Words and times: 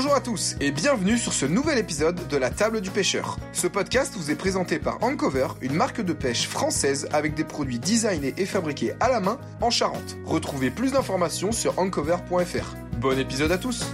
Bonjour 0.00 0.14
à 0.14 0.20
tous 0.20 0.54
et 0.60 0.70
bienvenue 0.70 1.18
sur 1.18 1.32
ce 1.32 1.44
nouvel 1.44 1.76
épisode 1.76 2.28
de 2.28 2.36
la 2.36 2.50
table 2.50 2.80
du 2.80 2.88
pêcheur. 2.88 3.36
Ce 3.52 3.66
podcast 3.66 4.14
vous 4.16 4.30
est 4.30 4.36
présenté 4.36 4.78
par 4.78 5.02
Ancover, 5.02 5.48
une 5.60 5.72
marque 5.72 6.00
de 6.00 6.12
pêche 6.12 6.46
française 6.46 7.08
avec 7.12 7.34
des 7.34 7.42
produits 7.42 7.80
designés 7.80 8.32
et 8.36 8.46
fabriqués 8.46 8.92
à 9.00 9.08
la 9.08 9.18
main 9.18 9.40
en 9.60 9.70
Charente. 9.70 10.16
Retrouvez 10.24 10.70
plus 10.70 10.92
d'informations 10.92 11.50
sur 11.50 11.76
ancover.fr. 11.80 12.76
Bon 13.00 13.18
épisode 13.18 13.50
à 13.50 13.58
tous 13.58 13.84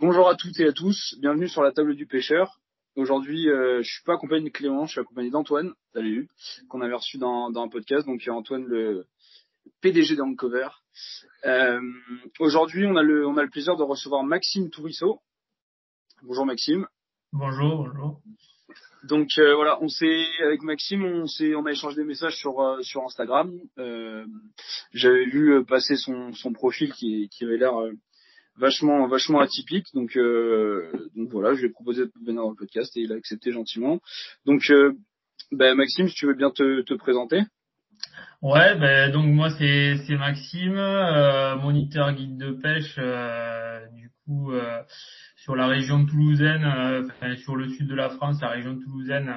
Bonjour 0.00 0.30
à 0.30 0.36
toutes 0.36 0.58
et 0.58 0.68
à 0.68 0.72
tous, 0.72 1.16
bienvenue 1.20 1.48
sur 1.48 1.62
la 1.62 1.70
table 1.70 1.96
du 1.96 2.06
pêcheur. 2.06 2.62
Aujourd'hui, 2.96 3.48
euh, 3.48 3.82
je 3.82 3.90
suis 3.90 4.04
pas 4.04 4.14
accompagné 4.14 4.44
de 4.44 4.50
Clément, 4.50 4.86
je 4.86 4.92
suis 4.92 5.00
accompagné 5.00 5.30
d'Antoine, 5.30 5.72
salut, 5.92 6.28
qu'on 6.68 6.80
avait 6.80 6.94
reçu 6.94 7.18
dans, 7.18 7.50
dans 7.50 7.62
un 7.62 7.68
podcast. 7.68 8.06
Donc, 8.06 8.22
il 8.22 8.26
y 8.26 8.30
a 8.30 8.34
Antoine, 8.34 8.64
le 8.66 9.06
PDG 9.80 10.14
d'Ancover. 10.14 10.68
Euh, 11.44 11.80
Aujourd'hui, 12.38 12.86
on 12.86 12.96
a 12.96 13.02
le 13.02 13.26
on 13.26 13.36
a 13.36 13.42
le 13.42 13.50
plaisir 13.50 13.76
de 13.76 13.82
recevoir 13.82 14.22
Maxime 14.22 14.70
Tourisseau. 14.70 15.20
Bonjour 16.22 16.46
Maxime. 16.46 16.86
Bonjour, 17.32 17.84
bonjour. 17.84 18.20
Donc 19.02 19.28
euh, 19.38 19.54
voilà, 19.56 19.82
on 19.82 19.88
s'est 19.88 20.24
avec 20.42 20.62
Maxime, 20.62 21.04
on 21.04 21.26
s'est 21.26 21.54
on 21.54 21.66
a 21.66 21.72
échangé 21.72 21.96
des 21.96 22.04
messages 22.04 22.36
sur 22.36 22.60
euh, 22.60 22.80
sur 22.82 23.02
Instagram. 23.02 23.52
Euh, 23.78 24.24
J'avais 24.92 25.26
vu 25.26 25.64
passer 25.64 25.96
son 25.96 26.32
son 26.32 26.52
profil 26.52 26.92
qui 26.92 27.28
qui 27.28 27.44
avait 27.44 27.58
l'air 27.58 27.78
euh, 27.78 27.92
vachement 28.56 29.06
vachement 29.08 29.40
atypique. 29.40 29.86
Donc 29.94 30.16
euh, 30.16 30.90
donc 31.16 31.30
voilà, 31.30 31.54
je 31.54 31.60
lui 31.60 31.66
ai 31.66 31.70
proposé 31.70 32.04
de 32.06 32.12
venir 32.24 32.42
dans 32.42 32.50
le 32.50 32.56
podcast 32.56 32.96
et 32.96 33.00
il 33.00 33.12
a 33.12 33.16
accepté 33.16 33.52
gentiment. 33.52 34.00
Donc 34.46 34.62
euh, 34.70 34.92
ben, 35.52 35.74
Maxime, 35.74 36.08
si 36.08 36.14
tu 36.14 36.26
veux 36.26 36.34
bien 36.34 36.50
te 36.50 36.82
te 36.82 36.94
présenter. 36.94 37.42
Ouais, 38.42 38.76
ben 38.78 39.10
donc 39.10 39.26
moi 39.26 39.50
c'est 39.50 39.96
c'est 40.06 40.16
Maxime, 40.16 40.76
euh, 40.76 41.56
moniteur 41.56 42.12
guide 42.12 42.36
de 42.36 42.52
pêche 42.52 42.96
euh, 42.98 43.86
du 43.94 44.10
coup 44.24 44.52
euh, 44.52 44.82
sur 45.36 45.56
la 45.56 45.66
région 45.66 46.04
toulousaine, 46.04 46.64
euh, 46.64 47.06
enfin, 47.06 47.36
sur 47.36 47.56
le 47.56 47.68
sud 47.70 47.88
de 47.88 47.94
la 47.94 48.10
France, 48.10 48.40
la 48.42 48.50
région 48.50 48.78
toulousaine, 48.78 49.34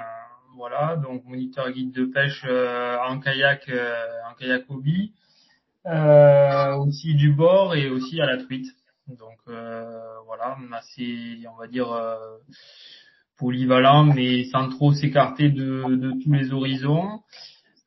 voilà, 0.57 0.97
donc 0.97 1.23
moniteur 1.25 1.71
guide 1.71 1.93
de 1.93 2.05
pêche 2.05 2.43
en 2.43 3.19
kayak 3.19 3.69
en 4.29 4.33
kayak 4.33 4.65
hobby, 4.69 5.13
aussi 5.85 7.15
du 7.15 7.31
bord 7.31 7.75
et 7.75 7.89
aussi 7.89 8.19
à 8.19 8.25
la 8.25 8.43
truite. 8.43 8.67
Donc 9.07 9.37
euh, 9.47 10.19
voilà, 10.25 10.57
assez 10.73 11.37
on 11.53 11.57
va 11.57 11.67
dire 11.67 11.91
euh, 11.91 12.37
polyvalent 13.37 14.03
mais 14.03 14.43
sans 14.45 14.69
trop 14.69 14.93
s'écarter 14.93 15.49
de 15.49 16.11
tous 16.23 16.33
les 16.33 16.51
horizons. 16.53 17.21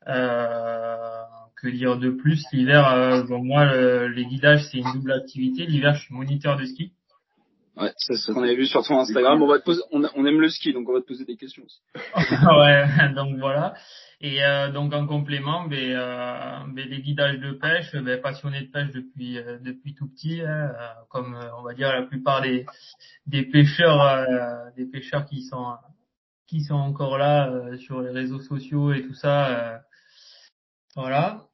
Euh, 0.07 1.21
que 1.55 1.67
dire 1.67 1.97
de 1.97 2.09
plus? 2.09 2.43
L'hiver, 2.53 2.87
euh, 2.87 3.23
bon, 3.23 3.43
moi, 3.43 3.65
le- 3.65 4.07
les 4.07 4.25
guidages, 4.25 4.65
c'est 4.71 4.79
une 4.79 4.91
double 4.93 5.11
activité. 5.11 5.67
L'hiver, 5.67 5.93
je 5.93 6.05
suis 6.05 6.13
moniteur 6.15 6.57
de 6.57 6.65
ski. 6.65 6.91
Ouais, 7.77 7.91
c'est 7.97 8.15
ce 8.15 8.31
qu'on 8.33 8.43
avait 8.43 8.55
vu 8.55 8.65
sur 8.65 8.83
ton 8.85 8.99
Instagram. 8.99 9.41
On 9.41 9.47
va 9.47 9.57
te 9.59 9.63
poser, 9.63 9.81
on, 9.91 10.03
a- 10.03 10.11
on 10.15 10.25
aime 10.25 10.41
le 10.41 10.49
ski, 10.49 10.73
donc 10.73 10.89
on 10.89 10.93
va 10.93 10.99
te 11.01 11.05
poser 11.07 11.23
des 11.25 11.37
questions 11.37 11.63
aussi. 11.63 11.81
ouais, 12.59 12.85
donc 13.15 13.37
voilà. 13.39 13.73
Et 14.19 14.43
euh, 14.43 14.71
donc 14.71 14.93
en 14.93 15.07
complément, 15.07 15.67
ben, 15.67 15.79
euh, 15.95 16.59
ben, 16.73 16.87
les 16.87 17.01
guidages 17.01 17.39
de 17.39 17.53
pêche, 17.53 17.95
ben, 17.95 18.21
passionné 18.21 18.61
de 18.61 18.71
pêche 18.71 18.91
depuis 18.91 19.37
euh, 19.39 19.57
depuis 19.59 19.95
tout 19.95 20.07
petit, 20.09 20.41
hein, 20.41 20.71
euh, 20.77 20.87
comme 21.09 21.33
euh, 21.33 21.55
on 21.57 21.63
va 21.63 21.73
dire 21.73 21.89
la 21.93 22.03
plupart 22.03 22.41
des 22.41 22.65
des 23.25 23.43
pêcheurs 23.43 24.01
euh, 24.01 24.69
des 24.75 24.85
pêcheurs 24.85 25.25
qui 25.25 25.41
sont 25.43 25.73
qui 26.47 26.61
sont 26.63 26.75
encore 26.75 27.17
là 27.17 27.49
euh, 27.49 27.77
sur 27.77 28.01
les 28.01 28.11
réseaux 28.11 28.41
sociaux 28.41 28.91
et 28.91 29.01
tout 29.01 29.13
ça. 29.13 29.47
euh, 29.47 29.77
voilà. 30.95 31.45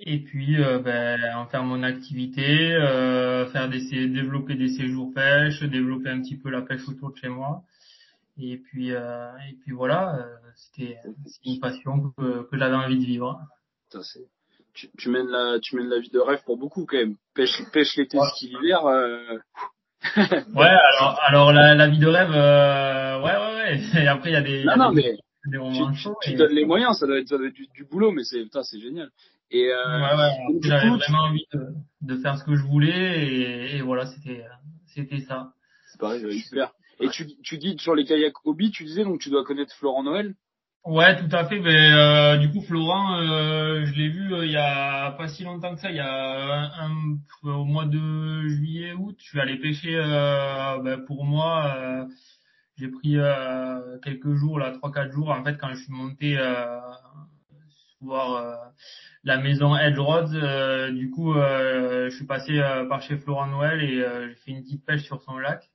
Et 0.00 0.18
puis 0.20 0.62
euh, 0.62 0.78
ben, 0.78 1.20
en 1.36 1.46
faire 1.46 1.64
mon 1.64 1.82
activité, 1.82 2.72
euh, 2.74 3.46
faire 3.46 3.68
des 3.68 3.80
développer 4.08 4.54
des 4.54 4.68
séjours 4.68 5.12
pêche, 5.14 5.62
développer 5.62 6.10
un 6.10 6.20
petit 6.22 6.36
peu 6.36 6.50
la 6.50 6.62
pêche 6.62 6.86
autour 6.88 7.12
de 7.12 7.16
chez 7.16 7.28
moi. 7.28 7.62
Et 8.40 8.56
puis 8.58 8.92
euh, 8.92 9.30
et 9.50 9.54
puis 9.62 9.72
voilà, 9.72 10.14
euh, 10.16 10.36
c'était 10.54 10.96
une 11.44 11.58
passion 11.60 12.12
que, 12.16 12.48
que 12.48 12.56
j'avais 12.58 12.76
envie 12.76 12.98
de 12.98 13.04
vivre. 13.04 13.40
C'est- 13.90 14.28
tu, 14.74 14.88
tu 14.96 15.08
mènes 15.08 15.26
la, 15.28 15.58
tu 15.60 15.74
mènes 15.74 15.88
la 15.88 15.98
vie 15.98 16.10
de 16.10 16.20
rêve 16.20 16.40
pour 16.44 16.56
beaucoup 16.56 16.86
quand 16.86 16.98
même. 16.98 17.16
Pêche, 17.34 17.60
pêche 17.72 17.96
l'été, 17.96 18.16
ski 18.34 18.48
l'hiver. 18.48 18.86
Euh... 18.86 19.38
Ouais, 20.54 20.66
alors 20.66 21.18
alors 21.26 21.52
la, 21.52 21.74
la 21.74 21.88
vie 21.88 21.98
de 21.98 22.06
rêve, 22.06 22.30
euh, 22.32 23.18
ouais 23.20 23.32
ouais 23.32 23.54
ouais. 23.56 23.80
Et 24.04 24.06
après 24.06 24.30
il 24.30 24.34
y 24.34 24.36
a 24.36 24.40
des, 24.42 24.62
y 24.62 24.64
Non, 24.66 24.72
a 24.72 24.76
non, 24.76 24.92
des, 24.92 25.02
mais 25.02 25.18
des 25.48 25.58
tu, 26.22 26.34
donnes 26.34 26.52
les 26.52 26.64
moyens, 26.64 26.98
ça 26.98 27.06
doit 27.06 27.18
être, 27.18 27.28
ça 27.28 27.38
doit 27.38 27.48
être 27.48 27.54
du, 27.54 27.66
du 27.74 27.84
boulot, 27.84 28.12
mais 28.12 28.24
c'est, 28.24 28.44
c'est 28.62 28.80
génial. 28.80 29.10
Et 29.50 29.70
euh, 29.72 29.98
ouais, 30.00 30.52
donc, 30.52 30.60
du 30.62 30.68
j'avais 30.68 30.88
coup, 30.88 30.96
vraiment 30.96 31.18
envie 31.24 31.46
de, 31.52 31.66
de 32.02 32.16
faire 32.16 32.36
ce 32.38 32.44
que 32.44 32.54
je 32.54 32.62
voulais 32.64 33.26
et, 33.26 33.76
et 33.76 33.80
voilà, 33.82 34.06
c'était 34.06 34.44
c'était 34.94 35.20
ça. 35.20 35.52
c'est 35.90 36.00
pareil, 36.00 36.40
super. 36.42 36.72
Et 37.00 37.08
tu, 37.10 37.26
tu 37.42 37.58
guides 37.58 37.80
sur 37.80 37.94
les 37.94 38.04
kayaks 38.04 38.44
hobby, 38.44 38.70
tu 38.70 38.84
disais, 38.84 39.04
donc 39.04 39.20
tu 39.20 39.30
dois 39.30 39.44
connaître 39.44 39.74
Florent 39.76 40.02
Noël? 40.02 40.34
Ouais, 40.84 41.16
tout 41.16 41.34
à 41.36 41.44
fait. 41.46 41.60
Mais 41.60 41.92
euh, 41.92 42.38
du 42.38 42.50
coup, 42.50 42.62
Florent, 42.62 43.16
euh, 43.20 43.84
je 43.84 43.92
l'ai 43.94 44.08
vu 44.08 44.32
euh, 44.34 44.46
il 44.46 44.52
y 44.52 44.56
a 44.56 45.10
pas 45.12 45.28
si 45.28 45.44
longtemps 45.44 45.74
que 45.74 45.80
ça, 45.80 45.90
il 45.90 45.96
y 45.96 46.00
a 46.00 46.10
un, 46.10 46.90
un- 46.90 47.18
au 47.50 47.64
mois 47.64 47.84
de 47.84 48.48
juillet, 48.48 48.92
août. 48.94 49.16
Je 49.18 49.28
suis 49.28 49.40
allé 49.40 49.56
pêcher 49.58 49.94
ben, 50.82 51.04
pour 51.06 51.24
moi. 51.24 52.06
J'ai 52.78 52.88
pris 52.88 53.18
euh, 53.18 53.98
quelques 54.04 54.34
jours, 54.34 54.58
là, 54.58 54.70
trois 54.72 54.92
quatre 54.92 55.12
jours. 55.12 55.30
En 55.30 55.42
fait, 55.42 55.56
quand 55.58 55.70
je 55.70 55.82
suis 55.82 55.92
monté 55.92 56.38
euh, 56.38 56.78
voir 58.00 58.34
euh, 58.36 58.54
la 59.24 59.38
maison 59.38 59.76
Edge 59.76 59.98
Roads, 59.98 60.32
euh, 60.34 60.90
du 60.92 61.10
coup, 61.10 61.34
euh, 61.34 62.08
je 62.10 62.16
suis 62.16 62.26
passé 62.26 62.58
euh, 62.58 62.86
par 62.86 63.02
chez 63.02 63.16
Florent 63.18 63.48
Noël 63.48 63.82
et 63.82 64.00
euh, 64.00 64.28
j'ai 64.28 64.34
fait 64.36 64.50
une 64.52 64.62
petite 64.62 64.84
pêche 64.84 65.02
sur 65.02 65.20
son 65.22 65.38
lac. 65.38 65.68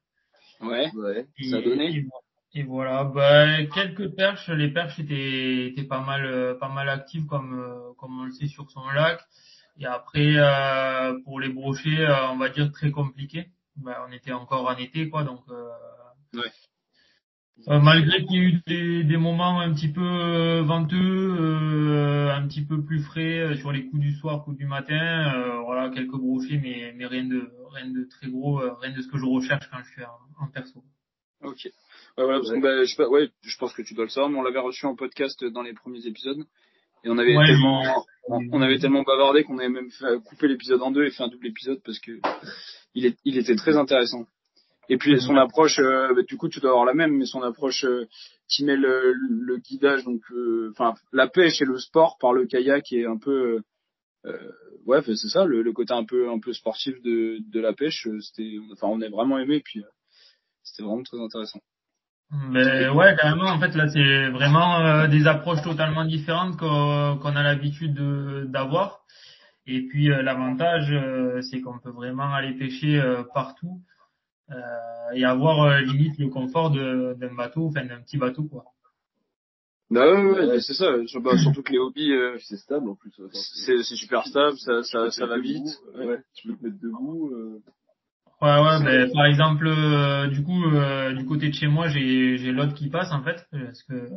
Ouais. 0.62 0.90
Ouais. 0.96 1.28
Et, 1.38 1.50
Ça 1.50 1.58
a 1.58 1.62
donné 1.62 1.90
et, 1.90 2.08
et 2.56 2.64
voilà, 2.64 3.04
bah, 3.04 3.66
quelques 3.66 4.16
perches, 4.16 4.50
les 4.50 4.70
perches 4.70 5.00
étaient, 5.00 5.68
étaient 5.68 5.84
pas 5.84 6.02
mal, 6.02 6.26
euh, 6.26 6.54
pas 6.56 6.70
mal 6.70 6.88
actives 6.88 7.26
comme, 7.26 7.60
euh, 7.60 7.94
comme 7.98 8.20
on 8.22 8.26
le 8.26 8.32
sait 8.32 8.48
sur 8.48 8.72
son 8.72 8.88
lac. 8.90 9.20
Et 9.80 9.88
après, 9.88 10.36
euh, 10.38 11.20
pour 11.26 11.40
les 11.40 11.50
brochets, 11.50 12.00
euh, 12.00 12.30
on 12.30 12.38
va 12.38 12.50
dire 12.50 12.72
très 12.72 12.92
compliqué. 12.92 13.50
Bah, 13.76 14.06
on 14.08 14.12
était 14.14 14.32
encore 14.32 14.68
en 14.70 14.76
été, 14.78 15.10
quoi, 15.10 15.24
donc. 15.24 15.42
Euh, 15.50 15.68
Ouais. 16.34 16.52
Euh, 17.68 17.80
malgré 17.80 18.26
qu'il 18.26 18.36
y 18.36 18.40
ait 18.40 18.50
eu 18.50 18.62
des, 18.68 19.04
des 19.04 19.18
moments 19.18 19.60
un 19.60 19.74
petit 19.74 19.88
peu 19.88 20.02
euh, 20.04 20.64
venteux, 20.64 21.36
euh, 21.40 22.34
un 22.34 22.46
petit 22.48 22.66
peu 22.66 22.84
plus 22.84 23.02
frais 23.02 23.40
euh, 23.40 23.56
sur 23.56 23.72
les 23.72 23.86
coups 23.86 24.02
du 24.02 24.14
soir, 24.16 24.44
coups 24.44 24.58
du 24.58 24.66
matin, 24.66 25.34
euh, 25.36 25.62
voilà 25.62 25.90
quelques 25.90 26.18
brochets, 26.18 26.60
mais, 26.62 26.94
mais 26.96 27.06
rien 27.06 27.24
de 27.24 27.50
rien 27.74 27.88
de 27.88 28.04
très 28.10 28.28
gros, 28.30 28.60
euh, 28.60 28.74
rien 28.82 28.92
de 28.92 29.02
ce 29.02 29.08
que 29.08 29.18
je 29.18 29.26
recherche 29.26 29.70
quand 29.72 29.80
je 29.84 29.92
suis 29.92 30.04
en, 30.04 30.44
en 30.46 30.48
perso. 30.48 30.84
Ok. 31.42 31.66
Ouais, 31.66 31.72
voilà, 32.24 32.40
parce 32.40 32.52
que, 32.52 32.62
bah, 32.62 32.84
je, 32.84 32.90
sais 32.90 32.96
pas, 32.96 33.10
ouais, 33.10 33.30
je 33.42 33.58
pense 33.58 33.74
que 33.74 33.82
tu 33.82 33.94
dois 33.94 34.06
le 34.06 34.10
savoir, 34.10 34.30
mais 34.30 34.38
on 34.38 34.44
l'avait 34.44 34.60
reçu 34.60 34.86
en 34.86 34.96
podcast 34.96 35.44
dans 35.46 35.62
les 35.62 35.74
premiers 35.74 36.06
épisodes. 36.06 36.44
Et 37.04 37.10
on 37.10 37.18
avait 37.18 37.36
Ouais, 37.36 37.46
tellement, 37.46 37.82
on 38.30 38.62
avait 38.62 38.80
tellement 38.80 39.04
bavardé 39.04 39.44
qu'on 39.44 39.58
avait 39.60 39.70
même 39.70 39.92
fait 39.92 40.20
couper 40.26 40.48
l'épisode 40.48 40.82
en 40.82 40.92
deux 40.92 41.06
et 41.06 41.12
fait 41.12 41.24
un 41.24 41.28
double 41.28 41.48
épisode 41.48 41.82
parce 41.84 42.00
que 42.00 42.12
il, 42.94 43.06
est, 43.06 43.18
il 43.26 43.38
était 43.38 43.56
très 43.56 43.76
intéressant. 43.76 44.26
Et 44.90 44.98
puis 44.98 45.20
son 45.22 45.38
approche, 45.38 45.80
euh, 45.80 46.14
bah, 46.14 46.22
du 46.28 46.38
coup 46.38 46.50
tu 46.50 46.60
dois 46.60 46.72
avoir 46.72 46.86
la 46.86 46.94
même, 46.94 47.16
mais 47.18 47.26
son 47.26 47.42
approche 47.42 47.86
euh, 47.86 48.06
qui 48.50 48.66
met 48.66 48.76
le, 48.76 49.14
le 49.14 49.58
guidage, 49.58 50.04
donc 50.04 50.22
euh, 50.32 50.70
enfin 50.72 50.94
la 51.12 51.28
pêche 51.28 51.62
et 51.62 51.66
le 51.66 51.78
sport 51.78 52.18
par 52.20 52.34
le 52.34 52.46
kayak 52.46 52.92
est 52.92 53.06
un 53.06 53.18
peu, 53.18 53.32
euh, 54.26 54.30
euh, 54.32 54.52
ouais 54.86 55.02
c'est 55.06 55.16
ça, 55.30 55.46
le, 55.46 55.62
le 55.62 55.72
côté 55.72 55.94
un 55.94 56.04
peu 56.06 56.30
un 56.30 56.40
peu 56.40 56.54
sportif 56.54 57.02
de, 57.02 57.38
de 57.52 57.60
la 57.62 57.74
pêche, 57.74 58.06
euh, 58.08 58.20
c'était, 58.20 58.58
enfin 58.74 58.88
on 58.88 59.02
a 59.02 59.10
vraiment 59.10 59.40
aimé, 59.40 59.62
puis 59.64 59.80
euh, 59.80 59.88
c'était 60.64 60.84
vraiment 60.84 61.04
très 61.04 61.20
intéressant. 61.20 61.60
Mais 62.50 62.90
ouais, 62.90 63.16
carrément. 63.16 63.46
En 63.46 63.60
fait, 63.60 63.76
là, 63.76 63.88
c'est 63.88 64.30
vraiment 64.32 64.80
euh, 64.80 65.08
des 65.08 65.28
approches 65.28 65.62
totalement 65.62 66.04
différentes 66.04 66.58
qu'on 66.58 67.20
qu'on 67.22 67.36
a 67.36 67.44
l'habitude 67.44 67.94
de- 67.94 68.46
d'avoir. 68.48 69.02
Et 69.68 69.82
puis 69.88 70.10
euh, 70.12 70.24
l'avantage, 70.24 70.92
euh, 70.92 71.42
c'est 71.44 71.62
qu'on 71.62 71.78
peut 71.80 71.92
vraiment 71.92 72.34
aller 72.34 72.54
pêcher 72.58 73.00
euh, 73.00 73.24
partout 73.36 73.82
euh, 73.88 73.93
et 75.16 75.24
avoir 75.26 75.64
euh, 75.64 75.80
limite 75.82 76.18
le 76.20 76.30
confort 76.30 76.72
de- 76.72 77.16
d'un 77.20 77.34
bateau, 77.34 77.68
enfin 77.68 77.86
d'un 77.86 78.02
petit 78.02 78.18
bateau, 78.18 78.44
quoi. 78.44 78.66
Bah 79.92 80.12
ouais, 80.12 80.24
ouais, 80.24 80.46
ouais, 80.48 80.60
c'est 80.62 80.74
ça. 80.74 80.92
Sur- 81.06 81.22
bah, 81.22 81.38
surtout 81.38 81.62
que 81.62 81.72
les 81.72 81.78
hobbies, 81.78 82.14
euh, 82.14 82.38
C'est 82.40 82.58
stable 82.58 82.90
en 82.90 82.96
plus. 82.96 83.12
C'est 83.32 83.84
c'est 83.84 83.96
super 83.96 84.26
stable, 84.26 84.58
ça, 84.58 84.82
ça, 84.84 85.12
ça 85.12 85.26
va 85.28 85.38
vite. 85.40 85.68
Ouais. 85.96 86.06
Ouais. 86.08 86.20
Tu 86.36 86.48
peux 86.48 86.56
te 86.58 86.64
mettre 86.66 86.80
debout. 86.82 87.32
Euh... 87.34 87.62
Ouais, 88.42 88.60
ouais, 88.62 88.80
mais 88.84 89.12
par 89.14 89.26
exemple, 89.26 89.68
euh, 89.68 90.28
du 90.28 90.44
coup, 90.44 90.64
euh, 90.74 91.14
du 91.14 91.26
côté 91.26 91.48
de 91.50 91.54
chez 91.54 91.68
moi, 91.68 91.88
j'ai 91.88 92.38
j'ai 92.38 92.52
l'aude 92.52 92.74
qui 92.74 92.90
passe 92.90 93.12
en 93.12 93.24
fait, 93.24 93.46
parce 93.52 93.84
que 93.84 94.10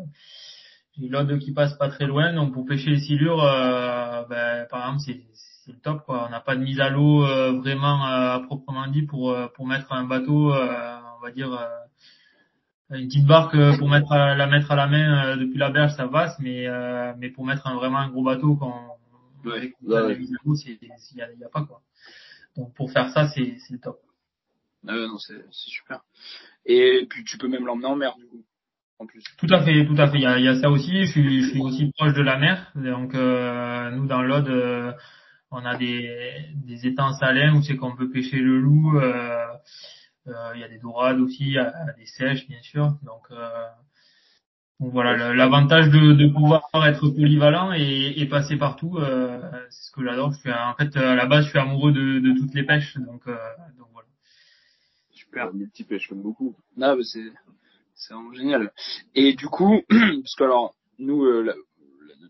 j'ai 0.99 1.09
l'aude 1.09 1.39
qui 1.39 1.53
passe 1.53 1.75
pas 1.75 1.89
très 1.91 2.07
loin, 2.07 2.33
donc 2.33 2.53
pour 2.55 2.65
pêcher 2.67 2.91
les 2.91 3.01
silures, 3.01 3.43
euh, 3.45 4.25
ben, 4.29 4.67
par 4.71 4.81
exemple, 4.87 5.03
c'est 5.07 5.21
c'est 5.67 5.73
le 5.73 5.79
top 5.81 6.05
quoi. 6.07 6.27
On 6.27 6.31
n'a 6.31 6.41
pas 6.41 6.57
de 6.57 6.63
mise 6.63 6.81
à 6.81 6.89
l'eau 6.89 7.25
euh, 7.25 7.53
vraiment 7.59 8.07
euh, 8.07 8.37
à 8.37 8.41
proprement 8.41 8.87
dit 8.87 9.03
pour 9.03 9.31
euh, 9.33 9.49
pour 9.49 9.67
mettre 9.67 9.93
un 9.93 10.05
bateau, 10.05 10.53
euh, 10.55 10.97
on 11.19 11.23
va 11.23 11.31
dire 11.33 11.53
euh, 11.53 12.97
Une 12.97 13.09
petite 13.09 13.27
barque 13.27 13.55
euh, 13.57 13.77
pour 13.77 13.89
mettre 13.89 14.13
à- 14.13 14.35
la 14.37 14.47
mettre 14.47 14.71
à 14.71 14.77
la 14.77 14.87
main 14.87 15.27
euh, 15.33 15.37
depuis 15.37 15.59
la 15.59 15.71
berge, 15.71 15.93
ça 15.97 16.07
passe, 16.07 16.39
mais 16.39 16.67
euh, 16.69 17.13
mais 17.19 17.31
pour 17.31 17.45
mettre 17.45 17.67
un, 17.67 17.75
vraiment 17.75 17.99
un 17.99 18.09
gros 18.11 18.23
bateau 18.23 18.55
quand 18.57 18.97
avec 19.45 19.75
Ouais, 19.83 20.01
ouais. 20.03 20.19
mise 20.19 20.33
à 20.33 20.37
l'eau, 20.45 20.55
il 20.65 20.79
y 21.39 21.45
a, 21.45 21.49
pas 21.49 21.63
quoi. 21.65 21.81
Donc 22.57 22.75
pour 22.75 22.91
faire 22.93 23.11
ça, 23.11 23.29
c'est 23.29 23.59
c'est 23.67 23.75
le 23.75 23.81
top. 23.81 23.99
Ouais, 24.85 24.95
non, 25.07 25.19
c'est 25.19 25.35
c'est 25.51 25.71
super. 25.71 26.01
Et 26.65 27.07
puis 27.11 27.25
tu 27.25 27.39
peux 27.39 27.49
même 27.49 27.67
l'emmener 27.67 27.87
en 27.87 27.97
mer 27.97 28.15
du 28.17 28.27
coup, 28.27 28.45
en 28.99 29.07
plus. 29.07 29.23
Tout 29.39 29.47
à 29.51 29.63
fait, 29.65 29.85
tout 29.87 29.95
à 29.99 30.09
fait. 30.09 30.19
Il 30.19 30.23
y 30.23 30.27
a, 30.27 30.39
il 30.39 30.45
y 30.45 30.49
a 30.49 30.61
ça 30.61 30.71
aussi. 30.71 31.05
Je 31.07 31.11
suis, 31.11 31.43
je 31.43 31.51
suis 31.51 31.61
aussi 31.61 31.91
proche 31.97 32.15
de 32.15 32.23
la 32.23 32.39
mer. 32.39 32.71
Donc 32.77 33.15
euh, 33.15 33.91
nous 33.93 34.07
dans 34.07 34.23
l'Aude, 34.23 34.49
euh, 34.49 34.93
on 35.51 35.65
a 35.65 35.77
des, 35.77 36.35
des 36.55 36.87
étangs 36.87 37.15
salins 37.15 37.55
où 37.57 37.63
c'est 37.63 37.77
qu'on 37.77 37.97
peut 37.97 38.11
pêcher 38.11 38.39
le 38.39 38.59
loup. 38.61 38.99
euh, 38.99 39.47
euh, 40.29 40.53
il 40.55 40.61
y 40.61 40.65
a 40.65 40.69
des 40.69 40.79
dorades 40.79 41.21
aussi, 41.21 41.45
il 41.45 41.53
y 41.53 41.59
a 41.59 41.73
des 41.99 42.07
sèches 42.07 42.47
bien 42.49 42.61
sûr. 42.63 42.89
Donc, 43.03 43.23
euh, 43.31 43.67
donc 44.81 44.93
voilà, 44.93 45.33
l'avantage 45.35 45.89
de, 45.89 46.13
de 46.13 46.27
pouvoir 46.29 46.63
être 46.87 47.09
polyvalent 47.09 47.73
et, 47.73 48.13
et 48.17 48.27
passer 48.27 48.57
partout, 48.57 48.99
euh, 48.99 49.41
c'est 49.71 49.87
ce 49.87 49.91
que 49.93 50.05
j'adore. 50.05 50.33
Je 50.33 50.39
suis 50.41 50.53
en 50.53 50.75
fait 50.75 50.95
à 50.97 51.15
la 51.15 51.27
base, 51.27 51.45
je 51.45 51.51
suis 51.51 51.59
amoureux 51.59 51.93
de, 51.93 52.19
de 52.19 52.33
toutes 52.39 52.55
les 52.55 52.65
pêches. 52.65 52.97
Donc, 52.99 53.23
euh, 53.29 53.37
donc 53.79 53.89
voilà. 53.93 54.09
Super. 55.13 55.55
Multi-pêche 55.55 56.09
comme 56.09 56.23
beaucoup. 56.23 56.55
Ah, 56.81 56.95
c'est 57.03 57.33
c'est 57.95 58.13
vraiment 58.13 58.35
génial. 58.35 58.73
Et 59.15 59.33
du 59.35 59.47
coup, 59.47 59.81
parce 59.89 60.35
que 60.35 60.45
alors 60.45 60.75
nous, 60.99 61.25
euh, 61.25 61.55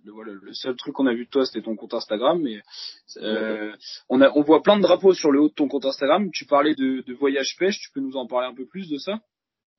le, 0.06 0.10
le- 0.10 0.12
voilà, 0.12 0.32
le 0.40 0.52
seul 0.54 0.76
truc 0.76 0.94
qu'on 0.94 1.06
a 1.06 1.14
vu 1.14 1.24
de 1.24 1.30
toi, 1.30 1.44
c'était 1.44 1.62
ton 1.62 1.76
compte 1.76 1.94
Instagram, 1.94 2.40
mais 2.42 2.60
euh, 3.18 3.72
on 4.08 4.20
a 4.20 4.30
on 4.34 4.42
voit 4.42 4.62
plein 4.62 4.76
de 4.76 4.82
drapeaux 4.82 5.14
sur 5.14 5.30
le 5.32 5.40
haut 5.40 5.48
de 5.48 5.54
ton 5.54 5.68
compte 5.68 5.84
Instagram. 5.84 6.30
Tu 6.32 6.46
parlais 6.46 6.74
de, 6.74 7.02
de 7.06 7.14
voyage 7.14 7.56
pêche, 7.58 7.78
tu 7.78 7.90
peux 7.92 8.00
nous 8.00 8.16
en 8.16 8.26
parler 8.26 8.48
un 8.48 8.54
peu 8.54 8.66
plus 8.66 8.88
de 8.88 8.98
ça? 8.98 9.20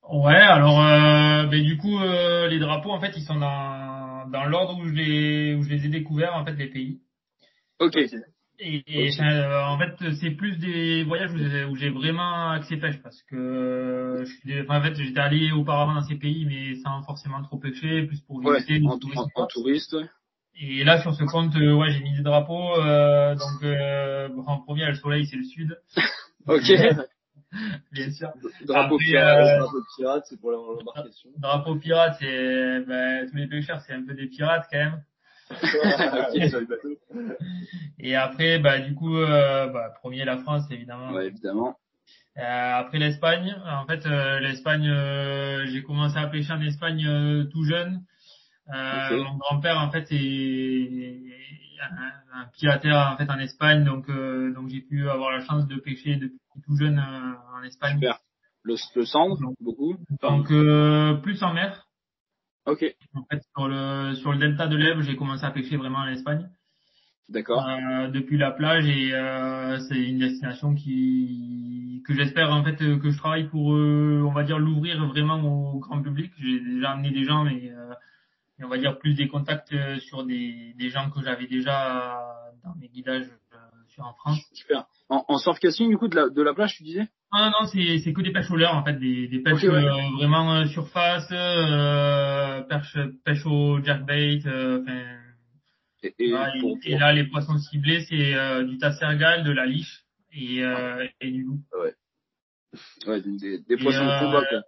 Ouais, 0.10 0.36
alors 0.36 0.80
euh, 0.82 1.48
ben, 1.48 1.64
du 1.64 1.78
coup 1.78 2.00
euh, 2.00 2.48
les 2.48 2.60
drapeaux 2.60 2.92
en 2.92 3.00
fait 3.02 3.14
ils 3.18 3.24
sont 3.24 3.36
dans 3.40 4.30
dans 4.30 4.46
l'ordre 4.46 4.78
où 4.80 4.88
je 4.88 4.94
les 4.94 5.56
où 5.56 5.64
je 5.64 5.70
les 5.70 5.86
ai 5.86 5.90
découverts 5.90 6.34
en 6.36 6.46
fait 6.46 6.54
les 6.54 6.68
pays. 6.70 7.00
Ok. 7.80 7.98
Et, 8.60 8.84
euh, 9.22 9.64
en 9.66 9.78
fait 9.78 9.94
c'est 10.20 10.32
plus 10.32 10.58
des 10.58 11.04
voyages 11.04 11.32
où 11.70 11.76
j'ai- 11.76 11.90
vraiment 11.90 12.50
accès 12.52 12.78
pêche 12.78 13.00
parce 13.04 13.22
que 13.24 13.36
euh, 13.36 14.26
je 14.26 14.32
suis 14.34 14.48
des- 14.50 14.62
enfin, 14.62 14.80
en 14.80 14.82
fait 14.82 14.96
j'étais 14.96 15.20
allé 15.20 15.52
auparavant 15.52 15.94
dans 15.96 16.02
ces 16.08 16.16
pays 16.16 16.46
mais 16.46 16.76
sans 16.84 17.04
forcément 17.04 17.44
trop 17.44 17.58
pêcher, 17.60 18.08
plus 18.08 18.22
pour 18.22 18.38
Ouais. 18.38 18.56
visiter 18.56 18.80
le 18.80 18.88
En, 18.88 18.94
en- 18.94 19.44
en 19.44 19.46
touriste. 19.48 19.94
ouais. 19.94 20.08
Et 20.60 20.84
là 20.84 21.02
sur 21.02 21.14
ce 21.14 21.24
compte 21.24 21.56
euh, 21.56 21.74
ouais 21.74 21.92
j'ai 21.92 22.00
mis 22.02 22.16
des 22.16 22.24
drapeaux 22.24 22.76
euh, 22.78 23.36
donc 23.36 23.64
euh, 23.64 24.30
en 24.48 24.60
premier 24.60 24.86
le 24.88 24.96
soleil 24.96 25.26
c'est 25.28 25.36
le 25.36 25.44
sud 25.44 25.80
Ok. 26.48 26.72
bien 27.92 28.12
sûr. 28.12 28.30
Drapeau 28.66 28.96
Après, 28.96 29.06
pirate. 29.06 29.48
euh, 29.48 29.60
de 29.60 29.84
pirate, 29.98 30.24
c'est 30.28 30.40
pour 30.40 30.52
l'embarcation. 30.52 31.30
Drapeau 31.38 31.76
pirate 31.76 32.16
c'est 32.20 32.80
ben, 32.88 33.30
tous 33.30 33.36
les 33.38 33.48
pêcheurs 33.48 33.82
c'est 33.82 33.94
un 33.94 34.06
peu 34.06 34.14
des 34.14 34.28
pirates 34.28 34.66
quand 34.72 34.78
même. 34.78 35.02
Et 38.00 38.16
après, 38.16 38.60
bah, 38.60 38.80
du 38.80 38.94
coup, 38.96 39.16
euh, 39.18 39.68
bah, 39.68 39.94
premier 40.02 40.26
la 40.26 40.38
France, 40.40 40.66
évidemment. 40.72 41.14
Ouais, 41.14 41.28
évidemment. 41.28 41.78
Euh, 42.38 42.74
après 42.76 43.00
l'Espagne, 43.00 43.56
en 43.66 43.86
fait, 43.86 44.06
euh, 44.06 44.40
l'Espagne, 44.40 44.88
euh, 44.90 45.66
j'ai 45.68 45.82
commencé 45.84 46.18
à 46.18 46.28
pêcher 46.28 46.54
en 46.54 46.62
Espagne 46.62 47.06
euh, 47.08 47.46
tout 47.46 47.64
jeune. 47.64 48.02
Euh. 48.74 49.24
Mon 49.24 49.38
grand-père, 49.38 49.80
en 49.80 49.92
fait, 49.92 50.08
est 50.12 51.20
un, 51.82 52.42
un 52.42 52.78
terre 52.80 53.12
en 53.14 53.18
fait 53.18 53.30
en 53.30 53.40
Espagne, 53.40 53.84
donc 53.84 54.08
donc 54.08 54.54
donc 54.54 54.70
j'ai 54.70 54.82
pu 54.82 55.10
avoir 55.10 55.32
la 55.32 55.46
chance 55.46 55.68
de 55.68 55.76
pêcher 55.76 56.16
depuis 56.16 56.40
tout 56.66 56.76
jeune 56.76 57.00
euh, 57.00 57.58
en 57.60 57.64
Espagne. 57.64 57.96
Super. 57.96 58.20
Le, 58.64 58.76
le 58.96 59.06
cendre, 59.06 59.38
beaucoup. 59.62 59.96
Enfin, 60.22 60.38
Donc 60.38 60.52
euh, 60.52 61.16
plus 61.16 61.42
en 61.44 61.54
mer. 61.54 61.86
ok. 62.66 62.84
En 63.14 63.24
fait, 63.32 63.42
sur 63.56 63.68
le 63.68 64.16
sur 64.16 64.32
le 64.34 64.40
delta 64.40 64.68
de 64.68 64.76
l'Èbre, 64.76 65.02
j'ai 65.02 65.16
commencé 65.16 65.46
à 65.46 65.52
pêcher 65.52 65.78
vraiment 65.78 66.00
en 66.00 66.08
Espagne. 66.08 66.50
D'accord. 67.30 67.68
Euh, 67.68 68.08
depuis 68.10 68.38
la 68.38 68.52
plage 68.52 68.88
et 68.88 69.14
euh, 69.14 69.80
c'est 69.88 70.02
une 70.02 70.20
destination 70.20 70.76
qui 70.76 72.02
que 72.06 72.14
j'espère 72.14 72.52
en 72.54 72.64
fait 72.64 72.82
euh, 72.82 72.98
que 73.00 73.12
je 73.12 73.18
travaille 73.18 73.50
pour 73.50 73.74
euh, 73.74 74.24
on 74.26 74.32
va 74.32 74.44
dire 74.44 74.60
l'ouvrir 74.60 75.06
vraiment 75.08 75.42
au 75.74 75.80
grand 75.80 76.02
public. 76.02 76.32
J'ai 76.40 76.60
déjà 76.62 76.92
amené 76.92 77.12
des 77.12 77.26
gens 77.26 77.44
mais, 77.44 77.72
mais 78.58 78.66
on 78.66 78.70
va 78.70 78.78
dire 78.78 78.98
plus 78.98 79.14
des 79.14 79.28
contacts 79.28 79.72
euh, 79.74 80.00
sur 80.00 80.26
des, 80.26 80.74
des 80.78 80.90
gens 80.90 81.10
que 81.10 81.22
j'avais 81.24 81.48
déjà 81.48 82.20
dans 82.64 82.76
mes 82.76 82.88
guidages 82.90 83.28
euh, 83.54 83.58
sur 83.90 84.06
en 84.06 84.14
France. 84.14 84.40
Super. 84.54 84.86
En, 85.10 85.24
en 85.28 85.38
surf 85.38 85.60
casting, 85.60 85.90
du 85.90 85.98
coup, 85.98 86.08
de 86.08 86.16
la, 86.16 86.30
de 86.30 86.42
la 86.42 86.54
plage, 86.54 86.76
tu 86.76 86.84
disais? 86.84 87.08
Ah 87.32 87.50
non, 87.50 87.68
c'est 87.68 88.00
c'est 88.00 88.14
que 88.14 88.22
des 88.22 88.32
pêches 88.32 88.50
au 88.50 88.56
leurre 88.56 88.76
en 88.76 88.86
fait, 88.86 88.94
des, 88.94 89.28
des 89.28 89.40
pêches 89.42 89.62
ouais. 89.64 89.86
euh, 89.86 89.92
vraiment 90.16 90.56
euh, 90.56 90.66
surface, 90.66 91.28
euh, 91.32 92.62
pêche 92.64 92.98
pêche 93.26 93.46
au 93.46 93.84
jerkbait, 93.84 94.40
euh, 94.46 94.82
Et, 96.04 96.16
et 96.20 96.34
Ah, 96.34 96.52
et- 96.56 96.60
pour- 96.62 96.78
et, 96.84 96.98
là, 96.98 97.12
les 97.12 97.26
poissons 97.26 97.58
ciblés, 97.58 98.06
c'est 98.06 98.34
euh, 98.34 98.64
du 98.64 98.78
tassergal, 98.78 99.44
de 99.44 99.52
la 99.52 99.66
liche 99.66 100.06
et, 100.32 100.64
euh, 100.64 101.06
et 101.20 101.32
du 101.32 101.44
loup. 101.44 101.60
ouais, 103.08 103.22
des, 103.22 103.38
des, 103.38 103.60
des 103.60 103.76
Et, 103.76 103.84
poissons 103.84 104.06
de 104.06 104.20
combat, 104.20 104.46
quoi. 104.46 104.62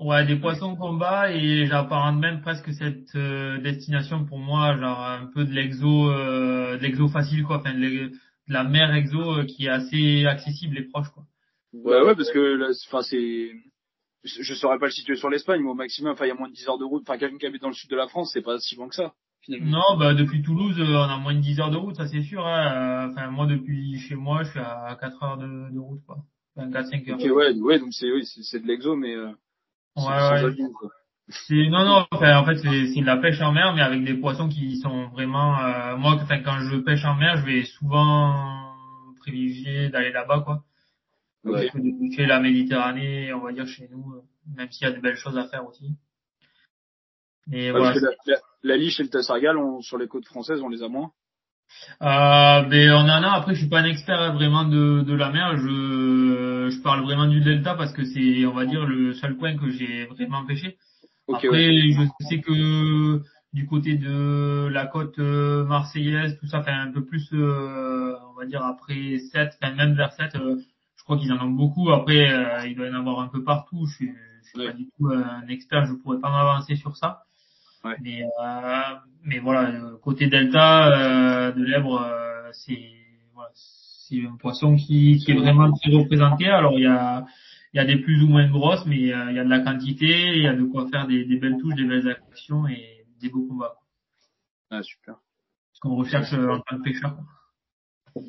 Ouais, 0.00 0.24
des 0.24 0.36
poissons 0.36 0.76
combat 0.76 1.30
et 1.30 1.66
j'apparente 1.66 2.18
même 2.18 2.40
presque 2.40 2.72
cette 2.72 3.14
euh, 3.16 3.58
destination 3.58 4.24
pour 4.24 4.38
moi, 4.38 4.74
genre 4.78 5.04
un 5.04 5.26
peu 5.26 5.44
de 5.44 5.52
l'exo, 5.52 6.10
euh, 6.10 6.78
de 6.78 6.82
l'exo 6.82 7.08
facile 7.08 7.44
quoi, 7.44 7.58
enfin 7.58 7.74
de, 7.74 8.10
la 8.48 8.64
mer 8.64 8.94
exo 8.94 9.20
euh, 9.20 9.44
qui 9.44 9.66
est 9.66 9.68
assez 9.68 10.24
accessible 10.24 10.78
et 10.78 10.84
proche 10.84 11.08
quoi. 11.10 11.24
Ouais, 11.74 12.00
ouais, 12.00 12.16
parce 12.16 12.30
que 12.30 12.72
enfin, 12.88 13.02
c'est, 13.02 13.50
je, 14.24 14.54
saurais 14.54 14.78
pas 14.78 14.86
le 14.86 14.92
situer 14.92 15.16
sur 15.16 15.28
l'Espagne, 15.28 15.60
mais 15.62 15.68
au 15.68 15.74
maximum, 15.74 16.12
enfin, 16.12 16.24
il 16.24 16.28
y 16.28 16.32
a 16.32 16.34
moins 16.34 16.48
de 16.48 16.54
10 16.54 16.68
heures 16.68 16.78
de 16.78 16.84
route. 16.84 17.02
Enfin, 17.06 17.18
quelqu'un 17.18 17.38
qui 17.38 17.46
habite 17.46 17.62
dans 17.62 17.68
le 17.68 17.74
sud 17.74 17.90
de 17.90 17.96
la 17.96 18.08
France, 18.08 18.30
c'est 18.32 18.42
pas 18.42 18.58
si 18.58 18.76
loin 18.76 18.88
que 18.88 18.94
ça, 18.94 19.12
finalement. 19.42 19.70
Non, 19.70 19.98
bah 19.98 20.14
depuis 20.14 20.42
Toulouse, 20.42 20.80
euh, 20.80 20.96
on 20.96 21.10
a 21.10 21.18
moins 21.18 21.34
de 21.34 21.40
10 21.40 21.60
heures 21.60 21.70
de 21.70 21.76
route, 21.76 21.96
ça 21.96 22.06
c'est 22.08 22.22
sûr. 22.22 22.46
Hein. 22.46 23.06
Euh, 23.06 23.12
Enfin 23.12 23.30
moi 23.30 23.46
depuis 23.46 23.98
chez 23.98 24.16
moi, 24.16 24.44
je 24.44 24.50
suis 24.50 24.60
à 24.60 24.96
4 24.98 25.22
heures 25.22 25.36
de, 25.36 25.72
de 25.72 25.78
route 25.78 26.02
quoi. 26.06 26.18
Enfin 26.56 26.70
4-5 26.70 27.10
heures. 27.10 27.18
Ok, 27.18 27.36
ouais, 27.36 27.52
ouais, 27.60 27.78
donc 27.78 27.92
c'est, 27.92 28.10
oui, 28.10 28.24
c'est, 28.24 28.42
c'est 28.42 28.60
de 28.60 28.66
l'exo, 28.66 28.96
mais, 28.96 29.14
euh, 29.14 29.30
Ouais, 30.08 30.44
ouais. 30.44 30.72
quoi. 30.72 30.90
Non 31.50 31.84
non 31.84 32.06
enfin, 32.10 32.38
en 32.38 32.44
fait 32.44 32.56
c'est 32.56 33.00
de 33.00 33.06
la 33.06 33.16
pêche 33.18 33.40
en 33.40 33.52
mer 33.52 33.72
mais 33.74 33.82
avec 33.82 34.04
des 34.04 34.14
poissons 34.14 34.48
qui 34.48 34.78
sont 34.78 35.08
vraiment 35.08 35.58
euh, 35.58 35.96
moi 35.96 36.14
enfin, 36.20 36.40
quand 36.40 36.58
je 36.60 36.76
pêche 36.78 37.04
en 37.04 37.14
mer 37.14 37.36
je 37.38 37.44
vais 37.46 37.64
souvent 37.64 38.74
privilégier 39.20 39.90
d'aller 39.90 40.12
là-bas 40.12 40.40
quoi 40.40 40.64
Ok. 41.44 41.70
que 41.72 42.22
de 42.22 42.26
la 42.26 42.40
Méditerranée 42.40 43.32
on 43.32 43.40
va 43.40 43.52
dire 43.52 43.66
chez 43.66 43.88
nous 43.90 44.14
euh, 44.14 44.22
même 44.56 44.70
s'il 44.70 44.86
y 44.86 44.90
a 44.90 44.92
de 44.92 45.00
belles 45.00 45.16
choses 45.16 45.38
à 45.38 45.46
faire 45.46 45.66
aussi 45.66 45.96
et 47.52 47.66
Ouais, 47.66 47.70
voilà 47.70 47.92
parce 47.92 48.00
que 48.00 48.06
la, 48.06 48.34
la, 48.34 48.40
la 48.62 48.76
liche 48.76 49.00
et 49.00 49.02
le 49.02 49.08
tassergal, 49.08 49.56
on, 49.56 49.80
sur 49.80 49.98
les 49.98 50.06
côtes 50.06 50.26
françaises, 50.26 50.60
on 50.62 50.68
les 50.68 50.82
a 50.82 50.88
moins. 50.88 51.12
Euh, 52.02 52.62
ben 52.62 52.90
on 52.92 53.08
en 53.08 53.22
a 53.22 53.30
après 53.32 53.54
je 53.54 53.60
suis 53.60 53.68
pas 53.68 53.80
un 53.80 53.84
expert 53.84 54.20
hein, 54.20 54.32
vraiment 54.32 54.64
de 54.64 55.02
de 55.02 55.14
la 55.14 55.30
mer 55.30 55.56
je 55.58 56.68
je 56.70 56.82
parle 56.82 57.02
vraiment 57.02 57.26
du 57.26 57.40
delta 57.40 57.74
parce 57.74 57.92
que 57.92 58.04
c'est 58.04 58.44
on 58.46 58.52
va 58.54 58.64
dire 58.66 58.84
le 58.86 59.14
seul 59.14 59.36
coin 59.36 59.56
que 59.56 59.70
j'ai 59.70 60.06
vraiment 60.06 60.44
pêché 60.46 60.76
Ok, 61.28 61.44
Après, 61.44 61.70
je 61.70 62.02
sais 62.28 62.40
que 62.40 63.22
du 63.52 63.66
côté 63.66 63.96
de 63.96 64.68
la 64.72 64.86
côte 64.86 65.18
euh, 65.18 65.64
marseillaise, 65.64 66.36
tout 66.40 66.46
ça, 66.46 66.60
enfin 66.60 66.80
un 66.80 66.90
peu 66.92 67.04
plus, 67.04 67.28
euh, 67.32 68.14
on 68.30 68.34
va 68.34 68.46
dire 68.46 68.64
après 68.64 69.18
7, 69.32 69.52
enfin 69.62 69.74
même 69.74 69.94
vers 69.94 70.12
7, 70.12 70.34
euh, 70.36 70.56
je 70.96 71.04
crois 71.04 71.18
qu'ils 71.18 71.32
en 71.32 71.40
ont 71.44 71.50
beaucoup. 71.50 71.90
Après, 71.90 72.32
euh, 72.32 72.66
il 72.66 72.74
doit 72.76 72.86
y 72.86 72.90
en 72.90 72.94
avoir 72.98 73.20
un 73.20 73.28
peu 73.28 73.44
partout. 73.44 73.86
Je 73.86 73.94
suis, 73.94 74.12
je 74.42 74.48
suis 74.48 74.58
Ouais. 74.58 74.66
pas 74.66 74.72
du 74.72 74.86
tout 74.98 75.08
un 75.08 75.46
expert, 75.48 75.86
je 75.86 75.92
pourrais 75.94 76.18
pas 76.20 76.30
m'avancer 76.30 76.74
sur 76.76 76.96
ça. 76.96 77.22
Ouais. 77.84 77.96
Mais, 78.02 78.22
euh, 78.22 78.96
mais 79.24 79.38
voilà, 79.38 79.70
le 79.70 79.96
côté 79.96 80.26
delta 80.26 81.48
euh, 81.48 81.52
de 81.52 81.62
l'Èbre, 81.64 82.02
euh, 82.02 82.50
c'est 82.52 82.90
voilà, 83.34 83.50
c'est 83.54 84.24
un 84.26 84.36
poisson 84.36 84.76
qui, 84.76 85.18
qui 85.18 85.30
est 85.30 85.34
vraiment 85.34 85.72
très 85.72 85.90
représenté. 85.90 86.48
Alors 86.48 86.78
il 86.78 86.82
y 86.82 86.86
a 86.86 87.24
il 87.72 87.76
y 87.76 87.80
a 87.80 87.84
des 87.84 87.96
plus 87.96 88.22
ou 88.22 88.26
moins 88.26 88.48
grosses, 88.48 88.84
mais 88.86 89.12
euh, 89.12 89.30
il 89.30 89.36
y 89.36 89.38
a 89.38 89.44
de 89.44 89.48
la 89.48 89.60
quantité, 89.60 90.36
il 90.36 90.42
y 90.42 90.46
a 90.48 90.54
de 90.54 90.64
quoi 90.64 90.88
faire 90.88 91.06
des, 91.06 91.24
des 91.24 91.36
belles 91.36 91.56
touches, 91.58 91.76
des 91.76 91.84
belles 91.84 92.08
actions 92.08 92.66
et 92.66 93.06
des 93.20 93.28
beaux 93.28 93.46
combats. 93.46 93.76
Ah, 94.70 94.82
super. 94.82 95.16
Ce 95.72 95.80
qu'on 95.80 95.94
recherche 95.94 96.32
euh, 96.32 96.50
en 96.50 96.60
tant 96.60 96.78
que 96.78 96.82
pêcheur. 96.82 97.16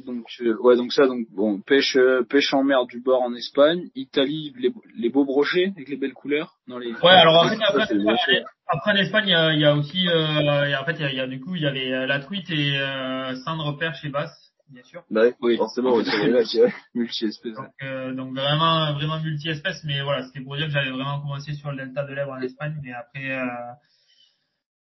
Donc, 0.06 0.26
euh, 0.42 0.56
ouais, 0.62 0.76
donc 0.76 0.94
ça, 0.94 1.08
donc, 1.08 1.28
bon, 1.32 1.60
pêche, 1.62 1.96
euh, 1.96 2.24
pêche 2.24 2.54
en 2.54 2.64
mer 2.64 2.86
du 2.86 3.02
bord 3.02 3.22
en 3.22 3.34
Espagne, 3.34 3.90
Italie, 3.96 4.54
les, 4.58 4.72
les 4.96 5.10
beaux 5.10 5.26
brochets 5.26 5.72
avec 5.76 5.90
les 5.90 5.98
belles 5.98 6.14
couleurs 6.14 6.58
dans 6.68 6.78
les. 6.78 6.92
Ouais, 6.94 7.10
alors 7.10 7.44
en 7.44 7.50
fait, 7.50 7.58
Ça, 7.58 7.68
après, 7.70 8.44
après 8.68 8.92
en 8.92 8.96
Espagne, 8.96 9.26
il 9.28 9.32
y 9.32 9.36
a, 9.36 9.54
il 9.54 9.60
y 9.60 9.66
a 9.66 9.76
aussi, 9.76 10.08
euh, 10.08 10.80
en 10.80 10.86
fait, 10.86 10.94
il 10.94 11.02
y 11.02 11.06
a, 11.06 11.12
il 11.12 11.18
y 11.18 11.20
a 11.20 11.28
du 11.28 11.40
coup, 11.40 11.56
il 11.56 11.62
y 11.64 11.68
avait 11.68 11.92
euh, 11.94 12.06
la 12.06 12.20
truite 12.20 12.50
et 12.50 12.78
euh, 12.78 13.36
cendre, 13.44 13.78
perche 13.78 14.04
et 14.06 14.10
basse, 14.10 14.54
bien 14.70 14.84
sûr. 14.84 15.04
Bah 15.10 15.24
oui, 15.42 15.58
forcément, 15.58 15.96
oui, 15.96 16.04
dirais. 16.04 16.74
multi-espèces. 16.94 17.56
Donc, 17.56 17.68
euh, 17.84 18.14
donc 18.14 18.36
vraiment, 18.36 18.94
vraiment 18.94 19.20
multi-espèces, 19.20 19.84
mais 19.84 20.02
voilà, 20.02 20.24
c'était 20.28 20.42
pour 20.42 20.56
dire 20.56 20.68
que 20.68 20.72
j'avais 20.74 20.92
vraiment 20.92 21.22
commencé 21.22 21.54
sur 21.54 21.72
le 21.72 21.78
delta 21.78 22.04
de 22.06 22.14
l'Èbre 22.14 22.32
en 22.32 22.42
Espagne, 22.42 22.76
mais 22.84 22.94
après, 22.94 23.32
euh, 23.32 23.46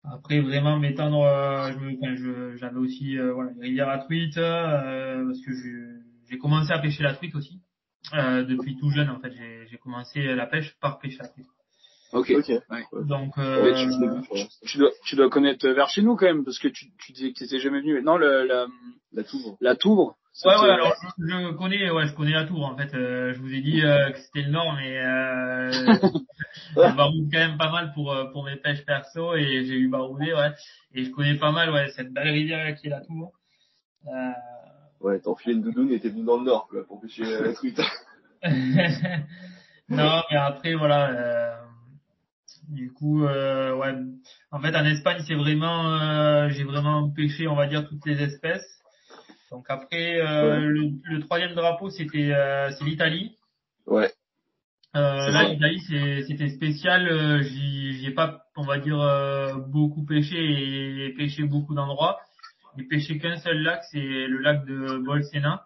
après 0.03 0.39
vraiment 0.41 0.77
m'étendre, 0.79 1.23
euh, 1.23 1.71
je 1.71 1.97
enfin, 1.97 2.55
j'avais 2.57 2.77
aussi, 2.77 3.17
euh, 3.17 3.33
voilà, 3.33 3.51
les 3.57 3.67
rivières 3.67 3.89
à 3.89 3.97
truite, 3.99 4.37
euh, 4.37 5.25
parce 5.25 5.41
que 5.41 5.51
je- 5.51 5.99
j'ai 6.29 6.37
commencé 6.37 6.71
à 6.71 6.79
pêcher 6.79 7.03
la 7.03 7.13
truite 7.13 7.35
aussi, 7.35 7.59
euh, 8.13 8.43
depuis 8.43 8.77
tout 8.77 8.89
jeune 8.91 9.09
en 9.09 9.19
fait, 9.19 9.31
j'ai, 9.69 9.77
commencé 9.77 10.21
la 10.35 10.45
pêche 10.45 10.75
par 10.79 10.99
pêcher 10.99 11.17
la 11.19 11.27
truite. 11.27 11.47
Ok. 12.11 12.31
Ok. 12.35 12.51
Donc, 13.05 13.37
euh, 13.37 14.21
tu, 14.65 14.77
dois, 14.77 14.91
tu 15.05 15.15
dois 15.15 15.29
connaître 15.29 15.67
vers 15.69 15.89
chez 15.89 16.01
nous 16.01 16.15
quand 16.15 16.25
même, 16.25 16.43
parce 16.43 16.59
que 16.59 16.67
tu, 16.67 16.87
tu 16.97 17.11
disais 17.11 17.31
que 17.33 17.39
t'étais 17.39 17.59
jamais 17.59 17.81
venu. 17.81 18.01
Non, 18.01 18.17
le, 18.17 18.45
la, 18.45 18.67
La 19.13 19.23
tour. 19.23 19.57
la 19.61 19.75
Touvre. 19.75 20.17
Ouais, 20.45 20.55
ouais, 20.55 20.69
alors 20.69 20.95
je, 21.17 21.25
je 21.25 21.51
connais, 21.53 21.89
ouais, 21.89 22.07
je 22.07 22.13
connais 22.13 22.31
la 22.31 22.45
tour 22.45 22.65
en 22.65 22.77
fait. 22.77 22.93
Euh, 22.93 23.33
je 23.33 23.39
vous 23.39 23.53
ai 23.53 23.61
dit 23.61 23.81
euh, 23.83 24.11
que 24.11 24.19
c'était 24.19 24.43
le 24.43 24.51
nord, 24.51 24.73
mais 24.73 24.97
euh, 24.97 25.71
je 26.75 26.95
baroude 26.95 27.29
quand 27.31 27.39
même 27.39 27.57
pas 27.57 27.71
mal 27.71 27.91
pour 27.93 28.13
euh, 28.13 28.25
pour 28.31 28.45
mes 28.45 28.55
pêches 28.55 28.85
perso 28.85 29.35
et 29.35 29.65
j'ai 29.65 29.75
eu 29.75 29.89
baroudé, 29.89 30.33
ouais. 30.33 30.51
Et 30.93 31.03
je 31.03 31.11
connais 31.11 31.35
pas 31.35 31.51
mal, 31.51 31.71
ouais, 31.71 31.89
cette 31.95 32.13
belle 32.13 32.29
rivière 32.29 32.73
qui 32.75 32.87
est 32.87 32.91
la 32.91 33.01
tour. 33.01 33.33
Euh... 34.07 34.31
Ouais, 35.01 35.19
enfilé 35.27 35.55
une 35.55 35.61
doudoune 35.61 35.91
et 35.91 35.99
t'es 35.99 36.09
venu 36.09 36.23
dans 36.23 36.37
le 36.37 36.45
nord, 36.45 36.67
quoi, 36.69 36.85
pour 36.85 37.01
pêcher 37.01 37.25
euh, 37.25 37.47
la 37.47 37.53
truite. 37.53 37.81
non, 39.89 40.21
mais 40.31 40.37
après 40.37 40.75
voilà. 40.75 41.09
Euh... 41.09 41.55
Du 42.69 42.93
coup, 42.93 43.25
euh, 43.25 43.75
ouais. 43.75 43.95
En 44.51 44.59
fait, 44.59 44.75
en 44.75 44.85
Espagne, 44.85 45.23
c'est 45.27 45.33
vraiment, 45.33 45.91
euh, 45.95 46.49
j'ai 46.49 46.63
vraiment 46.63 47.09
pêché, 47.09 47.47
on 47.47 47.55
va 47.55 47.65
dire, 47.65 47.87
toutes 47.89 48.05
les 48.05 48.21
espèces. 48.21 48.79
Donc 49.51 49.65
après, 49.69 50.19
euh, 50.21 50.49
Ouais. 50.49 50.59
le, 50.59 50.89
le 51.03 51.19
troisième 51.21 51.53
drapeau, 51.55 51.89
c'était 51.89 52.31
euh, 52.33 52.69
c'est 52.71 52.85
l'Italie. 52.85 53.35
Ouais. 53.87 54.11
Euh, 54.95 55.29
là, 55.31 55.43
l'Italie, 55.49 55.79
c'est- 55.87 56.23
c'était 56.27 56.49
spécial. 56.49 57.41
J'y 57.43 58.05
ai 58.07 58.11
pas, 58.11 58.41
on 58.55 58.63
va 58.63 58.79
dire, 58.79 58.99
euh, 58.99 59.55
beaucoup 59.55 60.03
pêché 60.05 60.37
et 60.37 61.13
pêché 61.15 61.43
beaucoup 61.43 61.73
d'endroits. 61.75 62.19
J'ai 62.77 62.83
pêché 62.85 63.17
qu'un 63.19 63.37
seul 63.37 63.61
lac, 63.61 63.81
c'est 63.91 63.99
le 63.99 64.37
lac 64.39 64.65
de 64.65 64.97
Bolsena, 65.03 65.65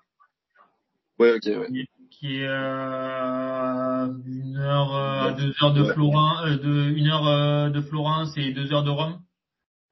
Ouais, 1.20 1.34
ok, 1.34 1.44
ouais. 1.46 1.86
qui 2.12 2.38
est 2.38 2.48
euh, 2.48 4.08
une 4.26 4.58
heure 4.58 4.96
euh, 4.96 5.28
à 5.30 5.32
deux 5.34 5.54
heures 5.62 5.74
de 5.74 5.82
Ouais. 5.84 5.94
Florence, 5.94 6.46
euh, 6.46 6.58
de 6.58 6.94
une 6.98 7.08
heure 7.08 7.70
de 7.72 7.82
Florence 7.82 8.36
et 8.38 8.52
deux 8.54 8.72
heures 8.74 8.84
de 8.84 8.90
Rome 8.90 9.20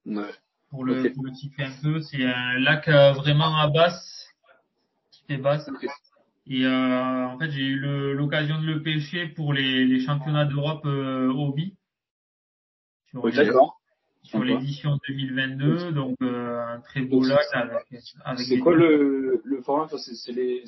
Ouais. 0.06 0.32
Pour 0.72 0.84
le, 0.86 1.02
Ok. 1.06 1.14
pour 1.14 1.26
le 1.26 1.34
situer 1.36 1.64
un 1.64 1.74
peu. 1.84 2.02
C'est 2.02 2.26
un 2.26 2.58
lac 2.60 2.88
euh, 2.88 3.14
vraiment 3.14 3.56
à 3.58 3.68
basse, 3.70 4.28
qui 5.12 5.24
fait 5.28 5.38
basse. 5.38 5.70
Et 6.48 6.66
euh, 6.66 7.28
en 7.28 7.38
fait, 7.38 7.52
j'ai 7.52 7.62
eu 7.62 7.78
l'occasion 8.16 8.60
de 8.60 8.66
le 8.66 8.82
pêcher 8.82 9.28
pour 9.28 9.54
les, 9.54 9.86
les 9.86 10.00
championnats 10.00 10.46
d'Europe 10.46 10.86
euh, 10.86 11.28
hobby 11.32 11.76
sur 14.24 14.44
l'édition 14.44 14.98
2022. 15.08 15.92
Donc 15.92 16.16
euh, 16.22 16.60
un 16.60 16.80
très 16.82 17.02
beau 17.02 17.24
lac 17.24 17.46
avec 17.54 17.86
avec 18.26 18.46
C'est 18.48 18.60
quoi 18.60 18.76
le, 18.76 19.42
le 19.44 19.62
format? 19.62 19.84
Enfin, 19.84 19.98
c'est, 19.98 20.32
les, 20.32 20.64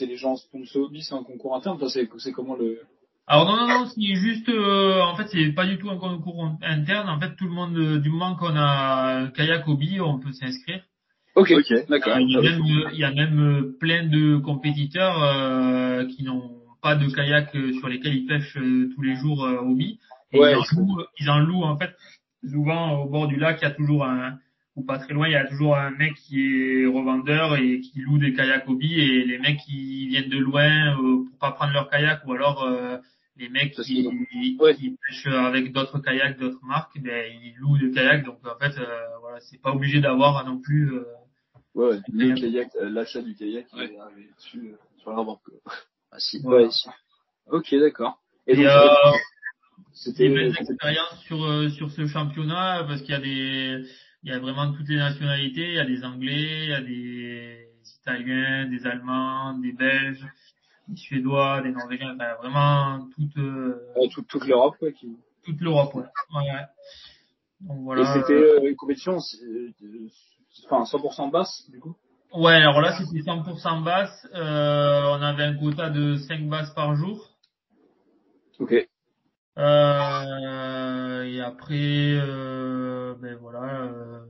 les 0.00 0.16
gens 0.16 0.36
sponsor 0.36 0.84
hobby, 0.84 1.02
c'est 1.02 1.14
un 1.14 1.22
concours 1.22 1.56
interne? 1.56 1.76
Enfin, 1.80 1.88
c'est 2.18 2.32
comment 2.32 2.56
le. 2.56 2.80
Alors 3.28 3.46
non 3.46 3.56
non 3.56 3.66
non, 3.66 3.86
c'est 3.86 4.14
juste 4.14 4.48
euh, 4.48 5.00
en 5.02 5.16
fait 5.16 5.26
c'est 5.28 5.52
pas 5.52 5.66
du 5.66 5.78
tout 5.78 5.90
un 5.90 5.98
concours 5.98 6.48
interne. 6.62 7.08
En 7.08 7.18
fait, 7.18 7.34
tout 7.36 7.46
le 7.46 7.50
monde 7.50 7.76
euh, 7.76 7.98
du 7.98 8.08
moment 8.08 8.36
qu'on 8.36 8.54
a 8.54 9.22
un 9.22 9.26
kayak 9.28 9.66
hobby, 9.66 10.00
on 10.00 10.18
peut 10.20 10.32
s'inscrire. 10.32 10.82
Ok. 11.34 11.52
Ok. 11.56 11.88
D'accord. 11.88 12.18
Il 12.20 12.30
y 12.30 12.36
a 12.36 12.40
même, 12.40 12.62
euh, 12.62 12.90
il 12.92 12.98
y 12.98 13.04
a 13.04 13.12
même 13.12 13.40
euh, 13.40 13.76
plein 13.80 14.04
de 14.06 14.36
compétiteurs 14.38 15.22
euh, 15.22 16.04
qui 16.06 16.22
n'ont 16.22 16.52
pas 16.80 16.94
de 16.94 17.08
kayak 17.08 17.54
euh, 17.56 17.72
sur 17.74 17.88
lesquels 17.88 18.14
ils 18.14 18.26
pêchent 18.26 18.56
euh, 18.58 18.90
tous 18.94 19.02
les 19.02 19.16
jours 19.16 19.44
euh, 19.44 19.58
hobby. 19.58 19.98
Et 20.32 20.38
Ouais, 20.38 20.52
ils, 20.52 20.56
en 20.56 20.80
louent, 20.80 21.02
ils 21.18 21.30
en 21.30 21.38
louent 21.40 21.64
en 21.64 21.76
fait. 21.76 21.90
Souvent 22.48 23.00
au 23.00 23.08
bord 23.08 23.26
du 23.26 23.36
lac, 23.36 23.58
il 23.60 23.64
y 23.64 23.68
a 23.68 23.72
toujours 23.72 24.04
un 24.04 24.38
ou 24.76 24.84
pas 24.84 24.98
très 24.98 25.14
loin, 25.14 25.26
il 25.26 25.32
y 25.32 25.36
a 25.36 25.46
toujours 25.46 25.76
un 25.76 25.90
mec 25.90 26.14
qui 26.14 26.38
est 26.38 26.86
revendeur 26.86 27.56
et 27.56 27.80
qui 27.80 28.00
loue 28.00 28.18
des 28.18 28.34
kayaks 28.34 28.68
hobby 28.68 29.00
et 29.00 29.24
les 29.24 29.38
mecs 29.38 29.58
qui 29.66 30.06
viennent 30.06 30.28
de 30.28 30.38
loin 30.38 30.92
euh, 30.92 31.24
pour 31.24 31.38
pas 31.40 31.52
prendre 31.52 31.72
leur 31.72 31.88
kayak 31.88 32.20
ou 32.26 32.34
alors 32.34 32.62
euh, 32.62 32.98
les 33.36 33.48
mecs 33.48 33.74
qui, 33.74 34.08
qu'ils 34.30 34.56
Ouais. 34.60 34.74
qui 34.74 34.96
pêchent 35.08 35.26
avec 35.26 35.72
d'autres 35.72 35.98
kayaks, 35.98 36.38
d'autres 36.38 36.64
marques, 36.64 36.98
ben 37.00 37.32
ils 37.42 37.54
louent 37.58 37.78
des 37.78 37.90
kayaks. 37.92 38.24
Donc 38.24 38.38
en 38.46 38.58
fait, 38.58 38.78
euh, 38.78 39.18
voilà, 39.20 39.40
c'est 39.40 39.60
pas 39.60 39.72
obligé 39.72 40.00
d'avoir 40.00 40.44
non 40.46 40.58
plus. 40.60 40.92
euh, 40.94 41.04
Ouais. 41.74 41.98
Le 42.10 42.34
Kayak. 42.34 42.40
kayak, 42.40 42.68
euh, 42.76 42.88
l'achat 42.88 43.20
du 43.20 43.34
kayak, 43.34 43.66
Ouais. 43.74 43.92
est 43.92 43.98
arrivé 43.98 44.30
dessus, 44.34 44.70
euh, 44.72 44.76
sur 45.02 45.10
la 45.10 45.16
quoi. 45.22 45.38
Ah, 46.12 46.18
si. 46.18 46.40
Ouais, 46.42 46.70
si. 46.70 46.88
Ok, 47.50 47.74
d'accord. 47.74 48.18
Et 48.46 48.52
Et, 48.52 48.56
donc, 48.56 48.64
euh, 48.66 48.88
c'était, 49.92 50.28
c'était- 50.28 50.62
expériences 50.72 51.20
sur 51.26 51.44
euh, 51.44 51.68
sur 51.70 51.90
ce 51.90 52.06
championnat 52.06 52.84
parce 52.88 53.02
qu'il 53.02 53.10
y 53.10 53.14
a 53.14 53.20
des 53.20 53.84
il 54.22 54.30
y 54.30 54.32
a 54.32 54.38
vraiment 54.38 54.72
toutes 54.72 54.88
les 54.88 54.96
nationalités, 54.96 55.68
il 55.68 55.74
y 55.74 55.78
a 55.78 55.84
des 55.84 56.02
Anglais, 56.04 56.64
il 56.64 56.70
y 56.70 56.72
a 56.72 56.80
des 56.80 57.68
Italiens, 58.00 58.66
des 58.68 58.86
Allemands, 58.86 59.58
des 59.58 59.72
Belges, 59.72 60.24
des 60.88 60.96
Suédois, 60.96 61.62
des 61.62 61.70
Norvégiens, 61.70 62.14
enfin 62.14 62.34
vraiment 62.34 63.08
toute 63.14 63.36
euh, 63.38 63.92
toute, 64.12 64.26
toute 64.28 64.46
l'Europe, 64.46 64.76
quoi, 64.78 64.92
qui... 64.92 65.16
toute 65.44 65.60
l'Europe. 65.60 65.94
Ouais. 65.94 66.02
Ouais, 66.34 66.42
ouais. 66.52 66.66
Donc 67.60 67.78
Et 67.78 67.82
voilà. 67.82 68.14
c'était 68.14 68.32
euh, 68.34 68.68
une 68.68 68.76
compétition, 68.76 69.16
euh, 69.16 69.72
enfin, 70.70 70.84
100% 70.84 71.30
basse, 71.30 71.68
du 71.70 71.80
coup? 71.80 71.96
Ouais, 72.32 72.54
alors 72.54 72.80
là 72.80 72.96
c'était 72.98 73.20
100% 73.20 73.82
basse. 73.82 74.28
Euh, 74.34 75.02
on 75.10 75.22
avait 75.22 75.44
un 75.44 75.56
quota 75.56 75.90
de 75.90 76.16
5 76.16 76.48
basses 76.48 76.74
par 76.74 76.94
jour. 76.96 77.30
Ok. 78.58 78.74
Euh, 79.58 81.22
et 81.22 81.40
après, 81.40 82.18
euh, 82.20 83.14
ben 83.20 83.36
voilà, 83.40 83.84
euh, 83.84 84.20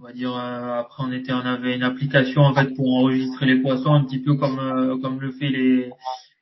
on 0.00 0.04
va 0.04 0.12
dire 0.12 0.34
euh, 0.36 0.80
après 0.80 1.02
on 1.04 1.12
était, 1.12 1.32
on 1.32 1.40
avait 1.40 1.76
une 1.76 1.82
application 1.82 2.42
en 2.42 2.54
fait 2.54 2.74
pour 2.74 2.92
enregistrer 2.96 3.46
les 3.46 3.60
poissons, 3.60 3.92
un 3.92 4.04
petit 4.04 4.18
peu 4.20 4.34
comme 4.34 4.58
euh, 4.58 4.98
comme 4.98 5.20
le 5.20 5.30
fait 5.32 5.48
les 5.50 5.90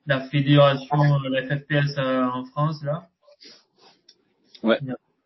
la 0.07 0.21
fédération, 0.21 0.97
euh, 1.25 1.29
la 1.29 1.43
FFPS 1.43 1.99
euh, 1.99 2.25
en 2.27 2.45
France 2.47 2.83
là. 2.83 3.09
Ouais. 4.63 4.79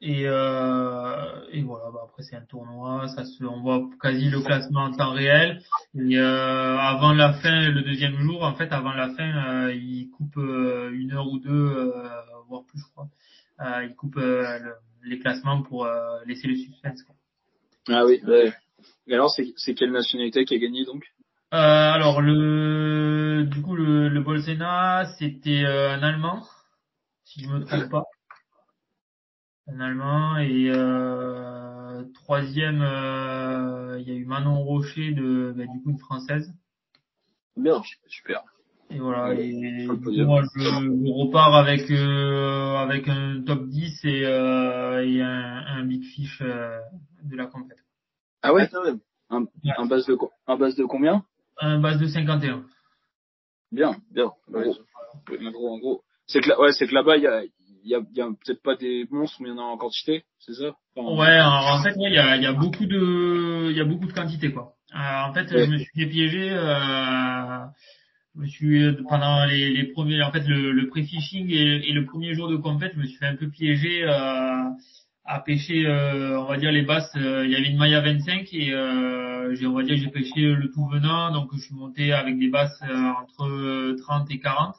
Et 0.04 0.26
euh, 0.26 1.44
et 1.52 1.62
voilà, 1.62 1.90
bah, 1.92 2.00
après 2.04 2.22
c'est 2.24 2.34
un 2.34 2.40
tournoi, 2.44 3.06
ça 3.14 3.24
se, 3.24 3.44
on 3.44 3.60
voit 3.60 3.88
quasi 4.00 4.28
le 4.30 4.40
classement 4.40 4.80
en 4.84 4.92
temps 4.92 5.12
réel. 5.12 5.62
Et 5.94 6.18
euh, 6.18 6.76
avant 6.78 7.12
la 7.12 7.32
fin, 7.34 7.68
le 7.70 7.82
deuxième 7.82 8.16
jour, 8.20 8.42
en 8.42 8.54
fait, 8.54 8.72
avant 8.72 8.92
la 8.94 9.10
fin, 9.10 9.46
euh, 9.66 9.72
ils 9.74 10.10
coupent 10.10 10.38
euh, 10.38 10.90
une 10.92 11.12
heure 11.12 11.28
ou 11.30 11.38
deux, 11.38 11.50
euh, 11.52 12.08
voire 12.48 12.64
plus, 12.64 12.80
je 12.80 12.84
crois. 12.92 13.08
Euh, 13.60 13.84
ils 13.84 13.94
coupent 13.94 14.16
euh, 14.16 14.58
le- 14.58 14.74
les 15.04 15.18
classements 15.20 15.62
pour 15.62 15.84
euh, 15.84 16.18
laisser 16.26 16.48
le 16.48 16.56
suspense. 16.56 17.02
quoi. 17.04 17.14
Ah 17.88 18.04
oui. 18.04 18.20
Ouais. 18.26 18.52
Et 19.06 19.14
alors, 19.14 19.30
c'est, 19.30 19.74
quelle 19.74 19.92
nationalité 19.92 20.44
qui 20.44 20.54
a 20.54 20.58
gagné, 20.58 20.84
donc? 20.84 21.04
Euh, 21.52 21.56
alors 21.92 22.22
le, 22.22 23.44
du 23.44 23.60
coup, 23.60 23.74
le, 23.76 24.08
le 24.08 24.20
Bolsena, 24.22 25.04
c'était 25.18 25.64
euh, 25.64 25.92
un 25.92 26.02
Allemand, 26.02 26.46
si 27.24 27.42
je 27.42 27.48
me 27.48 27.64
trompe 27.64 27.90
pas. 27.90 28.04
Un 29.66 29.80
Allemand 29.80 30.38
et 30.38 30.70
euh, 30.70 32.04
troisième, 32.14 32.78
il 33.98 34.08
y 34.08 34.10
a 34.10 34.14
eu 34.14 34.24
Manon 34.24 34.62
Rocher 34.62 35.12
de, 35.12 35.52
bah, 35.54 35.64
du 35.66 35.82
coup, 35.82 35.90
une 35.90 35.98
Française. 35.98 36.52
Bien. 37.56 37.82
Super. 38.08 38.42
Et 38.94 38.98
voilà, 38.98 39.34
et 39.34 39.86
moi 40.24 40.42
je, 40.54 40.60
je 40.60 41.12
repars 41.12 41.54
avec 41.54 41.90
euh, 41.90 42.76
avec 42.76 43.08
un 43.08 43.42
top 43.46 43.66
10 43.68 44.04
et, 44.04 44.22
euh, 44.26 45.04
et 45.06 45.22
un, 45.22 45.64
un 45.66 45.84
big 45.84 46.02
fish 46.04 46.38
euh, 46.42 46.78
de 47.24 47.36
la 47.36 47.46
compète. 47.46 47.78
Ah 48.42 48.52
ouais? 48.52 48.68
quand 48.70 48.84
même. 48.84 48.98
Un 49.30 49.86
base 49.86 50.06
de, 50.06 50.16
un 50.46 50.56
base 50.56 50.76
de 50.76 50.84
combien? 50.84 51.24
Un 51.60 51.78
base 51.80 51.98
de 51.98 52.06
51. 52.06 52.64
Bien. 53.70 53.96
Bien. 54.10 54.26
En 54.26 54.52
Ouais. 54.52 54.64
gros. 55.52 55.68
En 55.74 55.78
gros. 55.78 56.02
C'est 56.26 56.40
que 56.40 56.48
là, 56.50 56.60
ouais, 56.60 56.72
c'est 56.72 56.86
que 56.86 56.94
là-bas, 56.94 57.16
il 57.16 57.22
y 57.22 57.26
a, 57.26 57.42
il 57.84 57.88
y 57.90 57.94
a, 57.94 58.00
il 58.10 58.16
y 58.16 58.20
a 58.20 58.26
peut-être 58.26 58.62
pas 58.62 58.76
des 58.76 59.06
monstres, 59.10 59.38
mais 59.40 59.48
il 59.48 59.52
y 59.52 59.54
en 59.54 59.58
a 59.58 59.62
en 59.62 59.76
quantité, 59.78 60.24
c'est 60.38 60.54
ça? 60.54 60.74
Enfin, 60.96 61.16
Ouais, 61.18 61.28
alors, 61.28 61.78
en 61.78 61.82
fait, 61.82 61.96
ouais, 61.96 62.10
il 62.10 62.14
y 62.14 62.18
a, 62.18 62.36
il 62.36 62.42
y 62.42 62.46
a 62.46 62.52
beaucoup 62.52 62.84
de 62.86 63.70
il 63.70 63.76
y 63.76 63.80
a 63.80 63.84
beaucoup 63.84 64.06
de 64.06 64.12
quantité 64.12 64.52
quoi. 64.52 64.74
Euh, 64.94 64.98
en 65.30 65.32
fait, 65.32 65.50
Ouais. 65.50 65.64
je 65.66 65.70
me 65.70 65.78
suis 65.78 65.90
fait 66.02 66.06
piéger. 66.10 66.50
Euh, 66.52 67.58
je 68.34 68.40
me 68.40 68.46
suis 68.46 68.92
pendant 69.08 69.44
les, 69.44 69.70
les 69.70 69.84
premiers, 69.92 70.22
en 70.22 70.30
fait, 70.32 70.46
le, 70.46 70.72
le 70.72 70.88
pré-fishing 70.88 71.50
et, 71.50 71.88
et 71.88 71.92
le 71.92 72.04
premier 72.06 72.34
jour 72.34 72.48
de 72.48 72.56
compète, 72.56 72.92
je 72.94 73.00
me 73.00 73.06
suis 73.06 73.16
fait 73.18 73.26
un 73.26 73.36
peu 73.36 73.48
piéger 73.48 74.04
euh, 74.04 74.64
à 75.24 75.40
pêcher, 75.40 75.86
euh, 75.86 76.40
on 76.40 76.44
va 76.46 76.56
dire 76.56 76.72
les 76.72 76.82
basses. 76.82 77.14
euh, 77.16 77.44
il 77.44 77.52
y 77.52 77.56
avait 77.56 77.68
une 77.70 77.78
maille 77.78 77.94
à 77.94 78.00
25 78.00 78.48
et 78.54 78.72
euh, 78.72 79.54
j'ai, 79.54 79.66
on 79.66 79.74
va 79.74 79.82
dire, 79.82 79.96
j'ai 79.96 80.08
pêché 80.08 80.40
le 80.40 80.70
tout 80.70 80.86
venant, 80.88 81.30
donc 81.32 81.50
je 81.54 81.60
suis 81.60 81.74
monté 81.74 82.12
avec 82.12 82.38
des 82.38 82.48
basses 82.48 82.80
euh, 82.88 83.10
entre 83.22 83.96
30 84.02 84.30
et 84.30 84.40
40. 84.40 84.74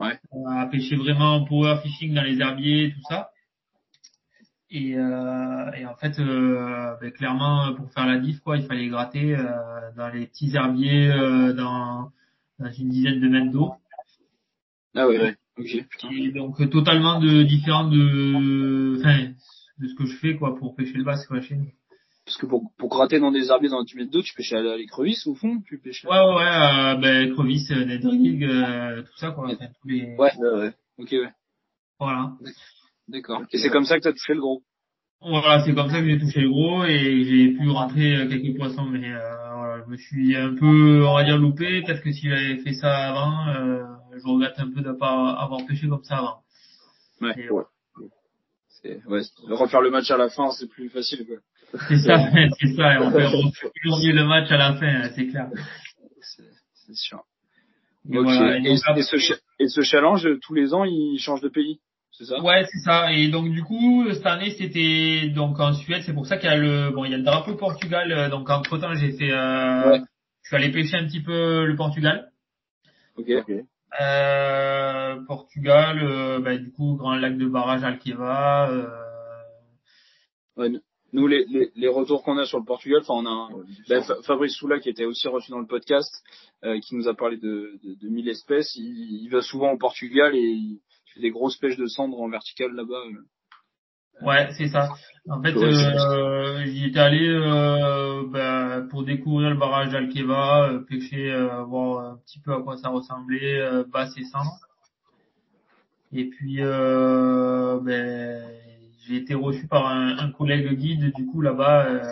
Ouais. 0.00 0.18
Euh, 0.34 0.50
à 0.50 0.66
pêcher 0.66 0.96
vraiment 0.96 1.36
en 1.36 1.44
power 1.44 1.78
fishing 1.82 2.14
dans 2.14 2.22
les 2.22 2.40
herbiers, 2.40 2.92
tout 2.94 3.02
ça. 3.08 3.30
Et, 4.70 4.96
euh, 4.96 5.70
et 5.76 5.84
en 5.86 5.94
fait, 5.96 6.18
euh, 6.18 6.94
ben, 7.00 7.12
clairement, 7.12 7.74
pour 7.74 7.92
faire 7.92 8.06
la 8.06 8.18
diff, 8.18 8.40
quoi, 8.40 8.56
il 8.56 8.64
fallait 8.64 8.88
gratter 8.88 9.36
euh, 9.36 9.44
dans 9.96 10.08
les 10.08 10.26
petits 10.26 10.56
herbiers, 10.56 11.10
euh, 11.12 11.52
dans 11.52 12.10
une 12.58 12.90
dizaine 12.90 13.20
de 13.20 13.28
mètres 13.28 13.50
d'eau. 13.50 13.72
Ah 14.94 15.06
ouais, 15.08 15.18
Ouais. 15.18 15.36
Ok, 15.58 15.86
putain. 15.88 16.10
Et 16.10 16.32
donc 16.32 16.58
euh, 16.60 16.66
totalement 16.66 17.20
de 17.20 17.42
différent 17.42 17.86
de, 17.86 18.96
enfin, 18.98 19.32
de 19.78 19.86
ce 19.86 19.94
que 19.94 20.06
je 20.06 20.16
fais 20.16 20.36
quoi 20.36 20.56
pour 20.56 20.74
pêcher 20.74 20.94
le 20.94 21.04
basse 21.04 21.26
quoi 21.26 21.42
chez 21.42 21.56
nous. 21.56 21.70
Parce 22.24 22.38
que 22.38 22.46
pour, 22.46 22.72
pour 22.78 22.88
gratter 22.88 23.18
dans 23.18 23.32
des 23.32 23.48
herbiers 23.48 23.68
dans 23.68 23.80
un 23.80 23.84
mètres 23.96 24.10
d'eau, 24.10 24.22
tu 24.22 24.32
pêchais 24.34 24.56
à 24.56 24.76
l'écrevisse 24.76 25.26
au 25.26 25.34
fond, 25.34 25.60
tu 25.66 25.78
pêchais. 25.78 26.08
Ouais 26.08 26.18
ouais, 26.18 26.34
ouais 26.36 26.42
euh, 26.42 26.94
ben 26.96 27.32
euh, 27.72 27.84
des 27.84 27.98
drills, 27.98 28.44
euh, 28.44 29.02
tout 29.02 29.16
ça 29.18 29.32
quoi. 29.32 29.52
Enfin, 29.52 29.66
tous 29.80 29.88
les, 29.88 30.16
Ouais. 30.16 30.30
Ouais, 30.38 30.58
ouais. 30.58 30.74
Ok, 30.98 31.08
ouais. 31.12 31.32
Voilà. 31.98 32.32
D'accord. 33.08 33.42
Et 33.52 33.58
c'est 33.58 33.68
comme 33.70 33.84
ça 33.84 33.98
que 33.98 34.04
t'as 34.04 34.12
touché 34.12 34.34
le 34.34 34.40
gros. 34.40 34.62
Voilà, 35.24 35.62
c'est 35.64 35.74
comme 35.74 35.88
ça 35.90 36.00
que 36.00 36.08
j'ai 36.08 36.18
touché 36.18 36.40
le 36.40 36.48
gros 36.50 36.84
et 36.84 37.24
j'ai 37.24 37.48
pu 37.56 37.68
rentrer 37.70 38.16
euh, 38.16 38.28
quelques 38.28 38.56
poissons, 38.56 38.84
mais 38.86 39.12
euh, 39.12 39.18
voilà, 39.54 39.84
je 39.84 39.90
me 39.90 39.96
suis 39.96 40.36
un 40.36 40.54
peu, 40.56 41.04
on 41.06 41.14
va 41.14 41.24
dire, 41.24 41.38
loupé. 41.38 41.82
Peut-être 41.82 42.02
que 42.02 42.10
si 42.12 42.28
j'avais 42.28 42.56
fait 42.58 42.72
ça 42.72 43.08
avant, 43.10 43.48
euh, 43.48 43.84
je 44.16 44.26
regrette 44.26 44.58
un 44.58 44.70
peu 44.72 44.80
de 44.80 44.92
pas 44.92 45.30
avoir 45.38 45.64
pêché 45.66 45.88
comme 45.88 46.02
ça 46.02 46.18
avant. 46.18 46.40
Ouais. 47.20 47.34
Et 47.38 47.50
ouais, 47.50 49.22
c'est- 49.22 49.52
refaire 49.54 49.80
le 49.80 49.90
match 49.90 50.10
à 50.10 50.16
la 50.16 50.28
fin, 50.28 50.50
c'est 50.50 50.68
plus 50.68 50.88
facile. 50.88 51.24
C'est 51.88 51.98
ça, 51.98 52.16
c'est 52.60 52.74
ça, 52.74 52.94
et 52.94 52.98
on 52.98 53.12
peut 53.12 53.20
mieux 53.20 54.12
le 54.12 54.24
match 54.24 54.50
à 54.50 54.56
la 54.56 54.74
fin, 54.74 54.86
hein, 54.86 55.10
c'est 55.14 55.28
clair. 55.28 55.48
C'est, 56.20 56.94
sûr. 56.94 57.20
Et 58.10 58.18
Ok. 58.18 58.24
voilà, 58.24 58.56
et 58.58 58.60
Et, 58.60 58.74
donc, 58.74 58.80
et 58.96 59.02
ce, 59.02 59.16
cha- 59.18 59.36
et 59.60 59.68
ce 59.68 59.82
challenge, 59.82 60.28
tous 60.42 60.54
les 60.54 60.74
ans, 60.74 60.82
il 60.84 61.18
change 61.20 61.40
de 61.40 61.48
pays? 61.48 61.78
C'est 62.12 62.24
ça? 62.26 62.40
Ouais, 62.42 62.64
c'est 62.70 62.78
ça. 62.84 63.12
Et 63.12 63.28
donc 63.28 63.50
du 63.50 63.62
coup, 63.64 64.04
cette 64.12 64.26
année, 64.26 64.50
c'était 64.50 65.28
donc 65.34 65.58
en 65.58 65.72
Suède. 65.72 66.02
C'est 66.04 66.12
pour 66.14 66.26
ça 66.26 66.36
qu'il 66.36 66.48
y 66.50 66.52
a 66.52 66.56
le 66.56 66.90
bon, 66.90 67.04
il 67.04 67.10
y 67.10 67.14
a 67.14 67.18
le 67.18 67.22
drapeau 67.24 67.54
Portugal. 67.56 68.12
euh, 68.12 68.28
Donc 68.28 68.48
entre 68.50 68.78
temps, 68.78 68.94
j'ai 68.94 69.12
fait, 69.12 69.30
euh, 69.32 69.90
Ouais. 69.92 70.00
je 70.42 70.48
suis 70.48 70.56
allé 70.56 70.70
pêcher 70.70 70.96
un 70.98 71.06
petit 71.06 71.22
peu 71.22 71.64
le 71.64 71.74
Portugal. 71.76 72.30
Ok. 73.16 73.28
Ok. 73.30 73.52
Euh, 74.00 75.16
Portugal, 75.26 75.98
euh, 76.02 76.40
bah, 76.40 76.56
du 76.56 76.70
coup, 76.72 76.96
grand 76.96 77.14
lac 77.16 77.36
de 77.36 77.46
barrage 77.46 77.84
Alqueva. 77.84 78.70
Euh, 78.70 78.86
Ouais, 80.56 80.68
nous- 81.14 81.26
les, 81.26 81.46
les, 81.46 81.70
les 81.74 81.88
retours 81.88 82.22
qu'on 82.22 82.36
a 82.36 82.44
sur 82.44 82.58
le 82.58 82.64
Portugal, 82.66 83.00
enfin, 83.02 83.14
on 83.16 83.26
a 83.26 83.30
un, 83.30 83.54
Ouais, 83.54 83.64
Ben, 83.88 84.02
Fabrice 84.26 84.54
Soula, 84.54 84.80
qui 84.80 84.90
était 84.90 85.06
aussi 85.06 85.28
reçu 85.28 85.50
dans 85.50 85.58
le 85.60 85.66
podcast, 85.66 86.10
euh, 86.64 86.78
qui 86.80 86.94
nous 86.94 87.08
a 87.08 87.14
parlé 87.14 87.38
de, 87.38 87.78
de, 87.82 87.94
de 88.00 88.08
1000 88.08 88.28
espèces, 88.28 88.74
il, 88.76 89.22
il 89.24 89.28
va 89.30 89.40
souvent 89.40 89.72
au 89.72 89.78
Portugal 89.78 90.34
et 90.34 90.40
il 90.40 90.80
des 91.20 91.30
grosses 91.30 91.56
pêches 91.56 91.76
de 91.76 91.86
cendre 91.86 92.20
en 92.20 92.28
vertical 92.28 92.72
là-bas. 92.72 92.94
euh. 92.94 94.26
ouais, 94.26 94.48
c'est 94.56 94.68
ça. 94.68 94.88
En 95.28 95.40
fait, 95.42 95.54
euh, 95.56 96.64
j'y 96.64 96.86
étais 96.86 96.98
allé 96.98 97.28
euh, 97.28 98.24
bah, 98.28 98.82
pour 98.90 99.04
découvrir 99.04 99.50
le 99.50 99.56
barrage 99.56 99.90
d'Alqueva, 99.92 100.68
euh, 100.68 100.80
pêcher, 100.80 101.30
euh, 101.30 101.62
voir 101.62 102.12
un 102.12 102.16
petit 102.18 102.40
peu 102.40 102.52
à 102.52 102.60
quoi 102.60 102.76
ça 102.76 102.88
ressemblait, 102.88 103.60
euh, 103.60 103.84
basse 103.84 104.16
et 104.16 104.24
cendre. 104.24 104.58
Et 106.12 106.28
puis, 106.28 106.58
ben, 106.58 108.44
j'ai 109.06 109.16
été 109.16 109.34
reçu 109.34 109.66
par 109.66 109.86
un, 109.86 110.18
un 110.18 110.30
collègue 110.30 110.74
guide, 110.74 111.12
du 111.14 111.26
coup, 111.26 111.40
là-bas, 111.40 112.02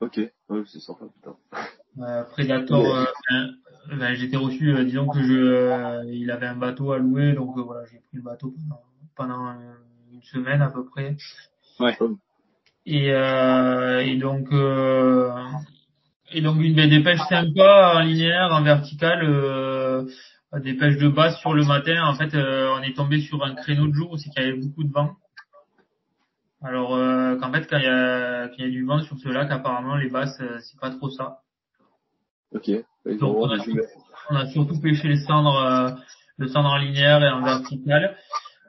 Ok. 0.00 0.18
Ouais, 0.48 0.62
c'est 0.66 0.80
sympa, 0.80 1.04
putain. 1.14 1.36
Predator. 2.30 3.06
Ben, 3.96 4.14
j'ai 4.14 4.26
été 4.26 4.36
reçu, 4.36 4.74
euh, 4.74 4.84
disons 4.84 5.08
que 5.08 5.22
je, 5.22 5.32
euh, 5.32 6.04
il 6.06 6.30
avait 6.30 6.46
un 6.46 6.56
bateau 6.56 6.92
à 6.92 6.98
louer, 6.98 7.32
donc 7.32 7.56
euh, 7.56 7.62
voilà, 7.62 7.84
j'ai 7.90 7.98
pris 7.98 8.16
le 8.16 8.22
bateau 8.22 8.52
pendant, 8.52 8.82
pendant 9.16 9.48
euh, 9.48 9.74
une 10.12 10.22
semaine 10.22 10.62
à 10.62 10.70
peu 10.70 10.84
près. 10.84 11.16
Ouais. 11.78 11.96
Et, 12.86 13.12
euh, 13.12 14.00
et 14.00 14.16
donc, 14.16 14.52
euh, 14.52 15.30
et 16.32 16.40
donc 16.40 16.60
une 16.60 16.74
des 16.74 17.02
pêches 17.02 17.20
sympas 17.28 17.96
en 17.96 18.00
linéaire, 18.00 18.50
en 18.52 18.62
vertical, 18.62 19.20
euh, 19.24 20.04
des 20.58 20.74
pêches 20.74 20.98
de 20.98 21.08
base 21.08 21.36
sur 21.38 21.54
le 21.54 21.64
matin. 21.64 22.04
En 22.04 22.14
fait, 22.14 22.34
euh, 22.34 22.74
on 22.76 22.82
est 22.82 22.94
tombé 22.94 23.20
sur 23.20 23.44
un 23.44 23.54
créneau 23.54 23.86
de 23.86 23.92
jour, 23.94 24.18
c'est 24.18 24.30
qu'il 24.30 24.42
y 24.42 24.46
avait 24.46 24.58
beaucoup 24.58 24.84
de 24.84 24.92
vent. 24.92 25.16
Alors 26.62 26.94
euh, 26.94 27.36
qu'en 27.36 27.50
fait, 27.52 27.66
quand 27.68 27.78
il 27.78 27.84
y 27.84 27.88
a, 27.88 28.48
quand 28.48 28.54
il 28.58 28.64
y 28.64 28.68
a 28.68 28.70
du 28.70 28.84
vent 28.84 29.00
sur 29.00 29.18
ce 29.18 29.28
lac, 29.28 29.50
apparemment 29.50 29.96
les 29.96 30.10
basses, 30.10 30.40
c'est 30.60 30.78
pas 30.80 30.90
trop 30.90 31.10
ça. 31.10 31.38
Ok. 32.54 32.70
Donc, 33.18 33.36
on 33.36 33.50
a, 33.50 33.56
on 34.30 34.46
surtout 34.50 34.80
pêché 34.80 35.08
les 35.08 35.20
cendres, 35.20 35.56
euh, 35.56 35.90
le 36.38 36.48
cendre 36.48 36.68
en 36.70 36.76
linéaire 36.78 37.22
et 37.22 37.28
en 37.30 37.42
vertical. 37.42 38.16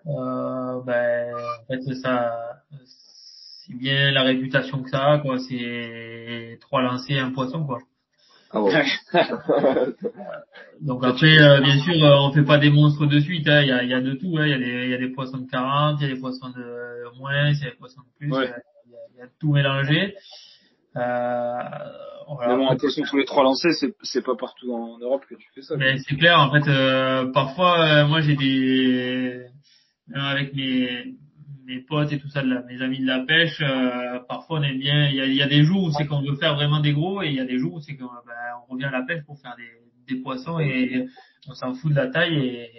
Euh, 0.07 0.81
ben, 0.85 1.33
en 1.35 1.65
fait, 1.67 1.93
ça, 1.95 2.33
c'est 2.85 3.75
bien 3.75 4.11
la 4.11 4.23
réputation 4.23 4.81
que 4.83 4.89
ça 4.89 5.03
a, 5.13 5.17
quoi. 5.19 5.37
C'est 5.39 6.57
trois 6.61 6.81
lancers, 6.81 7.23
un 7.25 7.31
poisson, 7.31 7.65
quoi. 7.65 7.79
Ah 8.53 8.61
ouais. 8.61 8.83
Donc 10.81 11.03
après, 11.05 11.37
euh, 11.41 11.61
bien 11.61 11.79
sûr, 11.83 11.93
euh, 12.03 12.17
on 12.21 12.33
fait 12.33 12.43
pas 12.43 12.57
des 12.57 12.69
monstres 12.69 13.05
de 13.05 13.19
suite. 13.19 13.47
hein. 13.47 13.61
Il 13.61 13.67
y, 13.67 13.71
a, 13.71 13.83
il 13.83 13.89
y 13.89 13.93
a 13.93 14.01
de 14.01 14.13
tout. 14.13 14.37
hein. 14.37 14.45
Il 14.45 14.49
y, 14.51 14.53
a 14.53 14.57
des, 14.57 14.83
il 14.85 14.89
y 14.89 14.93
a 14.93 14.97
des 14.97 15.09
poissons 15.09 15.37
de 15.37 15.49
40, 15.49 15.99
il 16.01 16.07
y 16.07 16.11
a 16.11 16.13
des 16.15 16.19
poissons 16.19 16.49
de 16.49 17.17
moins, 17.17 17.49
il 17.49 17.59
y 17.59 17.67
a 17.67 17.69
des 17.69 17.75
poissons 17.77 18.01
de 18.01 18.17
plus. 18.17 18.31
Ouais. 18.31 18.49
euh, 18.49 18.53
Il 18.87 18.91
y, 18.91 18.95
a, 18.95 18.99
il 19.13 19.19
y 19.19 19.21
a 19.21 19.27
tout 19.39 19.53
mélangé. 19.53 20.15
Euh, 20.95 21.53
voilà. 22.27 22.55
Mais 22.57 22.65
bon, 22.65 22.75
poisson 22.77 23.01
tous 23.03 23.17
les 23.17 23.25
trois 23.25 23.43
lancés, 23.43 23.71
c'est, 23.73 23.93
c'est 24.03 24.23
pas 24.23 24.35
partout 24.35 24.73
en 24.73 24.97
Europe 24.99 25.23
que 25.29 25.35
tu 25.35 25.47
fais 25.53 25.61
ça. 25.61 25.75
Mais 25.77 25.97
c'est 25.99 26.15
clair, 26.15 26.39
en 26.39 26.51
fait, 26.51 26.67
euh, 26.69 27.31
parfois, 27.31 27.79
euh, 27.85 28.07
moi 28.07 28.21
j'ai 28.21 28.35
des, 28.35 29.45
même 30.07 30.21
avec 30.23 30.53
mes, 30.53 31.15
mes 31.65 31.79
potes 31.81 32.11
et 32.11 32.19
tout 32.19 32.29
ça, 32.29 32.41
de 32.41 32.49
la- 32.53 32.61
mes 32.63 32.81
amis 32.81 32.99
de 32.99 33.07
la 33.07 33.19
pêche, 33.25 33.61
euh, 33.61 34.19
parfois 34.27 34.59
on 34.59 34.63
aime 34.63 34.79
bien, 34.79 35.07
il 35.09 35.15
y 35.15 35.21
a, 35.21 35.25
il 35.25 35.35
y 35.35 35.41
a 35.41 35.47
des 35.47 35.63
jours 35.63 35.83
où 35.85 35.91
c'est 35.91 36.05
qu'on 36.05 36.21
veut 36.21 36.35
faire 36.37 36.55
vraiment 36.55 36.79
des 36.79 36.93
gros 36.93 37.21
et 37.21 37.27
il 37.27 37.35
y 37.35 37.39
a 37.39 37.45
des 37.45 37.57
jours 37.57 37.75
où 37.75 37.79
c'est 37.81 37.95
qu'on 37.95 38.05
ben, 38.05 38.33
on 38.67 38.73
revient 38.73 38.85
à 38.85 38.91
la 38.91 39.03
pêche 39.03 39.23
pour 39.25 39.39
faire 39.39 39.55
des, 39.57 40.13
des 40.13 40.21
poissons 40.21 40.59
et 40.59 41.07
on 41.49 41.53
s'en 41.53 41.73
fout 41.73 41.91
de 41.91 41.95
la 41.95 42.07
taille 42.07 42.35
et, 42.37 42.69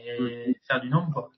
et 0.50 0.56
faire 0.68 0.80
du 0.80 0.88
nombre, 0.90 1.10
quoi. 1.12 1.30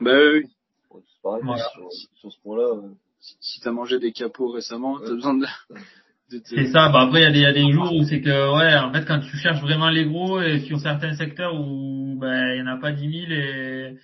Bah 0.00 0.10
oui, 0.32 0.42
C'est 0.90 1.22
pareil. 1.22 1.42
Voilà. 1.44 1.62
Sur, 1.72 1.88
sur 2.14 2.32
ce 2.32 2.40
point-là, 2.42 2.62
euh, 2.76 2.88
Si, 3.22 3.36
si 3.40 3.60
t'as 3.60 3.70
mangé 3.70 4.00
des 4.00 4.10
capots 4.12 4.48
récemment, 4.50 4.98
t'as 4.98 5.12
besoin 5.14 5.34
de, 5.34 5.46
de 6.32 6.38
te- 6.38 6.48
C'est 6.56 6.66
ça, 6.72 6.88
bah 6.88 7.02
après 7.02 7.20
il 7.20 7.24
y 7.24 7.26
a 7.26 7.30
des, 7.30 7.38
il 7.38 7.42
y 7.42 7.46
a 7.46 7.52
des 7.52 7.72
jours 7.72 7.94
où 7.94 8.02
c'est 8.02 8.20
que, 8.20 8.56
ouais, 8.58 8.76
en 8.76 8.92
fait 8.92 9.04
quand 9.06 9.20
tu 9.20 9.36
cherches 9.36 9.60
vraiment 9.60 9.90
les 9.90 10.04
gros 10.06 10.40
et 10.42 10.58
sur 10.60 10.80
certains 10.80 11.14
secteurs 11.14 11.54
où 11.54 12.16
ben, 12.20 12.54
il 12.54 12.58
y 12.58 12.62
en 12.62 12.66
a 12.66 12.78
pas 12.78 12.90
10 12.90 13.26
000 13.28 13.32
et, 13.32 13.96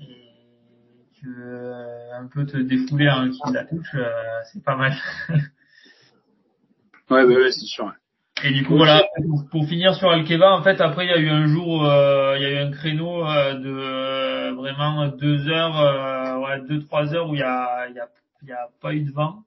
et 0.00 0.06
tu 1.14 1.26
veux 1.26 1.44
euh, 1.46 2.18
un 2.18 2.26
peu 2.26 2.44
te 2.44 2.56
défouler 2.56 3.08
en 3.08 3.30
qui 3.30 3.52
la 3.52 3.64
touche, 3.64 3.94
euh, 3.94 4.10
c'est 4.52 4.64
pas 4.64 4.74
mal. 4.76 4.94
Ouais, 7.10 7.26
bah 7.26 7.34
ouais, 7.34 7.52
c'est 7.52 7.66
sûr. 7.66 7.84
ouais. 7.86 7.92
Et 8.42 8.52
du 8.52 8.64
coup 8.64 8.76
voilà, 8.76 9.04
pour, 9.28 9.48
pour 9.50 9.68
finir 9.68 9.94
sur 9.94 10.08
Alkeva, 10.10 10.52
en 10.56 10.62
fait 10.62 10.80
après 10.80 11.04
il 11.06 11.10
y 11.10 11.12
a 11.12 11.18
eu 11.18 11.28
un 11.28 11.46
jour, 11.46 11.84
euh, 11.84 12.36
il 12.38 12.42
y 12.42 12.46
a 12.46 12.50
eu 12.52 12.56
un 12.66 12.70
créneau 12.70 13.26
euh, 13.26 13.54
de 13.54 13.68
euh, 13.68 14.52
vraiment 14.54 15.08
deux 15.08 15.46
heures, 15.48 15.78
euh, 15.78 16.38
ouais 16.38 16.60
deux 16.66 16.80
trois 16.80 17.12
heures 17.14 17.28
où 17.28 17.34
il 17.34 17.40
y 17.40 17.42
a, 17.42 17.86
il 17.90 17.94
y 17.96 18.00
a, 18.00 18.08
il 18.42 18.48
y 18.48 18.52
a 18.52 18.68
pas 18.80 18.94
eu 18.94 19.02
de 19.02 19.12
vent. 19.12 19.44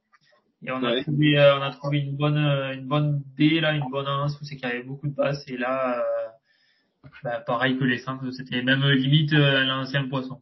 Et 0.65 0.71
on 0.71 0.77
a 0.84 0.91
Ouais. 0.93 1.03
trouvé, 1.03 1.38
euh, 1.38 1.58
on 1.60 1.62
a 1.62 1.71
trouvé 1.71 1.99
une 1.99 2.15
bonne, 2.15 2.38
euh, 2.38 2.73
une 2.73 2.88
bonne 2.88 3.21
baie 3.38 3.60
là, 3.60 3.73
une 3.73 3.89
bonne 3.89 4.08
anse 4.08 4.39
où 4.39 4.45
c'est 4.45 4.56
qu'il 4.56 4.67
y 4.67 4.71
avait 4.71 4.84
beaucoup 4.84 5.08
de 5.08 5.13
basses. 5.13 5.43
Et 5.47 5.58
là, 5.58 5.99
euh, 5.99 6.29
bah, 7.23 7.41
pareil 7.41 7.77
que 7.77 7.84
les 7.84 7.99
simples, 7.99 8.32
c'était 8.32 8.62
même 8.62 8.84
euh, 8.84 8.95
limite 8.95 9.34
euh, 9.34 9.63
l'ancien 9.65 10.08
poisson. 10.08 10.39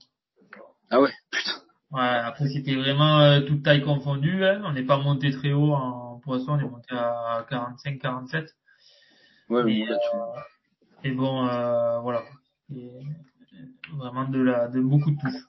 Ah 0.91 1.01
ouais, 1.01 1.11
putain. 1.31 1.51
Ouais, 1.91 2.01
après 2.01 2.47
c'était 2.49 2.75
vraiment 2.75 3.19
euh, 3.19 3.41
toute 3.41 3.63
taille 3.63 3.81
confondue. 3.81 4.45
Hein. 4.45 4.61
On 4.63 4.73
n'est 4.73 4.83
pas 4.85 4.97
monté 4.97 5.31
très 5.31 5.53
haut 5.53 5.73
en 5.73 6.19
poisson, 6.19 6.51
on 6.53 6.59
est 6.59 6.69
monté 6.69 6.93
à 6.95 7.45
45, 7.49 7.99
47. 7.99 8.55
Ouais, 9.49 9.63
Et, 9.71 9.85
bon, 9.85 10.33
et 11.03 11.11
bon, 11.11 11.47
euh, 11.47 11.99
voilà. 11.99 12.23
Et 12.73 12.91
vraiment 13.97 14.25
de 14.27 14.39
la, 14.41 14.67
de 14.67 14.79
beaucoup 14.79 15.11
de 15.11 15.19
touches. 15.19 15.41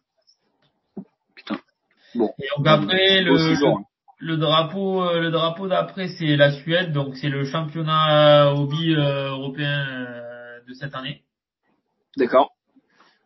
Bon. 2.15 2.31
Et 2.39 2.47
donc 2.57 2.67
après 2.67 3.23
le, 3.23 3.67
hein. 3.67 3.83
le 4.19 4.37
drapeau, 4.37 5.03
euh, 5.03 5.21
le 5.21 5.31
drapeau 5.31 5.69
d'après 5.69 6.09
c'est 6.09 6.37
la 6.37 6.53
Suède, 6.53 6.93
donc 6.93 7.17
c'est 7.17 7.29
le 7.29 7.45
championnat 7.45 8.53
hobby 8.53 8.95
euh, 8.95 9.31
européen 9.31 9.87
euh, 9.89 10.61
de 10.69 10.75
cette 10.75 10.95
année. 10.95 11.23
D'accord. 12.17 12.51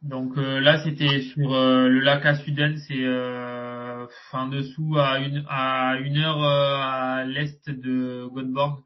Donc 0.02 0.36
euh, 0.38 0.60
là 0.60 0.82
c'était 0.84 1.20
sur 1.22 1.54
euh, 1.54 1.88
le 1.88 2.00
lac 2.00 2.24
à 2.24 2.36
Suden, 2.36 2.76
c'est 2.86 3.04
euh, 3.04 4.06
en 4.32 4.46
dessous 4.48 4.96
à 4.98 5.18
une 5.18 5.44
à 5.48 5.96
une 5.98 6.18
heure 6.18 6.42
euh, 6.42 6.76
à 6.80 7.24
l'est 7.24 7.68
de 7.68 8.28
Göteborg. 8.32 8.82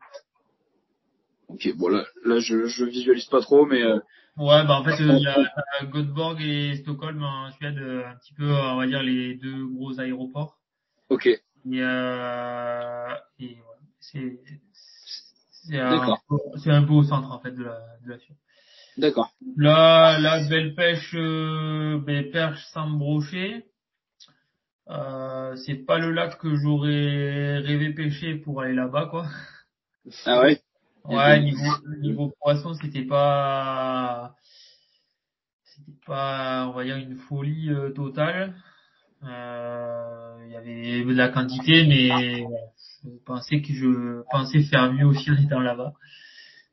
Ok, 1.48 1.68
bon 1.76 1.88
là, 1.88 2.04
là 2.24 2.38
je, 2.38 2.66
je 2.66 2.84
visualise 2.84 3.26
pas 3.26 3.40
trop, 3.40 3.66
mais 3.66 3.82
euh, 3.82 3.98
Ouais, 4.40 4.64
bah 4.64 4.78
en 4.80 4.84
fait, 4.84 5.02
euh, 5.02 5.16
il 5.18 5.22
y 5.22 5.26
a 5.26 5.38
euh, 5.38 5.86
Göteborg 5.92 6.40
et 6.40 6.76
Stockholm 6.76 7.22
en 7.22 7.52
Suède, 7.52 7.76
euh, 7.76 8.06
un 8.06 8.16
petit 8.16 8.32
peu, 8.32 8.50
on 8.50 8.76
va 8.76 8.86
dire, 8.86 9.02
les 9.02 9.34
deux 9.34 9.66
gros 9.66 10.00
aéroports. 10.00 10.56
ok, 11.10 11.26
Et, 11.26 11.40
euh, 11.82 13.14
et 13.38 13.48
ouais, 13.48 13.58
c'est 14.00 14.40
c'est 14.72 15.78
un, 15.78 16.16
un 16.66 16.82
peu 16.84 16.92
au 16.94 17.02
centre 17.02 17.30
en 17.30 17.38
fait 17.38 17.52
de 17.52 17.64
la, 17.64 17.78
de 18.02 18.10
la 18.10 18.18
Suède. 18.18 18.36
d'accord. 18.96 19.30
Là, 19.58 20.18
la 20.18 20.48
belle 20.48 20.74
pêche, 20.74 21.14
euh, 21.14 21.98
ben, 21.98 22.30
perche 22.30 22.64
sans 22.72 22.88
brochet. 22.88 23.66
Euh, 24.88 25.54
c'est 25.66 25.84
pas 25.86 25.98
le 25.98 26.12
lac 26.12 26.38
que 26.38 26.56
j'aurais 26.56 27.58
rêvé 27.58 27.92
pêcher 27.92 28.36
pour 28.36 28.62
aller 28.62 28.74
là-bas, 28.74 29.06
quoi. 29.06 29.26
Ah 30.24 30.40
ouais? 30.40 30.60
Ouais, 31.04 31.40
niveau, 31.40 31.72
niveau 32.00 32.32
poisson, 32.40 32.74
c'était 32.74 33.04
pas, 33.04 34.34
c'était 35.64 35.98
pas, 36.06 36.66
on 36.68 36.72
va 36.72 36.84
dire, 36.84 36.96
une 36.96 37.16
folie 37.16 37.70
euh, 37.70 37.90
totale. 37.90 38.54
Euh, 39.24 40.44
Il 40.46 40.52
y 40.52 40.56
avait 40.56 41.04
de 41.04 41.12
la 41.14 41.28
quantité, 41.28 41.86
mais 41.86 42.44
je 43.04 43.08
pensais 43.24 43.60
que 43.60 43.72
je 43.72 44.22
pensais 44.30 44.62
faire 44.62 44.92
mieux 44.92 45.06
aussi 45.06 45.30
en 45.30 45.36
étant 45.36 45.60
là-bas. 45.60 45.92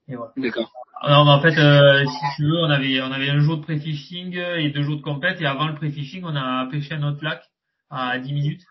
Et 0.08 0.16
voilà. 0.16 0.32
D'accord. 0.38 0.72
Non, 1.08 1.26
mais 1.26 1.32
en 1.32 1.42
fait, 1.42 1.58
euh, 1.60 2.06
si 2.06 2.36
tu 2.36 2.44
veux, 2.44 2.58
on 2.60 2.70
avait, 2.70 3.02
on 3.02 3.12
avait 3.12 3.30
un 3.30 3.40
jour 3.40 3.58
de 3.58 3.63
pré-fishing 3.63 4.36
et 4.36 4.70
deux 4.72 4.82
jours 4.84 4.98
de 4.98 5.02
compète. 5.02 5.40
Et 5.42 5.46
avant 5.46 5.68
le 5.68 5.76
pré-fishing, 5.76 6.24
on 6.24 6.36
a 6.36 6.66
pêché 6.72 6.94
un 6.96 7.04
autre 7.04 7.24
lac 7.24 7.44
à 7.90 8.18
10 8.18 8.34
minutes, 8.34 8.63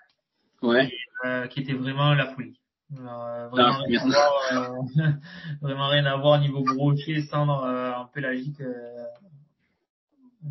Ouais. 0.62 0.90
euh, 1.24 1.46
qui 1.46 1.60
était 1.60 1.74
vraiment 1.74 2.14
la 2.14 2.34
folie. 2.34 2.58
Euh, 2.92 3.48
vraiment, 3.48 3.78
Ah, 3.78 3.82
rien 3.86 4.00
à 4.00 4.06
voir, 4.06 4.32
euh, 4.52 4.82
vraiment 5.60 5.88
rien 5.88 6.06
à 6.06 6.16
voir 6.16 6.38
niveau 6.40 6.62
brochet, 6.62 7.22
cendre 7.22 7.64
euh, 7.64 7.92
en 7.94 8.06
pélagique. 8.06 8.60
euh, 8.60 9.04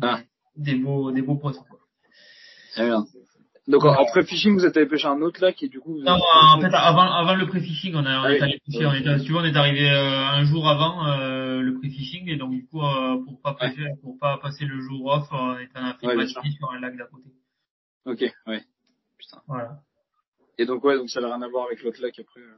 Ah. 0.02 0.20
Des 0.56 0.74
beaux, 0.74 1.10
des 1.12 1.22
beaux 1.22 1.36
poissons. 1.36 1.64
quoi. 1.68 1.78
Très 2.72 2.86
bien. 2.86 3.04
Donc 3.68 3.84
en, 3.84 3.94
en 3.94 4.04
pré-fishing, 4.06 4.54
vous 4.54 4.64
êtes 4.64 4.76
allé 4.76 4.86
pêcher 4.86 5.08
un 5.08 5.20
autre 5.22 5.40
lac 5.42 5.60
et 5.62 5.68
du 5.68 5.80
coup. 5.80 5.94
Vous 5.94 6.02
Non, 6.02 6.12
avez- 6.12 6.22
en 6.56 6.60
fait, 6.60 6.74
avant, 6.76 7.10
avant 7.10 7.34
le 7.34 7.46
pré-fishing, 7.48 7.94
on, 7.96 8.04
a, 8.06 8.20
on 8.20 8.22
Ah 8.24 8.30
est 8.30 8.34
oui. 8.36 8.42
allé 8.42 8.60
pêcher. 8.64 8.86
On 8.86 8.92
est, 8.92 9.18
si 9.18 9.24
tu 9.24 9.34
on 9.34 9.44
est 9.44 9.56
arrivé 9.56 9.90
euh, 9.90 10.24
un 10.28 10.44
jour 10.44 10.68
avant 10.68 11.06
euh, 11.08 11.60
le 11.62 11.74
pré-fishing 11.78 12.28
et 12.28 12.36
donc 12.36 12.52
du 12.52 12.64
coup, 12.66 12.80
euh, 12.82 13.16
pour 13.24 13.40
pas 13.40 13.52
Ouais. 13.60 13.70
pêcher, 13.70 13.88
pour 14.02 14.18
pas 14.18 14.38
passer 14.38 14.66
le 14.66 14.78
jour 14.80 15.06
off, 15.06 15.26
on 15.32 15.58
est 15.58 15.68
on 15.74 15.84
a 15.84 15.94
fait 15.94 16.06
Ouais, 16.06 16.26
sur 16.26 16.70
un 16.72 16.80
lac 16.80 16.96
d'à 16.96 17.04
côté. 17.06 17.28
Ok, 18.04 18.20
ouais. 18.46 18.62
Putain. 19.18 19.42
Voilà. 19.48 19.80
Et 20.58 20.66
donc 20.66 20.82
ouais, 20.84 20.96
donc 20.96 21.10
ça 21.10 21.20
n'a 21.20 21.28
rien 21.28 21.42
à 21.42 21.48
voir 21.48 21.66
avec 21.66 21.82
l'autre 21.82 22.00
lac 22.02 22.18
après. 22.18 22.40
euh. 22.40 22.56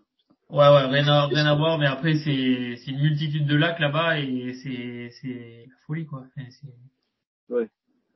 Ouais, 0.51 0.59
ouais, 0.69 0.87
rien 0.87 1.07
à, 1.09 1.27
rien 1.27 1.45
à 1.47 1.55
voir, 1.55 1.79
mais 1.79 1.87
après, 1.87 2.15
c'est, 2.15 2.77
c'est 2.77 2.91
une 2.93 3.01
multitude 3.03 3.47
de 3.47 3.55
lacs 3.57 3.81
là-bas 3.81 4.19
et 4.19 4.55
c'est, 4.63 5.11
c'est 5.21 5.67
la 5.69 5.75
folie, 5.87 6.07
quoi. 6.07 6.21
Enfin, 6.27 6.49
c'est- 6.51 7.59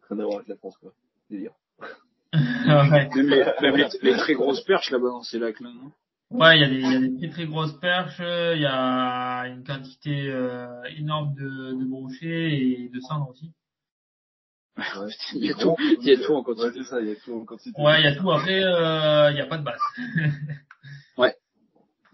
Rien 0.09 0.19
à 0.19 0.25
voir 0.25 0.37
avec 0.37 0.49
la 0.49 0.57
France, 0.57 0.77
quoi. 0.79 0.93
Délire. 1.31 1.53
ouais, 2.33 3.09
Même, 3.15 3.29
les, 3.29 3.45
même 3.61 3.77
les, 3.77 3.87
les 4.03 4.17
très 4.17 4.35
grosses 4.35 4.63
perches 4.65 4.91
là-bas 4.91 5.09
dans 5.09 5.23
ces 5.23 5.39
lacs 5.39 5.61
là, 5.61 5.71
non? 5.71 5.93
Ouais, 6.31 6.57
il 6.59 6.63
y 6.63 6.65
a 6.65 6.69
des, 6.69 6.77
il 6.81 6.93
y 6.93 6.97
a 6.97 7.01
des 7.01 7.17
très 7.19 7.29
très 7.29 7.47
grosses 7.47 7.79
perches, 7.79 8.19
il 8.21 8.63
y 8.63 8.67
a 8.67 9.43
une 9.49 9.65
quantité 9.65 10.31
euh, 10.31 10.83
énorme 10.97 11.35
de, 11.35 11.73
de 11.79 11.85
brochets 11.85 12.53
et 12.55 12.89
de 12.89 13.01
cendres 13.01 13.29
aussi. 13.29 13.53
Ouais. 14.77 14.85
Il 15.35 15.45
y 15.45 15.51
a 15.51 15.55
tout, 15.55 15.77
il 15.79 16.09
y 16.09 16.13
a 16.13 16.17
tout 16.25 16.33
en 16.33 16.39
Ouais, 16.39 16.45
quantité. 16.45 16.71
c'est 16.79 16.85
ça, 16.85 17.01
il 17.01 17.09
y 17.09 17.13
a 17.13 17.17
tout 17.17 17.35
en 17.35 17.45
quantité. 17.45 17.81
Ouais, 17.81 18.01
il 18.01 18.05
y 18.05 18.07
a 18.09 18.17
tout. 18.17 18.31
Après, 18.31 18.63
euh, 18.63 19.31
il 19.31 19.37
y 19.37 19.41
a 19.41 19.47
pas 19.47 19.59
de 19.59 19.65
base. 19.65 19.81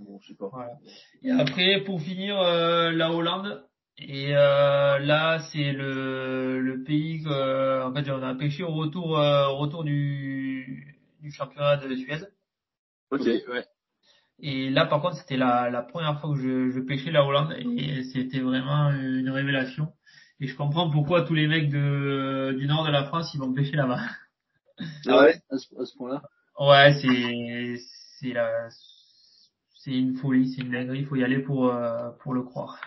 Bon, 0.00 0.20
je 0.22 0.28
sais 0.28 0.34
pas. 0.34 0.48
Voilà. 0.52 0.74
Et 1.24 1.30
après, 1.32 1.80
pour 1.84 2.00
finir, 2.00 2.38
euh, 2.38 2.92
la 2.92 3.10
Hollande. 3.12 3.64
Et 3.98 4.28
euh, 4.36 4.98
là, 5.00 5.40
c'est 5.50 5.72
le, 5.72 6.60
le 6.60 6.84
pays 6.84 7.20
que, 7.24 7.82
en 7.82 7.92
fait, 7.92 8.08
on 8.08 8.22
a 8.22 8.32
pêché 8.36 8.62
au 8.62 8.70
retour, 8.72 9.18
euh, 9.18 9.48
au 9.48 9.56
retour 9.56 9.82
du, 9.82 10.96
du 11.20 11.32
championnat 11.32 11.78
de 11.78 11.96
Suède. 11.96 12.30
Ok, 13.10 13.22
ouais. 13.22 13.64
Et 14.38 14.70
là, 14.70 14.86
par 14.86 15.02
contre, 15.02 15.16
c'était 15.16 15.36
la, 15.36 15.68
la 15.68 15.82
première 15.82 16.20
fois 16.20 16.32
que 16.32 16.40
je, 16.40 16.70
je 16.70 16.78
pêchais 16.78 17.10
la 17.10 17.24
Hollande 17.24 17.52
et 17.58 18.04
c'était 18.04 18.38
vraiment 18.38 18.92
une 18.92 19.30
révélation. 19.30 19.88
Et 20.40 20.46
je 20.46 20.56
comprends 20.56 20.90
pourquoi 20.90 21.22
tous 21.22 21.34
les 21.34 21.48
mecs 21.48 21.68
de, 21.68 22.54
du 22.58 22.66
nord 22.66 22.86
de 22.86 22.92
la 22.92 23.04
France, 23.04 23.32
ils 23.34 23.40
vont 23.40 23.52
pêcher 23.52 23.76
là-bas. 23.76 24.00
Ah 25.06 25.22
ouais 25.22 25.40
À 25.50 25.58
ce, 25.58 25.84
ce 25.84 25.96
point-là. 25.96 26.22
Ouais, 26.60 26.92
c'est, 27.00 27.76
c'est 28.20 28.32
la, 28.32 28.68
c'est 29.82 29.92
une 29.92 30.16
folie, 30.16 30.48
c'est 30.52 30.62
une 30.62 30.70
dinguerie. 30.70 31.00
Il 31.00 31.06
faut 31.06 31.16
y 31.16 31.24
aller 31.24 31.40
pour, 31.40 31.66
euh, 31.66 32.10
pour 32.22 32.34
le 32.34 32.42
croire. 32.42 32.80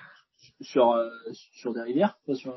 Sur 0.61 0.91
euh, 0.91 1.09
sur 1.31 1.73
des 1.73 1.81
rivières, 1.81 2.17
pas 2.25 2.35
sur. 2.35 2.55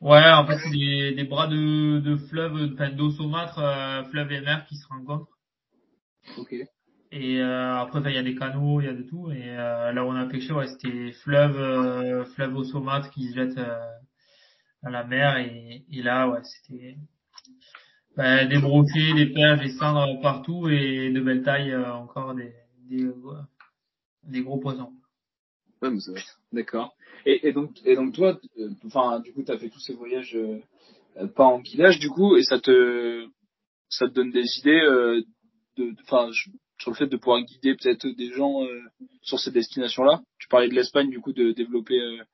Ouais, 0.00 0.30
en 0.30 0.46
fait, 0.46 0.58
c'est 0.58 0.70
des, 0.70 1.14
des 1.14 1.24
bras 1.24 1.46
de, 1.46 1.98
de 1.98 2.16
fleuves, 2.16 2.72
enfin 2.74 2.90
d'eau 2.90 3.10
saumâtre, 3.10 3.58
euh, 3.58 4.04
fleuve 4.04 4.32
et 4.32 4.40
mer 4.40 4.66
qui 4.66 4.76
se 4.76 4.86
rencontrent. 4.88 5.28
Ok. 6.36 6.54
Et 7.10 7.40
euh, 7.40 7.76
après, 7.76 8.00
il 8.04 8.14
y 8.14 8.18
a 8.18 8.22
des 8.22 8.34
canaux, 8.34 8.80
il 8.80 8.86
y 8.86 8.88
a 8.88 8.92
de 8.92 9.02
tout. 9.02 9.30
Et 9.30 9.48
euh, 9.48 9.92
là 9.92 10.04
où 10.04 10.08
on 10.08 10.16
a 10.16 10.26
pêché, 10.26 10.52
ouais, 10.52 10.68
c'était 10.68 11.12
fleuve, 11.12 12.24
fleuve 12.34 12.54
eau 12.54 12.64
saumâtre 12.64 13.10
qui 13.10 13.28
se 13.28 13.34
jette 13.34 13.56
euh, 13.56 13.78
à 14.82 14.90
la 14.90 15.04
mer. 15.04 15.38
Et, 15.38 15.84
et 15.90 16.02
là, 16.02 16.28
ouais, 16.28 16.40
c'était 16.44 16.96
ben, 18.16 18.48
des 18.48 18.58
brochets, 18.58 19.14
des 19.14 19.32
perches, 19.32 19.60
des 19.62 19.70
cendres 19.72 20.20
partout 20.20 20.68
et 20.68 21.10
de 21.10 21.20
belles 21.20 21.42
tailles 21.42 21.72
euh, 21.72 21.92
encore 21.94 22.34
des, 22.34 22.52
des, 22.88 23.04
ouais, 23.06 23.36
des 24.24 24.42
gros 24.42 24.58
poissons. 24.58 24.92
Ouais, 25.80 25.90
D'accord. 26.52 26.92
Et, 27.24 27.48
et 27.48 27.52
donc 27.52 27.70
et 27.84 27.94
donc 27.94 28.14
toi, 28.14 28.38
euh, 28.58 28.70
enfin 28.86 29.20
du 29.20 29.32
coup 29.32 29.42
t'as 29.44 29.58
fait 29.58 29.68
tous 29.68 29.78
ces 29.80 29.94
voyages 29.94 30.34
euh, 30.34 30.60
euh, 31.18 31.28
pas 31.28 31.44
en 31.44 31.60
guidage 31.60 31.98
du 32.00 32.08
coup 32.08 32.36
et 32.36 32.42
ça 32.42 32.58
te 32.58 33.26
ça 33.88 34.08
te 34.08 34.12
donne 34.14 34.30
des 34.32 34.58
idées 34.58 34.80
euh, 34.80 35.22
de 35.76 35.94
enfin 36.02 36.30
sur 36.80 36.90
le 36.90 36.96
fait 36.96 37.06
de 37.06 37.16
pouvoir 37.16 37.42
guider 37.42 37.76
peut-être 37.76 38.06
des 38.08 38.32
gens 38.32 38.64
euh, 38.64 38.80
sur 39.22 39.38
ces 39.38 39.52
destinations 39.52 40.02
là. 40.02 40.20
Tu 40.38 40.48
parlais 40.48 40.68
de 40.68 40.74
l'Espagne 40.74 41.10
du 41.10 41.20
coup 41.20 41.32
de 41.32 41.52
développer. 41.52 42.00
euh, 42.00 42.24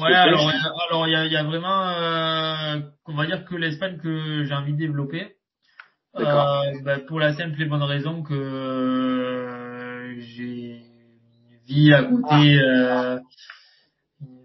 Ouais, 0.00 0.14
alors 0.14 0.50
alors 0.88 1.08
il 1.08 1.12
y 1.12 1.16
a, 1.16 1.26
il 1.26 1.32
y 1.32 1.36
a 1.36 1.44
vraiment, 1.44 1.88
euh, 1.88 2.80
on 3.06 3.14
va 3.14 3.26
dire 3.26 3.44
que 3.44 3.54
l'Espagne 3.54 3.98
que 3.98 4.44
j'ai 4.44 4.54
envie 4.54 4.72
de 4.72 4.78
développer. 4.78 5.36
Euh, 6.16 6.80
bah, 6.84 7.00
pour 7.08 7.18
la 7.18 7.34
simple 7.34 7.60
et 7.60 7.64
bonne 7.64 7.82
raison 7.82 8.22
que 8.22 8.34
euh, 8.34 10.14
j'ai 10.20 10.76
une 10.76 11.58
vie 11.66 11.92
à 11.92 12.04
côté. 12.04 12.60
Euh, 12.60 13.18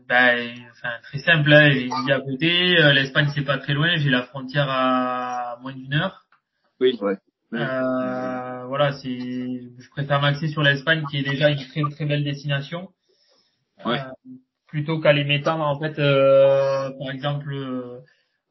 bah, 0.08 0.32
enfin 0.72 0.90
très 1.04 1.20
simple, 1.20 1.54
hein, 1.54 1.70
j'ai 1.72 1.84
une 1.84 2.06
vie 2.06 2.12
à 2.12 2.22
côté. 2.22 2.80
Euh, 2.80 2.94
L'Espagne 2.94 3.30
c'est 3.36 3.46
pas 3.46 3.60
très 3.60 3.74
loin, 3.74 3.96
j'ai 3.98 4.10
la 4.10 4.24
frontière 4.24 4.68
à 4.68 5.58
moins 5.62 5.74
d'une 5.74 5.94
heure. 5.94 6.26
Oui. 6.82 6.98
Ouais. 7.02 7.18
Euh, 7.54 8.66
voilà, 8.66 8.92
c'est, 8.94 9.10
je 9.10 9.90
préfère 9.92 10.22
m'axer 10.22 10.48
sur 10.48 10.64
l'Espagne 10.64 11.04
qui 11.10 11.18
est 11.18 11.24
déjà 11.24 11.50
une 11.50 11.58
très 11.58 11.82
très 11.92 12.06
belle 12.06 12.24
destination. 12.24 12.90
Ouais. 13.86 14.00
Euh, 14.00 14.30
plutôt 14.70 15.00
qu'à 15.00 15.14
les 15.14 15.24
m'étendre 15.24 15.66
en 15.66 15.80
fait, 15.80 16.00
euh, 16.00 16.92
par 16.98 17.12
exemple 17.12 17.52
euh, 17.54 18.00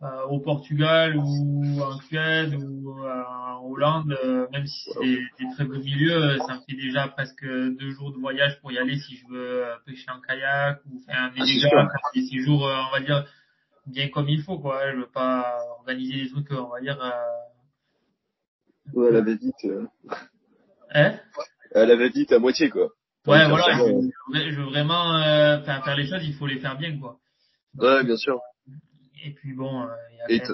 euh, 0.02 0.22
au 0.28 0.40
Portugal 0.40 1.16
ou 1.16 1.80
en 1.80 1.98
Suède 2.02 2.54
ou 2.54 2.90
euh, 3.04 3.22
en 3.24 3.64
Hollande, 3.64 4.16
euh, 4.24 4.46
même 4.52 4.66
si 4.66 4.90
c'est 4.92 5.00
des, 5.00 5.16
des 5.38 5.54
très 5.54 5.64
beaux 5.64 5.78
milieux, 5.78 6.38
ça 6.46 6.54
me 6.54 6.60
fait 6.68 6.76
déjà 6.80 7.08
presque 7.08 7.44
deux 7.44 7.90
jours 7.90 8.12
de 8.12 8.18
voyage 8.18 8.60
pour 8.60 8.70
y 8.72 8.78
aller 8.78 8.96
si 8.98 9.16
je 9.16 9.26
veux 9.28 9.64
pêcher 9.86 10.10
en 10.10 10.20
kayak 10.20 10.80
ou 10.90 11.00
faire 11.06 11.16
Ah, 11.18 11.30
c'est 11.34 11.54
déjà 11.54 11.68
faire 11.70 12.10
des 12.14 12.26
séjours, 12.26 12.62
on 12.62 12.92
va 12.92 13.00
dire 13.00 13.26
bien 13.86 14.08
comme 14.08 14.28
il 14.28 14.42
faut 14.42 14.58
quoi. 14.58 14.92
Je 14.92 14.98
veux 14.98 15.10
pas 15.10 15.58
organiser 15.78 16.22
des 16.24 16.30
trucs, 16.30 16.50
on 16.52 16.68
va 16.68 16.80
dire. 16.80 17.00
Euh, 17.02 17.10
Ouais, 18.94 19.08
elle 19.10 19.16
avait 19.16 19.34
vite, 19.34 19.66
hein? 19.66 19.86
Elle 21.72 21.90
avait 21.90 22.08
vite 22.08 22.32
à 22.32 22.38
moitié, 22.38 22.70
quoi. 22.70 22.88
Ouais, 23.28 23.48
voilà, 23.48 23.76
je, 23.76 23.82
veux- 23.82 24.50
je 24.50 24.56
veux 24.60 24.66
vraiment 24.66 25.16
euh, 25.16 25.60
faire, 25.62 25.84
faire 25.84 25.96
les 25.96 26.06
choses, 26.06 26.24
il 26.24 26.34
faut 26.34 26.46
les 26.46 26.58
faire 26.60 26.76
bien, 26.78 26.98
quoi. 26.98 27.18
Ouais, 27.76 28.02
bien 28.04 28.16
sûr. 28.16 28.40
Et 29.24 29.32
puis 29.32 29.52
bon, 29.52 29.82
euh, 29.82 29.86
il 30.12 30.36
y 30.36 30.40
a 30.40 30.44
Et 30.44 30.48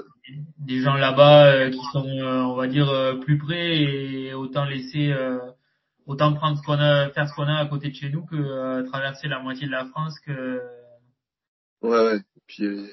des, 0.59 0.81
gens 0.81 0.95
là-bas 0.95 1.47
euh, 1.53 1.71
qui 1.71 1.79
sont, 1.93 2.07
euh, 2.07 2.43
on 2.43 2.55
va 2.55 2.67
dire, 2.67 2.89
euh, 2.89 3.15
plus 3.17 3.39
près 3.39 3.77
et 3.77 4.35
autant 4.35 4.65
laisser, 4.65 5.13
euh, 5.13 5.39
autant 6.07 6.33
prendre 6.35 6.59
ce 6.59 6.63
qu'on 6.65 6.79
a, 6.79 7.11
faire 7.11 7.29
ce 7.29 7.35
qu'on 7.35 7.47
a 7.47 7.57
à 7.59 7.67
côté 7.67 7.91
de 7.91 7.95
chez 7.95 8.11
nous 8.11 8.25
que 8.25 8.37
euh, 8.37 8.83
traverser 8.85 9.29
la 9.29 9.39
moitié 9.39 9.67
de 9.67 9.73
la 9.73 9.85
France 9.87 10.19
que. 10.21 10.61
Ouais, 11.83 11.91
ouais. 12.05 12.21
Puis, 12.47 12.65
euh, 12.65 12.89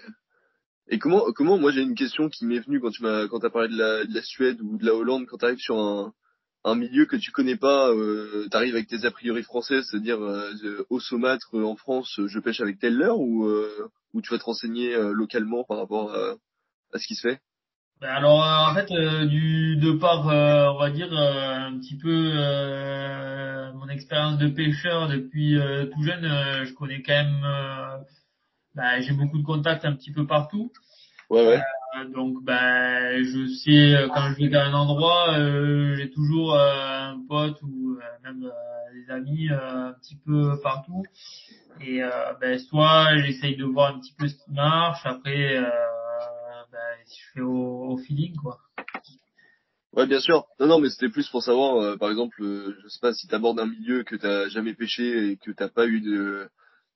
et 0.90 1.00
comment, 1.00 1.32
comment, 1.34 1.58
moi 1.58 1.72
j'ai 1.72 1.82
une 1.82 1.96
question 1.96 2.28
qui 2.30 2.46
m'est 2.46 2.60
venue 2.60 2.82
quand 2.82 2.92
tu 2.92 3.02
m'as, 3.02 3.28
quand 3.30 3.40
t'as 3.40 3.50
parlé 3.50 3.70
de 3.70 3.78
la, 3.78 4.06
de 4.06 4.14
la 4.14 4.22
Suède 4.22 4.60
ou 4.62 4.78
de 4.78 4.86
la 4.86 4.94
Hollande, 4.94 5.26
quand 5.26 5.38
t'arrives 5.38 5.58
sur 5.60 5.78
un, 5.80 6.14
un 6.64 6.76
milieu 6.76 7.06
que 7.06 7.16
tu 7.16 7.32
connais 7.32 7.56
pas, 7.56 7.90
euh, 7.90 8.48
t'arrives 8.52 8.76
avec 8.76 8.88
tes 8.88 9.06
a 9.06 9.12
priori 9.12 9.44
français, 9.44 9.82
c'est-à-dire 9.82 10.22
euh, 10.22 10.86
au 10.90 11.00
saumâtre 11.00 11.56
en 11.56 11.76
France, 11.76 12.20
je 12.28 12.40
pêche 12.40 12.62
avec 12.62 12.80
telle 12.80 13.02
heure 13.02 13.20
ou 13.20 13.46
euh, 13.46 13.90
ou 14.14 14.22
tu 14.22 14.32
vas 14.32 14.38
te 14.38 14.44
renseigner 14.44 14.94
euh, 14.94 15.12
localement 15.12 15.64
par 15.64 15.78
rapport 15.78 16.14
à, 16.14 16.36
à 16.94 17.00
ce 17.00 17.08
qui 17.08 17.16
se 17.16 17.28
fait? 17.28 17.40
Ben 18.02 18.10
alors 18.10 18.44
euh, 18.44 18.72
en 18.72 18.74
fait 18.74 18.92
euh, 18.92 19.26
du 19.28 19.78
de 19.78 19.92
par 19.92 20.28
euh, 20.28 20.72
on 20.74 20.80
va 20.80 20.90
dire 20.90 21.14
euh, 21.14 21.68
un 21.68 21.78
petit 21.78 21.98
peu 21.98 22.32
euh, 22.36 23.72
mon 23.74 23.88
expérience 23.90 24.40
de 24.40 24.48
pêcheur 24.48 25.08
depuis 25.08 25.56
euh, 25.60 25.86
tout 25.86 26.02
jeune 26.02 26.26
euh, 26.26 26.66
je 26.66 26.74
connais 26.74 27.04
quand 27.04 27.14
même 27.14 27.44
euh, 27.44 27.98
ben, 28.74 29.02
j'ai 29.02 29.14
beaucoup 29.14 29.38
de 29.38 29.44
contacts 29.44 29.86
un 29.86 29.94
petit 29.94 30.12
peu 30.12 30.26
partout 30.26 30.72
Ouais, 31.30 31.46
ouais. 31.46 31.62
Euh, 31.98 32.06
donc 32.06 32.42
ben 32.44 33.22
je 33.24 33.48
sais 33.48 33.96
euh, 33.96 34.08
quand 34.08 34.34
je 34.34 34.46
vais 34.46 34.56
à 34.56 34.68
un 34.68 34.74
endroit 34.74 35.38
euh, 35.38 35.96
j'ai 35.98 36.10
toujours 36.10 36.56
un 36.56 37.22
pote 37.28 37.62
ou 37.64 37.98
même 38.24 38.50
des 38.94 39.12
amis 39.12 39.50
un 39.50 39.94
petit 39.94 40.16
peu 40.26 40.60
partout. 40.62 41.04
Et 41.82 42.02
ben 42.40 42.60
soit 42.60 43.18
j'essaye 43.18 43.58
de 43.58 43.66
voir 43.66 43.96
un 43.96 44.00
petit 44.00 44.14
peu 44.18 44.28
ce 44.28 44.36
qui 44.36 44.52
marche. 44.52 45.06
Après 45.06 45.60
ben, 46.72 46.80
je 47.06 47.34
fais 47.34 47.42
au, 47.42 47.92
au 47.92 47.98
feeling 47.98 48.36
quoi. 48.38 48.60
Ouais, 49.94 50.08
bien 50.08 50.22
sûr. 50.22 50.46
Non, 50.60 50.68
non, 50.68 50.80
mais 50.80 50.90
c'était 50.90 51.10
plus 51.10 51.28
pour 51.28 51.44
savoir, 51.44 51.98
par 51.98 52.10
exemple, 52.10 52.38
je 52.42 52.88
sais 52.88 53.00
pas 53.02 53.14
si 53.14 53.28
t'abordes 53.28 53.60
un 53.60 53.66
milieu 53.66 54.04
que 54.04 54.16
t'as 54.16 54.48
jamais 54.48 54.74
pêché 54.74 55.32
et 55.32 55.38
que 55.38 55.52
t'as 55.52 55.68
pas 55.68 55.86
eu 55.86 56.00
de 56.00 56.50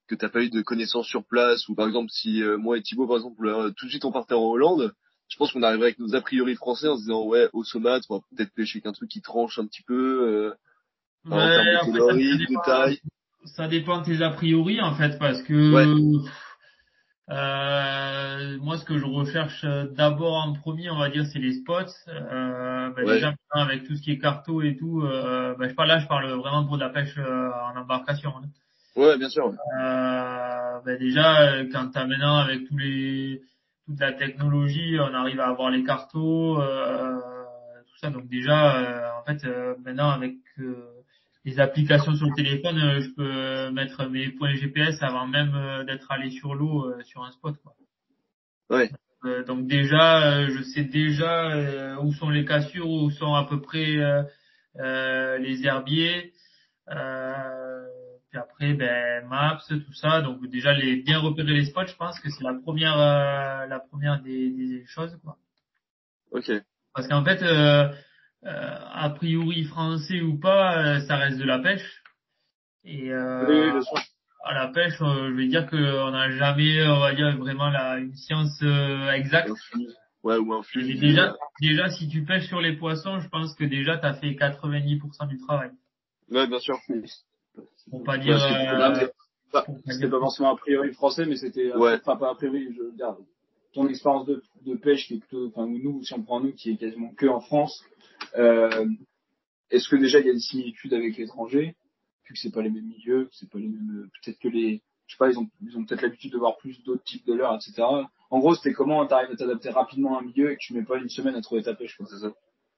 que 0.08 0.15
t'as 0.15 0.30
pas 0.30 0.41
eu 0.44 0.50
de 0.50 0.62
connaissances 0.62 1.08
sur 1.08 1.24
place, 1.26 1.68
ou 1.70 1.76
par 1.76 1.88
exemple 1.88 2.10
si 2.12 2.44
euh, 2.44 2.58
moi 2.58 2.78
et 2.78 2.82
Thibaut, 2.82 3.08
par 3.08 3.18
exemple, 3.18 3.46
euh, 3.48 3.72
tout 3.76 3.86
de 3.86 3.89
suite 3.91 4.06
on 4.06 4.12
partait 4.12 4.34
en 4.36 4.44
Hollande, 4.44 4.94
je 5.30 5.38
pense 5.38 5.52
qu'on 5.52 5.63
arriverait 5.63 5.88
avec 5.88 6.00
nos 6.00 6.13
a 6.15 6.22
priori 6.22 6.56
français 6.56 6.88
en 6.88 6.96
se 6.98 7.02
disant 7.02 7.24
ouais 7.26 7.50
au 7.54 7.63
saumâtre, 7.63 8.06
on 8.10 8.18
va 8.18 8.22
peut-être 8.36 8.54
pêcher 8.54 8.82
qu'un 8.82 8.91
truc 8.94 9.10
qui 9.10 9.22
tranche 9.22 9.58
un 9.58 9.65
petit 9.65 9.82
peu 9.84 10.24
euh, 10.24 10.54
en 11.32 11.38
Ouais, 11.38 11.56
termes 11.56 11.65
de 11.65 11.78
ça- 11.78 11.86
coloris, 11.86 12.38
de 12.38 12.46
dépend. 12.48 12.62
taille. 12.62 13.00
ça 13.46 13.68
dépend 13.68 14.00
de 14.02 14.06
tes 14.06 14.22
a 14.24 14.30
priori 14.30 14.80
en 14.82 14.94
fait 14.96 15.18
parce 15.18 15.41
que 15.41 15.74
Ouais. 15.74 15.86
euh, 17.32 18.58
moi 18.60 18.78
ce 18.78 18.86
que 18.86 19.00
je 19.00 19.06
recherche 19.06 19.65
d'abord 19.96 20.36
en 20.36 20.54
premier 20.54 20.91
on 20.91 20.98
va 21.00 21.10
dire 21.10 21.26
c'est 21.26 21.39
les 21.39 21.54
spots. 21.54 21.74
Euh, 22.08 22.91
ben, 22.91 23.06
Ouais. 23.06 23.15
Déjà 23.15 23.34
avec 23.52 23.84
tout 23.88 23.96
ce 23.96 24.02
qui 24.02 24.12
est 24.12 24.20
carto 24.20 24.62
et 24.62 24.76
tout, 24.78 25.02
euh, 25.02 25.56
ben, 25.58 25.68
je 25.70 25.74
parle 25.74 25.88
là 25.89 26.00
je 26.00 26.08
parle 26.08 26.30
vraiment 26.34 26.65
pour 26.65 26.78
de 26.78 26.84
la 26.84 26.89
pêche 26.89 27.18
euh, 27.18 27.50
en 27.74 27.76
embarcation. 27.80 28.32
hein. 28.38 28.44
Ouais, 28.95 29.17
bien 29.17 29.29
sûr. 29.29 29.47
Euh, 29.47 30.79
ben 30.86 30.97
déjà, 30.97 31.41
euh, 31.41 31.65
quand 31.71 31.89
t'as 31.91 32.05
maintenant 32.05 32.38
avec 32.38 32.67
tous 32.67 32.77
les 32.77 33.41
toute 33.86 33.99
la 33.99 34.13
technologie, 34.13 34.97
on 34.99 35.13
arrive 35.13 35.39
à 35.39 35.47
avoir 35.47 35.69
les 35.69 35.84
cartos, 35.84 36.60
euh, 36.60 37.19
tout 37.88 37.97
ça. 37.99 38.10
Donc 38.10 38.27
déjà, 38.27 38.77
euh, 38.77 39.10
en 39.19 39.23
fait, 39.25 39.45
euh, 39.45 39.75
maintenant 39.84 40.10
avec 40.10 40.36
euh, 40.60 40.75
les 41.43 41.60
applications 41.60 42.15
sur 42.15 42.27
le 42.27 42.36
téléphone, 42.36 43.01
je 43.01 43.10
peux 43.15 43.71
mettre 43.71 44.08
mes 44.10 44.29
points 44.29 44.55
GPS 44.55 45.01
avant 45.03 45.27
même 45.27 45.86
d'être 45.86 46.12
allé 46.12 46.31
sur 46.31 46.55
l'eau 46.55 46.86
euh, 46.86 47.03
sur 47.03 47.23
un 47.23 47.31
spot. 47.31 47.55
Quoi. 47.62 47.73
Ouais. 48.69 48.89
Euh, 49.25 49.43
donc 49.43 49.67
déjà, 49.67 50.38
euh, 50.38 50.47
je 50.49 50.63
sais 50.63 50.84
déjà 50.84 51.99
où 52.01 52.13
sont 52.13 52.29
les 52.29 52.45
cassures, 52.45 52.89
où 52.89 53.12
sont 53.12 53.34
à 53.34 53.43
peu 53.43 53.62
près 53.62 53.97
euh, 53.97 54.23
euh, 54.79 55.38
les 55.38 55.65
herbiers. 55.65 56.31
Euh, 56.89 57.86
puis 58.36 58.41
après, 58.41 58.74
ben, 58.74 59.26
maps, 59.28 59.62
tout 59.69 59.93
ça. 59.93 60.21
Donc 60.21 60.45
déjà, 60.48 60.74
les 60.74 60.98
bien 60.98 61.19
repérer 61.19 61.54
les 61.54 61.65
spots, 61.65 61.88
je 61.88 61.95
pense 61.95 62.19
que 62.19 62.30
c'est 62.30 62.43
la 62.43 62.54
première, 62.54 63.00
euh, 63.00 63.65
la 63.65 63.80
première 63.80 64.21
des, 64.21 64.50
des 64.50 64.86
choses, 64.88 65.17
quoi. 65.24 65.38
Ok. 66.32 66.52
Parce 66.93 67.08
qu'en 67.08 67.24
fait, 67.24 67.41
euh, 67.43 67.88
euh, 68.43 68.78
a 68.93 69.10
priori 69.12 69.63
français 69.63 70.21
ou 70.21 70.38
pas, 70.38 71.00
ça 71.02 71.15
reste 71.15 71.38
de 71.38 71.45
la 71.45 71.60
pêche. 71.60 72.04
Et 72.84 73.12
Oui, 73.13 73.84
à 74.43 74.54
la 74.54 74.67
pêche, 74.67 74.95
je 75.00 75.34
vais 75.34 75.48
dire 75.48 75.67
qu'on 75.67 76.12
n'a 76.12 76.30
jamais, 76.32 76.86
on 76.88 77.00
va 77.00 77.15
dire 77.15 77.38
vraiment 77.38 77.69
la, 77.69 77.98
une 78.00 78.15
science 78.15 78.62
exacte. 79.13 79.50
Ouais, 80.24 80.38
ou 80.38 80.54
un 80.54 80.63
flux. 80.63 80.95
Déjà, 80.95 81.36
déjà, 81.62 81.89
si 81.89 82.10
tu 82.10 82.26
pêches 82.26 82.48
sur 82.48 82.60
les 82.60 82.76
poissons, 82.76 83.19
je 83.19 83.30
pense 83.30 83.56
que 83.56 83.63
déjà, 83.63 83.98
tu 83.98 84.06
as 84.06 84.15
fait 84.15 84.32
90% 84.32 85.28
du 85.28 85.38
travail. 85.38 85.69
Ouais, 86.30 86.48
bien 86.48 86.60
sûr. 86.60 86.78
Pour 87.89 88.04
pas 88.04 88.18
dire... 88.18 88.38
Parce 88.38 89.00
que- 89.00 89.06
euh, 89.06 89.08
pour 89.52 89.52
pas 89.52 89.65
C'était 89.86 89.98
dire- 90.00 90.10
pas 90.12 90.20
forcément 90.20 90.54
a 90.54 90.58
priori 90.58 90.91
français, 90.94 91.26
mais 91.26 91.36
c'était, 91.38 91.72
euh, 91.72 91.78
Ouais. 91.78 91.96
enfin 92.02 92.18
pas 92.18 92.32
a 92.32 92.36
priori, 92.36 92.68
je 92.76 92.82
veux 92.82 92.91
dire, 92.94 93.15
ton 93.74 93.88
expérience 93.88 94.26
de, 94.26 94.41
de 94.65 94.76
pêche 94.76 95.08
qui 95.08 95.15
est 95.15 95.20
plutôt, 95.20 95.48
enfin 95.48 95.65
nous, 95.68 96.04
si 96.04 96.13
on 96.13 96.24
prend 96.24 96.39
nous, 96.39 96.54
qui 96.54 96.72
est 96.72 96.78
quasiment 96.78 97.13
que 97.13 97.26
en 97.28 97.41
France, 97.41 97.84
euh, 98.38 98.86
est-ce 99.72 99.88
que 99.89 99.96
déjà 99.96 100.20
il 100.20 100.26
y 100.28 100.30
a 100.30 100.34
des 100.34 100.39
similitudes 100.39 100.94
avec 100.94 101.18
l'étranger, 101.18 101.76
vu 102.28 102.34
que 102.34 102.39
c'est 102.39 102.52
pas 102.54 102.62
les 102.62 102.70
mêmes 102.70 102.86
milieux, 102.88 103.26
que 103.26 103.32
c'est 103.34 103.50
pas 103.50 103.60
les 103.60 103.68
mêmes, 103.68 104.10
peut-être 104.24 104.39
que 104.39 104.48
les, 104.48 104.82
je 105.08 105.13
sais 105.13 105.18
pas, 105.20 105.30
ils 105.30 105.38
ont, 105.38 105.48
ils 105.62 105.78
ont 105.78 105.86
peut-être 105.86 106.02
l'habitude 106.02 106.32
de 106.34 106.38
voir 106.38 106.58
plus 106.58 106.82
d'autres 106.84 107.04
types 107.04 107.26
de 107.28 107.34
leurres, 107.34 107.56
etc. 107.56 107.84
En 108.32 108.39
gros, 108.39 108.56
c'était 108.56 108.74
comment 108.74 109.06
t'arrives 109.06 109.32
à 109.32 109.36
t'adapter 109.36 109.70
rapidement 109.70 110.18
à 110.18 110.22
un 110.22 110.24
milieu 110.26 110.52
et 110.52 110.56
que 110.56 110.62
tu 110.62 110.74
mets 110.74 110.84
pas 110.84 110.98
une 110.98 111.10
semaine 111.10 111.36
à 111.36 111.41
trouver 111.41 111.62
ta 111.63 111.76
pêche, 111.76 111.96
quoi, 111.98 112.08
c'est 112.10 112.18
ça? 112.20 112.34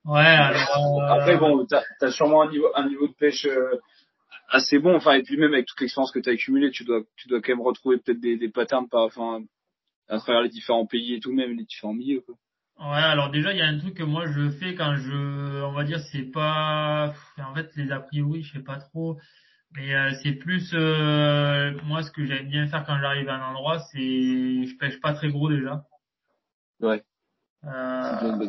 Ouais, 0.05 0.19
alors... 0.19 0.99
euh, 1.01 1.05
Après, 1.07 1.37
bon, 1.37 1.65
t'as 1.65 1.81
as 2.01 2.11
sûrement 2.11 2.41
un 2.43 2.51
niveau, 2.51 2.67
un 2.75 2.87
niveau 2.87 3.07
de 3.07 3.13
pêche 3.13 3.45
euh, 3.45 3.77
assez 4.47 4.79
bon. 4.79 4.95
Enfin, 4.95 5.13
et 5.13 5.23
puis 5.23 5.37
même 5.37 5.53
avec 5.53 5.65
toute 5.65 5.79
l'expérience 5.81 6.11
que 6.11 6.19
t'as 6.19 6.31
accumulée, 6.31 6.71
tu 6.71 6.83
dois, 6.83 7.01
tu 7.15 7.27
dois 7.27 7.41
quand 7.41 7.51
même 7.51 7.61
retrouver 7.61 7.97
peut-être 7.97 8.19
des, 8.19 8.37
des 8.37 8.49
patterns 8.49 8.87
par, 8.89 9.03
enfin, 9.03 9.43
à 10.07 10.17
travers 10.17 10.41
les 10.41 10.49
différents 10.49 10.85
pays 10.85 11.13
et 11.13 11.19
tout, 11.19 11.33
même 11.33 11.57
les 11.57 11.65
différents 11.65 11.93
milieux. 11.93 12.21
Quoi. 12.21 12.35
Ouais, 12.79 13.03
alors 13.03 13.31
déjà, 13.31 13.53
il 13.53 13.57
y 13.57 13.61
a 13.61 13.67
un 13.67 13.79
truc 13.79 13.95
que 13.95 14.03
moi 14.03 14.27
je 14.27 14.51
fais 14.51 14.75
quand 14.75 14.95
je, 14.97 15.63
on 15.63 15.73
va 15.73 15.83
dire, 15.83 15.99
c'est 16.11 16.31
pas, 16.31 17.13
en 17.37 17.55
fait, 17.55 17.71
les 17.75 17.91
a 17.91 17.99
priori, 17.99 18.43
je 18.43 18.53
sais 18.53 18.63
pas 18.63 18.77
trop, 18.77 19.17
mais 19.71 19.95
euh, 19.95 20.11
c'est 20.21 20.33
plus, 20.33 20.71
euh, 20.73 21.73
moi, 21.85 22.03
ce 22.03 22.11
que 22.11 22.25
j'aime 22.25 22.49
bien 22.49 22.67
faire 22.67 22.85
quand 22.85 22.99
j'arrive 22.99 23.29
à 23.29 23.35
un 23.35 23.49
endroit, 23.49 23.79
c'est, 23.91 23.97
je 23.99 24.77
pêche 24.77 24.99
pas 25.01 25.13
très 25.13 25.29
gros 25.29 25.49
déjà. 25.49 25.85
Ouais. 26.79 27.01
Euh, 27.63 28.45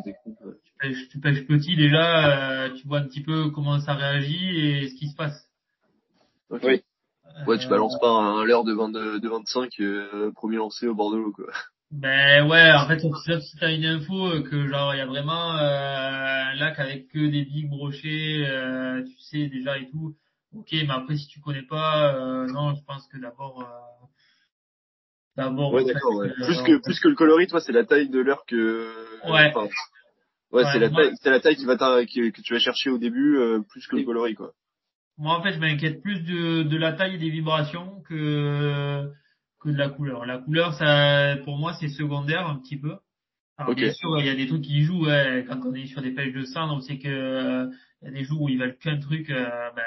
tu 0.62 0.72
pêches, 0.78 1.08
tu 1.08 1.20
pêches 1.20 1.46
petit 1.46 1.74
déjà, 1.74 2.66
euh, 2.66 2.74
tu 2.74 2.86
vois 2.86 2.98
un 2.98 3.06
petit 3.06 3.22
peu 3.22 3.50
comment 3.50 3.80
ça 3.80 3.94
réagit 3.94 4.60
et 4.60 4.88
ce 4.88 4.94
qui 4.94 5.08
se 5.08 5.16
passe. 5.16 5.47
Ok. 6.50 6.60
Oui. 6.64 6.82
Ouais, 7.46 7.58
tu 7.58 7.66
Euh, 7.66 7.70
balances 7.70 7.98
pas 8.00 8.10
un 8.10 8.44
leurre 8.44 8.64
de 8.64 8.72
22, 8.72 9.20
de 9.20 9.28
25, 9.28 9.72
euh, 9.80 10.32
premier 10.32 10.56
lancé 10.56 10.86
au 10.88 10.94
bord 10.94 11.12
de 11.12 11.18
l'eau, 11.18 11.32
quoi. 11.32 11.46
Ben 11.90 12.46
ouais, 12.48 12.70
en 12.72 12.86
fait, 12.86 12.98
sauf 13.00 13.40
si 13.40 13.56
t'as 13.58 13.72
une 13.72 13.86
info 13.86 14.26
euh, 14.26 14.42
que 14.42 14.66
genre 14.68 14.94
il 14.94 14.98
y 14.98 15.00
a 15.00 15.06
vraiment 15.06 15.56
euh, 15.56 16.42
un 16.50 16.54
lac 16.54 16.78
avec 16.78 17.08
que 17.08 17.18
des 17.18 17.44
big 17.44 17.68
brochets, 17.70 18.44
euh, 18.46 19.02
tu 19.04 19.18
sais 19.20 19.48
déjà 19.48 19.78
et 19.78 19.88
tout. 19.88 20.14
Ok, 20.54 20.68
mais 20.72 20.90
après 20.90 21.16
si 21.16 21.26
tu 21.28 21.40
connais 21.40 21.62
pas, 21.62 22.14
euh, 22.14 22.46
non, 22.46 22.74
je 22.74 22.82
pense 22.84 23.06
que 23.08 23.18
d'abord, 23.18 23.62
euh, 23.62 24.06
d'abord. 25.36 25.72
Ouais, 25.72 25.84
d'accord, 25.84 26.16
ouais. 26.16 26.30
Plus 26.34 26.62
que, 26.62 26.76
plus 26.82 27.00
que 27.00 27.08
le 27.08 27.14
coloris, 27.14 27.46
toi, 27.46 27.60
c'est 27.60 27.72
la 27.72 27.84
taille 27.84 28.10
de 28.10 28.20
l'heure 28.20 28.44
que, 28.46 28.92
Ouais. 29.30 29.50
enfin, 29.54 29.68
ouais, 30.52 30.64
c'est 30.64 30.78
Ouais, 30.78 30.78
la 30.80 30.90
taille, 30.90 31.12
c'est 31.22 31.30
la 31.30 31.40
taille 31.40 31.56
qui 31.56 31.64
va 31.64 31.76
que, 31.76 32.30
que 32.30 32.40
tu 32.42 32.52
vas 32.52 32.58
chercher 32.58 32.90
au 32.90 32.98
début, 32.98 33.38
euh, 33.38 33.60
plus 33.60 33.86
que 33.86 33.96
le 33.96 34.04
coloris, 34.04 34.34
quoi. 34.34 34.52
Moi 35.18 35.36
en 35.36 35.42
fait, 35.42 35.52
je 35.52 35.58
m'inquiète 35.58 36.00
plus 36.02 36.20
de, 36.22 36.62
de 36.62 36.76
la 36.76 36.92
taille 36.92 37.16
et 37.16 37.18
des 37.18 37.30
vibrations 37.30 38.00
que 38.08 39.10
que 39.60 39.68
de 39.70 39.76
la 39.76 39.88
couleur. 39.88 40.24
La 40.24 40.38
couleur, 40.38 40.72
ça, 40.74 41.36
pour 41.44 41.58
moi, 41.58 41.72
c'est 41.80 41.88
secondaire 41.88 42.46
un 42.46 42.56
petit 42.60 42.78
peu. 42.78 42.94
Alors, 43.56 43.72
Ok. 43.72 43.76
bien 43.78 43.92
sûr, 43.92 44.16
il 44.20 44.26
y 44.26 44.28
a 44.28 44.36
des 44.36 44.46
trucs 44.46 44.62
qui 44.62 44.82
jouent 44.84 45.06
ouais, 45.06 45.44
quand 45.48 45.60
on 45.64 45.74
est 45.74 45.86
sur 45.86 46.00
des 46.00 46.12
pêches 46.12 46.32
de 46.32 46.44
cendre, 46.44 46.74
on 46.74 46.80
sait 46.80 46.98
que 46.98 47.08
euh, 47.08 47.66
il 48.02 48.06
y 48.06 48.08
a 48.08 48.14
des 48.14 48.24
jours 48.24 48.42
où 48.42 48.48
ils 48.48 48.58
veulent 48.58 48.76
qu'un 48.78 48.98
truc, 49.00 49.28
euh, 49.30 49.70
ben 49.74 49.82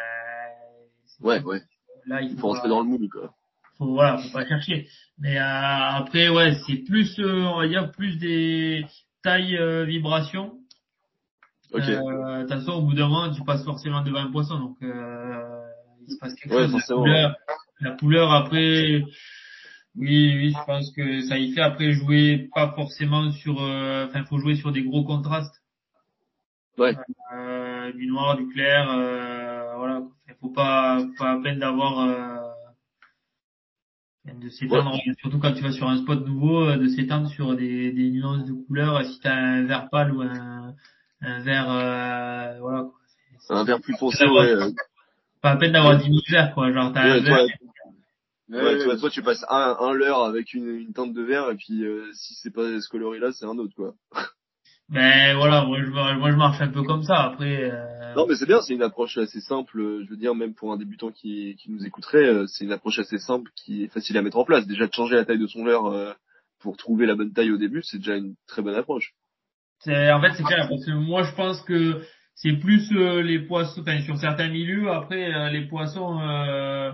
Ouais, 1.21 1.41
ouais. 1.43 1.61
là 2.05 2.21
il 2.21 2.31
faut, 2.31 2.39
faut 2.41 2.47
rentrer 2.49 2.67
dans 2.67 2.81
le 2.81 2.87
moule, 2.87 3.07
quoi. 3.09 3.33
faut 3.77 3.93
voilà, 3.93 4.17
faut 4.17 4.33
pas 4.33 4.45
chercher. 4.45 4.87
Mais 5.19 5.37
euh, 5.37 5.41
après 5.43 6.27
ouais, 6.29 6.53
c'est 6.67 6.77
plus 6.83 7.17
euh, 7.19 7.43
on 7.45 7.59
va 7.59 7.67
dire 7.67 7.91
plus 7.91 8.17
des 8.17 8.85
tailles 9.23 9.55
euh, 9.57 9.85
vibrations. 9.85 10.57
Ok. 11.73 11.83
Euh, 11.87 12.37
de 12.37 12.41
toute 12.41 12.49
façon, 12.49 12.71
au 12.73 12.81
bout 12.81 12.93
d'un 12.93 13.07
moment, 13.07 13.31
tu 13.33 13.43
passes 13.43 13.63
forcément 13.63 14.01
devant 14.01 14.19
un 14.19 14.31
poisson, 14.31 14.59
donc 14.59 14.77
euh, 14.83 15.61
il 16.07 16.13
se 16.13 16.19
passe 16.19 16.33
quelque 16.35 16.53
Ouais, 16.53 16.67
chose. 16.67 16.73
La 16.89 16.95
couleur, 16.95 17.35
la 17.79 17.91
couleur 17.91 18.31
après, 18.33 19.03
oui, 19.95 20.35
oui, 20.37 20.53
je 20.57 20.65
pense 20.65 20.91
que 20.91 21.21
ça 21.23 21.37
y 21.37 21.53
fait. 21.53 21.61
Après, 21.61 21.91
jouer 21.93 22.49
pas 22.53 22.73
forcément 22.73 23.31
sur, 23.31 23.61
euh, 23.61 24.07
enfin, 24.07 24.23
faut 24.25 24.39
jouer 24.39 24.55
sur 24.55 24.71
des 24.71 24.83
gros 24.83 25.03
contrastes. 25.03 25.61
Ouais. 26.77 26.95
Euh, 27.33 27.91
du 27.93 28.07
noir, 28.07 28.37
du 28.37 28.47
clair, 28.47 28.89
euh, 28.89 29.75
voilà. 29.75 30.03
Il 30.27 30.35
faut 30.39 30.49
pas, 30.49 30.99
pas 31.17 31.31
à 31.31 31.41
peine 31.41 31.59
d'avoir 31.59 31.99
euh, 31.99 32.37
de 34.33 34.49
s'étendre, 34.49 34.97
surtout 35.19 35.39
quand 35.39 35.53
tu 35.53 35.61
vas 35.61 35.71
sur 35.71 35.89
un 35.89 35.97
spot 35.97 36.25
nouveau, 36.25 36.75
de 36.75 36.87
s'étendre 36.87 37.29
sur 37.29 37.55
des, 37.55 37.91
des 37.91 38.09
nuances 38.11 38.45
de 38.45 38.53
couleurs. 38.53 39.05
Si 39.05 39.19
t'as 39.19 39.35
un 39.35 39.63
vert 39.65 39.89
pâle 39.89 40.13
ou 40.13 40.21
un, 40.21 40.73
un 41.21 41.39
vert, 41.41 41.69
euh, 41.71 42.59
voilà. 42.59 42.83
quoi. 42.83 43.57
Un 43.57 43.63
vert 43.63 43.81
plus 43.81 43.95
foncé, 43.97 44.25
ouais. 44.25 44.51
euh, 44.51 44.71
Pas 45.41 45.51
à 45.51 45.57
peine 45.57 45.71
d'avoir 45.73 45.97
10 45.97 46.03
000 46.05 46.15
verts, 46.29 46.53
quoi. 46.53 46.71
Genre, 46.71 46.91
t'as 46.93 47.01
un 47.03 47.19
ouais, 47.19 47.23
toi, 47.23 47.43
Ouais, 48.49 48.57
ouais, 48.57 48.63
ouais, 48.77 48.83
toi, 48.83 48.97
toi, 48.97 49.09
tu 49.09 49.21
passes 49.23 49.45
un, 49.49 49.77
un 49.79 49.93
leurre 49.93 50.25
avec 50.25 50.53
une, 50.53 50.67
une 50.67 50.93
teinte 50.93 51.13
de 51.13 51.21
vert, 51.21 51.49
et 51.51 51.55
puis, 51.55 51.83
euh, 51.85 52.09
si 52.13 52.33
c'est 52.35 52.53
pas 52.53 52.63
ce 52.81 52.89
coloris-là, 52.89 53.31
c'est 53.31 53.45
un 53.45 53.57
autre, 53.57 53.73
quoi. 53.75 53.93
Ben 54.89 55.37
voilà, 55.37 55.63
moi 55.63 55.77
je, 55.81 55.89
moi 55.89 56.31
je 56.31 56.35
marche 56.35 56.59
un 56.59 56.67
peu 56.67 56.83
comme 56.83 57.03
ça. 57.03 57.21
Après, 57.23 57.71
euh, 57.71 58.13
Non, 58.13 58.25
mais 58.27 58.35
c'est 58.35 58.45
bien, 58.45 58.59
c'est 58.59 58.73
une 58.73 58.81
approche 58.81 59.17
assez 59.17 59.39
simple, 59.39 59.79
euh, 59.79 60.03
je 60.03 60.09
veux 60.09 60.17
dire, 60.17 60.35
même 60.35 60.53
pour 60.53 60.73
un 60.73 60.75
débutant 60.77 61.11
qui, 61.11 61.55
qui 61.55 61.71
nous 61.71 61.85
écouterait, 61.85 62.25
euh, 62.27 62.45
c'est 62.47 62.65
une 62.65 62.73
approche 62.73 62.99
assez 62.99 63.17
simple 63.17 63.51
qui 63.55 63.85
est 63.85 63.87
facile 63.87 64.17
à 64.17 64.21
mettre 64.21 64.37
en 64.37 64.43
place. 64.43 64.67
Déjà, 64.67 64.87
de 64.87 64.93
changer 64.93 65.15
la 65.15 65.23
taille 65.23 65.39
de 65.39 65.47
son 65.47 65.63
leurre 65.63 65.85
euh, 65.85 66.11
pour 66.59 66.75
trouver 66.75 67.05
la 67.05 67.15
bonne 67.15 67.31
taille 67.31 67.51
au 67.51 67.57
début, 67.57 67.81
c'est 67.83 67.99
déjà 67.99 68.17
une 68.17 68.35
très 68.47 68.61
bonne 68.61 68.75
approche. 68.75 69.13
En 69.87 70.21
fait, 70.21 70.33
c'est 70.35 70.43
clair. 70.43 70.67
Parce 70.69 70.85
que 70.85 70.91
moi, 70.91 71.23
je 71.23 71.33
pense 71.35 71.61
que 71.61 72.01
c'est 72.35 72.53
plus 72.53 72.91
euh, 72.93 73.21
les 73.21 73.39
poissons, 73.39 73.81
enfin, 73.81 74.01
sur 74.01 74.17
certains 74.17 74.49
milieux. 74.49 74.91
Après, 74.91 75.33
euh, 75.33 75.49
les 75.49 75.67
poissons, 75.67 76.19
euh, 76.19 76.91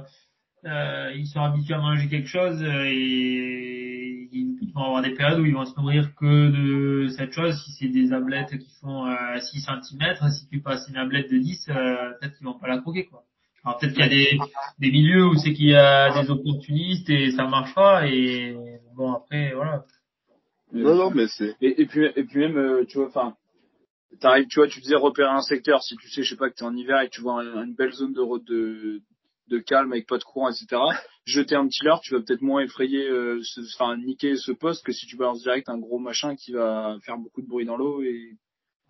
euh, 0.66 1.12
ils 1.16 1.28
sont 1.28 1.42
habitués 1.42 1.76
à 1.76 1.80
manger 1.80 2.10
quelque 2.10 2.28
chose 2.28 2.62
euh, 2.62 2.84
et 2.86 4.30
ils 4.32 4.72
vont 4.74 4.84
avoir 4.84 5.02
des 5.02 5.14
périodes 5.14 5.40
où 5.40 5.46
ils 5.46 5.54
vont 5.54 5.66
se 5.66 5.80
nourrir 5.80 6.14
que 6.16 6.50
de 6.50 7.08
cette 7.10 7.32
chose. 7.32 7.56
Si 7.64 7.72
c'est 7.74 7.88
des 7.88 8.12
ablettes 8.12 8.58
qui 8.58 8.72
font 8.82 9.06
euh, 9.08 9.40
6 9.40 9.62
cm, 9.62 10.30
si 10.32 10.48
tu 10.50 10.62
passes 10.62 10.88
une 10.90 10.98
ablette 10.98 11.32
de 11.32 11.38
10, 11.38 11.70
euh, 11.70 11.74
peut-être 12.20 12.38
qu'ils 12.38 12.46
vont 12.46 12.60
pas 12.60 12.68
la 12.68 12.80
croquer, 12.80 13.06
quoi. 13.06 13.24
Alors 13.64 13.80
peut-être 13.80 13.94
qu'il 13.94 14.04
y 14.04 14.06
a 14.06 14.10
des, 14.10 14.38
des 14.80 14.92
milieux 14.92 15.28
où 15.28 15.36
c'est 15.36 15.52
qu'il 15.54 15.68
y 15.68 15.76
a 15.76 16.22
des 16.22 16.30
opportunistes 16.30 17.10
et 17.10 17.32
ça 17.32 17.48
marche 17.48 17.74
pas 17.74 18.08
et 18.08 18.56
bon 18.96 19.12
après 19.14 19.52
voilà. 19.54 19.84
Non, 20.74 20.96
non, 20.96 21.12
mais 21.12 21.28
c'est... 21.28 21.56
Et, 21.62 21.82
et 21.82 21.86
puis, 21.86 22.06
et 22.16 22.24
puis 22.24 22.40
même, 22.40 22.58
euh, 22.58 22.86
tu 22.86 22.98
vois, 22.98 23.08
enfin, 23.08 23.36
t'arrives, 24.20 24.48
tu 24.48 24.60
vois, 24.60 24.68
tu 24.68 24.80
disais 24.82 24.96
repérer 24.96 25.30
un 25.30 25.42
secteur. 25.42 25.82
Si 25.82 25.96
tu 25.98 26.10
sais, 26.10 26.24
je 26.24 26.30
sais 26.32 26.36
pas, 26.36 26.50
que 26.50 26.56
t'es 26.56 26.64
en 26.64 26.76
hiver 26.76 27.02
et 27.02 27.08
que 27.10 27.14
tu 27.16 27.22
vois 27.22 27.42
un- 27.42 27.64
une 27.66 27.76
belle 27.76 27.94
zone 27.94 28.14
de 28.14 28.22
route 28.22 28.46
de, 28.46 29.02
de 29.50 29.60
calme 29.60 29.92
avec 29.94 30.08
pas 30.08 30.18
de 30.18 30.24
courant, 30.24 30.50
etc. 30.50 30.66
Jeter 31.26 31.56
un 31.56 31.68
petit 31.68 31.84
leurre, 31.86 32.02
tu 32.02 32.14
vas 32.14 32.22
peut-être 32.22 32.42
moins 32.42 32.62
effrayer, 32.62 33.08
euh, 33.10 33.40
ce, 33.44 33.62
enfin, 33.76 33.98
niquer 33.98 34.36
ce 34.36 34.52
poste 34.52 34.86
que 34.86 34.92
si 34.92 35.06
tu 35.08 35.16
balances 35.18 35.42
direct 35.44 35.70
un 35.70 35.78
gros 35.78 36.00
machin 36.00 36.36
qui 36.36 36.52
va 36.54 36.98
faire 37.06 37.18
beaucoup 37.18 37.42
de 37.42 37.48
bruit 37.48 37.66
dans 37.66 37.78
l'eau 37.78 38.02
et 38.02 38.32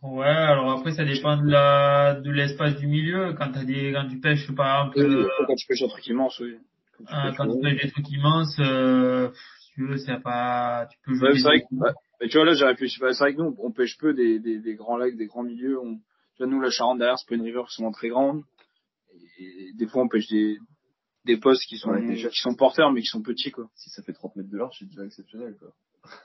Ouais, 0.03 0.25
alors 0.27 0.71
après 0.73 0.91
ça 0.91 1.03
dépend 1.03 1.37
de 1.37 1.49
la 1.49 2.13
de 2.21 2.29
l'espace 2.29 2.75
du 2.77 2.85
milieu. 2.85 3.33
Quand 3.33 3.51
t'as 3.51 3.63
des 3.63 3.91
quand 3.93 4.07
tu 4.07 4.19
pêches 4.19 4.51
par 4.55 4.85
exemple 4.93 4.99
Oui, 4.99 5.15
euh, 5.23 5.27
quand 5.47 5.55
tu 5.55 5.65
pêches 5.65 5.81
un 5.81 5.87
truc 5.87 6.05
immense, 6.05 6.39
oui. 6.39 6.55
Quand 6.95 7.03
tu 7.05 7.13
euh, 7.15 7.23
pêches, 7.29 7.37
quand 7.37 7.51
tu 7.55 7.59
pêches 7.63 7.81
des 7.83 7.91
trucs 7.91 8.09
immenses, 8.11 8.55
euh, 8.59 9.29
tu 9.77 9.87
veux, 9.87 9.97
c'est 9.97 10.19
pas 10.21 10.87
tu 10.91 10.97
peux 11.05 11.13
jouer 11.15 11.27
Ouais, 11.27 11.33
des- 11.33 11.39
c'est 11.39 11.47
vrai 11.47 11.59
que, 11.61 11.65
bah, 11.71 11.93
mais 12.19 12.27
tu 12.29 12.37
vois, 12.37 12.45
là, 12.45 12.53
j'ai 12.53 12.65
réfléchi. 12.65 12.99
Bah, 12.99 13.13
c'est 13.13 13.23
vrai 13.23 13.33
que 13.35 13.41
nous, 13.41 13.55
on 13.59 13.71
pêche 13.71 13.97
peu 13.97 14.13
des, 14.13 14.39
des, 14.39 14.59
des 14.59 14.75
grands 14.75 14.97
lacs, 14.97 15.15
des 15.15 15.27
grands 15.27 15.43
milieux. 15.43 15.79
On, 15.79 15.95
tu 15.97 16.03
vois, 16.39 16.47
nous, 16.47 16.59
la 16.59 16.69
Charente 16.71 16.97
derrière, 16.99 17.17
c'est 17.19 17.27
pas 17.29 17.35
une 17.35 17.41
rivière 17.43 17.61
forcément 17.63 17.91
très 17.91 18.09
grande. 18.09 18.43
Et, 19.39 19.71
des 19.73 19.87
fois, 19.87 20.03
on 20.03 20.07
pêche 20.07 20.27
des, 20.27 20.57
des 21.25 21.37
postes 21.37 21.63
qui 21.67 21.77
sont, 21.77 21.91
Ouais, 21.91 22.05
déjà. 22.05 22.29
qui 22.29 22.39
sont 22.39 22.55
porteurs, 22.55 22.91
mais 22.91 23.01
qui 23.01 23.07
sont 23.07 23.21
petits, 23.21 23.51
quoi. 23.51 23.69
Si 23.75 23.89
ça 23.91 24.01
fait 24.03 24.13
30 24.13 24.35
mètres 24.35 24.49
de 24.49 24.57
large, 24.57 24.75
c'est 24.79 24.85
déjà 24.87 25.05
exceptionnel, 25.05 25.55
quoi. 25.59 25.69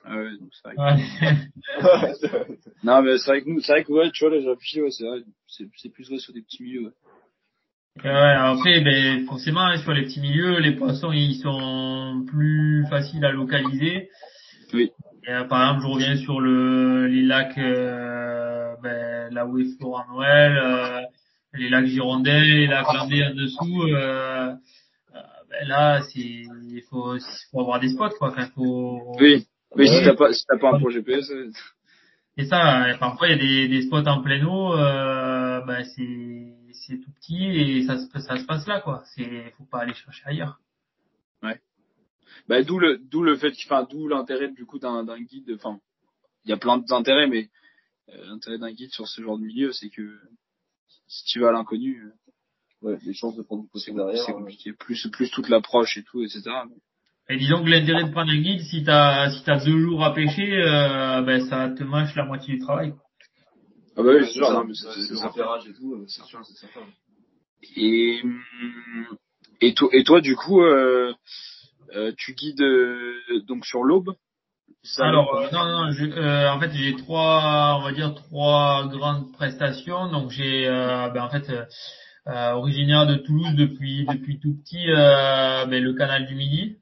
Ah 0.04 0.16
ouais, 0.16 0.30
donc 0.38 0.50
c'est 0.52 0.68
vrai. 0.68 0.76
que- 0.76 1.82
Ouais. 1.82 2.56
Non, 2.84 3.02
mais 3.02 3.18
c'est 3.18 3.26
vrai 3.30 3.42
que 3.42 3.48
nous, 3.50 3.60
c'est 3.60 3.72
vrai 3.72 3.84
que, 3.84 3.92
ouais, 3.92 4.10
tu 4.12 4.24
vois, 4.24 4.34
là, 4.34 4.40
j'ai 4.40 4.48
réfléchi, 4.48 4.80
ouais, 4.80 4.90
c'est 4.90 5.04
vrai. 5.04 5.22
C'est, 5.46 5.68
c'est 5.76 5.88
plus 5.90 6.08
vrai 6.08 6.18
sur 6.18 6.32
des 6.32 6.42
petits 6.42 6.62
milieux, 6.62 6.84
ouais. 6.86 6.92
Ouais, 8.02 8.10
après, 8.10 8.80
ben, 8.80 9.26
forcément, 9.26 9.60
hein, 9.60 9.76
sur 9.78 9.92
les 9.92 10.02
petits 10.04 10.20
milieux, 10.20 10.58
les 10.58 10.72
poissons, 10.72 11.12
ils 11.12 11.36
sont 11.36 12.24
plus 12.26 12.86
faciles 12.88 13.24
à 13.24 13.32
localiser. 13.32 14.08
Oui. 14.72 14.90
Et, 15.26 15.30
euh, 15.30 15.44
par 15.44 15.62
exemple, 15.62 15.82
je 15.82 15.92
reviens 15.92 16.16
sur 16.16 16.40
le, 16.40 17.06
les 17.06 17.22
lacs, 17.22 17.58
euh, 17.58 18.74
ben, 18.82 19.32
là 19.32 19.46
où 19.46 19.58
est 19.58 19.76
Florent 19.78 20.04
Noël, 20.10 20.56
euh, 20.56 21.00
les 21.54 21.68
lacs 21.68 21.86
Girondins, 21.86 22.42
les 22.42 22.66
lacs 22.66 22.92
Landais 22.92 23.24
en 23.24 23.34
dessous, 23.34 23.82
euh, 23.82 24.52
euh, 25.14 25.20
ben 25.50 25.68
là, 25.68 26.00
c'est, 26.02 26.18
il 26.18 26.82
faut, 26.88 27.14
il 27.14 27.22
faut 27.50 27.60
avoir 27.60 27.78
des 27.78 27.90
spots, 27.90 28.16
quoi. 28.18 28.30
Enfin, 28.30 28.46
faut, 28.54 29.14
Oui. 29.20 29.46
Mais 29.76 29.86
si 29.86 30.04
t'as 30.04 30.14
pas, 30.14 30.32
si 30.32 30.44
t'as 30.46 30.58
pas 30.58 30.74
un 30.74 30.78
projet 30.78 30.98
GPS, 30.98 31.28
ouais. 31.30 31.50
Et 32.38 32.46
ça, 32.46 32.86
euh, 32.86 32.96
parfois 32.96 33.28
il 33.28 33.30
y 33.32 33.34
a 33.34 33.38
des, 33.38 33.68
des 33.68 33.82
spots 33.82 34.06
en 34.06 34.22
plein 34.22 34.42
eau, 34.44 34.72
euh, 34.74 35.60
ben, 35.66 35.84
c'est, 35.84 36.54
c'est 36.74 36.98
tout 36.98 37.10
petit 37.12 37.44
et 37.44 37.86
ça 37.86 37.98
se, 37.98 38.06
ça 38.20 38.36
se 38.36 38.44
passe 38.44 38.66
là, 38.66 38.80
quoi. 38.80 39.02
C'est, 39.14 39.52
faut 39.58 39.64
pas 39.64 39.80
aller 39.80 39.94
chercher 39.94 40.22
ailleurs. 40.26 40.60
Bah, 42.48 42.62
d'où 42.62 42.78
le, 42.78 42.98
d'où 42.98 43.22
le 43.22 43.36
fait, 43.36 43.52
enfin, 43.66 43.86
d'où 43.88 44.08
l'intérêt, 44.08 44.50
du 44.50 44.64
coup, 44.64 44.78
d'un, 44.78 45.04
d'un 45.04 45.20
guide, 45.20 45.52
enfin, 45.54 45.78
il 46.44 46.50
y 46.50 46.52
a 46.52 46.56
plein 46.56 46.78
d'intérêts, 46.78 47.28
mais, 47.28 47.50
euh, 48.08 48.26
l'intérêt 48.26 48.58
d'un 48.58 48.72
guide 48.72 48.90
sur 48.90 49.06
ce 49.06 49.22
genre 49.22 49.38
de 49.38 49.44
milieu, 49.44 49.72
c'est 49.72 49.90
que, 49.90 50.18
si 51.06 51.24
tu 51.26 51.40
vas 51.40 51.50
à 51.50 51.52
l'inconnu, 51.52 52.04
euh, 52.04 52.12
Ouais, 52.82 52.98
les 53.04 53.14
chances 53.14 53.36
de 53.36 53.42
prendre 53.42 53.62
une 53.62 53.68
poisson 53.68 53.94
derrière. 53.94 54.24
c'est 54.24 54.32
euh, 54.32 54.38
compliqué. 54.38 54.72
Plus, 54.72 55.08
plus 55.12 55.30
toute 55.30 55.48
l'approche 55.48 55.96
et 55.96 56.02
tout, 56.02 56.20
etc. 56.20 56.42
Et 57.28 57.36
disons 57.36 57.62
que 57.62 57.70
l'intérêt 57.70 58.04
de 58.04 58.10
prendre 58.10 58.32
un 58.32 58.40
guide, 58.40 58.60
si 58.62 58.82
t'as 58.82 59.30
si 59.30 59.44
t'as 59.44 59.64
deux 59.64 59.78
jours 59.78 60.04
à 60.04 60.12
pêcher, 60.12 60.52
euh, 60.52 61.22
ben 61.22 61.46
ça 61.48 61.70
te 61.70 61.84
mâche 61.84 62.14
la 62.16 62.24
moitié 62.24 62.54
du 62.54 62.60
travail. 62.60 62.92
Ah 63.96 64.02
bah 64.02 64.12
oui, 64.14 64.26
c'est 64.26 64.32
sûr, 64.32 64.64
c'est, 64.74 65.26
repérage 65.26 65.66
et 65.68 65.74
tout, 65.74 65.94
euh, 65.94 66.04
c'est 66.08 66.24
sûr, 66.24 66.40
c'est. 66.44 66.66
Et, 67.76 68.22
et 69.60 69.74
toi, 69.74 69.88
et 69.92 70.04
toi, 70.04 70.20
du 70.20 70.34
coup, 70.34 70.62
euh, 70.62 71.14
euh, 71.94 72.12
tu 72.16 72.34
guides, 72.34 72.62
euh, 72.62 73.14
donc 73.46 73.66
sur 73.66 73.84
l'aube? 73.84 74.14
Alors 74.98 75.36
euh, 75.36 75.48
non 75.52 75.64
non, 75.64 75.92
je, 75.92 76.06
euh, 76.06 76.50
en 76.50 76.58
fait 76.58 76.72
j'ai 76.72 76.96
trois 76.96 77.78
on 77.78 77.84
va 77.84 77.92
dire 77.92 78.14
trois 78.14 78.88
grandes 78.88 79.30
prestations. 79.32 80.10
Donc 80.10 80.30
j'ai 80.30 80.66
euh, 80.66 81.08
ben, 81.10 81.22
en 81.22 81.30
fait 81.30 81.46
originaire 82.26 83.06
de 83.06 83.16
Toulouse 83.16 83.54
depuis 83.54 84.06
depuis 84.06 84.40
tout 84.40 84.56
petit 84.64 84.90
euh, 84.90 85.66
ben, 85.66 85.82
le 85.82 85.92
canal 85.92 86.26
du 86.26 86.34
Midi. 86.34 86.78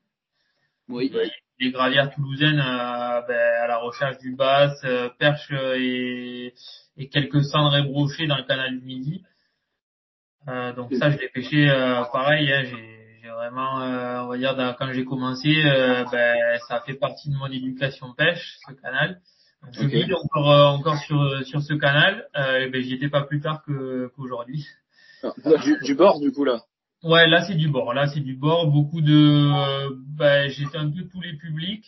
Oui. 0.89 1.13
Les 1.61 1.71
gravières 1.71 2.11
toulousaines 2.15 2.59
euh, 2.61 3.21
ben, 3.29 3.63
à 3.63 3.67
la 3.67 3.77
recherche 3.79 4.19
du 4.19 4.35
bass, 4.35 4.73
euh, 4.85 5.09
perche 5.19 5.51
et, 5.77 6.55
et 6.97 7.09
quelques 7.09 7.45
cendres 7.45 7.77
et 7.77 7.83
brochets 7.83 8.27
dans 8.27 8.39
le 8.39 8.45
canal 8.45 8.79
du 8.79 8.85
Midi. 8.85 9.23
Euh, 10.49 10.73
donc 10.73 10.93
ça, 10.95 11.11
je 11.11 11.19
l'ai 11.19 11.29
pêché 11.29 11.69
euh, 11.71 12.03
pareil. 12.13 12.51
Hein, 12.53 12.65
j'ai 12.65 13.29
vraiment, 13.29 13.81
euh, 13.83 14.23
on 14.23 14.29
va 14.29 14.39
dire, 14.39 14.57
dans- 14.57 14.75
quand 14.75 14.91
j'ai 14.93 15.05
commencé, 15.05 15.63
euh, 15.65 16.05
ben, 16.11 16.59
ça 16.67 16.77
a 16.77 16.81
fait 16.81 16.95
partie 16.95 17.29
de 17.31 17.37
mon 17.37 17.47
éducation 17.47 18.13
pêche, 18.15 18.57
ce 18.67 18.73
canal. 18.75 19.21
Donc, 19.63 19.75
je 19.75 19.83
Ok. 19.85 19.91
vis 19.93 20.15
encore 20.15 20.51
euh, 20.51 20.65
encore 20.69 20.97
sur 20.99 21.47
sur 21.47 21.61
ce 21.61 21.75
canal. 21.75 22.27
Euh, 22.37 22.71
ben, 22.71 22.83
j'y 22.83 22.95
étais 22.95 23.11
pas 23.11 23.23
plus 23.23 23.41
tard 23.41 23.63
qu'aujourd'hui. 23.67 24.67
Ah, 25.23 25.33
du, 25.63 25.79
du 25.85 25.95
bord, 25.95 26.19
du 26.21 26.33
coup, 26.33 26.45
là. 26.45 26.63
Ouais, 27.03 27.27
là 27.29 27.43
c'est 27.47 27.55
du 27.55 27.69
bord. 27.69 27.95
Là 27.95 28.09
c'est 28.09 28.21
du 28.21 28.35
bord. 28.35 28.71
Beaucoup 28.71 29.01
de, 29.01 29.13
euh, 29.13 29.91
ben, 30.19 30.51
j'ai 30.51 30.67
un 30.75 30.91
peu 30.91 31.05
tous 31.09 31.21
les 31.21 31.35
publics. 31.35 31.87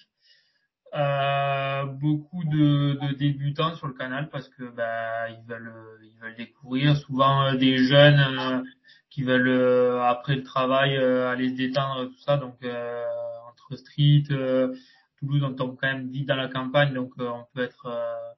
Euh, 0.94 1.84
beaucoup 1.86 2.44
de, 2.44 2.98
de 3.00 3.14
débutants 3.14 3.74
sur 3.76 3.86
le 3.86 3.94
canal 3.94 4.28
parce 4.30 4.48
que 4.50 4.64
ben 4.64 5.28
ils 5.30 5.46
veulent 5.48 5.72
ils 6.02 6.18
veulent 6.20 6.36
découvrir. 6.36 6.96
Souvent 6.96 7.44
euh, 7.46 7.56
des 7.56 7.78
jeunes 7.78 8.20
euh, 8.20 8.62
qui 9.10 9.22
veulent 9.22 9.48
euh, 9.48 10.02
après 10.02 10.36
le 10.36 10.42
travail 10.42 10.96
euh, 10.96 11.30
aller 11.30 11.50
se 11.50 11.54
détendre 11.56 12.06
tout 12.08 12.18
ça. 12.20 12.36
Donc 12.36 12.56
euh, 12.62 13.04
entre 13.50 13.76
street, 13.76 14.24
euh, 14.30 14.74
Toulouse 15.18 15.42
on 15.44 15.54
tombe 15.54 15.76
quand 15.80 15.88
même 15.88 16.08
vite 16.10 16.26
dans 16.28 16.36
la 16.36 16.48
campagne 16.48 16.92
donc 16.94 17.12
euh, 17.20 17.28
on 17.28 17.46
peut 17.54 17.62
être 17.62 17.86
euh, 17.86 18.32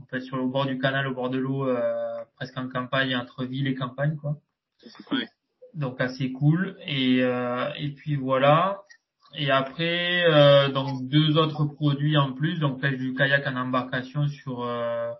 on 0.00 0.04
peut 0.04 0.16
être 0.18 0.24
sur 0.24 0.36
le 0.36 0.46
bord 0.46 0.66
du 0.66 0.78
canal, 0.78 1.06
au 1.06 1.14
bord 1.14 1.30
de 1.30 1.38
l'eau, 1.38 1.68
euh, 1.68 2.24
presque 2.36 2.56
en 2.58 2.68
campagne 2.68 3.16
entre 3.16 3.44
ville 3.44 3.66
et 3.66 3.74
campagne 3.74 4.16
quoi 4.16 4.36
Ouais. 5.12 5.26
Donc 5.76 6.00
assez 6.00 6.32
cool. 6.32 6.76
Et 6.86 7.22
euh, 7.22 7.68
et 7.78 7.90
puis 7.90 8.16
voilà. 8.16 8.82
Et 9.34 9.50
après 9.50 10.24
euh, 10.24 10.70
donc 10.70 11.08
deux 11.08 11.36
autres 11.36 11.64
produits 11.64 12.16
en 12.16 12.32
plus. 12.32 12.58
Donc 12.58 12.80
pêche 12.80 12.96
du 12.96 13.14
kayak 13.14 13.46
en 13.46 13.56
embarcation 13.56 14.26
sur 14.28 14.64
euh, 14.64 15.12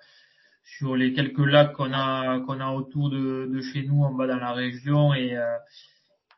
sur 0.64 0.97
les 0.97 1.12
quelques 1.12 1.38
lacs 1.38 1.75
qu'on 1.75 1.92
a 1.92 2.40
qu'on 2.40 2.61
a 2.61 2.73
autour 2.73 3.11
de, 3.11 3.49
de 3.53 3.61
chez 3.61 3.83
nous 3.85 4.03
en 4.03 4.12
bas 4.12 4.27
dans 4.27 4.37
la 4.37 4.53
région. 4.53 5.14
Et 5.14 5.37
euh, 5.37 5.57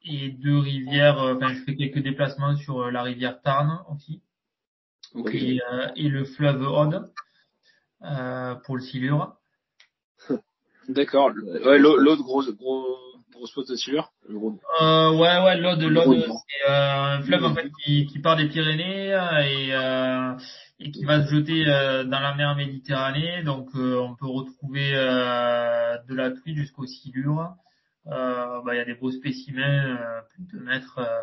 et 0.05 0.31
deux 0.31 0.59
rivières 0.59 1.21
euh, 1.21 1.35
enfin 1.37 1.55
je 1.55 1.63
fais 1.65 1.77
quelques 1.77 2.03
déplacements 2.03 2.57
sur 2.57 2.83
euh, 2.83 2.91
la 2.91 3.03
rivière 3.03 3.41
Tarn 3.43 3.85
aussi. 3.91 4.23
Ok. 5.15 5.35
et, 5.35 5.61
euh, 5.73 5.89
et 5.97 6.09
le 6.09 6.25
fleuve 6.25 6.63
Aude 6.63 7.11
euh, 8.03 8.55
pour 8.67 8.77
le 8.77 8.83
silure. 8.83 9.37
D'accord. 10.89 11.31
Ouais, 11.31 11.79
de 11.79 12.23
gros, 12.23 12.43
gros, 12.53 12.99
gros 13.39 13.47
spot. 13.47 13.67
Euh, 14.81 15.11
ouais, 15.13 15.45
ouais, 15.45 15.57
l'Aude, 15.59 15.83
l'Aude, 15.83 16.25
c'est 16.25 16.71
euh, 16.71 17.17
un 17.17 17.23
fleuve 17.23 17.45
en 17.45 17.55
fait 17.55 17.71
qui, 17.85 18.07
qui 18.07 18.19
part 18.19 18.37
des 18.37 18.49
Pyrénées 18.49 19.15
euh, 19.15 19.41
et, 19.41 19.73
euh, 19.73 20.35
et 20.81 20.91
qui 20.91 21.05
va 21.05 21.25
se 21.25 21.35
jeter 21.35 21.65
euh, 21.67 22.05
dans 22.05 22.21
la 22.21 22.35
mer 22.35 22.55
Méditerranée. 22.57 23.43
Donc, 23.45 23.69
euh, 23.75 23.99
on 23.99 24.15
peut 24.15 24.27
retrouver 24.27 24.93
euh, 24.95 25.97
de 26.09 26.15
la 26.15 26.31
truite 26.33 26.57
jusqu'au 26.57 26.87
silure. 26.87 27.55
Euh, 28.07 28.61
bah, 28.65 28.75
il 28.75 28.79
y 28.79 28.81
a 28.81 28.85
des 28.85 28.95
beaux 28.95 29.11
spécimens, 29.11 29.97
euh, 29.97 30.21
plus 30.31 30.45
de 30.45 30.59
deux 30.59 30.65
mètres, 30.65 30.99
euh, 30.99 31.21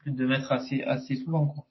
plus 0.00 0.12
de 0.12 0.26
mètres 0.26 0.52
assez, 0.52 0.82
assez 0.82 1.16
souvent. 1.16 1.46
Quoi. 1.46 1.64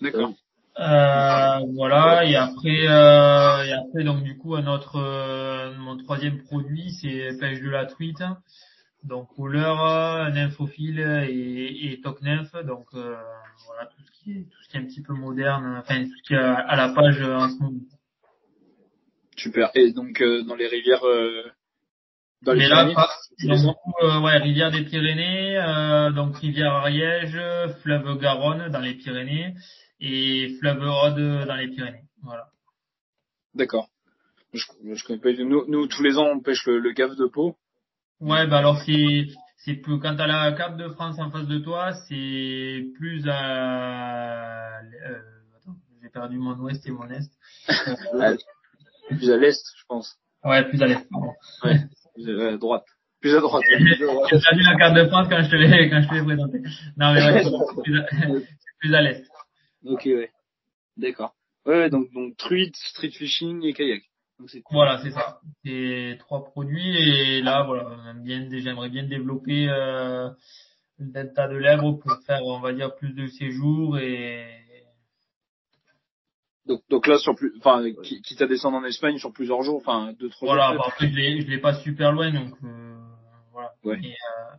D'accord. 0.00 0.32
Euh, 0.78 1.60
voilà 1.74 2.26
et 2.26 2.36
après 2.36 2.86
euh, 2.86 3.64
et 3.64 3.72
après 3.72 4.04
donc 4.04 4.22
du 4.22 4.36
coup 4.36 4.56
euh, 4.56 5.74
mon 5.78 5.96
troisième 5.96 6.42
produit 6.42 6.92
c'est 7.00 7.30
pêche 7.40 7.62
de 7.62 7.70
la 7.70 7.86
truite 7.86 8.22
donc 9.06 9.28
couleur 9.28 9.84
euh, 9.84 10.30
nymphophile 10.30 11.00
et, 11.28 11.92
et 11.92 12.00
toc 12.00 12.20
nymph 12.22 12.52
donc 12.64 12.86
euh, 12.94 13.16
voilà 13.66 13.86
tout 13.86 14.02
ce 14.02 14.10
qui 14.12 14.32
est 14.32 14.42
tout 14.44 14.62
ce 14.62 14.68
qui 14.68 14.76
est 14.76 14.80
un 14.80 14.84
petit 14.84 15.02
peu 15.02 15.14
moderne 15.14 15.76
enfin 15.78 16.04
tout 16.04 16.16
ce 16.16 16.22
qui 16.22 16.34
est 16.34 16.38
à, 16.38 16.54
à 16.54 16.76
la 16.76 16.88
page 16.90 17.20
euh, 17.20 17.36
en 17.36 17.48
ce 17.48 17.58
moment 17.62 17.80
Super. 19.38 19.70
Et 19.74 19.92
donc, 19.92 20.22
euh, 20.22 20.42
dans 20.44 20.54
les 20.54 20.66
rivières, 20.66 21.04
euh, 21.06 21.42
dans 22.40 22.54
les 22.54 22.60
mais 22.60 22.68
là 22.68 22.86
Pyrénées, 23.36 23.62
donc, 23.62 23.76
euh, 24.02 24.20
ouais 24.22 24.38
rivière 24.38 24.70
des 24.70 24.82
Pyrénées 24.82 25.58
euh, 25.58 26.10
donc 26.10 26.36
rivière 26.38 26.72
Ariège 26.72 27.38
fleuve 27.82 28.18
Garonne 28.18 28.70
dans 28.70 28.80
les 28.80 28.94
Pyrénées 28.94 29.54
et 30.00 30.56
fleuve 30.58 30.82
Aude 30.82 31.46
dans 31.46 31.56
les 31.56 31.68
Pyrénées 31.68 32.04
voilà 32.22 32.48
D'accord. 33.54 33.88
Je, 34.52 34.64
je 34.94 35.04
connais 35.04 35.18
pas. 35.18 35.32
Nous, 35.32 35.64
nous, 35.66 35.86
tous 35.86 36.02
les 36.02 36.18
ans, 36.18 36.28
on 36.32 36.40
pêche 36.40 36.66
le, 36.66 36.78
le 36.78 36.92
gave 36.92 37.16
de 37.16 37.26
Pau. 37.26 37.56
Ouais, 38.20 38.46
bah 38.46 38.58
alors 38.58 38.80
c'est 38.82 39.26
c'est 39.58 39.74
plus 39.74 39.98
quand 39.98 40.16
t'as 40.16 40.26
la 40.26 40.52
carte 40.52 40.76
de 40.76 40.88
France 40.88 41.18
en 41.18 41.30
face 41.30 41.46
de 41.46 41.58
toi, 41.58 41.92
c'est 42.08 42.86
plus 42.96 43.24
à 43.28 44.80
euh, 44.80 45.20
attends, 45.56 45.76
j'ai 46.02 46.08
perdu 46.08 46.38
mon 46.38 46.54
ouest 46.56 46.86
et 46.86 46.90
mon 46.90 47.08
est. 47.10 47.28
Plus 49.08 49.30
à 49.30 49.36
l'est, 49.36 49.62
je 49.76 49.84
pense. 49.86 50.16
Ouais, 50.44 50.68
plus 50.68 50.82
à 50.82 50.86
l'est. 50.86 51.08
pardon. 51.10 51.32
Plus 52.14 52.40
à 52.40 52.56
droite. 52.56 52.84
Plus 53.20 53.36
à 53.36 53.40
droite. 53.40 53.64
J'ai 53.68 54.40
perdu 54.40 54.62
la 54.62 54.76
carte 54.76 54.96
de 54.96 55.06
France 55.06 55.28
quand 55.30 55.42
je 55.42 55.50
te 55.50 55.56
l'ai 55.56 55.88
quand 55.90 56.02
je 56.02 56.08
te 56.08 56.14
l'ai 56.14 56.24
présenté. 56.24 56.58
Non 56.96 57.12
mais 57.12 57.24
ouais, 57.24 57.44
c'est 57.44 57.82
plus 57.82 57.98
à, 57.98 58.06
c'est 58.10 58.78
plus 58.80 58.94
à 58.94 59.02
l'est. 59.02 59.24
ok, 59.84 60.02
ouais. 60.06 60.30
D'accord. 60.96 61.34
Ouais, 61.66 61.78
ouais, 61.78 61.90
donc, 61.90 62.12
donc 62.12 62.36
truite, 62.36 62.76
street 62.76 63.10
fishing 63.10 63.62
et 63.64 63.74
kayak. 63.74 64.02
Donc 64.38 64.50
c'est 64.50 64.60
cool. 64.62 64.76
Voilà, 64.76 65.00
c'est 65.02 65.10
ça. 65.10 65.40
C'est 65.64 66.16
trois 66.18 66.44
produits 66.44 66.96
et 66.96 67.42
là 67.42 67.62
voilà, 67.64 68.12
bien 68.22 68.48
j'aimerais 68.50 68.90
bien 68.90 69.04
développer 69.04 69.68
euh, 69.68 70.28
le 70.98 71.12
delta 71.12 71.48
de 71.48 71.56
l'Èbre 71.56 71.98
pour 71.98 72.12
faire 72.26 72.44
on 72.44 72.60
va 72.60 72.72
dire 72.72 72.94
plus 72.96 73.12
de 73.14 73.26
séjours 73.28 73.98
et 73.98 74.46
Donc, 76.66 76.82
donc 76.90 77.06
là, 77.06 77.16
sur 77.18 77.34
plus, 77.36 77.52
enfin, 77.58 77.84
qui, 78.02 78.20
quitte 78.22 78.42
à 78.42 78.46
descendre 78.46 78.76
en 78.78 78.84
Espagne 78.84 79.18
sur 79.18 79.32
plusieurs 79.32 79.62
jours, 79.62 79.76
enfin, 79.76 80.12
deux, 80.18 80.28
trois 80.30 80.48
Voilà, 80.48 80.72
jours. 80.72 80.78
bah, 80.78 80.84
après, 80.88 81.08
je 81.08 81.14
l'ai, 81.14 81.40
je 81.42 81.46
l'ai 81.46 81.60
pas 81.60 81.74
super 81.74 82.12
loin, 82.12 82.32
donc, 82.32 82.54
euh, 82.64 82.96
voilà. 83.52 83.72
Ouais. 83.84 83.98
Mais, 84.00 84.10
euh, 84.10 84.56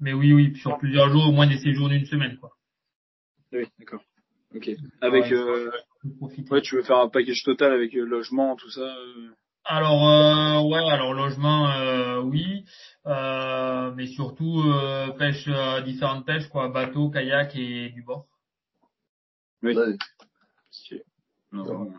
mais 0.00 0.12
oui, 0.14 0.32
oui, 0.32 0.56
sur 0.56 0.78
plusieurs 0.78 1.10
jours, 1.10 1.28
au 1.28 1.32
moins 1.32 1.46
des 1.46 1.58
séjours 1.58 1.90
d'une 1.90 2.06
semaine, 2.06 2.38
quoi. 2.38 2.52
Oui, 3.52 3.66
d'accord. 3.78 4.00
Ok. 4.54 4.70
Avec, 5.02 5.24
Ouais, 5.24 5.32
euh, 5.34 5.70
Profiter. 6.18 6.50
ouais, 6.50 6.62
tu 6.62 6.76
veux 6.76 6.82
faire 6.82 6.98
un 6.98 7.08
package 7.08 7.42
total 7.44 7.72
avec 7.72 7.94
euh, 7.94 8.04
logement, 8.04 8.56
tout 8.56 8.70
ça. 8.70 8.80
euh, 8.80 9.30
Alors 9.64 10.08
euh, 10.08 10.60
ouais, 10.68 10.88
alors 10.90 11.14
logement 11.14 11.70
euh, 11.70 12.20
oui, 12.20 12.64
euh, 13.06 13.92
mais 13.94 14.06
surtout 14.08 14.62
euh, 14.66 15.10
pêche 15.12 15.46
euh, 15.48 15.80
différentes 15.82 16.26
pêches 16.26 16.48
quoi, 16.48 16.68
bateau, 16.68 17.10
kayak 17.10 17.54
et 17.54 17.90
du 17.90 18.02
bord. 18.02 18.26
Oui. 19.62 19.76
Ouais. 19.76 19.96
Non. 21.52 21.92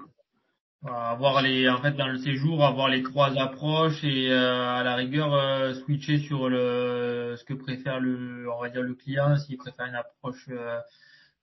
Voilà, 0.81 1.11
avoir 1.11 1.41
les 1.41 1.69
en 1.69 1.81
fait 1.81 1.93
dans 1.93 2.07
le 2.09 2.17
séjour 2.17 2.65
avoir 2.65 2.89
les 2.89 3.03
trois 3.03 3.37
approches 3.39 4.03
et 4.03 4.29
euh, 4.31 4.67
à 4.67 4.83
la 4.83 4.95
rigueur 4.95 5.33
euh, 5.33 5.73
switcher 5.75 6.17
sur 6.19 6.49
le 6.49 7.35
ce 7.37 7.45
que 7.45 7.53
préfère 7.53 8.01
le 8.01 8.51
on 8.51 8.59
va 8.59 8.67
dire 8.69 8.81
le 8.81 8.95
client 8.95 9.37
s'il 9.37 9.55
préfère 9.55 9.85
une 9.85 9.95
approche 9.95 10.49
euh, 10.49 10.77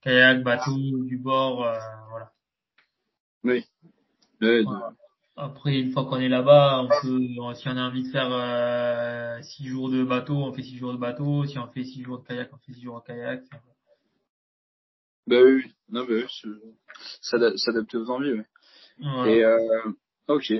kayak, 0.02 0.42
bateau, 0.42 0.76
du 1.04 1.18
bord, 1.18 1.64
euh, 1.64 1.78
Ouais, 4.40 4.62
Voilà. 4.62 4.92
Après, 5.36 5.78
une 5.78 5.92
fois 5.92 6.04
qu'on 6.04 6.16
est 6.20 6.28
là-bas, 6.28 6.82
on 6.82 6.88
peut, 6.88 7.54
si 7.54 7.68
on 7.68 7.76
a 7.76 7.88
envie 7.88 8.02
de 8.02 8.10
faire 8.10 8.30
euh, 8.30 9.40
six 9.42 9.66
jours 9.66 9.88
de 9.90 10.04
bateau, 10.04 10.34
on 10.34 10.52
fait 10.52 10.62
six 10.62 10.76
jours 10.76 10.92
de 10.92 10.98
bateau. 10.98 11.46
Si 11.46 11.58
on 11.58 11.66
fait 11.68 11.84
six 11.84 12.02
jours 12.02 12.18
de 12.20 12.26
kayak, 12.26 12.50
on 12.52 12.58
fait 12.58 12.72
six 12.72 12.82
jours 12.82 13.00
de 13.00 13.06
kayak. 13.06 13.42
Bah 15.26 15.36
oui, 15.42 15.52
oui. 15.64 15.72
Non, 15.88 16.04
bah 16.04 16.14
oui, 16.14 16.26
s'adapter 17.22 17.96
aux 17.96 18.10
envies, 18.10 18.32
ouais. 18.32 18.46
Voilà. 18.98 19.32
Et 19.32 19.44
euh, 19.44 19.92
ok. 20.28 20.52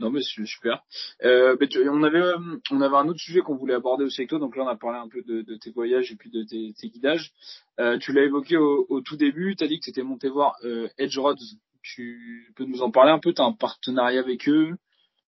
Non 0.00 0.10
mais 0.10 0.20
c'est 0.22 0.44
super. 0.44 0.82
Euh, 1.22 1.56
mais 1.60 1.68
tu- 1.68 1.88
on 1.88 2.02
avait 2.02 2.18
euh, 2.20 2.36
on 2.72 2.80
avait 2.80 2.96
un 2.96 3.06
autre 3.06 3.20
sujet 3.20 3.40
qu'on 3.42 3.54
voulait 3.54 3.74
aborder 3.74 4.04
aussi 4.04 4.22
avec 4.22 4.30
toi. 4.30 4.40
Donc 4.40 4.56
là 4.56 4.64
on 4.64 4.68
a 4.68 4.76
parlé 4.76 4.98
un 4.98 5.08
peu 5.08 5.22
de, 5.22 5.42
de 5.42 5.56
tes 5.56 5.70
voyages 5.70 6.10
et 6.10 6.16
puis 6.16 6.30
de 6.30 6.42
tes, 6.42 6.72
tes 6.76 6.88
guidages. 6.88 7.32
Euh, 7.78 7.96
tu 7.98 8.12
l'as 8.12 8.24
évoqué 8.24 8.56
au, 8.56 8.86
au 8.88 9.00
tout 9.02 9.16
début. 9.16 9.54
Tu 9.54 9.62
as 9.62 9.68
dit 9.68 9.78
que 9.78 9.84
tu 9.84 9.90
étais 9.90 10.02
monté 10.02 10.28
voir 10.28 10.56
euh, 10.64 10.88
Edge 10.98 11.16
Rods. 11.16 11.36
Tu 11.84 12.52
peux 12.56 12.64
nous 12.64 12.82
en 12.82 12.90
parler 12.90 13.12
un 13.12 13.18
peu. 13.18 13.32
Tu 13.32 13.42
as 13.42 13.44
un 13.44 13.52
partenariat 13.52 14.20
avec 14.20 14.48
eux? 14.48 14.76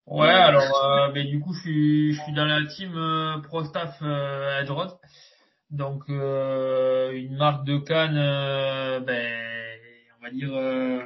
Ouais, 0.06 0.28
alors, 0.28 0.62
euh, 0.62 1.12
ben, 1.12 1.26
du 1.26 1.40
coup, 1.40 1.52
je 1.54 1.60
suis, 1.60 2.12
je 2.12 2.22
suis 2.22 2.32
dans 2.32 2.44
la 2.44 2.64
team 2.66 2.92
euh, 2.94 3.38
Pro 3.38 3.64
Staff 3.64 3.98
euh. 4.02 4.62
Donc, 5.70 6.04
euh, 6.08 7.12
une 7.12 7.36
marque 7.36 7.64
de 7.64 7.78
canne, 7.78 8.16
euh, 8.16 9.00
ben, 9.00 9.26
on 10.18 10.24
va 10.24 10.30
dire, 10.30 10.54
euh, 10.54 11.02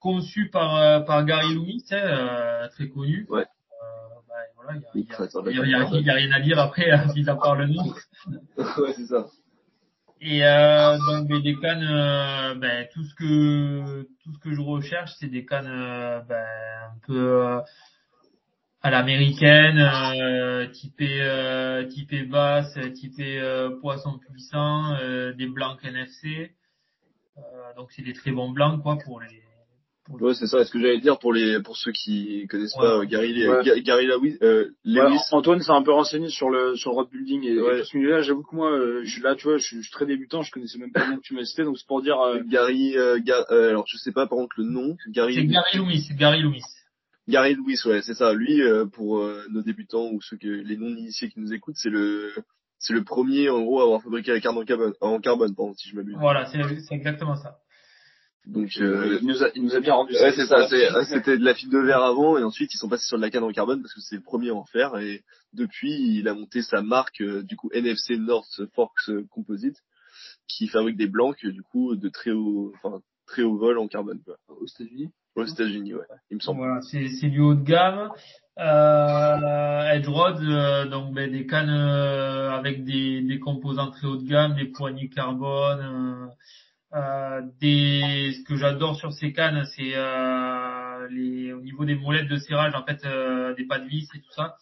conçue 0.00 0.48
par, 0.50 1.04
par 1.04 1.24
Gary 1.24 1.54
Lewis, 1.54 1.84
hein, 1.90 1.96
euh, 1.96 2.68
très 2.68 2.88
connu. 2.88 3.26
Ouais. 3.28 3.44
Ben, 4.28 4.34
voilà, 4.56 4.80
il 4.94 5.02
y 5.02 5.60
a, 5.60 5.66
y 5.66 5.74
a, 5.74 6.00
y 6.00 6.04
y 6.04 6.10
rien 6.10 6.32
à 6.32 6.40
dire 6.40 6.58
après, 6.58 6.90
mis 7.14 7.28
à 7.28 7.36
part 7.36 7.54
le 7.54 7.66
nom. 7.66 7.84
ouais, 8.56 8.92
c'est 8.96 9.06
ça. 9.06 9.26
Et 10.20 10.44
euh, 10.44 10.96
donc 11.06 11.42
des 11.42 11.56
cannes, 11.56 11.86
euh, 11.88 12.54
ben, 12.54 12.88
tout 12.92 13.04
ce 13.04 13.14
que 13.14 14.02
tout 14.22 14.32
ce 14.32 14.38
que 14.38 14.52
je 14.54 14.60
recherche, 14.60 15.12
c'est 15.20 15.28
des 15.28 15.44
cannes 15.44 15.68
euh, 15.68 16.20
ben, 16.22 16.46
un 16.94 16.98
peu 17.06 17.44
euh, 17.44 17.60
à 18.82 18.90
l'américaine, 18.90 19.78
euh, 19.78 20.66
typées 20.68 21.20
euh, 21.20 21.84
typées 21.88 22.24
basse, 22.24 22.76
euh, 22.78 23.78
poisson 23.80 24.18
puissant, 24.18 24.96
des 25.36 25.46
blancs 25.46 25.84
NFC. 25.84 26.54
Donc 27.76 27.92
c'est 27.92 28.02
des 28.02 28.14
très 28.14 28.30
bons 28.30 28.50
blancs 28.50 28.82
quoi 28.82 28.96
pour 29.04 29.20
les. 29.20 29.45
Ouais, 30.08 30.34
c'est 30.34 30.46
ça. 30.46 30.64
Ce 30.64 30.70
que 30.70 30.80
j'allais 30.80 31.00
dire 31.00 31.18
pour 31.18 31.32
les, 31.32 31.60
pour 31.62 31.76
ceux 31.76 31.90
qui 31.92 32.46
connaissent 32.48 32.74
Ouais. 32.76 32.82
pas 32.82 32.98
euh, 32.98 33.04
Gary, 33.04 33.48
Ouais. 33.48 33.64
Ga- 33.64 33.80
Gary 33.80 34.06
Lewis, 34.06 34.38
euh, 34.42 34.66
Ouais, 34.84 34.92
Lewis. 35.10 35.18
Antoine 35.32 35.60
s'est 35.60 35.72
un 35.72 35.82
peu 35.82 35.90
renseigné 35.92 36.28
sur 36.28 36.48
le 36.50 36.76
sur 36.76 36.90
le 36.90 36.96
road 36.96 37.08
building 37.10 37.42
et, 37.44 37.60
Ouais. 37.60 37.78
et 37.78 37.80
tout 37.80 37.86
ce 37.88 37.96
milieu-là. 37.96 38.20
J'avoue 38.22 38.42
que 38.42 38.54
moi, 38.54 38.70
euh, 38.70 39.00
je 39.04 39.10
suis 39.10 39.22
là, 39.22 39.34
tu 39.34 39.44
vois, 39.48 39.56
je 39.58 39.64
suis, 39.64 39.76
je 39.78 39.82
suis 39.82 39.90
très 39.92 40.06
débutant. 40.06 40.42
Je 40.42 40.50
connaissais 40.52 40.78
même 40.78 40.92
pas 40.92 41.04
le 41.04 41.12
nom 41.12 41.16
que 41.16 41.22
tu 41.22 41.34
m'as 41.34 41.44
cité. 41.44 41.64
Donc 41.64 41.76
c'est 41.78 41.86
pour 41.86 42.02
dire. 42.02 42.20
euh, 42.20 42.40
Gary, 42.48 42.96
euh, 42.96 43.18
Ga- 43.18 43.46
euh, 43.50 43.70
alors 43.70 43.86
je 43.88 43.96
sais 43.96 44.12
pas 44.12 44.26
par 44.26 44.38
contre 44.38 44.54
le 44.58 44.64
nom. 44.64 44.96
Gary, 45.08 45.34
C'est 45.34 45.46
Gary 45.46 45.76
Lewis, 45.78 46.08
Gary 46.16 46.40
Lewis. 46.42 46.62
Gary 47.28 47.54
Lewis, 47.54 47.80
ouais, 47.86 48.02
c'est 48.02 48.14
ça. 48.14 48.32
Lui, 48.32 48.62
euh, 48.62 48.86
pour 48.86 49.18
euh, 49.18 49.42
nos 49.50 49.62
débutants 49.62 50.10
ou 50.12 50.20
ceux 50.22 50.36
que 50.36 50.46
les 50.46 50.76
non 50.76 50.86
initiés 50.88 51.28
qui 51.28 51.40
nous 51.40 51.52
écoutent, 51.52 51.74
c'est 51.76 51.90
le, 51.90 52.30
c'est 52.78 52.92
le 52.92 53.02
premier 53.02 53.48
en 53.50 53.62
gros 53.62 53.80
à 53.80 53.82
avoir 53.82 54.00
fabriqué 54.02 54.30
la 54.30 54.38
carte 54.38 54.56
en 54.56 54.64
carbone, 54.64 54.92
en 55.00 55.18
carbone, 55.18 55.52
pardon, 55.56 55.74
si 55.74 55.88
je 55.88 55.96
m'abuse. 55.96 56.14
Voilà, 56.20 56.46
c'est 56.46 56.58
c'est 56.86 56.94
exactement 56.94 57.34
ça. 57.34 57.56
Donc, 58.46 58.70
euh, 58.80 59.18
il 59.20 59.26
nous 59.26 59.42
a 59.42 59.48
il 59.56 59.62
nous 59.64 59.74
a 59.74 59.80
bien 59.80 59.94
rendu. 59.94 60.12
ouais, 60.14 60.32
c'est 60.32 60.46
ça. 60.46 60.68
c'est- 60.68 60.88
C'était 61.06 61.36
de 61.36 61.44
la 61.44 61.54
fibre 61.54 61.72
de 61.72 61.78
verre 61.84 62.02
avant 62.02 62.38
et 62.38 62.44
ensuite 62.44 62.72
ils 62.74 62.78
sont 62.78 62.88
passés 62.88 63.06
sur 63.06 63.16
de 63.16 63.22
la 63.22 63.30
canne 63.30 63.42
en 63.42 63.50
carbone 63.52 63.82
parce 63.82 63.92
que 63.92 64.00
c'est 64.00 64.16
le 64.16 64.22
premier 64.22 64.50
à 64.50 64.54
en 64.54 64.64
faire 64.64 64.96
et 64.98 65.22
depuis 65.52 65.90
il 66.18 66.28
a 66.28 66.34
monté 66.34 66.62
sa 66.62 66.80
marque 66.80 67.20
euh, 67.22 67.42
du 67.42 67.56
coup 67.56 67.70
NFC 67.72 68.16
North 68.18 68.60
Forks 68.74 69.10
Composite 69.30 69.76
qui 70.48 70.68
fabrique 70.68 70.96
des 70.96 71.08
blancs 71.08 71.44
du 71.44 71.62
coup 71.62 71.96
de 71.96 72.08
très 72.08 72.30
haut, 72.30 72.72
enfin 72.76 73.00
très 73.26 73.42
haut 73.42 73.56
vol 73.56 73.78
en 73.78 73.88
carbone 73.88 74.20
quoi. 74.24 74.36
aux 74.48 74.66
États-Unis. 74.66 75.10
Aux 75.34 75.44
États-Unis, 75.44 75.92
ouais, 75.94 76.04
il 76.30 76.36
me 76.36 76.40
semble. 76.40 76.60
Voilà, 76.60 76.80
c'est 76.82 77.08
c'est 77.08 77.28
du 77.28 77.40
haut 77.40 77.54
de 77.54 77.62
gamme. 77.64 78.10
Euh, 78.58 79.92
Edge 79.92 80.08
Rod, 80.08 80.40
euh, 80.42 80.86
donc 80.86 81.12
ben, 81.14 81.30
des 81.30 81.46
cannes 81.46 81.68
euh, 81.68 82.50
avec 82.52 82.84
des, 82.84 83.20
des 83.22 83.38
composants 83.38 83.90
très 83.90 84.06
haut 84.06 84.16
de 84.16 84.26
gamme, 84.26 84.54
des 84.54 84.66
poignées 84.66 85.08
carbone. 85.10 85.80
euh, 85.80 86.26
euh, 86.94 87.42
des, 87.60 88.32
ce 88.38 88.44
que 88.48 88.56
j'adore 88.56 88.96
sur 88.96 89.12
ces 89.12 89.32
cannes, 89.32 89.64
c'est 89.76 89.92
euh, 89.94 91.08
les 91.10 91.52
au 91.52 91.60
niveau 91.60 91.84
des 91.84 91.94
molettes 91.96 92.28
de 92.28 92.38
serrage, 92.38 92.74
en 92.74 92.84
fait, 92.84 93.04
euh, 93.04 93.54
des 93.54 93.66
pas 93.66 93.78
de 93.78 93.86
vis 93.86 94.08
et 94.14 94.20
tout 94.20 94.32
ça. 94.32 94.56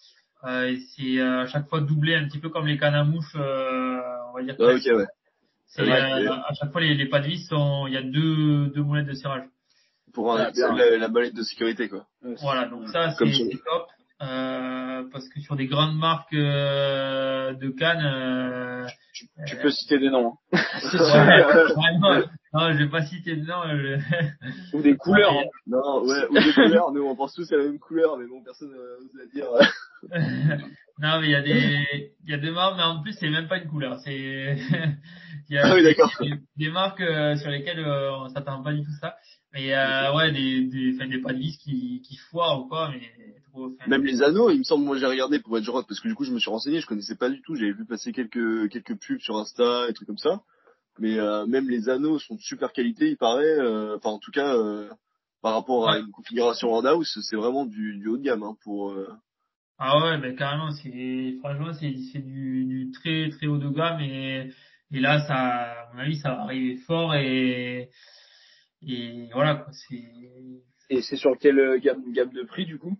Euh, 0.44 0.68
et 0.72 0.78
c'est 0.96 1.18
euh, 1.20 1.42
à 1.42 1.46
chaque 1.46 1.68
fois 1.68 1.80
doublé, 1.80 2.14
un 2.14 2.26
petit 2.26 2.38
peu 2.38 2.48
comme 2.50 2.66
les 2.66 2.76
cannes 2.78 2.94
à 2.94 3.04
mouche, 3.04 3.34
euh, 3.36 3.98
on 4.30 4.36
va 4.36 4.42
dire. 4.42 4.56
Ah, 4.58 4.74
ok, 4.74 4.98
ouais. 4.98 5.06
C'est, 5.66 5.82
Ouais, 5.82 5.90
euh, 5.90 6.20
ouais. 6.22 6.28
à 6.28 6.52
chaque 6.54 6.70
fois 6.70 6.80
les, 6.80 6.94
les 6.94 7.06
pas 7.08 7.20
de 7.20 7.26
vis 7.26 7.46
sont, 7.48 7.86
il 7.88 7.94
y 7.94 7.96
a 7.96 8.02
deux, 8.02 8.66
deux 8.68 8.82
molettes 8.82 9.06
de 9.06 9.14
serrage. 9.14 9.42
Pour 10.12 10.32
un, 10.32 10.50
bien. 10.52 10.72
la, 10.76 10.96
la 10.98 11.08
molette 11.08 11.34
de 11.34 11.42
sécurité 11.42 11.88
quoi. 11.88 12.06
Voilà, 12.40 12.66
donc 12.66 12.88
ça 12.88 13.10
c'est 13.10 13.16
Comme 13.18 13.32
ça. 13.32 13.38
c'est 13.50 13.58
top. 13.64 13.88
Euh, 14.22 14.83
parce 15.12 15.28
que 15.28 15.40
sur 15.40 15.56
des 15.56 15.66
grandes 15.66 15.96
marques 15.96 16.32
euh, 16.34 17.52
de 17.54 17.68
cannes, 17.70 18.04
euh, 18.04 18.86
Tu, 19.12 19.26
tu 19.46 19.56
peux 19.56 19.70
citer 19.70 19.98
des 19.98 20.10
noms 20.10 20.34
hein. 20.52 20.58
ouais, 20.92 21.42
vraiment, 21.74 22.26
non, 22.52 22.72
je 22.72 22.78
vais 22.84 22.88
pas 22.88 23.02
citer 23.06 23.36
de 23.36 23.44
nom. 23.44 23.62
je- 23.66 24.76
ou 24.76 24.82
des 24.82 24.96
couleurs. 24.96 25.32
hein. 25.32 25.44
Non, 25.66 26.02
ouais, 26.04 26.26
ou 26.30 26.34
des 26.34 26.52
couleurs, 26.52 26.92
nous 26.92 27.02
on 27.04 27.16
pense 27.16 27.34
tous 27.34 27.52
à 27.52 27.56
la 27.56 27.64
même 27.64 27.78
couleur, 27.78 28.16
mais 28.18 28.26
bon, 28.26 28.42
personne 28.44 28.70
n'ose 28.70 29.10
la 29.14 29.26
dire. 29.32 29.46
non, 31.00 31.20
mais 31.20 31.26
il 31.26 31.30
y 31.30 31.34
a 31.34 31.42
des, 31.42 32.10
il 32.24 32.30
y 32.30 32.34
a 32.34 32.38
des 32.38 32.50
marques, 32.50 32.76
mais 32.76 32.82
en 32.84 33.02
plus 33.02 33.12
c'est 33.18 33.28
même 33.30 33.48
pas 33.48 33.58
une 33.58 33.68
couleur. 33.68 33.98
C'est, 34.00 34.56
il 35.48 35.54
y 35.54 35.58
a 35.58 35.62
Ah 35.66 35.74
oui, 35.74 35.82
d'accord. 35.82 36.10
des, 36.20 36.32
des 36.56 36.70
marques 36.70 37.00
euh, 37.00 37.36
sur 37.36 37.50
lesquelles 37.50 37.80
euh, 37.80 38.12
on 38.18 38.28
s'attend 38.28 38.62
pas 38.62 38.72
du 38.72 38.82
tout 38.82 38.92
ça. 39.00 39.16
Mais 39.54 39.72
euh, 39.72 40.12
ouais, 40.14 40.32
des, 40.32 40.62
des, 40.66 40.94
enfin, 40.94 41.08
des 41.08 41.20
pas 41.20 41.32
de 41.32 41.38
vis 41.38 41.56
qui, 41.58 42.02
qui 42.02 42.16
foirent 42.16 42.62
ou 42.64 42.68
quoi, 42.68 42.90
mais 42.90 43.00
trop. 43.50 43.66
enfin, 43.66 43.88
Même 43.88 44.04
les 44.04 44.20
anneaux, 44.22 44.50
il 44.50 44.58
me 44.58 44.64
semble, 44.64 44.84
moi 44.84 44.98
j'ai 44.98 45.06
regardé 45.06 45.38
pour 45.38 45.56
être 45.56 45.72
parce 45.72 46.00
que 46.00 46.08
du 46.08 46.14
coup 46.16 46.24
je 46.24 46.32
me 46.32 46.40
suis 46.40 46.50
renseigné, 46.50 46.80
je 46.80 46.86
connaissais 46.86 47.14
pas 47.14 47.30
du 47.30 47.40
tout, 47.40 47.54
j'avais 47.54 47.72
vu 47.72 47.86
passer 47.86 48.12
quelques 48.12 48.68
quelques 48.70 48.98
pubs 48.98 49.20
sur 49.20 49.36
Insta 49.38 49.88
et 49.88 49.92
trucs 49.94 50.08
comme 50.08 50.18
ça. 50.18 50.40
Mais 50.98 51.18
euh, 51.18 51.46
même 51.46 51.68
les 51.68 51.88
anneaux 51.88 52.18
sont 52.18 52.34
de 52.34 52.40
super 52.40 52.72
qualité, 52.72 53.10
il 53.10 53.16
paraît. 53.16 53.44
euh, 53.44 53.96
Enfin, 53.96 54.10
en 54.10 54.18
tout 54.18 54.30
cas, 54.32 54.54
euh, 54.56 54.88
par 55.42 55.54
rapport 55.54 55.88
à 55.88 55.98
une 55.98 56.10
configuration 56.10 56.72
en 56.72 56.84
house, 56.84 57.18
c'est 57.22 57.36
vraiment 57.36 57.64
du, 57.64 57.96
du 57.98 58.08
haut 58.08 58.16
de 58.16 58.22
gamme 58.22 58.42
hein, 58.42 58.56
pour. 58.64 58.90
euh, 58.90 59.08
Ah 59.78 59.98
ouais, 60.00 60.18
mais 60.18 60.34
carrément, 60.34 60.70
c'est 60.72 61.36
franchement 61.40 61.72
c'est 61.72 61.94
c'est 62.12 62.20
du, 62.24 62.64
du 62.64 62.90
très 62.90 63.28
très 63.30 63.46
haut 63.46 63.58
de 63.58 63.68
gamme 63.70 64.00
et 64.00 64.50
et 64.92 65.00
là 65.00 65.20
ça 65.26 65.34
à 65.34 65.92
mon 65.92 66.00
avis 66.00 66.16
ça 66.16 66.30
va 66.30 66.42
arriver 66.42 66.76
fort 66.86 67.14
et 67.14 67.90
et 68.86 69.28
voilà 69.32 69.56
quoi, 69.56 69.72
c'est 69.72 70.02
Et 70.90 71.02
c'est 71.02 71.16
sur 71.16 71.36
quelle 71.38 71.58
euh, 71.58 71.78
gamme 71.78 72.02
gamme 72.12 72.32
de 72.32 72.42
prix 72.42 72.66
du 72.66 72.78
coup? 72.78 72.96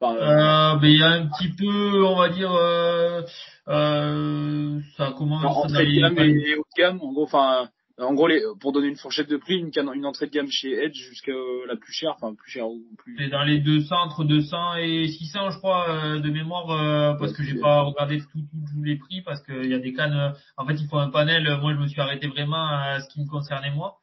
Enfin, 0.00 0.16
euh, 0.16 0.20
euh, 0.20 0.78
ben 0.80 0.88
il 0.88 0.98
y 0.98 1.02
a 1.02 1.08
un 1.10 1.26
petit 1.28 1.48
peu 1.56 2.04
on 2.04 2.16
va 2.16 2.28
dire 2.28 2.52
euh, 2.52 3.22
euh, 3.68 4.80
ça 4.96 5.12
commence 5.16 5.44
entrée 5.44 5.84
de 5.86 5.90
les- 5.90 6.00
gamme 6.00 6.18
et, 6.18 6.50
et 6.50 6.54
haut 6.56 6.64
de 6.76 6.80
gamme. 6.82 7.00
En 7.02 7.12
gros, 7.12 7.24
enfin, 7.24 7.68
en 7.98 8.14
gros, 8.14 8.28
les, 8.28 8.40
pour 8.60 8.70
donner 8.72 8.86
une 8.86 8.96
fourchette 8.96 9.28
de 9.28 9.36
prix, 9.36 9.56
une, 9.56 9.72
canne- 9.72 9.90
une 9.92 10.06
entrée 10.06 10.26
de 10.26 10.30
gamme 10.30 10.46
chez 10.50 10.72
Edge 10.72 10.94
jusqu'à 10.94 11.32
euh, 11.32 11.66
la 11.66 11.74
plus 11.76 11.92
chère, 11.92 12.12
enfin 12.16 12.32
plus 12.34 12.48
chère 12.50 12.68
ou 12.68 12.80
plus. 12.96 13.16
c'est 13.18 13.28
dans 13.28 13.42
les 13.42 13.58
200 13.58 13.96
entre 13.96 14.22
200 14.24 14.76
et 14.76 15.08
600 15.08 15.50
je 15.50 15.58
crois 15.58 16.18
de 16.18 16.30
mémoire 16.30 17.16
parce 17.18 17.32
que 17.32 17.42
j'ai 17.42 17.58
pas 17.58 17.82
regardé 17.82 18.18
tous 18.20 18.82
les 18.84 18.96
prix 18.96 19.22
parce 19.22 19.42
qu'il 19.42 19.66
y 19.66 19.74
a 19.74 19.78
des 19.80 19.92
cannes 19.92 20.32
en 20.56 20.64
fait 20.66 20.74
il 20.74 20.86
faut 20.88 20.98
un 20.98 21.10
panel 21.10 21.42
moi 21.60 21.74
je 21.74 21.78
me 21.80 21.88
suis 21.88 22.00
arrêté 22.00 22.28
vraiment 22.28 22.66
à 22.68 23.00
ce 23.00 23.08
qui 23.12 23.20
me 23.20 23.26
concernait 23.28 23.72
moi 23.72 23.96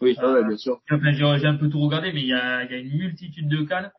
Oui. 0.00 0.16
Ah 0.18 0.32
ouais, 0.32 0.44
bien 0.44 0.56
sûr. 0.56 0.80
Enfin, 0.90 1.12
j'ai 1.12 1.46
un 1.46 1.56
peu 1.56 1.68
tout 1.68 1.80
regardé, 1.80 2.12
mais 2.12 2.20
il 2.20 2.28
y 2.28 2.34
a, 2.34 2.64
il 2.64 2.70
y 2.70 2.74
a 2.74 2.78
une 2.78 2.96
multitude 2.96 3.48
de 3.48 3.62
cannes. 3.64 3.90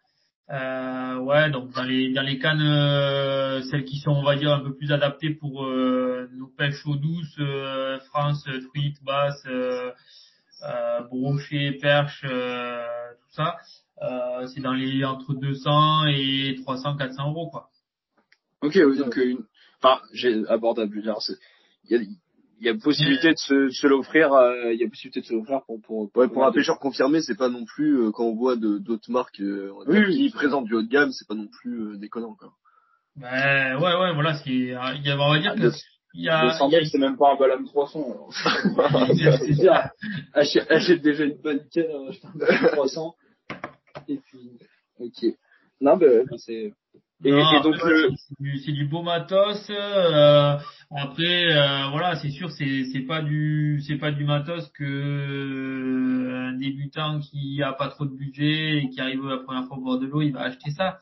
Euh, 0.52 1.18
ouais, 1.20 1.52
donc 1.52 1.72
dans 1.74 1.84
les 1.84 2.12
dans 2.12 2.24
les 2.24 2.40
cannes, 2.40 2.62
euh, 2.62 3.62
celles 3.70 3.86
qui 3.86 4.00
sont, 4.00 4.12
on 4.12 4.24
va 4.24 4.36
dire, 4.36 4.52
un 4.52 4.62
peu 4.62 4.74
plus 4.74 4.92
adaptées 4.92 5.30
pour 5.30 5.64
euh, 5.66 6.28
nos 6.34 6.48
pêches 6.48 6.84
eau 6.88 6.96
douce, 6.96 7.36
euh, 7.40 8.00
France, 8.00 8.44
euh, 8.48 8.60
truite, 8.70 8.98
basse, 9.04 9.44
euh, 9.46 9.92
euh, 10.64 11.02
brochet, 11.02 11.78
perche, 11.80 12.26
euh, 12.28 12.84
tout 13.22 13.36
ça, 13.36 13.58
euh, 14.02 14.48
c'est 14.48 14.62
dans 14.62 14.74
les 14.74 15.06
entre 15.06 15.36
200 15.36 16.08
et 16.08 16.56
300, 16.64 16.98
400 16.98 17.30
euros 17.30 17.50
quoi. 17.52 17.70
Ok, 18.62 18.80
oui, 18.84 18.98
donc 18.98 19.20
euh, 19.20 19.30
une... 19.30 19.46
enfin, 19.84 20.02
j'ai 20.14 20.48
abordable. 20.48 21.00
Il 21.00 21.92
y 21.92 21.96
a, 21.96 22.00
il 22.60 22.66
y 22.66 22.70
a 22.70 22.76
possibilité 22.76 23.30
de 23.32 23.38
se, 23.38 23.70
se 23.70 23.88
l'offrir. 23.88 24.34
euh, 24.34 24.74
Il 24.74 24.80
y 24.80 24.84
a 24.84 24.90
possibilité 24.90 25.22
de 25.22 25.26
se 25.26 25.34
l'offrir 25.34 25.62
pour 25.66 25.82
pour 25.82 26.10
Ouais, 26.16 26.28
pour 26.28 26.46
un 26.46 26.52
pêcheur 26.52 26.78
confirmé, 26.80 27.22
c'est 27.22 27.38
pas 27.38 27.50
non 27.50 27.66
plus 27.66 27.98
euh, 28.02 28.12
quand 28.12 28.26
on 28.26 28.36
voit 28.36 28.56
de- 28.56 28.78
d'autres 28.78 29.10
marques 29.12 29.40
euh, 29.40 29.72
on 29.76 29.80
Oui, 29.90 29.98
dire, 30.00 30.06
oui. 30.08 30.18
qui 30.18 30.30
présentent 30.32 30.66
du 30.66 30.74
haut 30.76 30.82
de 30.82 30.88
gamme, 30.90 31.12
c'est 31.12 31.28
pas 31.28 31.36
non 31.36 31.48
plus 31.48 31.80
euh, 31.94 31.98
déconnant 31.98 32.36
quoi. 32.36 32.52
Ben 33.16 33.76
ouais 33.78 33.96
ouais 33.96 34.14
voilà 34.14 34.34
c'est 34.36 34.50
il 34.50 34.68
y 34.68 34.74
a 34.74 35.18
on 35.20 35.32
va 35.34 35.40
dire 35.40 35.52
Ah, 35.54 35.56
que 35.56 35.62
deux- 35.62 35.72
il 36.16 36.24
y 36.24 36.30
a, 36.30 36.42
200 36.44 36.68
il 36.68 36.72
y 36.72 36.76
a- 36.76 36.80
balles, 36.80 36.90
c'est 36.92 36.98
même 36.98 37.18
pas 37.18 37.34
un 37.34 37.36
Balam 37.38 37.66
300. 37.66 38.04
alors. 38.04 38.34
c'est 39.46 39.52
dire, 39.54 39.90
achète, 40.34 40.72
achète 40.72 41.02
déjà 41.02 41.24
une 41.26 41.38
bonne 41.42 41.62
canne, 41.72 41.86
euh, 41.86 42.10
achète 42.10 42.26
un 42.26 42.38
Balam 42.38 42.66
300. 42.72 43.16
Et 44.08 44.18
puis, 44.18 44.58
ok. 45.00 45.36
Non, 45.82 45.98
ben, 45.98 46.26
c'est. 46.38 46.74
Et, 47.26 47.32
Non, 47.32 47.52
et 47.52 47.62
donc, 47.62 47.76
c'est 48.66 48.72
du, 48.72 48.86
beau 48.86 49.02
matos. 49.02 49.70
euh, 49.70 50.58
après, 50.96 51.54
euh, 51.54 51.90
voilà, 51.92 52.16
c'est 52.16 52.30
sûr, 52.30 52.50
c'est 52.52 52.86
c'est 52.94 53.02
pas 53.02 53.22
du 53.22 53.82
c'est 53.86 53.98
pas 53.98 54.12
du 54.12 54.24
matos 54.24 54.70
que 54.70 54.84
euh, 54.86 56.48
un 56.50 56.58
débutant 56.58 57.20
qui 57.20 57.62
a 57.62 57.74
pas 57.74 57.90
trop 57.90 58.06
de 58.06 58.16
budget 58.16 58.78
et 58.78 58.90
qui 58.90 59.02
arrive 59.02 59.28
la 59.28 59.38
première 59.38 59.66
fois 59.68 59.78
au 59.78 59.82
bord 59.82 60.00
de 60.00 60.08
l'eau, 60.08 60.22
il 60.22 60.32
va 60.32 60.44
acheter 60.44 60.72
ça. 60.72 60.98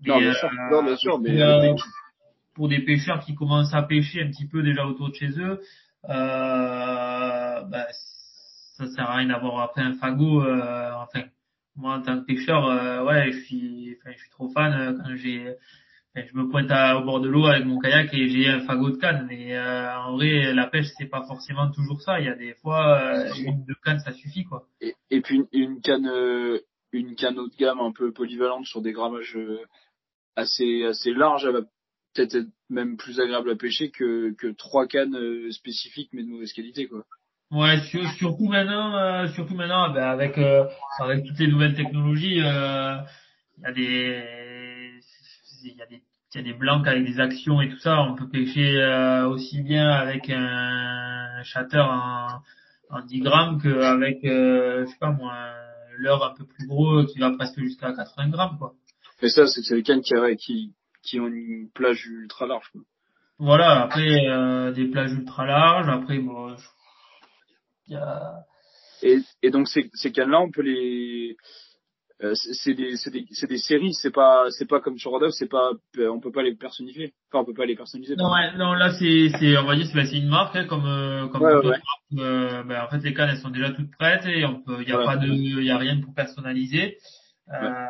Mais, 0.00 0.10
Non, 0.10 0.20
bien 0.20 0.32
sûr. 0.34 0.48
euh, 0.48 0.70
Non, 0.70 0.82
bien 0.84 0.96
sûr, 0.96 1.18
mais 1.18 1.42
euh, 1.42 1.60
euh, 1.72 1.74
pour 2.54 2.68
des 2.68 2.80
pêcheurs 2.84 3.20
qui 3.24 3.34
commencent 3.34 3.74
à 3.74 3.82
pêcher 3.82 4.22
un 4.22 4.28
petit 4.30 4.46
peu 4.46 4.62
déjà 4.62 4.86
autour 4.86 5.08
de 5.10 5.14
chez 5.14 5.30
eux, 5.40 5.60
euh, 6.08 7.62
bah, 7.64 7.86
ça 8.76 8.86
sert 8.86 9.10
à 9.10 9.16
rien 9.16 9.26
d'avoir 9.28 9.58
après 9.60 9.82
un 9.82 9.94
fagot. 9.94 10.42
euh, 10.44 10.92
enfin, 10.94 11.24
moi 11.78 11.94
en 11.96 12.02
tant 12.02 12.20
que 12.20 12.26
pêcheur, 12.26 12.66
euh, 12.68 13.04
ouais, 13.04 13.32
je 13.32 13.38
suis, 13.40 13.96
enfin, 14.00 14.12
je 14.12 14.18
suis 14.18 14.30
trop 14.30 14.50
fan 14.50 14.72
euh, 14.72 14.92
quand 14.98 15.16
j'ai, 15.16 15.54
je 16.16 16.36
me 16.36 16.48
pointe 16.50 16.70
à- 16.70 16.98
au 16.98 17.04
bord 17.04 17.20
de 17.20 17.28
l'eau 17.28 17.46
avec 17.46 17.64
mon 17.64 17.78
kayak 17.78 18.12
et 18.12 18.28
j'ai 18.28 18.48
un 18.48 18.60
fagot 18.66 18.90
de 18.90 18.96
canne. 18.96 19.26
Mais 19.28 19.56
euh, 19.56 19.96
en 19.98 20.16
vrai, 20.16 20.52
la 20.52 20.66
pêche 20.66 20.88
c'est 20.98 21.06
pas 21.08 21.24
forcément 21.26 21.70
toujours 21.70 22.00
ça. 22.02 22.20
Il 22.20 22.26
y 22.26 22.28
a 22.28 22.34
des 22.36 22.54
fois 22.54 23.00
euh, 23.00 23.32
une 23.36 23.64
de 23.64 23.74
canne 23.84 24.00
ça 24.00 24.12
suffit 24.12 24.44
quoi. 24.44 24.66
et, 24.80 24.94
et 25.10 25.20
puis 25.20 25.36
une, 25.36 25.46
une 25.52 25.80
canne, 25.80 26.08
euh, 26.08 26.58
une 26.92 27.14
canne 27.14 27.38
haut 27.38 27.48
de 27.48 27.56
gamme 27.56 27.80
un 27.80 27.92
peu 27.92 28.12
polyvalente 28.12 28.66
sur 28.66 28.82
des 28.82 28.92
grammages 28.92 29.38
assez, 30.36 30.84
assez 30.84 31.12
larges, 31.12 31.44
elle 31.46 31.52
va 31.52 31.62
peut-être 32.14 32.34
être 32.34 32.48
même 32.70 32.96
plus 32.96 33.20
agréable 33.20 33.50
à 33.50 33.56
pêcher 33.56 33.90
que, 33.90 34.32
que 34.34 34.48
trois 34.48 34.86
cannes 34.86 35.50
spécifiques 35.52 36.10
mais 36.12 36.22
de 36.22 36.28
mauvaise 36.28 36.52
qualité, 36.52 36.86
quoi. 36.88 37.04
Ouais, 37.50 37.80
sur- 37.90 38.06
surtout 38.12 38.46
maintenant, 38.48 38.94
euh, 38.94 39.28
surtout 39.28 39.54
maintenant, 39.54 39.90
ben, 39.90 40.02
avec 40.02 40.36
euh, 40.36 40.66
avec 40.98 41.24
toutes 41.24 41.38
les 41.38 41.46
nouvelles 41.48 41.74
technologies, 41.74 42.40
euh, 42.42 42.98
il 43.58 43.62
y 43.62 43.66
a 43.66 43.72
des 43.72 45.00
il 45.64 45.76
y 45.76 45.82
a 45.82 45.86
des 45.86 46.02
il 46.34 46.36
y 46.36 46.40
a 46.40 46.42
des 46.42 46.52
blancs 46.52 46.86
avec 46.86 47.04
des 47.06 47.20
actions 47.20 47.62
et 47.62 47.70
tout 47.70 47.78
ça. 47.78 48.02
On 48.02 48.14
peut 48.14 48.28
pêcher 48.28 48.76
euh, 48.82 49.26
aussi 49.28 49.62
bien 49.62 49.90
avec 49.90 50.28
un 50.28 51.42
shatter 51.42 51.78
en, 51.80 52.28
en 52.90 53.00
10 53.06 53.20
grammes 53.20 53.60
qu'avec 53.62 54.22
euh, 54.24 54.84
je 54.84 54.90
sais 54.90 54.98
pas 55.00 55.10
moi 55.10 55.32
un 55.32 55.54
leurre 56.00 56.24
un 56.24 56.34
peu 56.34 56.44
plus 56.44 56.66
gros 56.66 57.04
qui 57.06 57.18
va 57.18 57.30
presque 57.30 57.58
jusqu'à 57.60 57.92
80 57.94 58.28
grammes 58.28 58.58
quoi. 58.58 58.74
Mais 59.22 59.30
ça, 59.30 59.46
c'est 59.46 59.74
les 59.74 59.82
cannes 59.82 60.02
qui, 60.02 60.14
qui, 60.36 60.74
qui 61.02 61.18
ont 61.18 61.26
une 61.28 61.70
plage 61.74 62.06
ultra 62.06 62.46
large, 62.46 62.68
quoi. 62.72 62.82
Voilà. 63.38 63.82
Après 63.84 64.28
euh, 64.28 64.70
des 64.70 64.84
plages 64.84 65.12
ultra 65.12 65.46
larges. 65.46 65.88
Après 65.88 66.18
bon, 66.18 66.54
je- 66.56 66.68
il 67.88 67.94
y 67.94 67.96
a 67.96 68.44
Et, 69.02 69.18
et 69.42 69.50
donc 69.50 69.68
ces, 69.68 69.90
ces 69.94 70.10
cannes-là, 70.12 70.40
on 70.40 70.50
peut 70.50 70.62
les, 70.62 71.36
euh, 72.22 72.34
c'est 72.34 72.74
des, 72.74 72.96
c'est 72.96 73.12
des, 73.12 73.24
c'est 73.30 73.46
des 73.48 73.58
séries, 73.58 73.94
c'est 73.94 74.10
pas, 74.10 74.46
c'est 74.50 74.66
pas 74.68 74.80
comme 74.80 74.98
sur 74.98 75.12
Rodolphe, 75.12 75.34
c'est 75.38 75.48
pas, 75.48 75.70
on 75.98 76.18
peut 76.20 76.32
pas 76.32 76.42
les 76.42 76.56
personnifier. 76.56 77.12
Enfin, 77.30 77.42
on 77.42 77.44
peut 77.44 77.54
pas 77.54 77.64
les 77.66 77.76
personnaliser. 77.76 78.16
Non, 78.16 78.32
ouais, 78.32 78.56
non, 78.56 78.72
là 78.74 78.92
c'est, 78.98 79.30
c'est, 79.38 79.56
on 79.56 79.66
va 79.66 79.76
dire, 79.76 79.86
c'est, 79.86 79.94
bah, 79.94 80.10
une 80.12 80.28
marque, 80.28 80.56
hein, 80.56 80.66
comme, 80.66 80.84
euh, 80.86 81.28
comme 81.28 81.42
Ouais, 81.42 81.54
toute 81.54 81.64
ouais. 81.64 81.76
autre 81.76 81.78
marque. 81.78 82.26
Euh, 82.26 82.62
ben, 82.64 82.82
en 82.82 82.88
fait, 82.88 82.98
les 83.04 83.14
cannes, 83.14 83.30
elles 83.30 83.38
sont 83.38 83.50
déjà 83.50 83.70
toutes 83.70 83.92
prêtes 83.92 84.26
et 84.26 84.44
on 84.44 84.60
peut, 84.62 84.78
il 84.82 84.88
y 84.88 84.92
a 84.92 84.98
pas 84.98 85.16
de, 85.16 85.28
il 85.28 85.64
y 85.64 85.70
a 85.70 85.78
rien 85.78 86.00
pour 86.00 86.12
personnaliser. 86.14 86.98
Euh, 87.54 87.86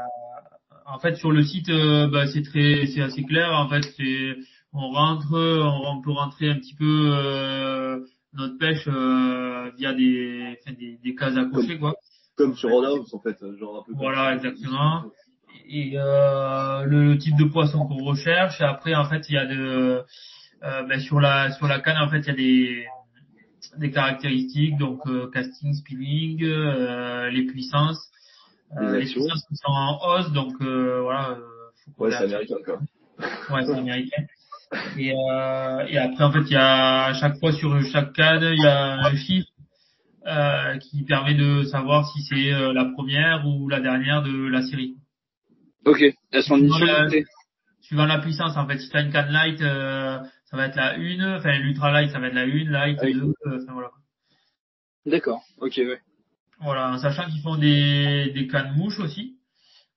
En 0.91 0.99
fait, 0.99 1.17
sur 1.17 1.33
le 1.33 1.43
site, 1.43 1.69
euh, 1.71 2.09
bah, 2.09 2.27
c'est 2.27 2.43
très, 2.43 2.87
c'est 2.87 3.03
assez 3.03 3.25
clair. 3.25 3.49
En 3.53 3.69
fait, 3.69 3.83
c'est, 3.97 4.37
on 4.73 4.89
rentre, 4.91 5.33
on, 5.33 5.97
on 5.97 6.03
peut 6.03 6.13
rentrer 6.13 6.51
un 6.51 6.57
petit 6.57 6.75
peu 6.75 7.11
euh, 7.15 8.01
notre 8.35 8.59
pêche 8.59 8.87
euh, 8.89 9.71
via 9.77 9.95
des, 9.95 10.57
enfin, 10.61 10.77
des, 10.79 10.99
des 11.03 11.15
cases 11.15 11.37
à 11.37 11.45
cocher, 11.47 11.79
quoi. 11.79 11.95
comme 12.37 12.55
sur 12.55 12.71
Roundhouse 12.71 13.13
en 13.15 13.21
fait, 13.21 13.37
genre 13.59 13.79
un 13.79 13.83
peu. 13.87 13.93
comme 13.93 14.01
Voilà, 14.01 14.35
exactement. 14.35 15.05
Et 15.71 15.93
euh, 15.97 16.85
le, 16.85 17.19
type 17.19 17.37
de 17.37 17.45
poisson 17.45 17.87
qu'on 17.87 18.05
recherche. 18.05 18.61
Et 18.61 18.65
après, 18.65 18.95
en 18.95 19.05
fait, 19.09 19.29
il 19.29 19.35
y 19.35 19.39
a 19.39 19.47
de, 19.47 20.03
euh, 20.63 20.83
ben, 20.85 21.01
sur 21.01 21.21
la 21.21 21.51
sur 21.53 21.67
la 21.67 21.81
canne, 21.81 21.99
en 21.99 22.09
fait, 22.09 22.21
il 22.21 22.27
y 22.27 22.31
a 22.31 22.35
des 22.35 22.87
des 23.77 23.91
caractéristiques, 23.91 24.77
donc 24.79 25.01
euh, 25.07 25.31
casting, 25.31 25.75
spinning, 25.75 26.43
euh, 26.43 27.29
les 27.31 27.45
puissances, 27.45 28.01
Les 28.81 28.87
euh, 28.87 28.99
les 28.99 29.05
puissances 29.05 29.45
qui 29.49 29.57
sont 29.57 29.71
en 29.71 29.99
hausse, 30.03 30.33
donc 30.33 30.55
euh, 30.63 31.01
voilà. 31.03 31.31
euh, 31.31 31.41
faut 31.97 32.05
Ouais, 32.05 32.11
c'est 32.11 32.25
américain 32.25 32.57
quoi. 32.65 32.79
Ouais, 33.51 33.65
c'est 33.67 33.75
américain. 33.75 34.23
Et, 34.99 35.13
euh, 35.13 35.87
et 35.89 35.97
après, 35.99 36.25
en 36.25 36.33
fait, 36.33 36.41
il 36.41 36.53
y 36.53 36.57
a 36.57 37.05
à 37.07 37.15
chaque 37.15 37.39
fois 37.39 37.53
sur 37.53 37.81
chaque 37.87 38.13
canne, 38.13 38.43
il 38.43 38.63
y 38.63 38.67
a 38.67 38.95
un 39.07 39.17
chiffre 39.17 39.49
euh, 40.27 40.77
qui 40.79 41.05
permet 41.05 41.35
de 41.35 41.63
savoir 41.65 42.07
si 42.13 42.23
c'est 42.23 42.53
euh, 42.53 42.73
la 42.73 42.85
première 42.85 43.47
ou 43.47 43.69
la 43.69 43.81
dernière 43.81 44.23
de 44.23 44.47
la 44.49 44.63
série. 44.63 44.97
Ok, 45.87 46.03
elles 46.33 46.43
sont 46.43 46.59
Voilà. 46.59 47.07
limitées. 47.07 47.25
Suivant 47.81 48.05
la 48.07 48.19
puissance, 48.19 48.57
en 48.59 48.67
fait, 48.67 48.79
si 48.79 48.91
t'as 48.91 49.03
une 49.03 49.11
canne 49.13 49.31
light, 49.33 49.61
euh, 49.63 50.19
ça 50.51 50.57
va 50.59 50.67
être 50.67 50.77
la 50.77 50.95
1, 50.99 51.39
enfin 51.39 51.57
l'ultra 51.59 51.91
light, 51.91 52.11
ça 52.11 52.19
va 52.19 52.27
être 52.27 52.35
la 52.35 52.43
1, 52.43 52.71
light 52.71 52.99
Ah 53.01 53.05
oui. 53.07 53.15
2, 53.15 53.21
euh, 53.47 53.59
enfin 53.63 53.73
voilà. 53.73 53.91
D'accord. 55.07 55.43
Ok, 55.61 55.75
ouais. 55.79 56.01
Voilà, 56.61 56.91
en 56.93 56.99
sachant 56.99 57.25
qu'ils 57.31 57.41
font 57.41 57.57
des, 57.57 58.31
des 58.35 58.47
cannes 58.49 58.75
mouches 58.77 58.99
aussi. 59.01 59.37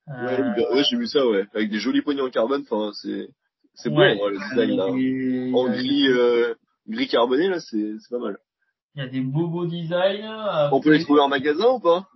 Euh, 0.08 0.12
Ouais, 0.26 0.38
hyper- 0.40 0.70
ouais, 0.72 0.82
j'ai 0.88 0.96
vu 0.96 1.06
ça, 1.06 1.26
ouais, 1.26 1.44
avec 1.54 1.68
des 1.70 1.78
jolis 1.80 2.00
poignées 2.00 2.22
en 2.22 2.30
carbone. 2.30 2.64
Enfin, 2.70 2.92
c'est 2.94 3.28
c'est 3.74 3.90
beau 3.90 3.96
ouais. 3.98 4.14
en 4.14 4.18
vrai, 4.18 4.30
le 4.32 4.38
design 4.38 4.76
là. 4.76 5.56
En 5.58 5.64
gris, 5.70 6.08
euh, 6.08 6.54
gris 6.88 7.08
carboné 7.08 7.48
là, 7.48 7.60
c'est 7.60 7.94
c'est 7.98 8.10
pas 8.10 8.18
mal. 8.22 8.38
Il 8.94 9.02
y 9.02 9.04
a 9.04 9.08
des 9.08 9.20
beaux 9.20 9.48
beaux 9.48 9.66
designs. 9.66 10.68
On 10.72 10.80
peut 10.80 10.92
les 10.92 11.02
trouver 11.02 11.20
en 11.20 11.28
magasin 11.28 11.68
ou 11.74 11.80
pas? 11.80 12.06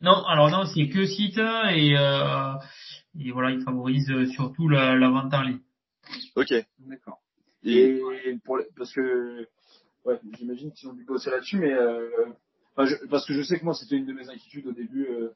Non, 0.00 0.24
alors 0.26 0.50
non, 0.50 0.64
c'est 0.66 0.88
que 0.88 1.04
site 1.06 1.38
et, 1.38 1.96
euh, 1.96 2.54
et 3.20 3.30
voilà, 3.30 3.50
ils 3.52 3.62
favorisent 3.62 4.10
euh, 4.10 4.26
surtout 4.26 4.68
la, 4.68 4.96
la 4.96 5.10
vente 5.10 5.32
en 5.34 5.42
ligne. 5.42 5.60
Ok. 6.36 6.52
D'accord. 6.80 7.18
Et 7.64 7.96
Et 8.26 8.38
pour 8.44 8.58
les- 8.58 8.66
parce 8.76 8.92
que 8.92 9.46
ouais, 10.04 10.18
j'imagine 10.36 10.72
qu'ils 10.72 10.88
ont 10.88 10.92
dû 10.94 11.04
bosser 11.04 11.30
là-dessus, 11.30 11.58
mais 11.58 11.72
euh, 11.72 12.08
enfin, 12.76 12.86
je- 12.88 13.06
parce 13.08 13.24
que 13.26 13.32
je 13.34 13.42
sais 13.42 13.58
que 13.58 13.64
moi 13.64 13.74
c'était 13.74 13.96
une 13.96 14.06
de 14.06 14.12
mes 14.12 14.28
inquiétudes 14.28 14.66
au 14.66 14.72
début 14.72 15.06
euh, 15.06 15.30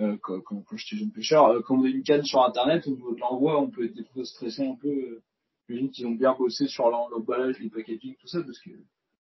euh, 0.00 0.16
quand, 0.22 0.40
quand, 0.40 0.62
quand 0.62 0.76
j'étais 0.76 0.96
jeune 0.96 1.12
pêcheur. 1.12 1.46
Euh, 1.48 1.60
Quand 1.66 1.76
on 1.76 1.84
a 1.84 1.88
une 1.88 2.02
canne 2.02 2.24
sur 2.24 2.42
internet, 2.42 2.86
au 2.86 2.90
niveau 2.90 3.14
de 3.14 3.20
l'envoi, 3.20 3.60
on 3.60 3.70
peut 3.70 3.84
être 3.84 3.94
des 3.94 4.04
fois 4.04 4.24
stressé 4.24 4.66
un 4.66 4.76
peu. 4.80 4.88
euh, 4.88 5.22
J'imagine 5.68 5.90
qu'ils 5.90 6.06
ont 6.06 6.10
bien 6.12 6.34
bossé 6.36 6.66
sur 6.66 6.90
l'em- 6.90 7.10
l'emballage, 7.12 7.58
les 7.60 7.70
packaging, 7.70 8.14
tout 8.20 8.26
ça, 8.26 8.42
parce 8.42 8.58
que. 8.58 8.70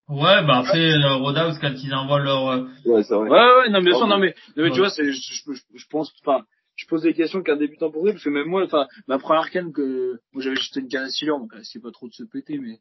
Ouais, 0.08 0.44
bah 0.46 0.58
après, 0.58 0.92
euh, 0.92 1.16
Roadhouse, 1.16 1.58
quand 1.60 1.72
ils 1.82 1.92
envoient 1.94 2.20
leur... 2.20 2.48
euh, 2.48 2.64
ouais, 2.84 3.02
c'est 3.02 3.14
vrai. 3.14 3.28
Ouais, 3.28 3.56
ouais, 3.62 3.70
non, 3.70 3.80
bien 3.82 3.96
sûr, 3.96 4.06
non, 4.06 4.18
mais, 4.18 4.28
non, 4.28 4.34
mais 4.56 4.62
ouais. 4.64 4.70
tu 4.70 4.78
vois, 4.78 4.90
c'est, 4.90 5.04
je, 5.04 5.12
je, 5.12 5.52
je- 5.52 5.62
je 5.74 5.86
pense, 5.90 6.12
enfin, 6.24 6.44
je 6.76 6.86
pose 6.86 7.02
des 7.02 7.14
questions 7.14 7.42
qu'un 7.42 7.56
débutant 7.56 7.90
pourrait, 7.90 8.12
parce 8.12 8.22
que 8.22 8.28
même 8.30 8.46
moi, 8.46 8.62
enfin, 8.64 8.86
ma 9.08 9.18
première 9.18 9.50
canne 9.50 9.72
que, 9.72 10.20
moi 10.32 10.42
j'avais 10.44 10.56
jeté 10.56 10.80
une 10.80 10.88
canne 10.88 11.04
à 11.04 11.08
silure, 11.10 11.38
donc 11.38 11.52
c'est 11.64 11.80
pas 11.82 11.90
trop 11.90 12.06
de 12.06 12.12
se 12.12 12.22
péter, 12.22 12.58
mais, 12.58 12.78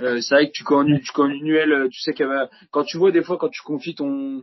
euh, 0.00 0.20
c'est 0.20 0.34
vrai 0.34 0.46
que 0.48 0.52
tu 0.52 0.64
connais, 0.64 1.00
tu 1.00 1.12
connais 1.12 1.36
une 1.36 1.50
euh, 1.52 1.88
tu 1.88 2.00
sais 2.00 2.12
qu'elle 2.12 2.28
va, 2.28 2.48
quand 2.70 2.84
tu 2.84 2.96
vois 2.96 3.12
des 3.12 3.22
fois, 3.22 3.36
quand 3.38 3.50
tu 3.50 3.62
confies 3.62 3.94
ton, 3.94 4.42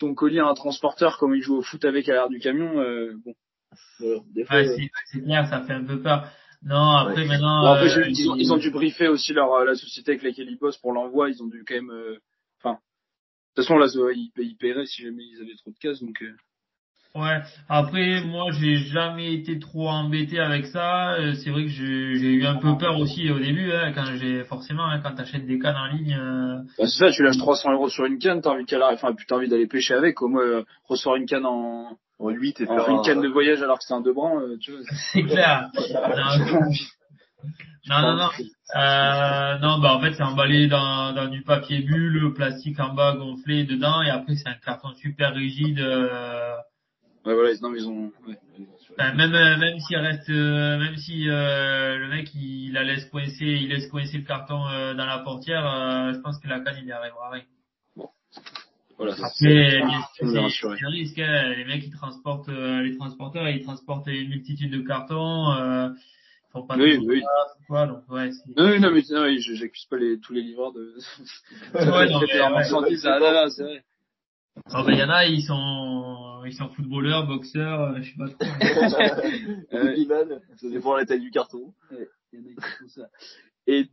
ton 0.00 0.14
colis 0.14 0.40
à 0.40 0.46
un 0.46 0.54
transporteur, 0.54 1.18
comme 1.18 1.34
il 1.34 1.42
joue 1.42 1.56
au 1.56 1.62
foot 1.62 1.84
avec 1.84 2.08
à 2.08 2.14
l'arrière 2.14 2.28
du 2.30 2.40
camion, 2.40 2.80
euh, 2.80 3.14
bon, 3.24 3.34
des 4.34 4.44
fois, 4.44 4.56
Ouais, 4.56 4.68
euh, 4.68 4.76
c'est 5.12 5.20
clair, 5.20 5.46
ça 5.48 5.62
fait 5.62 5.74
un 5.74 5.84
peu 5.84 6.00
peur. 6.02 6.28
Non, 6.62 6.90
après, 6.96 7.22
Ouais. 7.22 7.28
maintenant... 7.28 7.60
bon, 7.62 7.66
après, 7.68 7.96
euh, 7.98 8.08
ils, 8.08 8.28
ont, 8.30 8.36
ils 8.36 8.52
ont 8.52 8.56
dû 8.56 8.70
briefer 8.70 9.08
aussi 9.08 9.32
leur, 9.32 9.52
euh, 9.52 9.64
la 9.64 9.74
société 9.74 10.12
avec 10.12 10.22
laquelle 10.22 10.48
ils 10.50 10.58
bossent 10.58 10.78
pour 10.78 10.92
l'envoi, 10.92 11.30
ils 11.30 11.42
ont 11.42 11.46
dû 11.46 11.64
quand 11.66 11.74
même, 11.74 11.90
euh, 11.90 12.18
enfin, 12.58 12.74
de 12.74 13.62
toute 13.62 13.64
façon, 13.66 13.78
là, 13.78 13.86
ils, 14.12 14.30
ils 14.36 14.56
paieraient 14.56 14.86
si 14.86 15.02
jamais 15.02 15.22
ils 15.24 15.40
avaient 15.40 15.54
trop 15.56 15.70
de 15.70 15.78
cases, 15.78 16.02
donc, 16.02 16.20
euh, 16.22 16.34
Ouais. 17.14 17.40
Après, 17.68 18.20
moi, 18.24 18.52
j'ai 18.52 18.76
jamais 18.76 19.34
été 19.34 19.58
trop 19.58 19.88
embêté 19.88 20.38
avec 20.38 20.66
ça. 20.66 21.14
Euh, 21.14 21.34
C'est 21.34 21.50
vrai 21.50 21.64
que 21.64 21.68
j'ai 21.68 22.16
j'ai 22.18 22.32
eu 22.34 22.46
un 22.46 22.54
peu 22.56 22.76
peur 22.78 22.98
aussi 23.00 23.28
au 23.32 23.38
début, 23.40 23.72
hein, 23.72 23.92
quand 23.92 24.04
j'ai 24.16 24.44
forcément, 24.44 24.84
hein, 24.86 25.00
quand 25.02 25.14
t'achètes 25.16 25.44
des 25.46 25.58
cannes 25.58 25.76
en 25.76 25.86
ligne. 25.86 26.16
euh, 26.16 26.56
Bah, 26.78 26.86
c'est 26.86 26.98
ça, 27.06 27.10
tu 27.10 27.24
lâches 27.24 27.38
300 27.38 27.72
euros 27.72 27.88
sur 27.88 28.04
une 28.04 28.18
canne, 28.20 28.40
t'as 28.40 28.50
envie 28.50 28.64
qu'elle 28.64 28.82
arrive, 28.82 28.98
enfin, 29.02 29.12
putain, 29.14 29.36
envie 29.36 29.48
d'aller 29.48 29.66
pêcher 29.66 29.94
avec, 29.94 30.22
au 30.22 30.28
moins, 30.28 30.42
euh, 30.44 30.62
recevoir 30.88 31.16
une 31.16 31.26
canne 31.26 31.46
en, 31.46 31.98
En 32.20 32.28
8 32.30 32.60
et 32.60 32.68
en- 32.68 32.76
faire 32.76 32.88
une 32.90 32.98
un- 32.98 33.02
canne 33.02 33.22
de 33.22 33.28
voyage 33.28 33.60
alors 33.60 33.78
que 33.78 33.84
c'est 33.84 33.94
un 33.94 34.02
deux 34.02 34.12
brans, 34.12 34.38
euh, 34.38 34.56
tu 34.60 34.70
vois. 34.70 34.80
C'est 35.12 35.24
clair. 35.24 35.68
Non, 35.74 36.66
Non, 37.88 38.02
non, 38.02 38.16
non. 38.16 38.28
Euh, 38.76 39.58
non, 39.58 39.78
bah 39.80 39.94
en 39.94 40.00
fait 40.00 40.12
c'est 40.12 40.22
emballé 40.22 40.68
dans, 40.68 41.12
dans 41.12 41.26
du 41.28 41.42
papier 41.42 41.80
bulle, 41.80 42.32
plastique 42.34 42.78
en 42.78 42.92
bas 42.94 43.16
gonflé 43.16 43.64
dedans, 43.64 44.00
et 44.02 44.10
après 44.10 44.36
c'est 44.36 44.48
un 44.48 44.54
carton 44.64 44.90
super 44.94 45.34
rigide. 45.34 45.80
Euh, 45.80 46.52
Ouais, 47.26 47.34
voilà, 47.34 47.50
non, 47.60 47.74
ils 47.74 47.86
ont. 47.86 48.12
Ouais. 48.26 48.38
enfin, 48.92 49.12
même 49.14 49.34
euh, 49.34 49.56
même 49.58 49.78
s'il 49.80 49.96
reste, 49.98 50.30
euh, 50.30 50.78
même 50.78 50.96
si 50.96 51.28
euh, 51.28 51.98
le 51.98 52.08
mec 52.08 52.34
il 52.34 52.72
la 52.72 52.82
laisse 52.82 53.04
coincer, 53.06 53.44
il 53.44 53.68
laisse 53.68 53.88
coincer 53.88 54.18
le 54.18 54.24
carton 54.24 54.66
euh, 54.68 54.94
dans 54.94 55.04
la 55.06 55.18
portière, 55.18 55.66
euh, 55.66 56.12
je 56.14 56.18
pense 56.20 56.38
que 56.38 56.48
la 56.48 56.60
canne 56.60 56.76
il 56.80 56.86
y 56.86 56.92
arrivera 56.92 57.30
rien. 57.30 57.42
Voilà, 58.96 59.16
ça, 59.16 59.26
Après, 59.26 59.38
c'est 59.38 59.80
un 59.80 60.88
risque. 60.88 61.18
hein. 61.18 61.54
Les 61.56 61.64
mecs, 61.64 61.84
ils 61.84 61.90
transportent, 61.92 62.48
euh, 62.50 62.82
les 62.82 62.96
transporteurs, 62.96 63.48
ils 63.48 63.62
transportent 63.64 64.06
une 64.08 64.28
multitude 64.28 64.70
de 64.72 64.80
cartons. 64.86 65.52
Euh, 65.52 65.88
ils 65.90 66.52
font 66.52 66.66
pas 66.66 66.76
Oui, 66.76 66.98
de 66.98 67.06
oui. 67.06 67.22
quoi, 67.66 67.86
donc 67.86 68.02
ouais. 68.10 68.30
Non, 68.56 68.78
non, 68.78 68.90
mais 68.90 69.02
non, 69.10 69.26
j'accuse 69.38 69.86
pas 69.88 69.96
les, 69.96 70.18
tous 70.20 70.32
les 70.34 70.42
livreurs 70.42 70.72
de. 70.72 70.94
Ouais, 71.74 72.08
non, 72.10 72.20
mais, 72.20 72.40
ouais. 72.40 72.50
marchandise. 72.50 73.06
Ah, 73.06 73.46
c'est 73.48 73.62
vrai. 73.62 73.84
Ah 74.72 74.82
ben, 74.84 74.92
il 74.92 74.98
y 74.98 75.02
en 75.02 75.08
a, 75.10 75.24
ils 75.26 75.42
sont, 75.42 76.42
ils 76.46 76.52
sont 76.54 76.68
footballeurs, 76.70 77.26
boxeurs, 77.26 77.80
euh, 77.80 78.00
je 78.02 78.10
sais 78.10 78.16
pas 78.16 78.28
trop. 78.28 78.38
Ouais. 79.72 79.78
Rugbyman, 79.80 80.40
ça 80.56 80.68
dépend 80.68 80.94
de 80.94 80.98
la 81.00 81.06
taille 81.06 81.20
du 81.20 81.30
carton. 81.30 81.74
Il 81.90 81.98
y 82.32 82.38
en 82.38 82.44
a 82.44 82.54
qui 82.54 82.78
font 82.78 82.88
ça. 82.88 83.08
Et, 83.66 83.88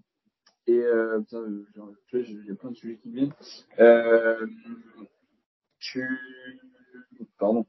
et 0.68 0.80
euh, 0.80 1.20
putain, 1.22 1.38
euh, 1.38 1.66
genre, 1.76 1.90
tu 2.08 2.18
vois, 2.18 2.26
j'ai- 2.26 2.34
il 2.34 2.46
y 2.46 2.52
a 2.52 2.56
plein 2.56 2.72
de 2.72 2.76
sujets 2.76 2.98
qui 2.98 3.10
me 3.10 3.16
viennent. 3.16 3.34
Euh, 3.80 4.46
tu, 5.80 6.08
pardon. 7.40 7.66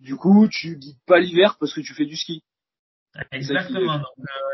Du 0.00 0.16
coup, 0.16 0.46
tu 0.48 0.76
guides 0.76 0.98
pas 1.06 1.18
l'hiver 1.18 1.56
parce 1.58 1.72
que 1.74 1.80
tu 1.80 1.94
fais 1.94 2.04
du 2.06 2.16
ski. 2.16 2.42
Exactement. 3.32 3.98
Donc, 3.98 4.06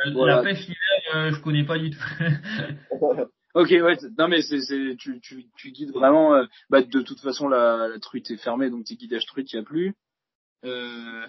euh, 0.06 0.12
Voilà. 0.12 0.36
La 0.36 0.42
pêche 0.42 0.60
l'hiver, 0.60 1.16
euh, 1.16 1.30
je 1.32 1.40
connais 1.40 1.64
pas 1.64 1.78
du 1.78 1.90
tout. 1.90 1.98
Ok, 3.55 3.68
ouais. 3.70 3.96
Non, 4.18 4.28
mais 4.28 4.40
c'est, 4.40 4.61
c'est, 4.61 4.96
tu, 4.98 5.20
tu, 5.20 5.46
tu 5.57 5.70
guides 5.72 5.92
vraiment. 5.92 6.34
euh, 6.34 6.44
bah, 6.70 6.82
de 6.82 7.03
toute 7.03 7.20
façon, 7.20 7.48
la, 7.48 7.88
la 7.88 7.98
truite 7.98 8.30
est 8.30 8.38
fermée, 8.38 8.70
donc 8.70 8.84
tes 8.84 8.96
guidages 8.96 9.26
truite, 9.26 9.53
il 9.53 9.57
y 9.57 9.59
a 9.59 9.62
plus. 9.62 9.94
Euh, 10.64 11.26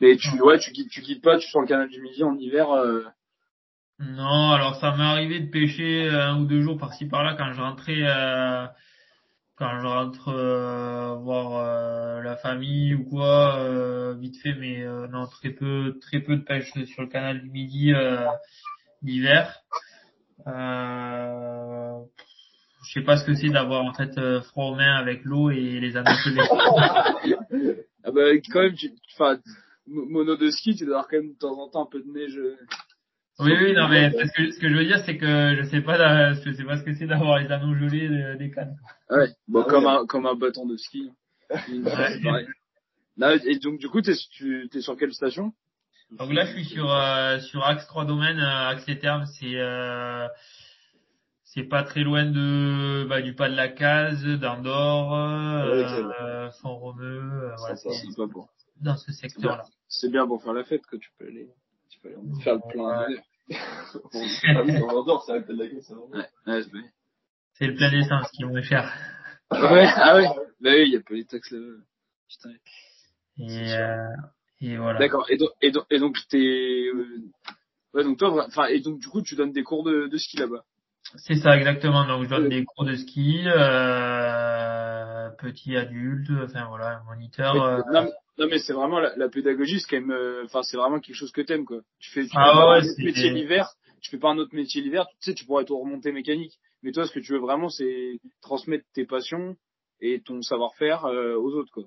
mais 0.00 0.16
tu, 0.16 0.28
ouais, 0.42 0.58
tu 0.58 0.70
guides, 0.72 0.90
tu 0.90 1.00
guides 1.00 1.22
pas. 1.22 1.38
Tu 1.38 1.48
sur 1.48 1.60
le 1.62 1.66
canal 1.66 1.88
du 1.88 2.02
Midi 2.02 2.22
en 2.24 2.36
hiver. 2.36 2.70
Euh, 2.72 3.04
non, 3.98 4.50
alors 4.50 4.76
ça 4.76 4.94
m'est 4.94 5.02
arrivé 5.02 5.40
de 5.40 5.50
pêcher 5.50 6.10
un 6.10 6.38
ou 6.40 6.44
deux 6.44 6.60
jours 6.60 6.76
par-ci 6.76 7.06
par-là 7.06 7.34
quand 7.38 7.50
je 7.54 7.60
rentrais, 7.62 8.02
euh, 8.02 8.66
quand 9.56 9.80
je 9.80 9.86
rentre 9.86 10.28
euh, 10.28 11.14
voir 11.14 11.64
euh, 11.64 12.20
la 12.20 12.36
famille 12.36 12.94
ou 12.94 13.04
quoi, 13.04 13.56
euh, 13.60 14.14
vite 14.14 14.36
fait, 14.42 14.54
mais 14.54 14.82
euh, 14.82 15.08
non, 15.08 15.26
très 15.26 15.48
peu, 15.48 15.98
très 16.02 16.20
peu 16.20 16.36
de 16.36 16.42
pêche 16.42 16.70
sur 16.84 17.00
le 17.02 17.08
canal 17.08 17.40
du 17.40 17.48
Midi 17.48 17.94
euh, 17.94 18.26
l'hiver. 19.00 19.62
Euh, 20.46 21.98
je 22.86 22.92
sais 22.92 23.04
pas 23.04 23.16
ce 23.16 23.24
que 23.24 23.34
c'est 23.34 23.48
d'avoir 23.48 23.84
en 23.84 23.92
fait 23.94 24.16
euh, 24.18 24.40
froid 24.42 24.66
aux 24.66 24.74
mains 24.74 24.96
avec 24.96 25.24
l'eau 25.24 25.50
et 25.50 25.80
les 25.80 25.96
anneaux 25.96 26.10
gelés. 26.24 26.42
ah 28.04 28.10
bah, 28.12 28.22
quand 28.52 28.60
même, 28.62 28.74
tu, 28.74 28.90
enfin, 29.14 29.38
mo- 29.86 30.06
mono 30.06 30.36
de 30.36 30.50
ski, 30.50 30.74
tu 30.76 30.84
dois 30.84 30.96
avoir 30.96 31.08
quand 31.08 31.16
même 31.16 31.32
de 31.32 31.38
temps 31.38 31.58
en 31.60 31.68
temps 31.68 31.82
un 31.84 31.90
peu 31.90 32.00
de 32.00 32.10
neige. 32.10 32.36
euh. 32.36 32.56
Oui, 33.38 33.52
oui, 33.60 33.74
non, 33.74 33.88
mais 33.88 34.10
ce 34.12 34.32
que, 34.32 34.50
ce 34.50 34.58
que 34.58 34.68
je 34.70 34.74
veux 34.74 34.84
dire, 34.86 34.98
c'est 35.04 35.18
que 35.18 35.56
je 35.58 35.68
sais 35.68 35.82
pas, 35.82 36.32
je 36.32 36.52
sais 36.52 36.64
pas 36.64 36.78
ce 36.78 36.84
que 36.84 36.94
c'est 36.94 37.06
d'avoir 37.06 37.38
les 37.38 37.48
anneaux 37.52 37.74
gelés 37.74 38.08
de- 38.08 38.38
des 38.38 38.50
cannes. 38.50 38.76
Ah 39.10 39.16
Ouais, 39.16 39.28
bon, 39.48 39.62
Ah 39.66 39.70
comme, 39.70 39.84
ouais. 39.84 39.90
un, 39.90 40.06
comme 40.06 40.26
un 40.26 40.34
bâton 40.34 40.66
de 40.66 40.76
ski. 40.76 41.10
C'est 41.50 41.82
pareil. 42.22 42.46
Non, 43.18 43.30
et 43.30 43.58
donc, 43.58 43.78
du 43.78 43.88
coup, 43.88 44.00
t'es, 44.02 44.14
tu, 44.32 44.68
t'es 44.70 44.80
sur 44.80 44.96
quelle 44.96 45.12
station? 45.12 45.52
Donc 46.12 46.32
là, 46.32 46.44
je 46.46 46.52
suis 46.52 46.64
sur 46.64 46.90
euh, 46.92 47.40
sur 47.40 47.64
Axe 47.66 47.86
3 47.88 48.04
domaines, 48.04 48.38
euh, 48.38 48.68
Axe 48.68 48.86
les 48.86 48.98
Thermes, 48.98 49.26
c'est 49.38 49.56
euh, 49.56 50.28
c'est 51.44 51.64
pas 51.64 51.82
très 51.82 52.00
loin 52.02 52.24
de 52.26 53.04
bah, 53.08 53.22
du 53.22 53.34
pas 53.34 53.48
de 53.48 53.56
la 53.56 53.68
case, 53.68 54.22
d'Andorre, 54.24 55.14
euh, 55.14 55.82
ok. 55.82 56.14
euh, 56.20 56.50
Font-Romeu, 56.62 57.04
euh, 57.50 57.54
voilà, 57.58 57.76
c'est 57.76 57.90
C'est 57.90 58.16
pas 58.16 58.28
pour. 58.28 58.48
dans 58.80 58.96
ce 58.96 59.12
secteur-là. 59.12 59.64
C'est 59.88 60.10
bien 60.10 60.26
pour 60.26 60.42
faire 60.42 60.52
la 60.52 60.64
fête 60.64 60.84
que 60.86 60.96
tu 60.96 61.10
peux 61.18 61.26
aller, 61.26 61.48
tu 61.90 61.98
peux 62.00 62.08
aller 62.08 62.16
en 62.18 62.40
faire 62.40 62.54
le 62.54 62.60
plein. 62.70 63.06
Ah 63.48 64.92
endort, 64.94 65.22
c'est 65.24 65.32
avec 65.32 65.46
de 65.48 65.54
la 65.54 65.68
caisse, 65.68 65.90
Ouais, 65.90 66.18
ouais, 66.18 66.62
c'est 66.62 66.70
vrai. 66.70 66.92
C'est 67.54 67.66
le 67.68 67.74
plein 67.74 67.90
d'essence 67.90 68.30
qui 68.32 68.42
est 68.42 68.46
moins 68.46 68.62
cher. 68.62 68.92
Ouais, 69.50 69.86
ah 69.94 70.16
ouais. 70.16 70.26
Bah 70.60 70.70
oui, 70.70 70.82
il 70.86 70.92
y 70.92 70.96
a 70.96 71.00
pas 71.00 71.14
les 71.14 71.24
taxes 71.24 71.52
là-bas. 71.52 71.82
Putain. 72.28 72.50
Et, 73.38 73.72
euh, 73.74 74.08
et 74.60 74.76
voilà. 74.76 74.98
D'accord. 74.98 75.26
Et 75.30 75.36
donc, 75.36 75.50
et 75.62 75.72
et 75.90 75.98
donc 75.98 76.16
t'es, 76.28 76.38
euh, 76.38 77.22
ouais, 77.94 78.04
donc 78.04 78.18
toi, 78.18 78.44
enfin, 78.46 78.66
et 78.66 78.80
donc, 78.80 78.98
du 79.00 79.08
coup, 79.08 79.22
tu 79.22 79.34
donnes 79.36 79.52
des 79.52 79.62
cours 79.62 79.82
de, 79.84 80.06
de 80.06 80.16
ski 80.16 80.36
là-bas. 80.38 80.64
C'est 81.16 81.36
ça 81.36 81.56
exactement. 81.56 82.04
Donc 82.06 82.24
je 82.24 82.28
donne 82.28 82.48
des 82.48 82.64
cours 82.64 82.84
de 82.84 82.94
ski, 82.96 83.42
euh, 83.46 85.30
petit 85.38 85.76
adulte, 85.76 86.30
enfin 86.44 86.66
voilà, 86.68 87.02
moniteur. 87.06 87.54
euh, 87.62 87.80
non, 87.92 88.02
mais, 88.04 88.10
non, 88.38 88.46
mais 88.50 88.58
c'est 88.58 88.72
vraiment 88.72 88.98
la, 89.00 89.14
la 89.16 89.28
pédagogie, 89.28 89.80
c'est 89.80 89.88
quand 89.88 90.00
même, 90.00 90.10
euh, 90.10 90.42
enfin, 90.44 90.62
c'est 90.62 90.76
vraiment 90.76 90.98
quelque 91.00 91.14
chose 91.16 91.32
que 91.32 91.42
t'aimes, 91.42 91.64
quoi. 91.64 91.80
Tu 92.00 92.10
fais, 92.10 92.24
tu 92.24 92.32
Ah 92.34 92.52
fais 92.52 92.58
ouais, 92.58 92.64
un 92.64 92.90
autre 92.90 93.04
métier 93.04 93.30
l'hiver, 93.30 93.68
tu 94.00 94.10
fais 94.10 94.18
pas 94.18 94.30
un 94.30 94.38
autre 94.38 94.54
métier 94.54 94.82
l'hiver, 94.82 95.06
tu 95.20 95.30
sais, 95.30 95.34
tu 95.34 95.44
pourrais 95.44 95.64
tout 95.64 95.78
remonter 95.78 96.12
mécanique. 96.12 96.58
Mais 96.82 96.92
toi, 96.92 97.06
ce 97.06 97.12
que 97.12 97.20
tu 97.20 97.32
veux 97.32 97.38
vraiment, 97.38 97.68
c'est 97.68 98.18
transmettre 98.42 98.84
tes 98.92 99.06
passions 99.06 99.56
et 100.00 100.20
ton 100.20 100.42
savoir-faire 100.42 101.06
euh, 101.06 101.36
aux 101.36 101.52
autres, 101.54 101.70
quoi. 101.72 101.84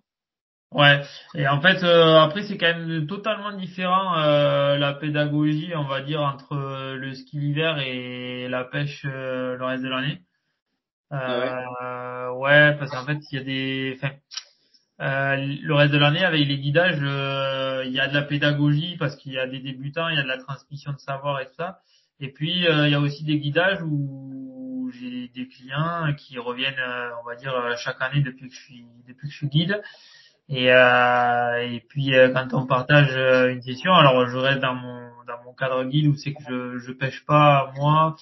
Ouais, 0.72 1.01
et 1.34 1.47
en 1.47 1.61
fait, 1.61 1.84
euh, 1.84 2.20
après, 2.20 2.43
c'est 2.43 2.57
quand 2.57 2.67
même 2.67 3.07
totalement 3.07 3.51
différent 3.53 4.20
euh, 4.20 4.78
la 4.78 4.93
pédagogie, 4.93 5.72
on 5.76 5.86
va 5.86 6.01
dire, 6.01 6.22
entre 6.22 6.53
euh, 6.53 6.95
le 6.95 7.15
ski 7.15 7.39
l'hiver 7.39 7.80
et 7.80 8.47
la 8.49 8.65
pêche 8.65 9.03
euh, 9.05 9.57
le 9.57 9.65
reste 9.65 9.84
de 9.84 9.89
l'année. 9.89 10.22
Euh, 11.11 12.30
ouais, 12.34 12.76
parce 12.78 12.91
qu'en 12.91 13.05
fait, 13.05 13.17
il 13.32 13.36
y 13.36 13.41
a 13.41 13.43
des... 13.43 13.97
Enfin, 13.97 14.13
euh, 15.01 15.38
le 15.63 15.74
reste 15.74 15.91
de 15.93 15.97
l'année, 15.97 16.24
avec 16.24 16.47
les 16.47 16.59
guidages, 16.59 16.99
euh, 17.01 17.84
il 17.86 17.91
y 17.91 17.99
a 17.99 18.07
de 18.07 18.13
la 18.13 18.22
pédagogie 18.24 18.95
parce 18.97 19.15
qu'il 19.15 19.34
y 19.34 19.39
a 19.39 19.47
des 19.47 19.59
débutants, 19.59 20.07
il 20.09 20.17
y 20.17 20.20
a 20.20 20.24
de 20.24 20.28
la 20.28 20.38
transmission 20.38 20.91
de 20.93 20.99
savoir 20.99 21.41
et 21.41 21.47
tout 21.47 21.55
ça. 21.57 21.82
Et 22.20 22.32
puis, 22.32 22.67
euh, 22.67 22.88
il 22.88 22.91
y 22.91 22.95
a 22.95 22.99
aussi 22.99 23.24
des 23.24 23.39
guidages 23.39 23.82
où 23.82 24.91
j'ai 24.93 25.30
des 25.30 25.47
clients 25.47 26.13
qui 26.15 26.38
reviennent, 26.38 26.82
on 27.24 27.26
va 27.28 27.36
dire, 27.36 27.53
chaque 27.78 28.01
année 28.01 28.22
depuis 28.22 28.49
que 28.49 28.53
je 28.53 28.61
suis, 28.61 28.86
depuis 29.07 29.28
que 29.28 29.34
je 29.34 29.38
suis 29.38 29.47
guide. 29.47 29.82
Et, 30.49 30.71
euh, 30.73 31.61
et 31.71 31.79
puis 31.89 32.15
euh, 32.15 32.29
quand 32.33 32.53
on 32.53 32.65
partage 32.65 33.09
euh, 33.15 33.51
une 33.53 33.61
session, 33.61 33.93
alors 33.93 34.27
je 34.27 34.37
reste 34.37 34.59
dans 34.61 34.73
mon 34.75 35.09
dans 35.27 35.43
mon 35.45 35.53
cadre 35.53 35.83
guide 35.85 36.07
où 36.07 36.15
c'est 36.15 36.33
que 36.33 36.41
je 36.49 36.79
je 36.79 36.91
pêche 36.91 37.23
pas 37.25 37.71
moi 37.75 38.15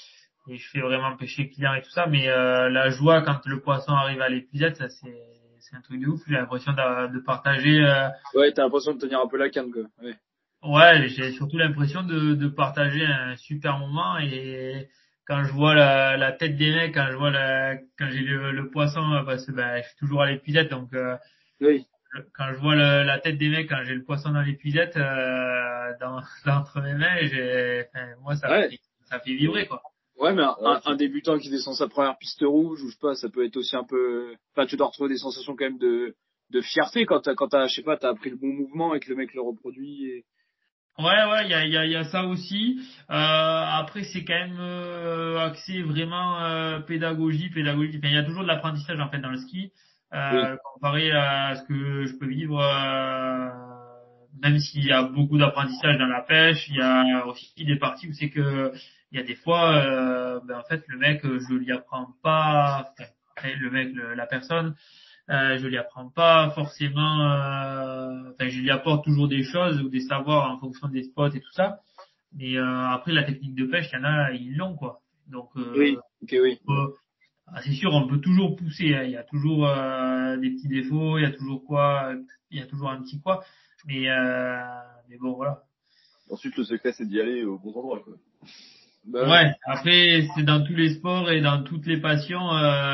et 0.50 0.58
je 0.58 0.70
fais 0.70 0.82
vraiment 0.82 1.16
pêcher 1.16 1.44
le 1.44 1.50
client 1.50 1.74
et 1.74 1.82
tout 1.82 1.90
ça, 1.92 2.06
mais 2.08 2.28
euh, 2.28 2.70
la 2.70 2.90
joie 2.90 3.22
quand 3.22 3.40
le 3.46 3.62
poisson 3.62 3.94
arrive 3.94 4.22
à 4.22 4.30
l'épuisette, 4.30 4.78
ça 4.78 4.90
c'est 4.90 5.24
c'est 5.60 5.76
un 5.76 5.82
truc 5.82 6.02
de 6.02 6.08
ouf. 6.08 6.22
J'ai 6.28 6.36
l'impression 6.36 6.74
de, 6.74 7.14
de 7.14 7.20
partager. 7.20 7.82
euh, 7.84 8.08
Ouais, 8.34 8.52
t'as 8.54 8.64
l'impression 8.64 8.94
de 8.94 9.00
tenir 9.00 9.20
un 9.20 9.28
peu 9.28 9.38
la 9.38 9.50
canne, 9.50 9.72
quoi. 9.72 9.84
Ouais. 10.02 10.16
Ouais, 10.64 11.08
j'ai 11.10 11.32
surtout 11.32 11.58
l'impression 11.58 12.04
de, 12.04 12.34
de 12.36 12.48
partager 12.48 13.06
un 13.06 13.36
super 13.38 13.78
moment 13.80 14.18
et 14.20 14.90
quand 15.26 15.44
je 15.44 15.52
vois 15.52 15.74
la, 15.76 16.18
la 16.18 16.32
tête 16.32 16.58
des 16.58 16.74
mecs, 16.74 16.94
quand 16.94 17.08
je 17.12 17.16
vois 17.18 17.32
la, 17.32 17.76
quand 17.98 18.10
j'ai 18.10 18.20
le, 18.22 18.52
le 18.52 18.70
poisson, 18.70 19.24
parce 19.26 19.46
que 19.46 19.52
ben, 19.52 19.82
je 19.82 19.88
suis 19.88 19.98
toujours 19.98 20.22
à 20.22 20.30
l'épuisette, 20.32 20.70
donc 20.70 20.94
euh, 20.94 21.16
Oui. 21.62 21.88
Quand 22.36 22.54
je 22.54 22.60
vois 22.60 22.76
le- 22.76 23.04
la 23.04 23.20
tête 23.20 23.38
des 23.38 23.50
mecs, 23.50 23.70
quand 23.70 23.84
j'ai 23.84 23.96
le 23.96 24.04
poisson 24.04 24.32
dans 24.32 24.42
l'épuisette, 24.42 24.98
euh, 24.98 25.94
dans, 26.00 26.22
dans 26.46 26.58
entre 26.60 26.82
mes 26.82 26.94
mains, 26.94 27.18
j'ai, 27.22 27.86
enfin, 27.94 28.08
moi 28.22 28.36
ça, 28.36 28.50
Ouais. 28.50 28.70
fait, 28.70 28.80
ça 29.10 29.20
fait 29.20 29.34
vibrer 29.34 29.68
quoi. 29.68 29.82
Ouais, 30.20 30.34
mais 30.34 30.42
un, 30.44 30.56
Ouais, 30.60 30.78
un- 30.86 30.92
un 30.92 30.96
débutant 30.96 31.38
qui 31.38 31.50
descend 31.50 31.76
sa 31.76 31.88
première 31.88 32.18
piste 32.18 32.42
rouge, 32.42 32.82
ou 32.82 32.88
je 32.88 32.94
sais 32.94 33.00
pas, 33.00 33.14
ça 33.16 33.30
peut 33.30 33.46
être 33.46 33.58
aussi 33.58 33.76
un 33.76 33.84
peu, 33.84 34.34
enfin, 34.56 34.66
tu 34.66 34.76
dois 34.76 34.88
retrouver 34.88 35.10
des 35.10 35.18
sensations 35.20 35.56
quand 35.56 35.66
même 35.66 35.78
de, 35.78 36.16
de 36.50 36.62
fierté 36.62 37.06
quand 37.06 37.20
t'as, 37.22 37.36
quand 37.36 37.50
t'as, 37.50 37.68
je 37.68 37.76
sais 37.76 37.84
pas, 37.84 37.98
t'as 37.98 38.10
appris 38.10 38.30
le 38.32 38.38
bon 38.38 38.48
mouvement 38.48 38.96
et 38.96 39.00
que 39.00 39.10
le 39.10 39.16
mec 39.16 39.34
le 39.34 39.42
reproduit 39.42 40.06
et... 40.06 40.26
Ouais, 40.98 41.06
ouais, 41.06 41.46
il 41.46 41.52
y 41.52 41.54
a, 41.54 41.66
y, 41.68 41.78
a, 41.78 41.86
y 41.86 41.96
a 41.96 42.06
ça 42.06 42.24
aussi. 42.26 42.80
Euh, 43.12 43.14
après, 43.14 44.04
c'est 44.04 44.24
quand 44.26 44.34
même 44.34 44.58
euh, 44.60 45.38
axé 45.46 45.84
vraiment 45.84 46.44
euh, 46.44 46.80
pédagogie, 46.80 47.52
pédagogie. 47.52 48.00
Enfin, 48.00 48.08
il 48.08 48.16
y 48.16 48.18
a 48.18 48.24
toujours 48.24 48.42
de 48.42 48.48
l'apprentissage 48.48 49.00
en 49.00 49.08
fait 49.10 49.20
dans 49.20 49.30
le 49.30 49.38
ski, 49.38 49.72
euh, 50.14 50.56
comparé 50.74 51.12
à 51.12 51.56
ce 51.56 51.64
que 51.68 52.06
je 52.06 52.14
peux 52.18 52.28
vivre. 52.28 52.60
euh, 52.62 53.50
même 54.42 54.60
s'il 54.60 54.86
y 54.86 54.92
a 54.92 55.04
beaucoup 55.04 55.38
d'apprentissage 55.38 55.98
dans 55.98 56.06
la 56.08 56.22
pêche, 56.22 56.68
il 56.70 56.76
y 56.76 56.82
a 56.82 57.26
aussi 57.28 57.66
des 57.66 57.76
parties 57.78 58.08
où 58.08 58.14
c'est 58.14 58.30
que 58.30 58.72
il 59.12 59.18
y 59.20 59.22
a 59.22 59.26
des 59.26 59.36
fois, 59.36 59.74
euh, 59.78 60.40
ben, 60.46 60.60
en 60.60 60.64
fait, 60.64 60.84
le 60.88 60.98
mec, 60.98 61.22
je 61.24 61.54
lui 61.54 61.72
apprends 61.72 62.10
pas, 62.22 62.92
enfin, 63.38 63.50
le 63.60 63.70
mec, 63.72 63.94
le- 63.94 64.14
la 64.16 64.28
personne, 64.28 64.76
euh, 65.30 65.58
je 65.60 65.68
lui 65.68 65.78
apprends 65.78 66.10
pas 66.10 66.52
forcément, 66.52 67.22
euh, 67.32 68.32
enfin 68.34 68.50
je 68.50 68.60
lui 68.60 68.70
apporte 68.72 69.06
toujours 69.06 69.28
des 69.28 69.44
choses 69.44 69.82
ou 69.82 69.90
des 69.90 70.02
savoirs 70.02 70.52
en 70.52 70.60
fonction 70.60 70.88
des 70.90 71.04
spots 71.04 71.30
et 71.30 71.40
tout 71.42 71.52
ça. 71.54 71.80
Mais 72.34 72.58
euh, 72.58 72.88
après 72.90 73.14
la 73.14 73.24
technique 73.24 73.56
de 73.56 73.66
pêche, 73.66 73.88
il 73.94 73.98
y 73.98 74.00
en 74.00 74.04
a, 74.06 74.32
ils 74.32 74.56
l'ont 74.58 74.76
quoi. 74.76 75.02
Donc 75.28 75.50
euh, 75.58 75.74
Oui, 75.78 75.98
ok, 76.22 76.36
oui. 76.44 76.60
C'est 77.64 77.72
sûr, 77.74 77.94
on 77.94 78.08
peut 78.08 78.20
toujours 78.20 78.56
pousser. 78.56 78.94
hein. 78.94 79.04
Il 79.04 79.12
y 79.12 79.18
a 79.18 79.24
toujours 79.24 79.68
euh, 79.68 80.38
des 80.38 80.52
petits 80.52 80.68
défauts, 80.68 81.18
il 81.18 81.22
y 81.24 81.26
a 81.26 81.32
toujours 81.32 81.64
quoi, 81.66 82.14
il 82.52 82.60
y 82.60 82.62
a 82.62 82.66
toujours 82.68 82.90
un 82.90 83.02
petit 83.02 83.20
quoi. 83.22 83.44
Mais 83.86 84.10
euh, 84.10 84.60
mais 85.10 85.18
bon 85.18 85.34
voilà. 85.34 85.64
Ensuite, 86.30 86.58
le 86.58 86.66
secret, 86.66 86.92
c'est 86.92 87.06
d'y 87.08 87.22
aller 87.22 87.44
au 87.46 87.58
bon 87.58 87.70
endroit, 87.70 88.02
quoi. 88.04 88.14
Bah, 89.06 89.30
Ouais, 89.30 89.54
après 89.66 90.28
c'est 90.36 90.44
dans 90.44 90.62
tous 90.66 90.76
les 90.76 90.96
sports 90.96 91.32
et 91.32 91.40
dans 91.40 91.64
toutes 91.64 91.86
les 91.86 92.02
passions, 92.02 92.42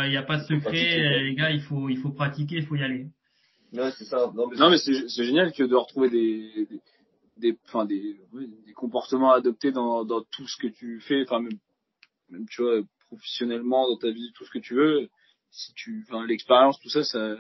il 0.04 0.10
n'y 0.12 0.18
a 0.18 0.22
pas 0.24 0.38
de 0.38 0.44
secret, 0.44 0.60
Pratiquer, 0.62 1.00
euh, 1.08 1.20
les 1.24 1.34
gars, 1.36 1.50
il 1.52 1.62
faut 1.62 1.90
il 1.90 1.98
faut 1.98 2.12
pratiquer, 2.12 2.58
il 2.58 2.66
faut 2.68 2.76
y 2.76 2.84
aller. 2.84 3.08
Ouais, 3.74 3.90
c'est 3.98 4.06
ça. 4.06 4.32
Non, 4.36 4.48
mais, 4.50 4.58
Non, 4.58 4.70
mais 4.70 4.78
c'est 4.78 5.08
c'est 5.10 5.26
génial 5.26 5.52
que 5.52 5.64
de 5.64 5.74
retrouver 5.76 6.12
des, 6.12 6.68
des, 6.70 6.80
des, 7.54 7.58
enfin, 7.66 7.86
des, 7.86 8.20
des 8.68 8.74
comportements 8.74 9.32
adoptés 9.34 9.72
dans, 9.72 10.06
dans 10.06 10.22
tout 10.22 10.48
ce 10.48 10.58
que 10.58 10.68
tu 10.68 11.00
fais, 11.00 11.24
enfin, 11.24 11.40
même, 11.40 11.58
même, 12.30 12.46
tu 12.48 12.62
vois, 12.62 12.82
professionnellement, 13.14 13.88
dans 13.90 13.98
ta 13.98 14.10
vie, 14.12 14.32
tout 14.36 14.46
ce 14.46 14.52
que 14.52 14.60
tu 14.60 14.74
veux. 14.76 15.10
Si 15.52 15.74
tu, 15.76 16.04
enfin, 16.08 16.26
l'expérience, 16.26 16.80
tout 16.80 16.90
ça, 16.90 17.04
ça, 17.04 17.36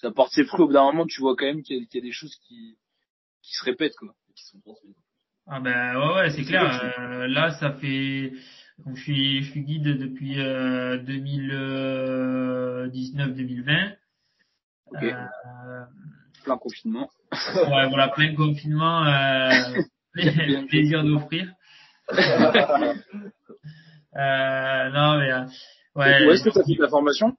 ça 0.00 0.10
porte 0.10 0.32
ses 0.32 0.44
fruits 0.44 0.64
au 0.64 0.66
bout 0.66 0.72
d'un 0.74 0.84
moment, 0.84 1.06
tu 1.06 1.20
vois 1.20 1.34
quand 1.36 1.46
même 1.46 1.62
qu'il 1.62 1.78
y, 1.78 1.82
a- 1.82 1.86
qu'il 1.86 2.00
y 2.00 2.04
a 2.04 2.06
des 2.06 2.12
choses 2.12 2.34
qui, 2.46 2.76
qui 3.42 3.52
se 3.54 3.64
répètent, 3.64 3.96
quoi. 3.96 4.14
Qui 4.36 4.44
sont 4.44 4.60
transmises. 4.60 4.94
Ah 5.46 5.58
ben 5.60 5.96
ouais 5.98 6.14
ouais, 6.14 6.30
c'est 6.30 6.44
clair. 6.44 6.62
euh, 7.00 7.26
là, 7.26 7.50
ça 7.58 7.72
fait 7.72 8.32
donc 8.84 8.96
je 8.96 9.02
suis 9.02 9.42
je 9.42 9.50
suis 9.50 9.62
guide 9.62 9.96
depuis 9.98 10.38
euh, 10.40 10.98
2019-2020. 10.98 13.96
Ok. 14.92 15.02
Euh, 15.02 15.84
Plein 16.44 16.56
confinement. 16.58 17.10
ouais, 17.56 17.88
voilà, 17.88 18.08
plein 18.08 18.34
confinement, 18.34 19.04
euh, 19.06 19.50
plaisir 20.68 21.02
d'offrir. 21.04 21.50
Euh, 24.16 24.90
non 24.90 25.18
mais 25.18 25.32
euh, 25.32 25.44
ouais. 25.94 26.26
Où 26.26 26.30
est-ce 26.32 26.44
que 26.44 26.50
tu 26.50 26.58
as 26.58 26.64
fait 26.64 26.76
ta 26.76 26.88
formation? 26.88 27.36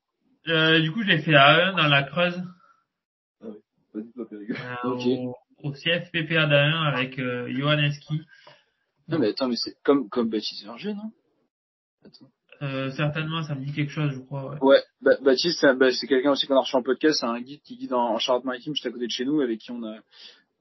Euh, 0.47 0.79
du 0.79 0.91
coup, 0.91 1.03
je 1.03 1.07
l'ai 1.07 1.19
fait 1.21 1.35
à 1.35 1.69
1 1.69 1.73
dans 1.73 1.87
la 1.87 2.03
Creuse, 2.03 2.41
vas-y, 3.93 4.11
toi, 4.13 4.27
Périgueux. 4.29 4.55
euh, 4.55 4.89
Ok. 4.89 5.01
au, 5.05 5.35
au 5.69 5.71
CFPPA 5.73 6.47
d'A1 6.47 6.87
avec 6.93 7.19
euh, 7.19 7.47
Johan 7.51 7.77
Eski. 7.77 8.21
Non, 9.07 9.19
mais 9.19 9.29
attends, 9.29 9.47
mais 9.49 9.55
c'est 9.57 9.75
comme, 9.83 10.09
comme 10.09 10.29
Baptiste 10.29 10.63
Verger, 10.65 10.93
non? 10.93 11.11
Attends. 12.05 12.29
Euh, 12.63 12.89
certainement, 12.91 13.41
ça 13.43 13.55
me 13.55 13.65
dit 13.65 13.73
quelque 13.73 13.91
chose, 13.91 14.11
je 14.13 14.19
crois. 14.19 14.51
Ouais. 14.53 14.59
Ouais, 14.61 14.83
Ba- 15.01 15.17
Baptiste, 15.21 15.59
c'est 15.59 15.73
bah, 15.75 15.91
c'est 15.91 16.07
quelqu'un 16.07 16.31
aussi 16.31 16.47
qu'on 16.47 16.55
a 16.55 16.61
reçu 16.61 16.75
en 16.75 16.83
podcast, 16.83 17.19
c'est 17.19 17.25
un 17.25 17.39
guide 17.41 17.61
qui 17.63 17.75
guide 17.77 17.93
en, 17.93 18.13
en 18.13 18.17
Charente-Maritime, 18.19 18.73
juste 18.73 18.85
à 18.85 18.91
côté 18.91 19.05
de 19.07 19.11
chez 19.11 19.25
nous, 19.25 19.41
avec 19.41 19.59
qui 19.59 19.71
on 19.71 19.83
a, 19.83 19.97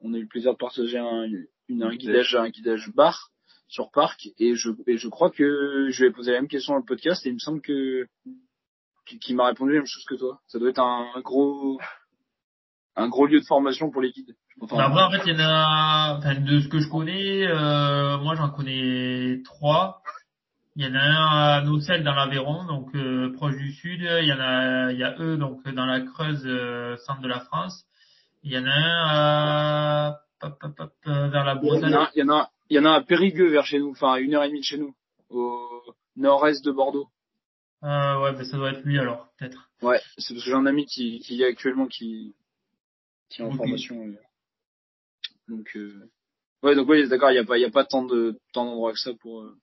on 0.01 0.13
a 0.13 0.17
eu 0.17 0.21
le 0.23 0.27
plaisir 0.27 0.51
de 0.53 0.57
partager 0.57 0.97
un, 0.97 1.23
une, 1.69 1.83
un 1.83 1.95
guidage, 1.95 2.35
un 2.35 2.49
guidage 2.49 2.89
bar 2.93 3.30
sur 3.71 3.89
parc, 3.89 4.27
et 4.37 4.53
je, 4.55 4.69
et 4.85 4.97
je 4.97 5.07
crois 5.07 5.31
que 5.31 5.87
je 5.89 6.03
lui 6.03 6.09
ai 6.09 6.11
posé 6.13 6.31
la 6.33 6.39
même 6.41 6.49
question 6.49 6.73
dans 6.73 6.79
le 6.79 6.85
podcast, 6.85 7.25
et 7.25 7.29
il 7.29 7.35
me 7.35 7.39
semble 7.39 7.61
que, 7.61 8.05
qu'il 9.05 9.17
qu'il 9.19 9.35
m'a 9.37 9.47
répondu 9.47 9.71
la 9.71 9.77
même 9.79 9.85
chose 9.87 10.03
que 10.05 10.15
toi. 10.15 10.41
Ça 10.47 10.59
doit 10.59 10.69
être 10.69 10.81
un, 10.81 11.21
gros, 11.21 11.79
un 12.97 13.07
gros 13.07 13.25
lieu 13.27 13.39
de 13.39 13.45
formation 13.45 13.89
pour 13.89 14.01
les 14.01 14.11
guides. 14.11 14.35
Enfin, 14.59 14.75
Bah, 14.75 14.85
après, 14.87 15.03
en 15.03 15.11
fait, 15.11 15.21
il 15.25 15.33
y 15.33 15.35
en 15.37 15.39
a, 15.39 16.17
enfin, 16.17 16.35
de 16.35 16.59
ce 16.59 16.67
que 16.67 16.79
je 16.79 16.89
connais, 16.89 17.47
euh, 17.47 18.17
moi, 18.17 18.35
j'en 18.35 18.49
connais 18.49 19.41
trois. 19.45 20.01
Il 20.75 20.85
y 20.85 20.87
en 20.89 20.93
a 20.95 20.99
un 20.99 21.57
à 21.57 21.61
Nocel 21.61 22.03
dans 22.03 22.13
l'Aveyron, 22.13 22.65
donc 22.65 22.93
euh, 22.95 23.31
proche 23.33 23.55
du 23.55 23.71
sud. 23.71 24.01
Il 24.01 24.27
y 24.27 24.33
en 24.33 24.39
a, 24.39 24.91
il 24.91 24.99
y 24.99 25.03
a 25.03 25.15
eux 25.19 25.37
donc 25.37 25.65
dans 25.69 25.85
la 25.85 26.01
Creuse, 26.01 26.43
euh, 26.45 26.97
centre 27.05 27.21
de 27.21 27.27
la 27.29 27.39
France. 27.39 27.85
Il 28.43 28.51
y 28.51 28.57
en 28.57 28.65
a 28.65 28.71
un 28.71 30.11
à, 30.11 30.19
hop, 30.43 30.57
hop, 30.61 30.73
hop, 30.79 30.93
euh, 31.07 31.27
vers 31.29 31.45
la 31.45 31.53
il 31.53 31.55
y 31.55 31.69
en 31.71 31.73
Bretagne. 31.73 31.93
a, 31.93 32.09
il 32.15 32.19
y 32.19 32.23
en 32.23 32.29
a, 32.35 32.49
il 32.71 32.75
y 32.75 32.79
en 32.79 32.85
a 32.85 32.93
à 32.93 33.01
Périgueux 33.01 33.49
vers 33.51 33.65
chez 33.65 33.79
nous, 33.79 33.89
enfin, 33.91 34.13
à 34.13 34.19
une 34.19 34.33
heure 34.33 34.43
et 34.43 34.47
demie 34.47 34.61
de 34.61 34.65
chez 34.65 34.77
nous, 34.77 34.95
au 35.29 35.67
nord-est 36.15 36.63
de 36.65 36.71
Bordeaux. 36.71 37.07
Euh, 37.83 38.21
ouais, 38.21 38.31
ben 38.31 38.45
ça 38.45 38.55
doit 38.57 38.71
être 38.71 38.83
lui 38.83 38.97
alors, 38.97 39.27
peut-être. 39.37 39.69
Ouais, 39.81 39.99
c'est 40.17 40.33
parce 40.33 40.43
que 40.45 40.49
j'ai 40.49 40.53
un 40.55 40.65
ami 40.65 40.85
qui, 40.85 41.19
qui 41.19 41.35
y 41.35 41.41
est 41.43 41.47
actuellement 41.47 41.87
qui, 41.87 42.33
qui 43.29 43.41
est 43.41 43.45
en 43.45 43.51
formation. 43.51 44.01
euh. 44.01 44.13
Donc, 45.49 45.69
euh... 45.75 46.09
ouais, 46.63 46.75
donc 46.75 46.87
oui, 46.87 47.07
d'accord, 47.09 47.31
il 47.31 47.35
y 47.35 47.39
a 47.39 47.43
pas, 47.43 47.57
il 47.57 47.61
y 47.61 47.65
a 47.65 47.71
pas 47.71 47.83
tant 47.83 48.05
de, 48.05 48.39
tant 48.53 48.63
d'endroits 48.65 48.93
que 48.93 48.99
ça 48.99 49.11
pour. 49.19 49.41
euh, 49.41 49.53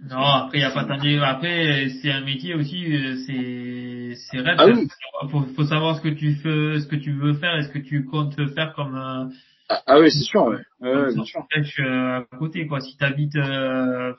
Non, 0.00 0.18
après, 0.18 0.58
il 0.58 0.60
y 0.60 0.64
a 0.64 0.72
pas 0.72 0.84
tant 0.84 0.98
de... 0.98 1.20
Après, 1.20 1.88
c'est 2.02 2.10
un 2.12 2.20
métier 2.24 2.54
aussi, 2.54 2.84
euh, 2.92 3.16
c'est, 3.26 4.14
c'est 4.28 4.40
raide. 4.40 4.56
Ah 4.58 4.66
oui. 4.66 4.88
Faut, 5.30 5.40
faut 5.54 5.64
savoir 5.64 5.96
ce 5.96 6.02
que 6.02 6.08
tu 6.08 6.34
fais, 6.34 6.80
ce 6.80 6.86
que 6.86 6.96
tu 6.96 7.12
veux 7.12 7.32
faire 7.34 7.56
et 7.56 7.62
ce 7.62 7.68
que 7.70 7.78
tu 7.78 8.04
comptes 8.04 8.36
faire 8.54 8.74
comme, 8.74 8.94
euh, 8.94 9.24
Ah, 9.68 9.82
ah 9.86 10.00
oui, 10.00 10.10
c'est 10.10 10.24
sûr, 10.24 10.44
ouais. 10.44 10.62
Ouais, 10.80 11.14
bien 11.14 11.24
sûr. 11.24 11.44
euh, 11.80 12.20
à 12.20 12.36
côté, 12.38 12.66
quoi. 12.66 12.80
Si 12.80 12.96
t'habites, 12.96 13.36
euh, 13.36 14.14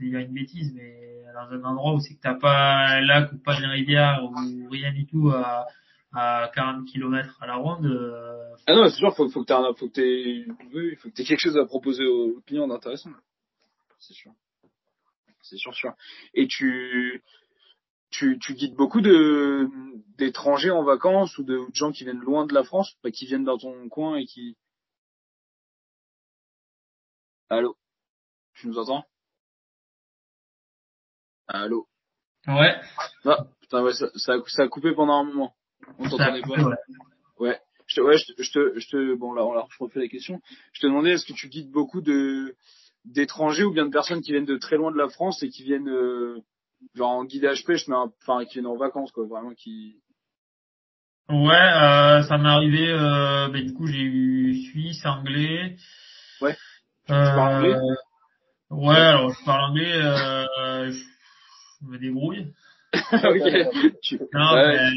il 0.00 0.10
y 0.10 0.16
a 0.16 0.20
une 0.20 0.32
bêtise, 0.32 0.72
mais 0.74 1.22
dans 1.34 1.54
un 1.54 1.64
endroit 1.64 1.94
où 1.94 2.00
c'est 2.00 2.14
que 2.14 2.20
t'as 2.20 2.34
pas 2.38 2.86
un 2.88 3.00
lac 3.00 3.32
ou 3.32 3.38
pas 3.38 3.58
une 3.58 3.66
rivière 3.66 4.22
ou 4.22 4.68
rien 4.70 4.92
du 4.92 5.06
tout 5.06 5.30
à, 5.30 5.66
à 6.12 6.50
40 6.54 6.86
km 6.86 7.38
à 7.40 7.46
la 7.46 7.56
ronde, 7.56 7.86
euh, 7.86 8.54
Ah 8.66 8.74
non, 8.74 8.88
c'est 8.88 8.96
sûr, 8.96 9.14
faut, 9.16 9.28
faut 9.30 9.42
que 9.44 9.46
t'aies, 9.46 9.74
faut 9.78 9.88
que 9.88 9.92
t'aies, 9.92 10.44
oui, 10.74 10.94
faut 10.96 11.08
que 11.08 11.14
t'aies 11.14 11.24
quelque 11.24 11.40
chose 11.40 11.56
à 11.56 11.64
proposer 11.64 12.04
aux 12.06 12.40
clients 12.46 12.68
d'intéressant. 12.68 13.10
C'est 13.98 14.14
sûr. 14.14 14.32
C'est 15.42 15.56
sûr, 15.56 15.74
sûr. 15.74 15.94
Et 16.34 16.46
tu, 16.46 17.22
tu, 18.10 18.38
tu 18.38 18.54
guides 18.54 18.74
beaucoup 18.76 19.00
de, 19.00 19.68
d'étrangers 20.18 20.70
en 20.70 20.84
vacances 20.84 21.36
ou 21.38 21.44
de, 21.44 21.60
gens 21.72 21.92
qui 21.92 22.04
viennent 22.04 22.20
loin 22.20 22.46
de 22.46 22.54
la 22.54 22.62
France, 22.62 22.94
pas 23.02 23.10
qui 23.10 23.26
viennent 23.26 23.44
dans 23.44 23.58
ton 23.58 23.88
coin 23.88 24.16
et 24.16 24.24
qui, 24.26 24.56
Allô? 27.52 27.76
Tu 28.54 28.66
nous 28.66 28.78
entends? 28.78 29.04
Allô? 31.48 31.86
ouais. 32.48 32.80
Ah, 33.26 33.44
putain, 33.60 33.82
ouais, 33.82 33.92
ça, 33.92 34.06
ça, 34.14 34.32
a- 34.36 34.42
ça 34.48 34.62
a 34.62 34.68
coupé 34.68 34.94
pendant 34.94 35.20
un 35.20 35.24
moment. 35.24 35.54
On 35.98 36.08
t'entendait 36.08 36.40
pas. 36.40 36.56
ouais. 37.38 37.60
Je 37.88 37.96
te, 37.96 38.00
ouais, 38.00 38.16
je 38.16 38.32
te, 38.32 38.42
je 38.42 38.50
te, 38.52 38.78
je 38.80 38.88
te- 38.88 39.14
bon 39.16 39.34
là, 39.34 39.44
on 39.44 39.84
refais 39.84 40.00
la 40.00 40.08
question. 40.08 40.40
Je 40.72 40.80
te 40.80 40.86
demandais, 40.86 41.10
est-ce 41.10 41.26
que 41.26 41.34
tu 41.34 41.48
guides 41.50 41.70
beaucoup 41.70 42.00
de 42.00 42.56
d'étrangers 43.04 43.64
ou 43.64 43.72
bien 43.74 43.84
de 43.84 43.90
personnes 43.90 44.22
qui 44.22 44.32
viennent 44.32 44.46
de 44.46 44.56
très 44.56 44.76
loin 44.76 44.90
de 44.90 44.96
la 44.96 45.10
France 45.10 45.42
et 45.42 45.50
qui 45.50 45.62
viennent 45.62 45.90
euh, 45.90 46.40
genre 46.94 47.10
en 47.10 47.24
guidage 47.26 47.66
pêche, 47.66 47.86
mais 47.86 47.96
enfin 47.96 48.46
qui 48.46 48.54
viennent 48.54 48.66
en 48.66 48.76
vacances 48.78 49.12
quoi, 49.12 49.26
vraiment 49.26 49.52
qui. 49.52 50.00
Ouais, 51.28 51.52
euh, 51.54 52.22
ça 52.22 52.38
m'est 52.38 52.48
arrivé. 52.48 52.88
Euh, 52.88 53.48
ben, 53.48 53.62
du 53.62 53.74
coup, 53.74 53.86
j'ai 53.86 54.00
eu 54.00 54.54
Suisse, 54.70 55.04
anglais. 55.04 55.76
Ouais. 56.40 56.56
Euh, 57.12 57.34
parles 57.34 57.54
anglais? 57.54 57.76
Ouais, 58.70 58.96
alors 58.96 59.32
je 59.32 59.44
parle 59.44 59.70
anglais. 59.70 59.92
Euh, 59.94 60.90
je, 60.90 61.86
me 61.86 61.98
débrouille. 61.98 62.52
ok. 62.94 63.98
Tu, 64.02 64.20
Non, 64.32 64.54
ouais, 64.54 64.76
mais 64.76 64.90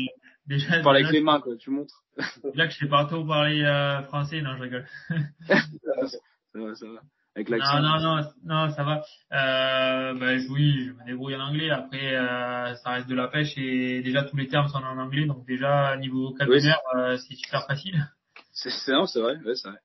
déjà, 0.48 0.78
tu 0.78 0.84
parles 0.84 0.98
avec 0.98 1.12
les 1.12 1.22
mains 1.22 1.40
quoi, 1.40 1.56
tu 1.58 1.70
montres. 1.72 2.04
là 2.54 2.68
que 2.68 2.74
je 2.74 2.80
sais 2.80 2.88
pas 2.88 3.06
trop 3.06 3.26
parler 3.26 3.62
euh, 3.64 4.02
français, 4.04 4.42
non, 4.42 4.56
je 4.58 4.64
rigole. 4.64 4.86
Ça 5.48 6.62
va, 6.62 6.74
ça 6.76 6.86
va. 6.88 7.02
Avec 7.36 7.50
l'accent. 7.50 7.82
Non, 7.82 8.00
non, 8.00 8.16
non, 8.16 8.24
non, 8.46 8.70
ça 8.74 8.84
va. 8.86 9.04
Euh, 9.34 10.14
ben, 10.14 10.40
je- 10.40 10.48
oui, 10.48 10.86
je 10.86 10.92
me 10.94 11.06
débrouille 11.06 11.36
en 11.36 11.42
anglais. 11.42 11.70
Après, 11.70 12.16
euh, 12.16 12.74
ça 12.76 12.92
reste 12.92 13.10
de 13.10 13.16
la 13.16 13.28
pêche 13.28 13.58
et 13.58 14.02
déjà 14.02 14.24
tous 14.24 14.38
les 14.38 14.48
termes 14.48 14.70
sont 14.70 14.78
en 14.78 14.98
anglais, 14.98 15.26
donc 15.26 15.46
déjà 15.46 15.98
niveau 15.98 16.30
vocabulaire, 16.30 16.80
euh, 16.96 17.18
c'est 17.18 17.36
super 17.36 17.66
facile. 17.68 18.08
C'est 18.54 18.70
c'est 18.70 18.94
non, 18.94 19.06
c'est 19.06 19.20
vrai, 19.20 19.36
ouais, 19.46 19.56
c'est 19.56 19.68
vrai. 19.68 19.80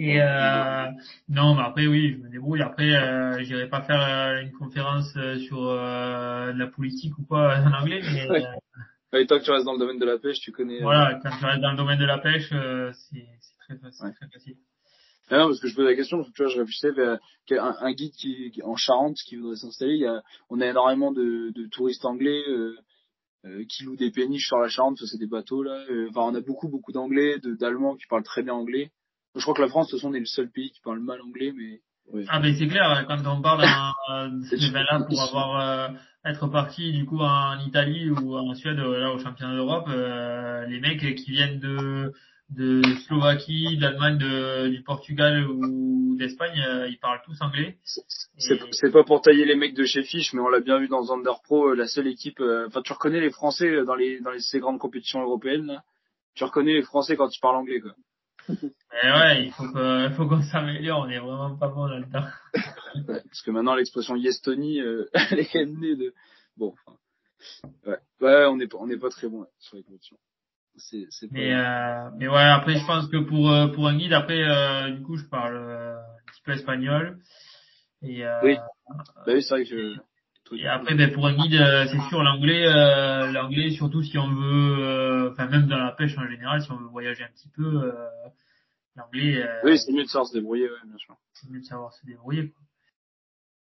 Et 0.00 0.22
euh, 0.22 0.86
non, 1.28 1.54
mais 1.56 1.62
après 1.62 1.86
oui, 1.88 2.12
je 2.12 2.18
me 2.22 2.28
débrouille. 2.30 2.62
Après, 2.62 2.90
euh, 2.94 3.42
j'irai 3.42 3.68
pas 3.68 3.82
faire 3.82 4.00
euh, 4.00 4.42
une 4.42 4.52
conférence 4.52 5.12
euh, 5.16 5.38
sur 5.40 5.58
euh, 5.62 6.52
de 6.52 6.58
la 6.58 6.68
politique 6.68 7.18
ou 7.18 7.24
quoi 7.24 7.56
en 7.58 7.72
anglais, 7.72 8.00
mais 8.12 8.28
Ouais. 8.30 8.44
euh, 8.46 8.52
Ouais, 9.12 9.24
tant 9.26 9.38
que 9.38 9.44
tu 9.44 9.50
restes 9.50 9.64
dans 9.64 9.72
le 9.72 9.78
domaine 9.78 9.98
de 9.98 10.04
la 10.04 10.18
pêche, 10.18 10.38
tu 10.40 10.52
connais. 10.52 10.80
euh, 10.80 10.82
voilà, 10.82 11.18
quand 11.22 11.30
tu 11.38 11.44
restes 11.44 11.62
dans 11.62 11.70
le 11.70 11.76
domaine 11.78 11.98
de 11.98 12.04
la 12.04 12.18
pêche, 12.18 12.50
euh, 12.52 12.92
c'est 12.92 13.26
c'est 13.40 13.56
très, 13.74 13.78
facile, 13.78 14.04
Ouais. 14.06 14.12
très 14.12 14.28
facile. 14.28 14.54
Ah 15.30 15.38
non, 15.38 15.46
parce 15.48 15.60
que 15.60 15.68
je 15.68 15.74
pose 15.74 15.86
la 15.86 15.94
question, 15.96 16.18
parce 16.18 16.28
que 16.30 16.34
tu 16.36 16.42
vois, 16.42 16.52
je 16.52 16.58
réfléchissais 16.58 16.90
vers 16.92 17.18
quel- 17.46 17.58
un, 17.58 17.74
un 17.80 17.92
guide 17.92 18.12
qui, 18.12 18.50
qui- 18.50 18.62
en 18.62 18.76
Charente 18.76 19.16
qui 19.26 19.36
voudrait 19.36 19.56
s'installer. 19.56 19.94
Il 19.94 20.00
y 20.00 20.06
a, 20.06 20.22
on 20.50 20.60
a 20.60 20.66
énormément 20.66 21.10
de, 21.10 21.50
de 21.54 21.66
touristes 21.68 22.04
anglais 22.04 22.42
euh, 22.48 22.76
euh, 23.46 23.64
qui 23.68 23.84
louent 23.84 23.96
des 23.96 24.10
péniches 24.10 24.46
sur 24.46 24.58
la 24.58 24.68
Charente, 24.68 24.98
c'est 25.04 25.18
des 25.18 25.26
bateaux 25.26 25.62
là. 25.62 25.84
Euh, 25.90 26.08
Enfin, 26.10 26.20
on 26.30 26.34
a 26.34 26.40
beaucoup, 26.40 26.68
beaucoup 26.68 26.92
d'anglais, 26.92 27.38
d'allemands 27.58 27.96
qui 27.96 28.06
parlent 28.08 28.22
très 28.22 28.42
bien 28.42 28.54
anglais. 28.54 28.90
Je 29.34 29.42
crois 29.42 29.54
que 29.54 29.62
la 29.62 29.68
France, 29.68 29.86
de 29.88 29.90
toute 29.92 30.00
façon, 30.00 30.14
est 30.14 30.20
le 30.20 30.26
seul 30.26 30.50
pays 30.50 30.70
qui 30.70 30.80
parle 30.80 31.00
mal 31.00 31.20
anglais, 31.20 31.52
mais 31.54 31.80
Ah 32.28 32.40
ben 32.40 32.54
c'est 32.56 32.66
clair, 32.68 33.04
quand 33.06 33.18
on 33.26 33.40
euh, 34.10 34.30
tu- 34.58 34.72
ben 34.72 34.82
là 34.90 35.00
pour 35.08 35.20
avoir 35.22 35.60
euh, 35.60 35.88
être 36.24 36.46
parti 36.48 36.92
du 36.92 37.04
coup 37.04 37.20
en 37.20 37.58
Italie 37.60 38.10
ou 38.10 38.34
en 38.36 38.54
Suède 38.54 38.78
euh, 38.78 38.98
là 38.98 39.12
au 39.12 39.18
championnat 39.18 39.54
d'Europe, 39.54 39.86
euh, 39.88 40.64
les 40.66 40.80
mecs 40.80 41.00
qui 41.16 41.30
viennent 41.32 41.60
de 41.60 42.12
de 42.50 42.80
Slovaquie, 43.06 43.76
d'Allemagne, 43.76 44.16
de, 44.16 44.68
du 44.68 44.82
Portugal 44.82 45.46
ou 45.50 46.16
d'Espagne, 46.16 46.58
euh, 46.66 46.88
ils 46.88 46.98
parlent 46.98 47.20
tous 47.26 47.36
anglais. 47.42 47.76
c'est 48.38 48.58
c'est- 48.72 48.90
pas 48.90 49.04
pour 49.04 49.20
tailler 49.20 49.44
les 49.44 49.54
mecs 49.54 49.74
de 49.74 49.84
chez 49.84 50.02
Fish, 50.02 50.32
mais 50.32 50.40
on 50.40 50.48
l'a 50.48 50.60
bien 50.60 50.78
vu 50.78 50.88
dans 50.88 51.02
Zander 51.02 51.32
Pro, 51.44 51.68
euh, 51.68 51.74
la 51.74 51.86
seule 51.86 52.06
équipe. 52.06 52.40
euh, 52.40 52.66
Enfin, 52.68 52.80
tu 52.82 52.92
reconnais 52.94 53.20
les 53.20 53.30
Français 53.30 53.68
euh, 53.68 53.84
dans 53.84 53.94
les 53.96 54.20
dans 54.20 54.30
les 54.30 54.40
ces 54.40 54.60
grandes 54.60 54.78
compétitions 54.78 55.20
européennes. 55.22 55.66
Là. 55.66 55.82
Tu 56.34 56.44
reconnais 56.44 56.72
les 56.72 56.82
Français 56.82 57.16
quand 57.16 57.28
ils 57.36 57.40
parlent 57.40 57.56
anglais, 57.56 57.80
quoi. 57.80 57.92
Mais 58.48 59.12
ouais, 59.12 59.44
il 59.44 59.52
faut 59.52 59.64
il 59.64 60.12
faut 60.16 60.26
qu'on 60.26 60.42
s'améliore, 60.42 61.00
on 61.00 61.08
est 61.08 61.18
vraiment 61.18 61.56
pas 61.56 61.68
bon 61.68 61.86
là-dedans. 61.86 62.24
Ouais, 63.06 63.20
parce 63.22 63.42
que 63.42 63.50
maintenant 63.50 63.74
l'expression 63.74 64.16
Yestonie, 64.16 64.80
euh, 64.80 65.08
elle 65.30 65.40
est 65.40 65.66
née 65.66 65.94
de. 65.94 66.14
Bon, 66.56 66.74
enfin, 66.86 66.96
ouais, 67.86 67.98
ouais, 68.20 68.46
on 68.46 68.56
n'est 68.56 68.66
pas, 68.66 68.78
on 68.78 68.86
n'est 68.86 68.96
pas 68.96 69.10
très 69.10 69.28
bon 69.28 69.42
ouais, 69.42 69.48
sur 69.58 69.76
les 69.76 69.82
compétitions. 69.82 70.16
C'est, 70.76 71.06
c'est 71.10 71.28
pas. 71.28 71.34
Mais, 71.34 71.52
euh, 71.52 72.10
mais 72.16 72.28
ouais, 72.28 72.42
après 72.42 72.78
je 72.78 72.86
pense 72.86 73.08
que 73.08 73.18
pour 73.18 73.50
euh, 73.50 73.68
pour 73.68 73.86
un 73.88 73.96
guide, 73.96 74.12
après 74.12 74.42
euh, 74.42 74.90
du 74.90 75.02
coup 75.02 75.16
je 75.16 75.24
parle 75.24 75.56
euh, 75.56 75.96
un 75.98 76.32
petit 76.32 76.42
peu 76.44 76.52
espagnol 76.52 77.18
Et, 78.02 78.24
euh, 78.24 78.40
Oui. 78.42 78.56
Bah 78.56 79.32
oui, 79.34 79.42
c'est 79.42 79.50
vrai 79.54 79.64
que 79.64 79.70
je... 79.70 79.96
et 80.56 80.66
après, 80.66 80.94
ben, 80.94 81.12
pour 81.12 81.26
un 81.26 81.34
guide, 81.34 81.54
euh, 81.60 81.86
c'est 81.86 82.00
sûr, 82.08 82.22
l'anglais, 82.22 82.66
euh, 82.66 83.30
l'anglais, 83.32 83.70
surtout 83.70 84.02
si 84.02 84.16
on 84.18 84.28
veut, 84.32 84.76
euh, 84.78 85.30
enfin 85.32 85.46
même 85.46 85.66
dans 85.66 85.78
la 85.78 85.92
pêche 85.92 86.16
en 86.18 86.26
général, 86.28 86.62
si 86.62 86.70
on 86.70 86.76
veut 86.76 86.86
voyager 86.88 87.24
un 87.24 87.28
petit 87.28 87.48
peu, 87.54 87.64
euh, 87.64 87.92
l'anglais, 88.96 89.42
euh, 89.42 89.60
Oui, 89.64 89.78
c'est 89.78 89.92
mieux 89.92 90.04
de 90.04 90.08
savoir 90.08 90.26
se 90.28 90.34
débrouiller, 90.34 90.64
ouais, 90.70 90.76
bien 90.86 90.96
sûr. 90.98 91.16
c'est 91.34 91.50
mieux 91.50 91.60
de 91.60 91.64
savoir 91.64 91.92
se 91.92 92.04
débrouiller. 92.06 92.48
Quoi. 92.50 92.62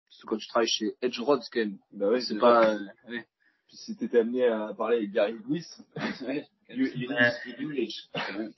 Surtout 0.09 0.27
quand 0.29 0.37
tu 0.39 0.49
travailles 0.49 0.69
chez 0.69 0.93
Edge 1.03 1.19
Rods, 1.21 1.41
quand 1.53 1.61
même. 1.61 1.79
Bah 1.93 2.09
ouais, 2.09 2.21
C'est 2.21 2.39
pas... 2.39 2.71
euh, 2.75 2.79
ouais. 3.09 3.25
Puis 3.69 3.77
si 3.77 3.97
t'étais 3.97 4.19
amené 4.21 4.47
à 4.47 4.73
parler 4.77 4.97
avec 4.99 5.13
Gary 5.13 5.35
Lewis, 5.49 5.67
Ouais. 6.27 6.45
you, 6.71 6.87
you 6.95 7.11
English. 7.61 7.95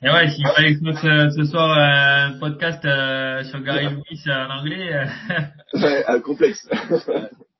Et 0.03 0.11
ouais, 0.11 0.29
s'il 0.31 0.47
fallait 0.47 0.75
que 0.75 1.07
euh, 1.07 1.31
ce 1.31 1.45
soir 1.45 1.79
un 1.79 2.39
podcast 2.39 2.85
euh, 2.85 3.43
sur 3.45 3.61
Gary 3.63 3.87
Lewis 3.95 4.23
en 4.27 4.51
anglais, 4.59 4.93
euh, 4.95 5.07
Ouais, 5.75 6.21
complexe. 6.23 6.69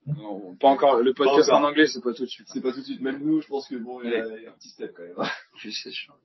Non, 0.07 0.55
pas 0.55 0.67
encore. 0.67 0.97
Le 0.97 1.13
podcast 1.13 1.49
en 1.51 1.63
anglais, 1.63 1.87
c'est 1.87 2.01
pas 2.01 2.13
tout 2.13 2.23
de 2.23 2.29
suite. 2.29 2.47
C'est 2.49 2.61
pas 2.61 2.71
tout 2.71 2.79
de 2.79 2.85
suite. 2.85 3.01
Même 3.01 3.23
nous, 3.23 3.41
je 3.41 3.47
pense 3.47 3.67
que 3.67 3.75
bon, 3.75 4.01
il 4.01 4.11
y 4.11 4.15
a, 4.15 4.25
il 4.37 4.43
y 4.43 4.47
a 4.47 4.49
un 4.49 4.53
petit 4.53 4.69
step 4.69 4.93
quand 4.95 5.03
même. 5.03 5.29
C'est 5.61 5.91
sûr. 5.91 6.15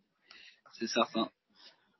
C'est 0.72 0.88
certain. 0.88 1.30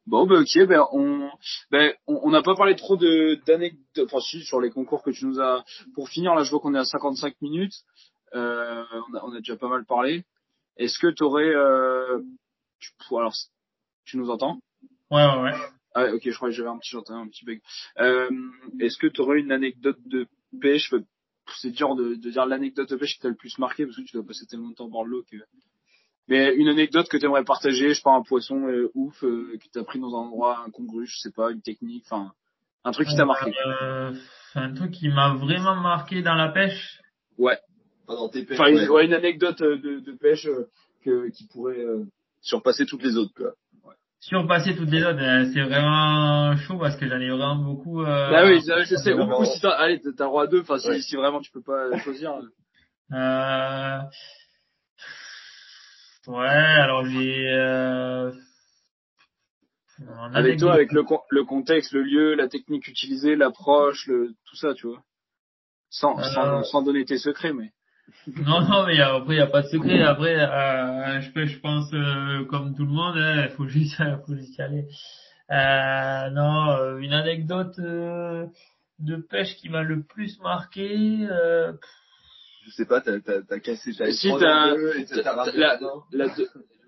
Bon, 0.06 0.26
ben 0.26 0.40
ok, 0.40 0.66
ben 0.66 0.82
on, 0.92 1.30
ben 1.70 1.92
on 2.06 2.20
on 2.22 2.30
n'a 2.30 2.42
pas 2.42 2.54
parlé 2.54 2.74
trop 2.76 2.96
de 2.96 3.38
d'anecdotes, 3.46 4.06
enfin 4.06 4.20
si 4.20 4.42
sur 4.42 4.58
les 4.60 4.70
concours 4.70 5.02
que 5.02 5.10
tu 5.10 5.26
nous 5.26 5.38
as. 5.40 5.64
Pour 5.94 6.08
finir, 6.08 6.34
là, 6.34 6.44
je 6.44 6.50
vois 6.50 6.60
qu'on 6.60 6.74
est 6.74 6.78
à 6.78 6.84
55 6.84 7.34
minutes. 7.42 7.74
Euh, 8.34 8.84
on, 9.10 9.14
a, 9.14 9.24
on 9.24 9.32
a 9.32 9.38
déjà 9.38 9.56
pas 9.56 9.68
mal 9.68 9.84
parlé. 9.84 10.24
Est-ce 10.78 10.98
que 10.98 11.08
t'aurais, 11.08 11.54
euh, 11.54 12.20
tu, 12.78 12.90
alors, 13.10 13.34
tu 14.04 14.16
nous 14.16 14.30
entends? 14.30 14.60
Ouais, 15.10 15.24
ouais, 15.24 15.42
ouais. 15.42 15.54
Ah, 15.94 16.04
ouais, 16.04 16.12
ok, 16.12 16.22
je 16.24 16.36
crois 16.36 16.48
que 16.48 16.54
j'avais 16.54 16.68
un 16.68 16.78
petit, 16.78 16.96
un 16.96 17.28
petit 17.28 17.44
bug. 17.44 17.60
Euh, 17.98 18.30
Est-ce 18.80 18.96
que 18.96 19.08
t'aurais 19.08 19.40
une 19.40 19.52
anecdote 19.52 19.98
de 20.06 20.26
pêche? 20.60 20.94
C'est 21.56 21.70
dur 21.70 21.94
de, 21.96 22.14
de 22.14 22.30
dire 22.30 22.46
l'anecdote 22.46 22.90
de 22.90 22.96
pêche 22.96 23.14
qui 23.14 23.20
t'a 23.20 23.28
le 23.28 23.34
plus 23.34 23.58
marqué 23.58 23.84
parce 23.86 23.96
que 23.96 24.02
tu 24.02 24.12
dois 24.12 24.24
passer 24.26 24.46
tellement 24.46 24.70
de 24.70 24.74
temps 24.74 24.90
par 24.90 25.04
l'eau 25.04 25.22
que. 25.30 25.36
Mais 26.28 26.54
une 26.56 26.68
anecdote 26.68 27.08
que 27.08 27.16
tu 27.16 27.24
aimerais 27.24 27.44
partager, 27.44 27.88
je 27.88 27.94
sais 27.94 28.02
pas, 28.02 28.12
un 28.14 28.22
poisson 28.22 28.66
euh, 28.68 28.90
ouf 28.94 29.24
euh, 29.24 29.56
que 29.58 29.68
t'as 29.72 29.82
pris 29.84 29.98
dans 29.98 30.14
un 30.14 30.26
endroit 30.26 30.62
incongru, 30.66 31.06
je 31.06 31.16
sais 31.18 31.32
pas, 31.32 31.50
une 31.50 31.62
technique, 31.62 32.04
enfin, 32.06 32.32
un 32.84 32.92
truc 32.92 33.08
qui 33.08 33.16
t'a 33.16 33.24
marqué. 33.24 33.50
Euh, 33.80 34.12
un 34.54 34.74
truc 34.74 34.90
qui 34.90 35.08
m'a 35.08 35.34
vraiment 35.34 35.76
marqué 35.76 36.20
dans 36.20 36.34
la 36.34 36.48
pêche. 36.50 37.00
Ouais. 37.38 37.58
Pendant 38.06 38.28
tes 38.28 38.44
pêches, 38.44 38.60
Enfin, 38.60 38.70
une, 38.70 38.78
ouais. 38.78 38.88
ouais, 38.88 39.04
une 39.06 39.14
anecdote 39.14 39.60
euh, 39.62 39.78
de, 39.78 40.00
de 40.00 40.12
pêche 40.12 40.46
euh, 40.46 40.68
que, 41.02 41.28
qui 41.30 41.46
pourrait. 41.46 41.80
euh, 41.80 42.04
surpasser 42.40 42.86
toutes 42.86 43.02
les 43.02 43.16
autres, 43.16 43.34
quoi. 43.34 43.52
Surpasser 44.20 44.74
toutes 44.76 44.90
les 44.90 45.02
autres, 45.04 45.20
euh, 45.22 45.48
c'est 45.54 45.62
vraiment 45.62 46.56
chaud 46.56 46.76
parce 46.78 46.96
que 46.96 47.08
j'en 47.08 47.20
ai 47.20 47.30
vraiment 47.30 47.54
beaucoup. 47.56 48.02
Euh, 48.02 48.32
Ah 48.34 48.44
oui, 48.46 48.60
je 48.60 48.96
sais. 48.96 49.12
Ou, 49.12 49.22
ou 49.22 49.44
si 49.44 49.60
t'as, 49.60 49.70
allez, 49.70 50.00
t'as 50.16 50.26
à 50.40 50.46
deux. 50.48 50.60
Enfin, 50.62 50.78
si, 50.78 50.88
Ouais. 50.88 51.00
si 51.00 51.14
vraiment 51.16 51.40
tu 51.40 51.50
peux 51.52 51.62
pas 51.62 51.96
choisir. 52.00 52.32
euh. 52.32 53.16
Euh... 53.16 54.00
Ouais, 56.26 56.46
alors 56.48 57.06
j'ai. 57.06 57.48
Euh... 57.48 58.32
Avec 60.34 60.58
toi, 60.58 60.74
avec 60.74 60.92
le, 60.92 61.02
con- 61.04 61.22
le 61.30 61.44
contexte, 61.44 61.92
le 61.92 62.02
lieu, 62.02 62.34
la 62.34 62.48
technique 62.48 62.86
utilisée, 62.86 63.34
l'approche, 63.34 64.06
le, 64.06 64.34
tout 64.48 64.56
ça, 64.56 64.74
tu 64.74 64.86
vois. 64.88 65.02
Sans, 65.90 66.18
Euh. 66.18 66.22
sans, 66.34 66.62
sans 66.64 66.82
donner 66.82 67.04
tes 67.04 67.18
secrets, 67.18 67.52
mais. 67.52 67.70
Non, 68.46 68.60
non, 68.62 68.86
mais 68.86 69.00
après, 69.00 69.34
il 69.34 69.36
n'y 69.36 69.42
a 69.42 69.46
pas 69.46 69.62
de 69.62 69.68
secret. 69.68 70.02
Après, 70.02 70.34
euh, 70.36 71.20
je, 71.20 71.30
peux, 71.32 71.46
je 71.46 71.58
pense, 71.60 71.92
euh, 71.94 72.44
comme 72.46 72.74
tout 72.74 72.84
le 72.84 72.90
monde, 72.92 73.16
il 73.16 73.50
faut 73.56 73.66
juste, 73.66 73.96
faut 74.26 74.34
juste 74.34 74.56
y 74.58 74.62
aller. 74.62 74.86
Euh, 75.50 76.30
non, 76.30 76.70
euh, 76.72 76.98
une 76.98 77.12
anecdote 77.14 77.78
euh, 77.78 78.46
de 78.98 79.16
pêche 79.16 79.56
qui 79.56 79.68
m'a 79.70 79.82
le 79.82 80.02
plus 80.02 80.38
marqué. 80.40 81.26
Euh, 81.30 81.72
Je 82.66 82.70
sais 82.72 82.84
pas, 82.86 83.00
t'as, 83.00 83.18
t'as, 83.20 83.40
t'as 83.42 83.60
cassé 83.60 83.94
ta 83.94 84.10
Si, 84.12 84.28
S3 84.28 84.40
t'as- 84.40 84.74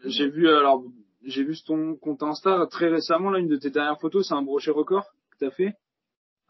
j'ai 0.06 0.28
vu, 0.28 0.48
alors, 0.48 0.82
j'ai 1.26 1.44
vu 1.44 1.54
sur 1.54 1.66
ton 1.66 1.96
compte 1.96 2.22
Insta 2.22 2.66
très 2.70 2.88
récemment, 2.88 3.30
là, 3.30 3.38
une 3.38 3.48
de 3.48 3.56
tes 3.56 3.70
dernières 3.70 3.98
photos, 4.00 4.28
c'est 4.28 4.34
un 4.34 4.42
brochet 4.42 4.70
record 4.70 5.04
que 5.32 5.44
t'as 5.46 5.50
fait. 5.50 5.74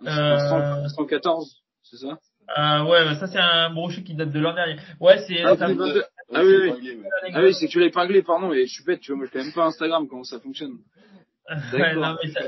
Euh. 0.07 0.89
100 0.89 0.89
114, 0.97 1.57
c'est 1.83 1.97
ça? 1.99 2.19
Euh, 2.59 2.85
ouais, 2.85 3.05
bah, 3.05 3.15
ça 3.17 3.27
c'est 3.27 3.39
un 3.39 3.71
brochet 3.71 4.03
qui 4.03 4.15
date 4.15 4.31
de 4.33 4.41
l'an 4.41 4.55
dernier. 4.55 4.77
Ouais, 5.01 5.19
c'est. 5.27 5.43
Ah, 5.43 5.57
ça 5.57 5.69
me- 5.69 5.75
2022. 5.75 6.01
Ouais, 6.01 6.07
Ah 6.33 6.43
oui. 6.45 7.03
Ah 7.35 7.43
oui, 7.43 7.55
c'est 7.55 7.67
que 7.67 7.73
tu 7.73 7.81
l'as 7.81 7.87
épinglé, 7.87 8.23
pardon, 8.23 8.53
et 8.53 8.67
je 8.67 8.73
suis 8.73 8.85
bête, 8.85 9.01
tu 9.01 9.11
vois, 9.13 9.17
moi 9.19 9.27
je 9.27 9.33
connais 9.33 9.45
même 9.45 9.53
pas 9.55 9.65
Instagram, 9.67 10.07
comment 10.09 10.25
ça 10.25 10.39
fonctionne. 10.41 10.79
Ouais, 11.73 11.95
non, 11.95 12.17
mais 12.23 12.31
ça- 12.31 12.41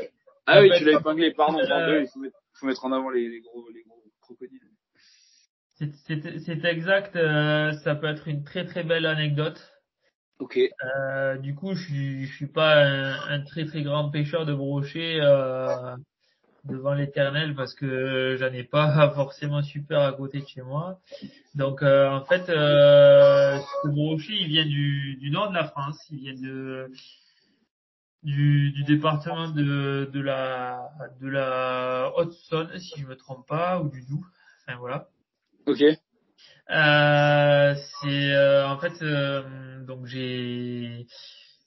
Ah 0.46 0.60
oui, 0.60 0.70
tu 0.78 0.84
l'as 0.84 0.98
épinglé, 1.00 1.32
pardon, 1.32 1.58
euh, 1.58 1.66
pardon, 1.68 1.98
il 2.00 2.06
faut 2.08 2.20
mettre, 2.20 2.36
faut 2.54 2.66
mettre 2.66 2.84
en 2.84 2.92
avant 2.92 3.10
les, 3.10 3.28
les 3.28 3.40
gros, 3.40 3.68
les 3.74 3.82
gros 3.82 4.00
crocodiles. 4.20 4.60
c'est- 5.74 6.64
exact. 6.64 7.16
euh, 7.16 7.72
ça 7.84 7.94
peut 7.96 8.06
être 8.06 8.28
une 8.28 8.44
très 8.44 8.64
très 8.64 8.84
belle 8.84 9.06
anecdote. 9.06 9.60
Ok. 10.38 10.58
Euh, 10.58 11.36
du 11.38 11.54
coup, 11.54 11.74
je 11.74 11.82
suis, 11.84 12.26
je 12.26 12.34
suis 12.36 12.46
pas 12.46 12.84
un, 12.84 13.12
un 13.30 13.40
très 13.44 13.64
très 13.64 13.82
grand 13.82 14.10
pêcheur 14.10 14.44
de 14.46 14.54
brochets 14.54 15.18
euh, 15.20 15.96
devant 16.64 16.94
l'éternel 16.94 17.54
parce 17.54 17.74
que 17.74 18.36
j'en 18.38 18.52
ai 18.52 18.64
pas 18.64 19.10
forcément 19.14 19.62
super 19.62 20.00
à 20.00 20.12
côté 20.12 20.40
de 20.40 20.46
chez 20.46 20.62
moi. 20.62 21.00
Donc 21.54 21.82
euh, 21.82 22.08
en 22.08 22.24
fait, 22.24 22.48
euh, 22.48 23.58
ce 23.82 23.88
brochet, 23.88 24.32
il 24.32 24.48
vient 24.48 24.66
du, 24.66 25.16
du 25.16 25.30
nord 25.30 25.50
de 25.50 25.54
la 25.54 25.64
France, 25.64 25.98
il 26.10 26.18
vient 26.18 26.34
de 26.34 26.90
du, 28.22 28.70
du 28.70 28.84
département 28.84 29.48
de, 29.50 30.08
de 30.12 30.20
la 30.20 30.90
de 31.20 31.28
la 31.28 32.12
Haute-Saône, 32.16 32.78
si 32.78 33.00
je 33.00 33.06
me 33.06 33.16
trompe 33.16 33.46
pas, 33.48 33.80
ou 33.80 33.88
du 33.88 34.02
Doubs. 34.02 34.24
Enfin 34.66 34.78
voilà. 34.78 35.08
Ok. 35.66 35.82
Euh, 36.70 37.74
c'est 37.74 38.32
euh, 38.32 38.68
en 38.68 38.78
fait 38.78 39.02
euh, 39.02 39.84
donc 39.84 40.06
j'ai 40.06 41.06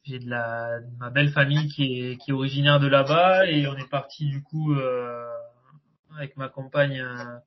j'ai 0.06 0.20
de 0.20 0.30
la 0.30 0.80
ma 1.00 1.10
belle 1.10 1.32
famille 1.32 1.68
qui 1.68 2.00
est 2.00 2.18
qui 2.18 2.32
est 2.32 2.34
originaire 2.34 2.80
de 2.80 2.88
là-bas 2.88 3.48
et 3.48 3.68
on 3.68 3.76
est 3.76 3.90
parti 3.90 4.26
du 4.26 4.42
coup 4.44 4.74
euh, 4.74 5.28
avec 6.18 6.38
ma 6.38 6.48
compagne 6.48 7.02
euh, 7.02 7.38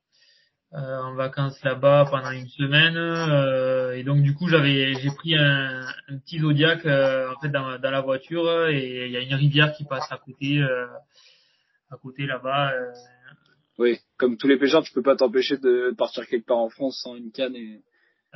euh, 0.74 1.02
en 1.02 1.14
vacances 1.14 1.62
là-bas 1.62 2.06
pendant 2.10 2.30
une 2.30 2.48
semaine 2.48 2.96
euh, 2.96 3.96
et 3.96 4.02
donc 4.02 4.22
du 4.22 4.34
coup 4.34 4.48
j'avais 4.48 4.94
j'ai 4.94 5.10
pris 5.10 5.34
un, 5.36 5.86
petit 6.24 6.40
zodiac 6.40 6.84
euh, 6.84 7.32
en 7.32 7.40
fait 7.40 7.48
dans, 7.48 7.78
dans 7.78 7.90
la 7.90 8.00
voiture 8.00 8.66
et 8.68 9.06
il 9.06 9.12
y 9.12 9.16
a 9.16 9.20
une 9.20 9.34
rivière 9.34 9.72
qui 9.74 9.84
passe 9.84 10.10
à 10.10 10.18
côté 10.18 10.58
euh, 10.58 10.86
à 11.90 11.96
côté 11.96 12.26
là-bas 12.26 12.72
Oui. 13.78 13.98
Comme 14.18 14.36
tous 14.36 14.48
les 14.48 14.58
pêcheurs, 14.58 14.82
tu 14.82 14.92
peux 14.92 15.02
pas 15.02 15.16
t'empêcher 15.16 15.56
de 15.56 15.94
partir 15.96 16.26
quelque 16.26 16.46
part 16.46 16.58
en 16.58 16.68
France 16.68 17.00
sans 17.02 17.14
une 17.14 17.30
canne 17.30 17.54
et. 17.56 17.80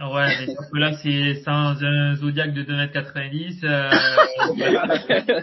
Ouais, 0.00 0.26
mais 0.40 0.46
sauf 0.54 0.70
que 0.72 0.78
là, 0.78 0.92
c'est 0.94 1.34
sans 1.42 1.82
un 1.84 2.14
Zodiac 2.16 2.52
de 2.54 2.62
2m90, 2.62 3.64
euh, 3.64 3.90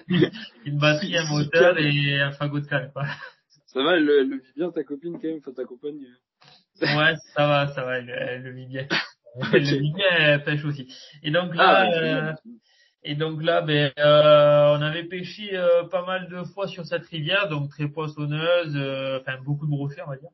une 0.66 0.80
batterie, 0.80 1.18
un 1.18 1.26
moteur 1.26 1.78
et 1.78 2.20
un 2.20 2.32
fagot 2.32 2.60
de 2.60 2.66
canne, 2.66 2.92
quoi. 2.92 3.06
Ça 3.68 3.84
va, 3.84 3.98
elle, 3.98 4.06
le- 4.06 4.20
elle 4.22 4.30
le 4.30 4.38
vit 4.38 4.54
bien 4.56 4.72
ta 4.72 4.84
copine 4.84 5.14
quand 5.14 5.28
même, 5.28 5.38
enfin 5.38 5.52
ta 5.54 5.64
compagne. 5.66 6.00
Ouais, 6.82 7.16
ça 7.36 7.48
va, 7.48 7.68
ça 7.68 7.84
va, 7.84 7.98
elle, 8.00 8.10
elle 8.10 8.42
le 8.44 8.52
vit 8.52 8.66
bien. 8.66 8.88
Elle 9.54 9.62
le 9.70 9.78
vit 9.78 9.94
bien, 9.94 10.06
elle 10.18 10.44
pêche 10.44 10.66
aussi. 10.66 10.92
Et 11.22 11.30
donc 11.32 11.54
là, 11.56 11.64
Ah, 11.70 11.86
bah, 11.86 11.98
euh, 12.02 12.34
et 13.04 13.16
donc 13.16 13.44
là, 13.44 13.62
ben, 13.62 13.92
euh, 14.00 14.76
on 14.78 14.82
avait 14.82 15.04
pêché 15.04 15.56
euh, 15.56 15.84
pas 15.84 16.06
mal 16.06 16.28
de 16.30 16.44
fois 16.44 16.68
sur 16.68 16.86
cette 16.86 17.06
rivière, 17.06 17.48
donc 17.50 17.70
très 17.70 17.88
poissonneuse, 17.88 18.76
euh, 18.76 19.20
enfin 19.22 19.38
beaucoup 19.44 19.66
de 19.68 19.72
brochets, 19.72 20.02
on 20.06 20.10
va 20.10 20.18
dire. 20.18 20.30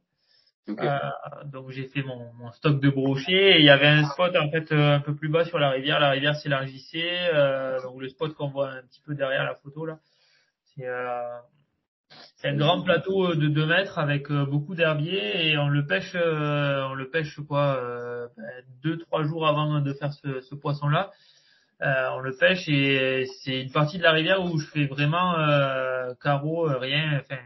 Euh, 0.68 1.00
donc 1.46 1.70
j'ai 1.70 1.88
fait 1.88 2.02
mon, 2.02 2.34
mon 2.34 2.52
stock 2.52 2.80
de 2.82 2.90
brochets 2.90 3.58
et 3.58 3.60
il 3.60 3.66
y 3.66 3.70
avait 3.70 3.88
un 3.88 4.06
spot 4.06 4.36
en 4.36 4.50
fait 4.50 4.72
euh, 4.72 4.96
un 4.96 5.00
peu 5.00 5.16
plus 5.16 5.30
bas 5.30 5.46
sur 5.46 5.60
la 5.60 5.70
rivière. 5.70 6.00
La 6.00 6.10
rivière 6.10 6.36
s'élargissait, 6.36 7.30
euh, 7.34 7.80
donc 7.84 8.02
le 8.02 8.10
spot 8.10 8.34
qu'on 8.34 8.50
voit 8.50 8.72
un 8.72 8.82
petit 8.82 9.02
peu 9.06 9.14
derrière 9.14 9.44
la 9.44 9.56
photo 9.56 9.86
là, 9.86 10.00
c'est 10.76 10.88
euh, 10.88 11.38
un 12.44 12.56
grand 12.56 12.82
plateau 12.82 13.32
euh, 13.32 13.36
de 13.36 13.48
2 13.48 13.66
mètres 13.68 14.00
avec 14.00 14.32
beaucoup 14.32 14.74
d'herbiers 14.74 15.50
et 15.50 15.58
on 15.58 15.68
le 15.68 15.86
pêche, 15.86 16.16
on 16.16 16.94
le 16.96 17.10
pêche 17.12 17.40
quoi, 17.48 17.80
ben, 18.36 18.64
deux 18.82 18.98
trois 18.98 19.24
jours 19.24 19.48
avant 19.48 19.82
de 19.82 19.94
faire 19.94 20.14
ce, 20.14 20.42
ce 20.42 20.56
poisson 20.56 20.88
là. 20.88 21.12
On 21.80 22.20
le 22.20 22.36
pêche 22.36 22.68
et 22.70 23.28
c'est 23.44 23.62
une 23.62 23.72
partie 23.72 24.00
de 24.00 24.04
la 24.04 24.14
rivière 24.14 24.44
où 24.44 24.58
je 24.58 24.66
fais 24.66 24.88
vraiment 24.88 25.36
carreau, 26.22 26.68
rien, 26.80 27.20
enfin 27.20 27.38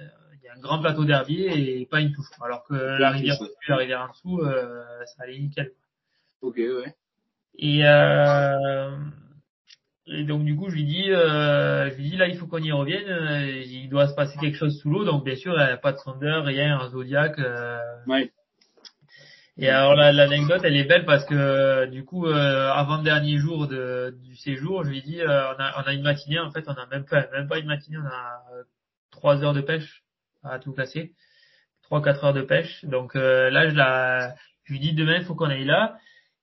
euh, 0.00 0.34
il 0.34 0.44
y 0.44 0.47
a 0.47 0.47
un 0.47 0.47
grand 0.60 0.80
plateau 0.80 1.04
d'herbier 1.04 1.80
et 1.80 1.86
pas 1.86 2.00
une 2.00 2.12
touche. 2.12 2.26
Alors 2.42 2.64
que 2.64 2.74
la 2.74 3.10
rivière 3.10 3.40
au-dessus, 3.40 3.68
la 3.68 3.76
rivière 3.76 4.02
en 4.02 4.08
dessous, 4.12 4.40
euh, 4.42 4.84
ça 5.16 5.24
allait 5.24 5.38
nickel. 5.38 5.72
Ok, 6.42 6.56
ouais. 6.56 6.94
Et, 7.60 7.84
euh, 7.84 8.96
et 10.06 10.24
donc 10.24 10.44
du 10.44 10.54
coup 10.56 10.70
je 10.70 10.74
lui 10.76 10.84
dis, 10.84 11.10
euh, 11.10 11.90
je 11.90 11.94
lui 11.96 12.10
dis 12.10 12.16
là 12.16 12.28
il 12.28 12.36
faut 12.36 12.46
qu'on 12.46 12.58
y 12.62 12.70
revienne, 12.72 13.06
il 13.66 13.88
doit 13.88 14.06
se 14.08 14.14
passer 14.14 14.38
quelque 14.38 14.56
chose 14.56 14.78
sous 14.80 14.88
l'eau, 14.90 15.04
donc 15.04 15.24
bien 15.24 15.34
sûr 15.36 15.52
il 15.54 15.64
n'y 15.66 15.72
a 15.72 15.76
pas 15.76 15.92
de 15.92 15.98
sondeur, 15.98 16.44
rien, 16.44 16.78
un 16.78 16.88
zodiac. 16.90 17.38
euh, 17.38 17.80
Ouais. 18.06 18.30
et 19.56 19.68
alors 19.68 19.96
la- 19.96 20.12
l'anecdote 20.12 20.60
elle 20.62 20.76
est 20.76 20.84
belle 20.84 21.04
parce 21.04 21.24
que 21.24 21.86
du 21.86 22.04
coup 22.04 22.26
euh, 22.26 22.70
avant 22.70 22.98
le 22.98 23.02
dernier 23.02 23.38
jour 23.38 23.66
de, 23.66 24.16
du 24.22 24.36
séjour, 24.36 24.84
je 24.84 24.90
lui 24.90 25.02
dis 25.02 25.20
euh, 25.20 25.26
on, 25.52 25.60
a, 25.60 25.82
on 25.82 25.86
a 25.88 25.92
une 25.92 26.02
matinée 26.02 26.38
en 26.38 26.50
fait, 26.52 26.64
on 26.68 26.72
a 26.74 26.86
même 26.86 27.04
pas 27.04 27.26
même 27.32 27.48
pas 27.48 27.58
une 27.58 27.66
matinée, 27.66 27.98
on 27.98 28.06
a 28.06 28.40
trois 29.10 29.42
heures 29.42 29.54
de 29.54 29.60
pêche 29.62 30.04
à 30.42 30.58
tout 30.58 30.72
casser, 30.72 31.12
trois 31.82 32.02
quatre 32.02 32.24
heures 32.24 32.34
de 32.34 32.42
pêche. 32.42 32.84
Donc 32.84 33.16
euh, 33.16 33.50
là, 33.50 33.68
je 33.68 33.74
la, 33.74 34.34
je 34.64 34.72
lui 34.72 34.80
dis 34.80 34.92
demain, 34.92 35.16
il 35.18 35.24
faut 35.24 35.34
qu'on 35.34 35.50
aille 35.50 35.64
là. 35.64 35.98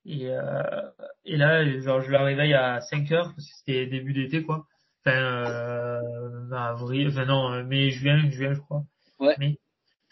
Et, 0.06 0.30
euh, 0.30 0.82
et 1.26 1.36
là, 1.38 1.64
genre, 1.82 2.02
je 2.02 2.12
la 2.12 2.24
réveille 2.24 2.54
à 2.54 2.80
5 2.82 3.12
heures 3.12 3.34
parce 3.36 3.48
que 3.48 3.56
c'était 3.58 3.88
début 3.88 4.14
d'été, 4.14 4.44
quoi. 4.44 4.66
Enfin, 5.04 5.18
euh, 5.18 6.52
avril, 6.52 7.08
enfin 7.10 7.26
non, 7.26 7.64
mai, 7.64 7.90
juin, 7.92 8.30
juin, 8.30 8.54
je 8.54 8.60
crois. 8.60 8.84
Ouais. 9.20 9.36
Mai, 9.40 9.58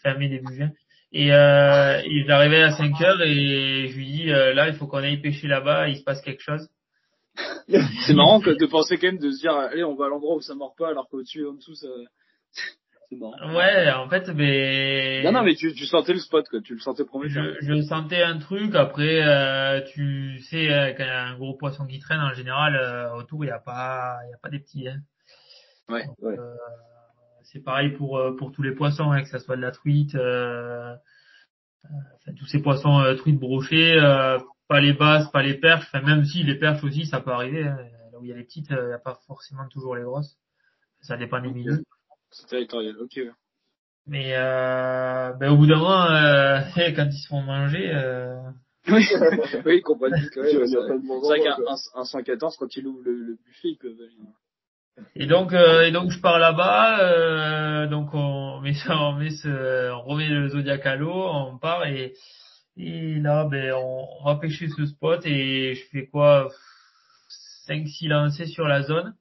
fin 0.02 0.14
mai, 0.14 0.28
début 0.28 0.54
juin. 0.54 0.70
Et, 1.12 1.32
euh, 1.32 2.00
et 2.04 2.22
je 2.22 2.26
la 2.28 2.38
réveille 2.38 2.62
à 2.62 2.72
5 2.72 3.00
heures 3.02 3.22
et 3.22 3.88
je 3.88 3.96
lui 3.96 4.06
dis, 4.06 4.32
euh, 4.32 4.52
là, 4.52 4.68
il 4.68 4.74
faut 4.74 4.88
qu'on 4.88 4.98
aille 4.98 5.20
pêcher 5.20 5.46
là-bas, 5.46 5.88
il 5.88 5.98
se 5.98 6.02
passe 6.02 6.20
quelque 6.22 6.42
chose. 6.42 6.68
C'est 8.06 8.14
marrant 8.14 8.40
que 8.40 8.50
de 8.50 8.66
penser 8.66 8.96
quand 8.96 9.06
même 9.06 9.18
de 9.18 9.30
se 9.30 9.40
dire, 9.40 9.52
allez, 9.52 9.84
on 9.84 9.94
va 9.94 10.06
à 10.06 10.08
l'endroit 10.08 10.36
où 10.36 10.40
ça 10.40 10.54
mord 10.54 10.74
pas, 10.76 10.88
alors 10.88 11.08
qu'au-dessus 11.08 11.42
et 11.42 11.46
en 11.46 11.54
dessous, 11.54 11.74
ça, 11.74 11.88
c'est 13.14 13.20
marrant. 13.20 13.54
Ouais, 13.56 13.90
en 13.92 14.08
fait, 14.08 14.28
mais... 14.34 15.22
Non, 15.24 15.32
non, 15.32 15.42
mais 15.42 15.54
tu, 15.54 15.72
tu 15.74 15.86
sentais 15.86 16.12
le 16.12 16.18
spot, 16.20 16.46
quoi. 16.48 16.60
Tu 16.60 16.74
le 16.74 16.80
sentais 16.80 17.04
prometteur. 17.04 17.44
je, 17.60 17.66
je 17.74 17.82
sentais 17.82 18.22
un 18.22 18.38
truc. 18.38 18.74
Après, 18.74 19.22
euh, 19.22 19.80
tu 19.92 20.38
sais, 20.40 20.70
euh, 20.72 20.92
quand 20.96 21.04
il 21.04 21.06
y 21.06 21.10
a 21.10 21.24
un 21.24 21.36
gros 21.36 21.54
poisson 21.56 21.86
qui 21.86 21.98
traîne, 21.98 22.20
en 22.20 22.34
général, 22.34 22.76
euh, 22.76 23.12
autour, 23.14 23.44
il 23.44 23.48
n'y 23.48 23.52
a 23.52 23.58
pas, 23.58 24.18
il 24.26 24.30
y 24.30 24.34
a 24.34 24.38
pas 24.42 24.50
des 24.50 24.58
petits. 24.60 24.88
Hein. 24.88 24.98
Ouais. 25.88 26.06
Donc, 26.06 26.16
Ouais. 26.20 26.38
euh, 26.38 26.54
c'est 27.44 27.62
pareil 27.62 27.90
pour 27.90 28.20
pour 28.38 28.52
tous 28.52 28.62
les 28.62 28.72
poissons, 28.74 29.10
hein, 29.12 29.22
que 29.22 29.28
ça 29.28 29.38
soit 29.38 29.56
de 29.56 29.60
la 29.62 29.70
truite, 29.70 30.14
euh, 30.14 30.92
euh, 31.84 31.88
enfin, 32.16 32.32
tous 32.38 32.46
ces 32.46 32.60
poissons 32.62 33.00
euh, 33.00 33.14
truites 33.16 33.38
brochées, 33.38 33.94
euh, 34.00 34.38
pas 34.66 34.80
les 34.80 34.94
basses, 34.94 35.30
pas 35.30 35.42
les 35.42 35.54
perches. 35.54 35.84
Enfin, 35.92 36.00
même 36.04 36.24
si 36.24 36.42
les 36.42 36.54
perches 36.58 36.82
aussi, 36.84 37.04
ça 37.06 37.20
peut 37.20 37.32
arriver. 37.32 37.64
hein. 37.64 37.76
Là 38.12 38.18
où 38.18 38.24
il 38.24 38.30
y 38.30 38.32
a 38.32 38.36
les 38.36 38.44
petites, 38.44 38.70
euh, 38.72 38.84
il 38.84 38.88
n'y 38.88 38.92
a 38.94 38.98
pas 38.98 39.18
forcément 39.26 39.68
toujours 39.68 39.94
les 39.94 40.02
grosses. 40.02 40.36
Ça 41.02 41.18
dépend 41.18 41.38
des 41.40 41.50
milieux. 41.50 41.82
C'est 42.34 42.48
territorial, 42.48 42.96
ok. 43.00 43.12
ouais. 43.16 43.30
Mais 44.06 44.32
euh, 44.34 45.32
ben, 45.34 45.50
au 45.52 45.56
bout 45.56 45.66
d'un 45.66 45.76
moment, 45.78 46.04
euh, 46.10 46.60
quand 46.94 47.06
ils 47.06 47.18
se 47.22 47.28
font 47.28 47.42
manger. 47.42 47.90
Euh, 47.94 48.36
Oui, 48.88 49.06
oui, 49.64 49.76
ils 49.78 49.82
comprennent 49.82 50.14
vite, 50.20 50.36
ouais. 50.36 50.50
Tu 50.50 50.58
vas 50.58 50.66
C'est 50.66 50.76
vrai 50.76 50.88
pas 50.88 50.98
de 50.98 51.06
bon 51.06 51.22
C'est 51.22 51.28
vrai 51.28 51.38
endroit, 51.40 51.56
qu'un 51.56 51.62
quoi. 51.62 51.72
un, 51.94 52.00
un 52.00 52.04
114, 52.04 52.56
quand 52.58 52.76
il 52.76 52.86
ouvre 52.86 53.00
le, 53.04 53.12
le 53.14 53.34
buffet, 53.46 53.68
il 53.68 53.78
peut 53.78 53.96
Et 55.14 55.26
donc, 55.26 55.52
euh, 55.54 55.82
et 55.86 55.92
donc 55.92 56.10
je 56.10 56.20
pars 56.20 56.38
là-bas, 56.38 57.00
euh, 57.00 57.86
donc 57.86 58.10
on 58.12 58.60
met 58.60 58.74
ça, 58.74 58.98
on 58.98 59.14
met 59.14 59.30
ce, 59.30 59.92
on 59.92 60.02
remet 60.02 60.28
le 60.28 60.48
Zodiac 60.48 60.84
à 60.86 60.96
l'eau, 60.96 61.12
on 61.14 61.56
part 61.58 61.86
et, 61.86 62.14
et 62.76 63.14
là, 63.20 63.46
ben, 63.50 63.72
on, 63.74 64.06
on 64.20 64.24
va 64.24 64.36
pêcher 64.36 64.68
ce 64.68 64.84
spot 64.86 65.24
et 65.24 65.74
je 65.76 65.84
fais 65.92 66.06
quoi, 66.08 66.50
5-6 67.68 68.08
lancers 68.08 68.48
sur 68.48 68.66
la 68.68 68.82
zone. 68.82 69.14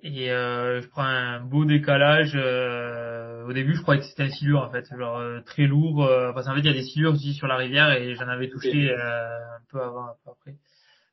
Et 0.00 0.30
euh, 0.30 0.80
je 0.80 0.88
prends 0.88 1.02
un 1.04 1.40
beau 1.40 1.64
décalage. 1.64 2.32
euh, 2.34 3.44
au 3.46 3.52
début, 3.52 3.74
je 3.74 3.82
croyais 3.82 4.00
que 4.00 4.06
c'était 4.06 4.24
un 4.24 4.30
silure 4.30 4.62
en 4.62 4.70
fait, 4.70 4.86
genre 4.96 5.18
euh, 5.18 5.40
très 5.40 5.66
lourd. 5.66 6.04
euh, 6.04 6.32
parce 6.32 6.46
qu'en 6.46 6.54
fait, 6.54 6.60
il 6.60 6.66
y 6.66 6.70
a 6.70 6.72
des 6.72 6.84
silures 6.84 7.12
aussi 7.12 7.34
sur 7.34 7.46
la 7.48 7.56
rivière 7.56 7.90
et 7.92 8.14
j'en 8.14 8.28
avais 8.28 8.48
touché 8.48 8.90
euh, 8.92 9.38
un 9.56 9.60
peu 9.70 9.80
avant, 9.82 10.04
un 10.06 10.14
peu 10.24 10.30
après. 10.30 10.54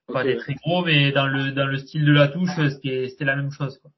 Pas 0.07 0.23
des 0.23 0.38
très 0.38 0.53
gros, 0.53 0.86
mais 0.86 1.11
dans 1.11 1.25
le 1.27 1.51
dans 1.51 1.65
le 1.65 1.77
style 1.79 2.05
de 2.05 2.11
la 2.11 2.27
touche, 2.27 2.51
c'était 2.69 3.07
c'était 3.09 3.25
la 3.25 3.36
même 3.36 3.51
chose. 3.51 3.79
Quoi. 3.79 3.91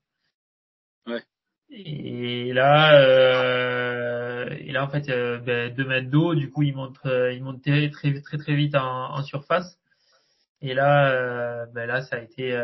Ouais. 1.08 1.24
Et 1.70 2.54
là, 2.54 2.98
euh, 3.02 4.50
et 4.58 4.72
là 4.72 4.86
en 4.86 4.90
fait, 4.90 5.10
euh, 5.10 5.38
ben, 5.40 5.74
deux 5.74 5.84
mètres 5.86 6.10
d'eau, 6.10 6.34
du 6.34 6.50
coup, 6.50 6.64
il 6.64 6.74
monte 6.76 6.98
euh, 7.06 7.34
il 7.34 7.44
monte 7.44 7.62
très 7.62 7.90
très 7.90 8.22
très 8.22 8.38
très 8.38 8.56
vite 8.56 8.76
en, 8.76 9.16
en 9.16 9.22
surface. 9.24 9.78
Et 10.62 10.74
là, 10.74 11.12
euh, 11.12 11.66
ben 11.74 11.88
là, 11.88 12.02
ça 12.04 12.16
a 12.18 12.20
été 12.20 12.56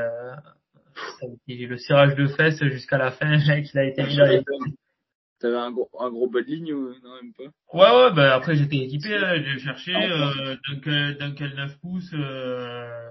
euh, 1.23 1.27
le 1.47 1.77
serrage 1.77 2.15
de 2.15 2.27
fesses 2.27 2.63
jusqu'à 2.63 2.97
la 2.97 3.11
fin. 3.11 3.37
Mec, 3.47 3.69
il 3.73 3.79
a 3.79 3.85
été 3.85 4.03
mis 4.03 4.15
dans 4.17 4.25
les 4.25 4.43
T'avais 5.39 5.57
un 5.57 5.71
gros, 5.71 5.89
un 5.99 6.09
gros 6.09 6.29
bas 6.29 6.41
de 6.41 6.47
ligne 6.47 6.73
ou 6.73 6.93
non, 7.03 7.15
même 7.21 7.33
pas? 7.33 7.43
Ouais, 7.73 7.89
ouais, 8.05 8.13
bah 8.15 8.35
après 8.35 8.55
j'étais 8.55 8.77
équipé, 8.77 9.13
hein, 9.15 9.41
j'ai 9.43 9.59
cherché 9.59 9.93
euh, 9.93 10.55
Dunkel, 10.69 11.17
Dunkel 11.17 11.55
9 11.55 11.77
pouces, 11.81 12.13
euh, 12.13 13.09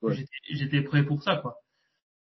Ouais. 0.00 0.14
j'étais- 0.14 0.30
j'étais 0.54 0.82
prêt 0.82 1.02
pour 1.04 1.22
ça, 1.22 1.36
quoi. 1.36 1.56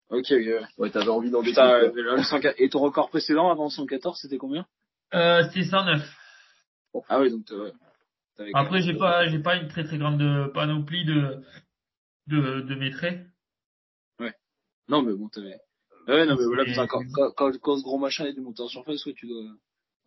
Ok, 0.09 0.19
ok, 0.19 0.29
ouais. 0.31 0.61
Ouais, 0.77 0.89
t'avais 0.89 1.09
envie 1.09 1.29
d'en 1.31 1.43
Putain, 1.43 1.79
découvrir. 1.81 2.05
euh, 2.13 2.15
le 2.17 2.23
114 2.23 2.55
et 2.59 2.69
ton 2.69 2.79
record 2.79 3.09
précédent 3.09 3.49
avant 3.51 3.65
le 3.65 3.71
114, 3.71 4.19
c'était 4.21 4.37
combien? 4.37 4.65
Euh, 5.13 5.43
c'était 5.49 5.65
109. 5.65 6.01
Ah 7.09 7.19
oui, 7.19 7.29
donc, 7.29 7.45
Après, 8.53 8.81
j'ai 8.81 8.93
pas, 8.93 9.27
j'ai 9.27 9.39
pas 9.39 9.57
une 9.57 9.67
très 9.67 9.83
très 9.83 9.97
grande 9.97 10.51
panoplie 10.53 11.03
de, 11.03 11.43
de, 12.27 12.61
de 12.61 12.75
mes 12.75 12.91
traits. 12.91 13.25
Non, 14.89 15.01
mais 15.01 15.13
bon, 15.13 15.27
t'avais. 15.29 15.57
Ouais, 16.07 16.25
non, 16.25 16.35
mais 16.39 16.45
voilà, 16.45 16.63
putain, 16.63 16.87
quand, 16.87 17.01
quand, 17.13 17.31
quand, 17.35 17.51
quand 17.59 17.77
ce 17.77 17.83
gros 17.83 17.97
machin 17.97 18.25
est 18.25 18.33
démonté 18.33 18.61
en 18.61 18.67
surface, 18.67 19.05
ouais, 19.05 19.13
tu 19.13 19.27
dois. 19.27 19.43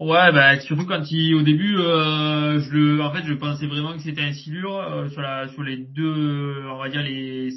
Ouais, 0.01 0.33
bah 0.33 0.59
surtout 0.61 0.87
quand 0.87 1.03
il, 1.11 1.35
au 1.35 1.43
début, 1.43 1.77
euh, 1.77 2.59
je 2.59 2.71
le, 2.73 3.03
en 3.03 3.13
fait, 3.13 3.23
je 3.25 3.35
pensais 3.35 3.67
vraiment 3.67 3.93
que 3.93 4.03
c'était 4.03 4.23
un 4.23 4.33
silure 4.33 4.79
euh, 4.79 5.11
sur 5.11 5.21
la, 5.21 5.49
sur 5.49 5.63
les 5.63 5.77
deux, 5.77 6.65
on 6.71 6.79
va 6.79 6.89
dire 6.89 7.03
les 7.03 7.51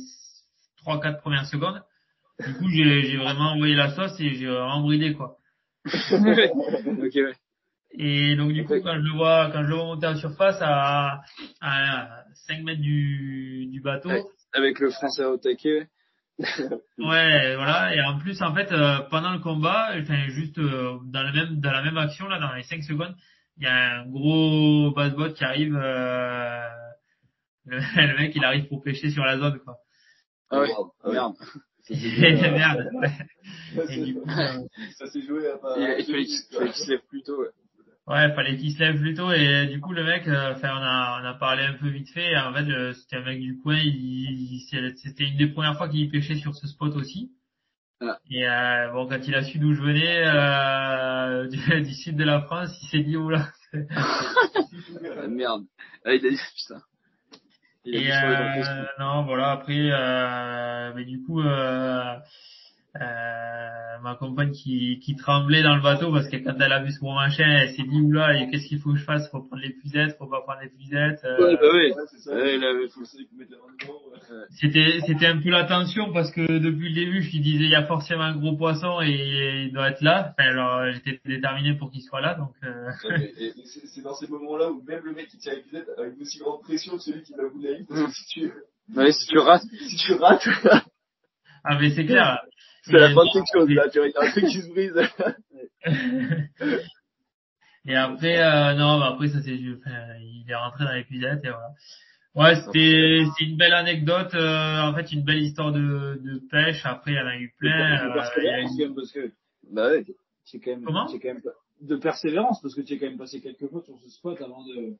trois 0.75 0.99
quatre 0.99 1.21
premières 1.21 1.45
secondes. 1.45 1.81
Du 2.45 2.53
coup, 2.55 2.67
j'ai, 2.69 3.03
j'ai 3.03 3.15
vraiment 3.15 3.53
envoyé 3.53 3.75
la 3.75 3.95
sauce 3.95 4.19
et 4.19 4.35
j'ai 4.35 4.47
vraiment 4.47 4.81
bridé 4.81 5.13
quoi. 5.13 5.37
ok, 5.85 7.15
ouais. 7.15 7.33
Et 7.91 8.35
donc 8.35 8.51
du 8.51 8.65
coup, 8.65 8.73
quand 8.83 8.95
je 8.95 9.07
le 9.07 9.15
vois, 9.15 9.49
quand 9.53 9.63
je 9.63 9.69
le 9.69 9.75
vois 9.75 9.85
monter 9.85 10.07
en 10.07 10.17
surface 10.17 10.57
à, 10.59 11.21
à 11.61 12.23
5 12.47 12.63
mètres 12.63 12.81
du, 12.81 13.67
du 13.67 13.79
bateau. 13.79 14.09
Avec 14.51 14.79
le 14.79 14.89
français 14.89 15.23
au 15.23 15.37
taquet. 15.37 15.87
Ouais, 16.39 17.55
voilà. 17.55 17.95
Et 17.95 18.01
en 18.01 18.17
plus, 18.19 18.41
en 18.41 18.53
fait, 18.53 18.71
euh, 18.71 18.99
pendant 19.09 19.31
le 19.33 19.39
combat, 19.39 19.91
enfin 20.01 20.27
juste 20.29 20.57
euh, 20.57 20.97
dans 21.05 21.21
la 21.23 21.31
même 21.31 21.59
dans 21.59 21.71
la 21.71 21.81
même 21.83 21.97
action 21.97 22.27
là, 22.27 22.39
dans 22.39 22.53
les 22.53 22.63
5 22.63 22.83
secondes, 22.83 23.15
il 23.57 23.63
y 23.63 23.67
a 23.67 23.99
un 24.01 24.07
gros 24.09 24.91
bass-bot 24.95 25.33
qui 25.33 25.43
arrive. 25.43 25.75
euh, 25.75 26.67
le, 27.65 27.77
le 28.07 28.17
mec, 28.17 28.35
il 28.35 28.43
arrive 28.43 28.67
pour 28.67 28.81
pêcher 28.81 29.09
sur 29.11 29.23
la 29.23 29.37
zone 29.37 29.59
quoi. 29.59 29.77
Ah 30.49 30.59
ouais. 30.59 30.69
Ah 31.03 31.07
ouais. 31.09 31.13
Merde. 31.13 31.35
Ça 31.85 31.95
s'est 31.95 32.09
joué 32.09 32.45
à- 32.47 32.51
Merde. 32.51 32.89
ouais. 32.93 33.09
ça 34.97 35.07
s'est- 35.07 35.21
joué 35.21 35.49
à 35.49 35.57
pas. 35.57 35.75
Il, 35.77 35.95
il 35.99 36.05
fallait 36.05 36.23
qu'il 36.25 36.73
se 36.73 36.89
lève 36.91 37.01
plus 37.09 37.23
tôt, 37.23 37.41
ouais. 37.41 37.49
Ouais, 38.05 38.33
fallait 38.35 38.57
qu'il 38.57 38.73
se 38.73 38.79
lève 38.79 38.99
plus 38.99 39.13
tôt 39.13 39.31
et 39.31 39.65
du 39.67 39.79
coup 39.79 39.93
le 39.93 40.03
mec, 40.03 40.27
euh, 40.27 40.51
enfin 40.53 40.71
on 40.73 40.81
a 40.83 41.21
on 41.21 41.25
a 41.25 41.33
parlé 41.35 41.63
un 41.63 41.73
peu 41.73 41.87
vite 41.87 42.09
fait. 42.09 42.31
et 42.33 42.37
en 42.37 42.53
fait, 42.53 42.69
euh, 42.69 42.93
c'était 42.93 43.15
un 43.15 43.21
mec 43.23 43.39
du 43.39 43.57
coin. 43.59 43.77
Il, 43.77 43.95
il- 43.95 44.93
c'était 44.97 45.23
une 45.23 45.37
des 45.37 45.47
premières 45.47 45.77
fois 45.77 45.87
qu'il 45.87 46.09
pêchait 46.11 46.35
sur 46.35 46.53
ce 46.53 46.67
spot 46.67 46.93
aussi. 46.95 47.31
Ah. 48.01 48.19
Et 48.29 48.45
euh, 48.45 48.91
bon, 48.91 49.07
quand 49.07 49.25
il 49.25 49.33
a 49.35 49.43
su 49.43 49.57
d'où 49.57 49.73
je 49.73 49.81
venais, 49.81 50.21
euh, 50.25 51.47
du, 51.49 51.81
du 51.83 51.93
sud 51.93 52.17
de 52.17 52.25
la 52.25 52.41
France, 52.41 52.77
il 52.83 52.87
s'est 52.89 53.03
dit 53.03 53.15
oula. 53.15 53.47
Ah, 55.17 55.27
merde. 55.27 55.63
Ah, 56.05 56.13
il 56.13 56.25
a 56.25 56.29
dit, 56.29 56.37
putain. 56.57 56.81
Il 57.85 57.95
a 57.95 57.99
Et 57.99 58.11
euh, 58.11 58.83
non, 58.99 59.23
voilà. 59.23 59.51
Après, 59.51 59.77
euh, 59.91 60.93
mais 60.95 61.05
du 61.05 61.21
coup, 61.23 61.39
euh, 61.41 62.15
euh, 62.95 63.99
ma 64.03 64.15
compagne 64.15 64.51
qui, 64.51 64.99
qui 64.99 65.15
tremblait 65.15 65.63
dans 65.63 65.75
le 65.75 65.81
bateau 65.81 66.11
parce 66.11 66.27
que 66.29 66.37
quand 66.37 66.55
elle 66.59 66.71
a 66.73 66.83
vu 66.83 66.91
ce 66.91 66.99
gros 66.99 67.15
machin, 67.15 67.45
elle 67.47 67.69
s'est 67.69 67.83
dit 67.83 68.01
oula, 68.01 68.37
et 68.37 68.49
qu'est-ce 68.49 68.67
qu'il 68.67 68.79
faut 68.79 68.91
que 68.91 68.97
je 68.99 69.03
fasse? 69.03 69.29
Faut 69.31 69.41
prendre 69.41 69.61
les 69.63 69.71
puisettes, 69.73 70.15
faut 70.17 70.27
pas 70.27 70.41
prendre 70.41 70.59
les 70.61 70.69
puisettes. 70.69 71.21
euh, 71.23 71.37
Ouais, 71.47 71.55
bah 71.55 71.67
oui. 71.73 71.91
Ouais. 72.33 72.57
C'était 74.59 74.99
c'était 75.05 75.25
un 75.27 75.41
peu 75.41 75.49
la 75.49 75.63
tension 75.65 76.11
parce 76.13 76.31
que 76.31 76.41
depuis 76.59 76.89
le 76.89 76.95
début, 76.95 77.21
je 77.23 77.31
lui 77.31 77.39
disais 77.39 77.63
il 77.65 77.69
y 77.69 77.75
a 77.75 77.85
forcément 77.85 78.23
un 78.23 78.35
gros 78.37 78.55
poisson 78.55 79.01
et 79.01 79.65
il 79.65 79.73
doit 79.73 79.89
être 79.89 80.01
là. 80.01 80.33
Enfin, 80.37 80.49
alors 80.49 80.91
j'étais 80.91 81.19
déterminé 81.25 81.73
pour 81.75 81.91
qu'il 81.91 82.01
soit 82.01 82.21
là, 82.21 82.35
donc. 82.35 82.51
euh, 82.63 82.89
Ouais, 83.09 83.31
c'est 83.93 84.01
dans 84.01 84.13
ces 84.15 84.27
moments-là 84.27 84.69
où 84.71 84.83
même 84.83 85.01
le 85.03 85.13
mec 85.13 85.27
qui 85.27 85.37
tient 85.37 85.53
l'épisode 85.53 85.85
a 85.97 86.03
une 86.03 86.21
aussi 86.21 86.39
grande 86.39 86.61
pression 86.61 86.93
que 86.97 87.03
celui 87.03 87.23
qui 87.23 87.33
va 87.33 87.43
vous 87.47 87.61
la 87.61 87.71
parce 87.87 88.03
que 88.05 88.11
si 88.11 88.25
tu, 88.27 88.51
Ouais, 88.95 89.11
si 89.11 89.27
tu 89.27 89.37
rates, 89.39 89.63
si 89.87 89.95
tu 89.97 90.13
rates, 90.13 90.47
Ah 91.63 91.77
mais 91.79 91.89
c'est 91.91 92.05
clair. 92.05 92.41
C'est 92.83 92.93
la 92.93 93.11
Et- 93.11 93.13
fin 93.13 93.25
de 93.25 93.33
quelque 93.33 93.53
chose, 93.53 93.69
là, 93.69 93.89
tu 93.89 93.99
vois, 93.99 94.07
il 94.07 94.13
y 94.13 94.17
a 94.17 94.21
un 94.21 94.31
truc 94.31 94.45
qui 94.45 94.61
se 94.61 94.69
brise. 94.69 94.93
Et 97.85 97.95
après, 97.95 98.39
euh, 98.41 98.73
non, 98.75 98.97
bah 98.99 99.07
après 99.13 99.27
ça 99.27 99.41
c'est, 99.41 99.51
enfin, 99.51 100.15
il 100.21 100.45
est 100.49 100.55
rentré 100.55 100.85
dans 100.85 100.93
l'épisode 100.93 101.39
et 101.43 101.49
voilà. 101.49 101.69
Ouais, 102.35 102.55
c'était, 102.55 103.25
c'est 103.37 103.43
une 103.45 103.57
belle 103.57 103.73
anecdote. 103.73 104.33
euh, 104.35 104.81
en 104.81 104.93
fait, 104.95 105.11
une 105.11 105.23
belle 105.23 105.43
histoire 105.43 105.71
de, 105.71 106.17
de 106.23 106.41
pêche. 106.49 106.81
Après, 106.85 107.11
il 107.11 107.15
y 107.17 107.19
en 107.19 107.27
a 107.27 107.35
eu 107.35 107.53
plein. 107.59 108.05
de 108.05 108.09
euh, 108.09 108.13
persévérance, 108.13 108.71
eu- 108.71 108.77
quand 108.77 108.85
même, 108.85 108.95
parce 108.95 109.11
que 109.11 109.31
Bah 109.71 109.89
ouais. 109.89 110.05
c'est 110.45 110.59
quand 110.59 110.71
même, 110.71 110.83
Comment 110.83 111.07
c'est 111.07 111.19
quand 111.19 111.27
même 111.27 111.41
pas- 111.41 111.49
de 111.81 111.95
persévérance, 111.97 112.61
parce 112.61 112.73
que 112.73 112.81
tu 112.81 112.93
as 112.93 112.97
quand 112.99 113.05
même 113.07 113.17
passé 113.17 113.41
quelques 113.41 113.67
fois 113.69 113.81
sur 113.83 113.99
ce 113.99 114.09
spot 114.09 114.41
avant 114.41 114.63
de, 114.65 114.95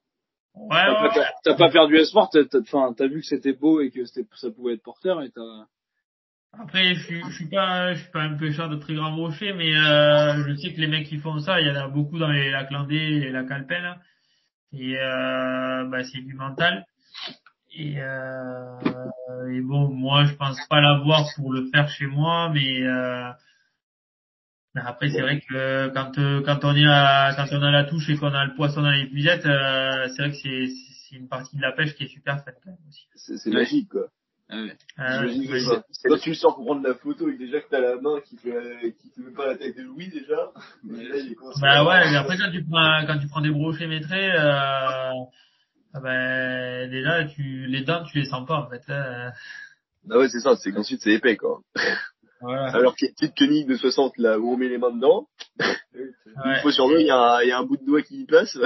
Ouais, 0.55 0.67
t'as 0.69 1.01
ouais, 1.03 1.09
pas, 1.15 1.25
t'as 1.43 1.55
pas 1.55 1.71
perdu 1.71 1.95
espoir, 1.97 2.29
t'as, 2.31 2.43
t'as, 2.45 2.59
enfin, 2.59 2.93
t'as 2.95 3.07
vu 3.07 3.21
que 3.21 3.25
c'était 3.25 3.53
beau 3.53 3.79
et 3.81 3.89
que 3.89 4.03
c'était, 4.05 4.27
ça 4.35 4.51
pouvait 4.51 4.73
être 4.73 4.83
porteur 4.83 5.21
et 5.23 5.31
t'as, 5.31 5.65
Après, 6.59 6.93
je 6.93 7.03
suis, 7.03 7.21
je 7.23 7.33
suis 7.33 7.49
pas, 7.49 7.93
je 7.93 7.99
suis 8.01 8.11
pas 8.11 8.21
un 8.21 8.37
pêcheur 8.37 8.69
de 8.69 8.75
très 8.75 8.93
grands 8.93 9.15
rochers, 9.15 9.53
mais 9.53 9.75
euh, 9.75 10.43
je 10.47 10.55
sais 10.55 10.73
que 10.73 10.79
les 10.79 10.87
mecs 10.87 11.07
qui 11.07 11.17
font 11.17 11.39
ça, 11.39 11.59
il 11.59 11.67
y 11.67 11.71
en 11.71 11.75
a 11.75 11.87
beaucoup 11.87 12.19
dans 12.19 12.29
les 12.29 12.51
lacs 12.51 12.69
landais 12.71 12.95
et 12.95 13.31
lacs 13.31 13.49
alpins. 13.49 13.97
Et 14.71 14.97
euh, 14.97 15.85
bah, 15.85 16.03
c'est 16.03 16.21
du 16.21 16.33
mental. 16.35 16.85
Et, 17.75 17.95
euh, 17.97 18.79
et 19.51 19.61
bon, 19.61 19.89
moi, 19.89 20.25
je 20.25 20.33
pense 20.35 20.59
pas 20.67 20.79
l'avoir 20.79 21.27
pour 21.35 21.51
le 21.51 21.69
faire 21.71 21.89
chez 21.89 22.05
moi, 22.05 22.51
mais 22.53 22.83
euh, 22.83 23.31
après, 24.75 25.09
c'est 25.09 25.21
vrai 25.21 25.39
que 25.41 25.89
quand 25.89 26.13
quand 26.45 26.65
on 26.65 26.75
est 26.75 26.87
à, 26.87 27.33
quand 27.35 27.47
on 27.51 27.63
a 27.63 27.71
la 27.71 27.83
touche 27.85 28.09
et 28.09 28.17
qu'on 28.17 28.33
a 28.33 28.45
le 28.45 28.53
poisson 28.55 28.83
dans 28.83 28.91
les 28.91 29.07
puisettes, 29.07 29.45
euh, 29.47 30.07
c'est 30.09 30.21
vrai 30.21 30.31
que 30.31 30.37
c'est 30.37 31.15
une 31.15 31.27
partie 31.27 31.55
de 31.57 31.61
la 31.61 31.71
pêche 31.71 31.95
qui 31.95 32.03
est 32.03 32.07
super 32.07 32.43
fun 32.43 32.51
quand 32.63 32.71
même 32.71 32.77
aussi. 32.87 33.07
C'est 33.15 33.51
magique, 33.51 33.89
quoi. 33.89 34.07
Ah 34.49 34.61
ouais. 34.61 34.75
Euh, 34.99 35.51
ouais. 35.51 35.59
ça- 35.61 35.83
Quand 36.05 36.17
tu 36.19 36.29
le 36.29 36.35
sors 36.35 36.55
pour 36.55 36.65
prendre 36.65 36.85
la 36.87 36.93
photo 36.95 37.29
et 37.29 37.33
que 37.33 37.39
déjà 37.39 37.59
que 37.61 37.69
t'as 37.69 37.79
la 37.79 37.95
main 38.01 38.19
qui 38.21 38.37
fait, 38.37 38.93
qui 39.01 39.09
te 39.11 39.21
met 39.21 39.31
pas 39.31 39.47
la 39.47 39.57
taille 39.57 39.73
de 39.73 39.81
Louis 39.83 40.09
déjà. 40.09 40.51
mais 40.83 41.03
là, 41.07 41.15
il 41.17 41.35
Bah 41.61 41.85
ouais, 41.85 42.11
mais 42.11 42.17
après 42.17 42.37
quand 42.37 42.51
tu 42.51 42.63
prends 42.63 43.05
quand 43.07 43.19
tu 43.19 43.27
prends 43.27 43.41
des 43.41 43.51
brochets 43.51 43.87
métrés, 43.87 44.31
euh, 44.31 45.11
ah 45.95 45.99
ben 46.01 46.89
déjà 46.89 47.25
tu 47.25 47.65
les 47.67 47.83
dents 47.83 48.03
tu 48.03 48.19
les 48.19 48.25
sens 48.25 48.45
pas 48.47 48.57
en 48.59 48.69
fait. 48.69 48.81
hein. 48.89 49.31
Ah 50.11 50.17
ouais, 50.17 50.27
c'est 50.29 50.39
ça, 50.41 50.55
c'est 50.57 50.71
qu'ensuite 50.71 51.01
c'est 51.01 51.13
épais, 51.13 51.37
quoi. 51.37 51.61
Voilà. 52.41 52.73
Alors 52.75 52.95
qu'il 52.97 53.05
y 53.05 53.07
a 53.07 53.11
une 53.11 53.15
petite 53.15 53.35
quenille 53.37 53.65
de 53.65 53.75
60 53.77 54.17
là 54.17 54.37
où 54.37 54.51
on 54.53 54.57
met 54.57 54.67
les 54.67 54.77
mains 54.77 54.91
dedans, 54.91 55.27
une 55.95 56.11
Ouais. 56.45 56.59
fois 56.61 56.71
sur 56.73 56.89
deux, 56.89 56.99
il 56.99 57.07
y, 57.07 57.09
a 57.11 57.17
un- 57.35 57.41
il 57.41 57.47
y 57.47 57.51
a 57.53 57.57
un 57.59 57.63
bout 57.63 57.77
de 57.77 57.85
doigt 57.85 58.01
qui 58.01 58.21
y 58.23 58.25
passe. 58.25 58.57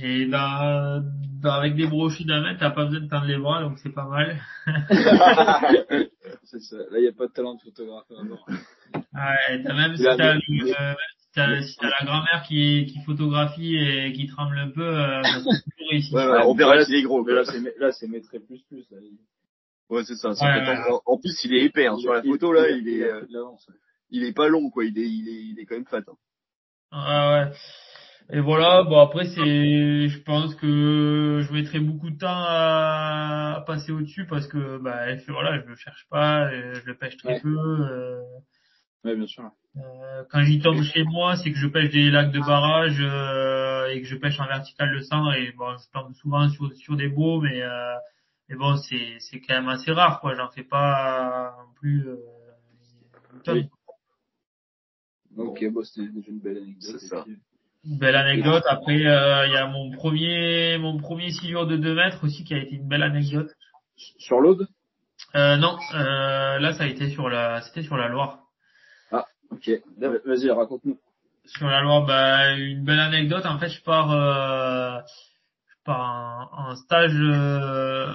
Et 0.00 0.26
dans, 0.26 1.02
dans- 1.42 1.52
avec 1.52 1.74
des 1.76 1.86
brochets 1.86 2.24
d'un 2.24 2.40
mètre, 2.42 2.60
t'as 2.60 2.70
pas 2.70 2.86
besoin 2.86 3.00
de 3.00 3.08
tendre 3.08 3.26
les 3.26 3.36
bras, 3.36 3.60
donc 3.62 3.78
c'est 3.78 3.92
pas 3.94 4.06
mal. 4.08 4.40
C'est 6.44 6.60
ça. 6.60 6.76
Là, 6.76 6.98
il 6.98 7.02
n'y 7.02 7.08
a 7.08 7.12
pas 7.12 7.26
de 7.26 7.32
talent 7.32 7.54
de 7.54 7.60
photographe 7.62 8.06
à 8.16 8.20
avoir. 8.20 8.46
Ouais, 8.48 9.62
t'as 9.62 9.74
même 9.74 9.96
si 9.96 10.02
Là, 10.02 10.16
t'as 10.16 10.30
euh, 10.30 10.34
même 10.34 10.96
si 11.18 11.28
t'as 11.34 11.62
si 11.62 11.76
t'as 11.78 11.88
la 11.88 12.04
grand-mère 12.06 12.42
qui, 12.46 12.86
qui 12.86 13.00
photographie 13.04 13.76
et 13.76 14.12
qui 14.12 14.26
tremble 14.26 14.58
un 14.58 14.70
peu, 14.70 14.82
euh, 14.86 15.22
toujours 15.34 15.52
réussir. 15.90 16.14
Ouais, 16.14 16.26
ouais, 16.26 16.40
on 16.46 16.54
verra 16.54 16.76
là, 16.76 16.84
s'il 16.84 16.94
est 16.96 17.02
gros. 17.02 17.22
Mais 17.24 17.32
là, 17.34 17.44
c'est, 17.44 17.60
là, 17.78 17.92
c'est 17.92 18.08
plus 18.08 18.62
plus, 18.68 18.84
là. 18.90 18.98
Ouais, 19.90 20.04
c'est 20.04 20.16
ça. 20.16 20.34
c'est 20.34 20.44
Ouais, 20.44 20.50
en, 20.50 20.64
fait, 20.64 20.70
ouais. 20.72 20.90
en- 20.90 21.02
en 21.12 21.18
plus, 21.18 21.44
il 21.44 21.54
est 21.54 21.64
épais. 21.64 21.86
Hein. 21.86 21.96
Sur 21.98 22.12
la 22.14 22.22
photo 22.22 22.52
là, 22.52 22.68
il 22.70 22.88
est, 22.88 23.02
euh, 23.02 23.24
il 24.10 24.24
est 24.24 24.32
pas 24.32 24.48
long, 24.48 24.70
quoi. 24.70 24.84
Il 24.84 24.98
est, 24.98 25.08
il 25.08 25.28
est, 25.28 25.42
il 25.52 25.58
est 25.60 25.64
quand 25.66 25.74
même 25.76 25.86
fat. 25.86 26.00
Hein. 26.06 26.16
Ouais, 26.92 27.44
ouais. 27.46 27.52
Et 28.32 28.40
voilà, 28.40 28.82
bon 28.82 28.98
après 28.98 29.26
c'est, 29.26 30.08
je 30.08 30.18
pense 30.22 30.54
que 30.54 31.44
je 31.46 31.52
mettrai 31.52 31.80
beaucoup 31.80 32.10
de 32.10 32.16
temps 32.18 32.28
à, 32.46 33.56
à 33.56 33.60
passer 33.66 33.92
au-dessus 33.92 34.26
parce 34.26 34.46
que 34.46 34.78
bah 34.78 35.16
je- 35.18 35.30
voilà, 35.32 35.60
je 35.60 35.66
le 35.66 35.76
cherche 35.76 36.06
pas, 36.08 36.50
euh, 36.50 36.74
je 36.74 36.86
le 36.86 36.94
pêche 36.96 37.16
très 37.18 37.34
Ouais. 37.34 37.40
peu. 37.40 37.56
euh, 37.58 38.22
Ouais, 39.04 39.14
bien 39.16 39.26
sûr. 39.26 39.50
euh, 39.76 40.24
quand 40.30 40.42
j'y 40.44 40.60
tombe 40.60 40.82
chez 40.82 41.04
moi, 41.04 41.36
c'est 41.36 41.52
que 41.52 41.58
je 41.58 41.66
pêche 41.66 41.90
des 41.90 42.10
lacs 42.10 42.32
de 42.32 42.40
barrage 42.40 42.96
euh, 43.00 43.88
et 43.88 44.00
que 44.00 44.06
je 44.08 44.16
pêche 44.16 44.40
en 44.40 44.46
vertical 44.46 44.88
le 44.90 45.02
centre 45.02 45.34
et 45.34 45.52
bon, 45.52 45.76
je 45.76 45.90
tombe 45.92 46.12
souvent 46.14 46.48
sur 46.48 46.72
sur 46.74 46.96
des 46.96 47.08
beaux, 47.08 47.40
mais 47.40 47.60
euh, 47.62 47.94
mais 48.48 48.56
bon 48.56 48.76
c'est 48.78 49.18
c'est 49.20 49.40
quand 49.40 49.54
même 49.54 49.68
assez 49.68 49.92
rare 49.92 50.20
quoi. 50.20 50.34
J'en 50.36 50.48
fais 50.50 50.64
pas 50.64 51.54
non 51.58 51.72
plus. 51.74 52.08
Euh, 52.08 52.16
une 53.34 53.42
tonne. 53.42 53.68
Oui. 55.36 55.46
Ok, 55.46 55.64
bon, 55.70 55.82
c'était 55.82 56.06
une 56.06 56.38
belle 56.38 56.58
anecdote. 56.58 56.96
C'est 56.98 57.08
ça. 57.08 57.22
Puis, 57.24 57.38
Belle 57.84 58.14
anecdote. 58.16 58.62
Après, 58.68 59.04
euh, 59.06 59.46
il 59.46 59.52
y 59.52 59.56
a 59.56 59.66
mon 59.66 59.90
premier, 59.90 60.78
mon 60.78 60.98
premier 60.98 61.30
silure 61.32 61.66
de 61.66 61.76
2 61.76 61.94
mètres 61.94 62.22
aussi 62.24 62.44
qui 62.44 62.54
a 62.54 62.58
été 62.58 62.76
une 62.76 62.88
belle 62.88 63.02
anecdote. 63.02 63.50
Sur 64.18 64.40
l'Aude? 64.40 64.68
Euh, 65.34 65.56
non, 65.56 65.76
euh, 65.94 66.58
là 66.58 66.72
ça 66.74 66.84
a 66.84 66.86
été 66.86 67.10
sur 67.10 67.28
la, 67.28 67.60
c'était 67.62 67.82
sur 67.82 67.96
la 67.96 68.08
Loire. 68.08 68.38
Ok. 69.50 69.68
Vas-y, 69.98 70.50
raconte-nous. 70.50 70.98
Sur 71.44 71.66
la 71.68 71.82
Loire, 71.82 72.06
bah, 72.06 72.54
une 72.56 72.84
belle 72.84 73.00
anecdote. 73.00 73.44
En 73.44 73.58
fait, 73.58 73.68
je 73.68 73.82
pars, 73.82 74.10
euh, 74.12 74.98
je 75.68 75.74
pars 75.84 76.48
en, 76.52 76.70
en 76.70 76.76
stage, 76.76 77.12
euh, 77.14 78.06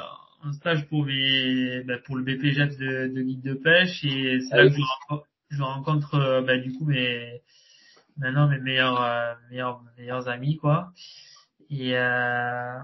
en 0.43 0.53
stage 0.53 0.88
pour 0.88 1.05
mes, 1.05 1.84
bah, 1.84 1.97
pour 2.05 2.15
le 2.15 2.24
BPGF 2.24 2.78
de, 2.78 3.13
de 3.13 3.22
guide 3.22 3.43
de 3.43 3.53
pêche 3.53 4.03
et 4.03 4.39
c'est 4.41 4.53
Ah 4.53 4.57
là 4.57 4.63
oui. 4.65 4.72
que 4.72 4.78
je 4.78 4.82
rencontre, 4.82 5.28
je 5.49 5.61
rencontre 5.61 6.15
euh, 6.15 6.41
bah, 6.41 6.57
du 6.57 6.72
coup 6.74 6.86
mes, 6.86 7.41
maintenant 8.18 8.47
mes 8.47 8.59
meilleurs, 8.59 9.01
euh, 9.01 9.34
meilleurs, 9.49 9.82
meilleurs 9.97 10.28
amis 10.28 10.57
quoi. 10.57 10.91
Et, 11.70 11.97
euh, 11.97 12.80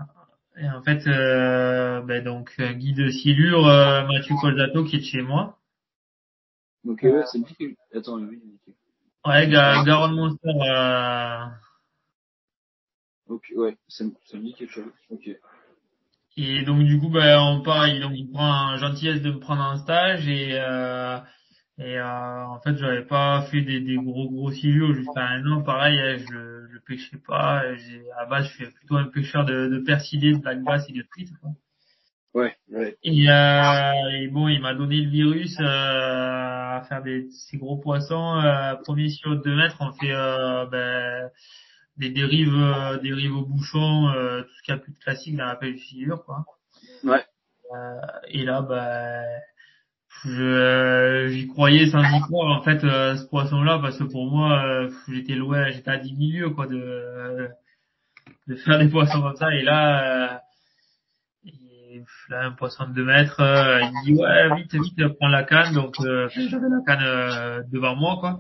et 0.57 0.69
en 0.69 0.81
fait, 0.84 1.07
euh, 1.07 2.01
bah, 2.01 2.21
donc 2.21 2.53
un 2.59 2.73
guide 2.73 2.97
de 2.97 3.09
silure, 3.09 3.67
euh, 3.67 4.05
Mathieu 4.07 4.36
Colzato 4.39 4.84
qui 4.84 4.97
est 4.97 4.99
de 4.99 5.05
chez 5.05 5.21
moi. 5.21 5.57
Donc, 6.84 7.01
ouais, 7.01 7.23
c'est 7.31 7.39
Mickey. 7.39 7.77
Attends, 7.95 8.17
oui, 8.17 8.41
Mickey. 8.43 8.73
Ouais, 9.25 9.47
Ga- 9.47 9.84
Garonne 9.86 10.15
Monster. 10.15 10.49
Euh, 10.49 11.45
Ok, 13.27 13.45
ouais, 13.55 13.77
c'est, 13.88 14.05
c'est 14.25 14.38
Mickey. 14.38 14.67
Ok. 15.09 15.29
Et 16.36 16.63
donc 16.63 16.84
du 16.84 16.99
coup, 16.99 17.09
ben, 17.09 17.39
on 17.39 17.61
part, 17.61 17.88
il, 17.88 18.01
donc, 18.01 18.11
il 18.15 18.29
prend 18.31 18.75
gentillesse 18.77 19.21
de 19.21 19.31
me 19.31 19.39
prendre 19.39 19.61
en 19.63 19.77
stage 19.77 20.27
et 20.27 20.59
euh, 20.59 21.19
et 21.80 21.97
euh, 21.97 22.45
en 22.45 22.59
fait, 22.59 22.78
j'avais 22.78 23.03
pas 23.03 23.41
fait 23.49 23.61
des, 23.61 23.80
des 23.80 23.95
gros 23.95 24.30
gros 24.30 24.51
silures 24.51 24.93
jusqu'à 24.93 25.26
un 25.26 25.45
an. 25.51 25.63
Pareil, 25.63 25.99
hein, 25.99 26.17
je 26.17 26.67
je 26.71 26.78
pêchais 26.80 27.17
pas. 27.17 27.63
À 28.17 28.26
base, 28.26 28.47
je 28.47 28.53
suis 28.53 28.65
plutôt 28.71 28.95
un 28.95 29.05
pêcheur 29.05 29.45
de, 29.45 29.67
de 29.67 29.80
persillés, 29.80 30.34
de 30.34 30.38
black 30.38 30.61
bass 30.63 30.86
et 30.89 30.93
de 30.93 31.01
truites. 31.03 31.32
Quoi. 31.39 31.51
Ouais. 32.34 32.55
Ouais. 32.71 32.97
Et, 33.03 33.30
euh, 33.30 34.09
et 34.19 34.28
bon, 34.28 34.47
il 34.47 34.61
m'a 34.61 34.74
donné 34.74 34.97
le 34.97 35.09
virus 35.09 35.55
euh, 35.59 35.63
à 35.63 36.84
faire 36.89 37.03
des 37.03 37.30
ces 37.30 37.57
gros 37.57 37.78
poissons. 37.78 38.39
Euh, 38.39 38.76
premier 38.76 39.09
sur 39.09 39.39
2 39.41 39.55
mètres, 39.55 39.78
on 39.80 39.93
fait 39.93 40.11
euh, 40.11 40.65
ben, 40.65 41.30
des 41.97 42.09
dérives, 42.09 42.53
euh, 42.53 42.97
dérives 42.97 43.36
au 43.36 43.45
bouchon, 43.45 44.09
euh, 44.09 44.41
tout 44.41 44.53
ce 44.57 44.63
qu'il 44.63 44.74
y 44.74 44.78
a 44.78 44.80
plus 44.80 44.93
de 44.93 44.99
classique 44.99 45.38
dans 45.38 45.45
la 45.45 45.55
pêche 45.55 45.76
de 45.76 45.80
silure, 45.80 46.24
quoi. 46.26 46.45
Ouais. 47.03 47.24
Euh, 47.76 48.01
et 48.28 48.43
là, 48.43 48.61
ben, 48.61 49.24
j'y 50.26 51.47
croyais 51.47 51.88
sans 51.88 52.01
y 52.03 52.22
croire 52.22 52.57
en 52.57 52.64
fait 52.64 52.84
euh, 52.84 53.16
ce 53.18 53.26
poisson-là 53.28 53.80
parce 53.82 53.97
que 53.99 54.03
pour 54.05 54.26
moi, 54.30 54.64
euh, 54.66 54.89
j'étais 55.09 55.36
loin, 55.36 55.70
j'étais 55.72 55.91
à 55.91 55.97
10 55.97 56.14
milieux 56.14 56.49
quoi 56.51 56.68
de 56.68 57.47
de 58.47 58.55
faire 58.55 58.80
des 58.80 58.89
poissons 58.89 59.22
comme 59.22 59.36
ça. 59.36 59.53
Et 59.53 59.64
là. 59.64 60.34
euh, 60.34 60.38
et 61.45 62.01
là, 62.30 62.45
un 62.45 62.51
poisson 62.51 62.88
de 62.88 62.93
2 62.93 63.03
mètres, 63.05 63.39
euh, 63.41 63.80
il 63.82 63.88
me 63.91 64.03
dit 64.05 64.14
ouais 64.22 64.55
vite 64.61 64.74
vite 64.74 65.18
prends 65.20 65.28
la 65.28 65.43
canne 65.43 65.74
donc 65.74 65.93
euh, 65.99 66.28
j'avais 66.34 66.68
la 66.70 66.80
canne 66.86 67.03
euh, 67.05 67.61
devant 67.72 67.95
moi 67.95 68.18
quoi 68.20 68.39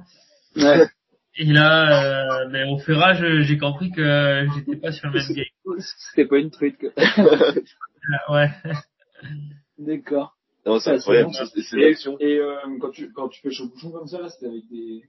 Ouais. 0.55 0.85
et 1.35 1.45
là 1.45 2.43
euh, 2.43 2.49
ben, 2.49 2.69
au 2.69 2.77
ferrage 2.79 3.23
j'ai 3.41 3.57
compris 3.57 3.91
que 3.91 4.47
j'étais 4.55 4.75
pas 4.77 4.91
sur 4.91 5.07
le 5.09 5.13
même 5.19 5.35
game 5.35 5.79
C'était 5.79 6.27
pas 6.27 6.37
une 6.37 6.49
truite, 6.51 6.77
quoi. 6.79 6.89
Euh, 7.19 8.33
ouais 8.33 8.51
D'accord. 9.79 10.35
Non, 10.65 10.79
c'est 10.79 10.91
Ouais, 10.91 10.97
incroyable, 10.97 11.31
c'est 11.33 11.61
c'est 11.61 11.61
c'est 11.61 11.77
Et, 12.21 12.33
et 12.35 12.39
euh, 12.39 12.55
quand 12.79 12.91
tu 12.91 13.11
quand 13.11 13.27
tu 13.29 13.41
pêches 13.41 13.59
au 13.61 13.67
bouchon 13.69 13.91
comme 13.91 14.07
ça, 14.07 14.21
là, 14.21 14.29
c'était 14.29 14.47
avec 14.47 14.67
des 14.69 15.03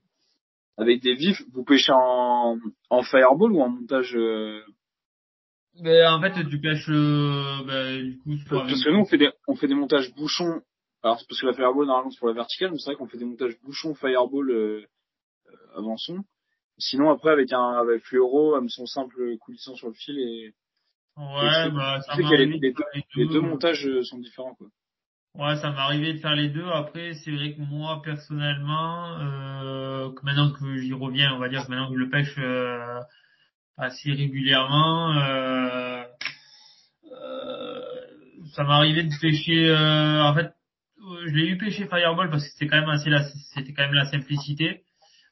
avec 0.76 1.00
des 1.02 1.14
vifs. 1.14 1.42
Vous 1.52 1.64
pêchez 1.64 1.92
en 1.92 2.58
en 2.90 3.02
fireball 3.02 3.52
ou 3.52 3.60
en 3.60 3.68
montage 3.68 4.14
euh, 4.16 4.60
mais 5.80 6.04
en 6.06 6.20
fait 6.20 6.32
tu 6.48 6.60
pêches 6.60 6.88
euh, 6.88 7.64
ben, 7.66 8.02
du 8.02 8.44
coup 8.44 8.54
avec- 8.56 8.68
Parce 8.70 8.84
que 8.84 8.90
nous 8.90 9.00
on 9.00 9.04
fait 9.04 9.18
des 9.18 9.30
on 9.48 9.54
fait 9.56 9.68
des 9.68 9.74
montages 9.74 10.12
bouchons. 10.14 10.60
Alors 11.02 11.18
c'est 11.20 11.26
parce 11.28 11.40
que 11.40 11.46
la 11.46 11.52
fireball 11.54 11.86
normalement 11.86 12.10
c'est 12.10 12.18
pour 12.18 12.28
la 12.28 12.34
verticale, 12.34 12.70
mais 12.72 12.78
c'est 12.78 12.86
vrai 12.90 12.96
qu'on 12.96 13.06
fait 13.08 13.18
des 13.18 13.24
montages 13.24 13.56
bouchons 13.62 13.94
fireball 13.94 14.50
euh, 14.50 14.86
euh, 15.48 15.78
avançons. 15.78 16.24
Sinon 16.78 17.10
après 17.10 17.30
avec 17.30 17.52
un 17.52 17.72
avec 17.78 18.02
fluoro, 18.04 18.54
hameçon 18.56 18.86
simple 18.86 19.36
coulissant 19.38 19.74
sur 19.76 19.86
le 19.88 19.94
fil 19.94 20.18
et 20.18 20.52
ouais 21.16 21.70
bah 21.70 22.00
ça 22.02 22.12
les- 22.36 22.46
les 22.58 22.74
les 23.14 23.26
deux 23.28 23.40
montages 23.40 23.86
euh, 23.86 24.02
sont 24.02 24.18
différents 24.18 24.54
quoi. 24.56 24.66
Ouais, 25.34 25.56
ça 25.56 25.70
m'est 25.70 25.78
arrivé 25.78 26.12
de 26.14 26.18
faire 26.18 26.36
les 26.36 26.48
deux. 26.48 26.66
Après, 26.68 27.14
c'est 27.14 27.32
vrai 27.32 27.54
que 27.54 27.60
moi, 27.60 28.00
personnellement, 28.02 29.18
euh, 29.18 30.12
que 30.12 30.24
maintenant 30.24 30.52
que 30.52 30.76
j'y 30.76 30.92
reviens, 30.92 31.34
on 31.34 31.38
va 31.38 31.48
dire 31.48 31.64
que 31.66 31.70
maintenant 31.70 31.88
que 31.88 31.94
je 31.94 31.98
le 31.98 32.08
pêche 32.08 32.34
euh, 32.38 33.00
assez 33.76 34.12
régulièrement, 34.12 35.10
euh, 35.18 36.04
euh, 37.12 37.80
ça 38.54 38.62
m'est 38.62 38.72
arrivé 38.72 39.02
de 39.02 39.10
pêcher. 39.20 39.68
euh, 39.70 40.22
en 40.22 40.34
fait, 40.34 40.52
je 41.26 41.30
l'ai 41.34 41.48
eu 41.48 41.58
pêcher 41.58 41.86
Fireball 41.88 42.30
parce 42.30 42.44
que 42.44 42.50
c'était 42.52 42.68
quand 42.68 42.80
même 42.80 42.88
assez 42.90 43.10
la, 43.10 43.24
c'était 43.54 43.72
quand 43.72 43.82
même 43.82 43.94
la 43.94 44.06
simplicité. 44.06 44.84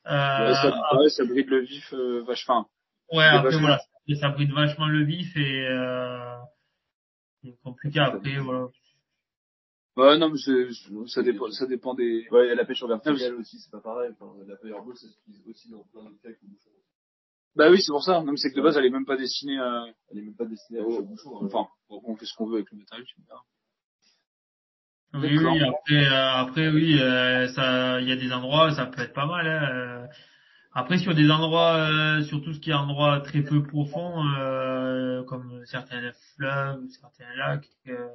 Euh, 0.08 0.48
Ouais, 0.48 0.54
ça, 0.54 0.70
pareil, 0.90 1.10
ça 1.10 1.24
bride 1.24 1.48
le 1.48 1.60
vif 1.60 1.92
euh, 1.94 2.24
vachement. 2.26 2.66
ouais, 3.12 3.24
après 3.24 3.44
vachement- 3.44 3.60
voilà, 3.60 3.80
ça 4.20 4.28
bride 4.30 4.50
vachement 4.52 4.88
le 4.88 5.04
vif 5.04 5.36
et 5.36 5.66
euh, 5.68 6.36
c'est 7.44 7.56
compliqué 7.62 8.00
après. 8.00 8.38
Voilà. 8.38 8.66
Ouais 9.97 10.16
non 10.19 10.31
mais 10.31 10.39
c'est 10.39 10.69
ça 11.09 11.23
dépend 11.23 11.51
ça 11.51 11.66
dépend 11.66 11.94
des. 11.94 12.27
Ouais, 12.31 12.47
il 12.47 12.48
y 12.48 12.52
a 12.52 12.55
la 12.55 12.64
pêche 12.64 12.82
en 12.82 12.89
verticale 12.89 13.35
aussi, 13.35 13.59
c'est 13.59 13.70
pas 13.70 13.81
pareil. 13.81 14.10
Enfin, 14.19 14.32
la 14.47 14.56
fireball, 14.56 14.97
ça 14.97 15.06
s'utilise 15.09 15.43
aussi 15.48 15.70
dans 15.70 15.85
plein 15.93 16.02
d'autres 16.05 16.23
cas 16.23 16.31
que 16.31 16.39
le 16.43 16.48
bouchon. 16.48 16.70
Bah 17.55 17.69
oui 17.70 17.82
c'est 17.82 17.93
pour 17.93 18.02
ça. 18.02 18.23
Non 18.23 18.32
mais 18.32 18.39
c'est 18.39 18.51
que 18.51 18.56
de 18.56 18.62
base 18.62 18.77
elle 18.78 18.86
est 18.86 18.90
même 18.90 19.05
pas 19.05 19.16
destinée 19.19 19.59
à. 19.59 19.85
Elle 20.10 20.19
est 20.19 20.23
même 20.23 20.35
pas 20.36 20.47
destinée 20.47 20.81
à 20.81 20.82
Oh. 20.86 20.98
au 21.01 21.02
bouchon. 21.02 21.36
hein. 21.43 21.47
Enfin 21.47 21.69
on 21.90 22.16
fait 22.16 22.24
ce 22.24 22.35
qu'on 22.35 22.47
veut 22.47 22.56
avec 22.56 22.70
le 22.73 22.78
matériel. 22.78 23.06
Tu 23.06 23.20
me 23.20 23.24
diras. 23.27 23.43
Oui, 25.14 25.36
oui, 25.36 25.60
après, 25.62 26.06
euh, 26.06 26.31
après, 26.36 26.69
oui, 26.70 26.98
euh, 26.98 27.47
ça, 27.48 28.01
il 28.01 28.09
y 28.09 28.12
a 28.12 28.16
des 28.16 28.32
endroits, 28.32 28.74
ça 28.74 28.86
peut 28.86 29.02
être 29.02 29.12
pas 29.12 29.27
mal. 29.27 29.47
Hein, 29.47 29.69
euh. 29.70 30.06
Après, 30.73 30.97
sur 30.97 31.14
des 31.14 31.31
endroits, 31.31 31.77
euh, 31.77 32.23
sur 32.23 32.43
tout 32.43 32.55
ce 32.55 32.60
qui 32.60 32.70
est 32.70 32.74
endroit 32.74 33.20
très 33.20 33.43
peu 33.43 33.62
profond, 33.62 34.24
euh, 34.39 35.23
comme 35.24 35.60
certains 35.66 36.01
fleuves, 36.35 36.81
certains 36.98 37.31
lacs, 37.36 37.69
euh, 37.89 38.09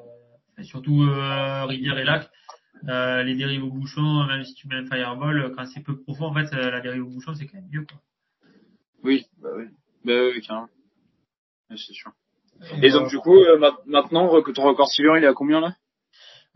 et 0.57 0.63
surtout 0.63 1.03
euh, 1.03 1.65
rivières 1.65 1.97
et 1.97 2.03
lacs, 2.05 2.29
Euh, 2.87 3.23
les 3.23 3.33
dérives 3.35 3.63
au 3.63 3.71
bouchon, 3.71 4.23
même 4.27 4.43
si 4.45 4.53
tu 4.53 4.67
mets 4.67 4.75
un 4.75 4.85
fireball, 4.85 5.51
quand 5.55 5.65
c'est 5.65 5.81
peu 5.81 5.99
profond, 5.99 6.25
en 6.27 6.33
fait, 6.35 6.53
euh, 6.55 6.69
la 6.69 6.79
dérive 6.79 7.05
au 7.05 7.09
bouchon, 7.09 7.33
c'est 7.33 7.47
quand 7.47 7.57
même 7.57 7.69
mieux, 7.71 7.83
quoi. 7.85 7.97
Oui, 9.03 9.25
Bah 9.41 9.49
oui. 9.57 9.65
bah 10.05 10.13
oui, 10.31 10.41
carrément. 10.45 10.69
C'est 11.71 11.93
sûr. 11.93 12.11
Et 12.83 12.91
donc 12.91 13.09
du 13.09 13.17
coup, 13.17 13.35
euh, 13.35 13.57
ma- 13.57 13.77
maintenant, 13.87 14.41
que 14.43 14.51
ton 14.51 14.63
record 14.63 14.87
silver, 14.89 15.13
il 15.17 15.23
est 15.23 15.27
à 15.27 15.33
combien 15.33 15.59
là? 15.59 15.75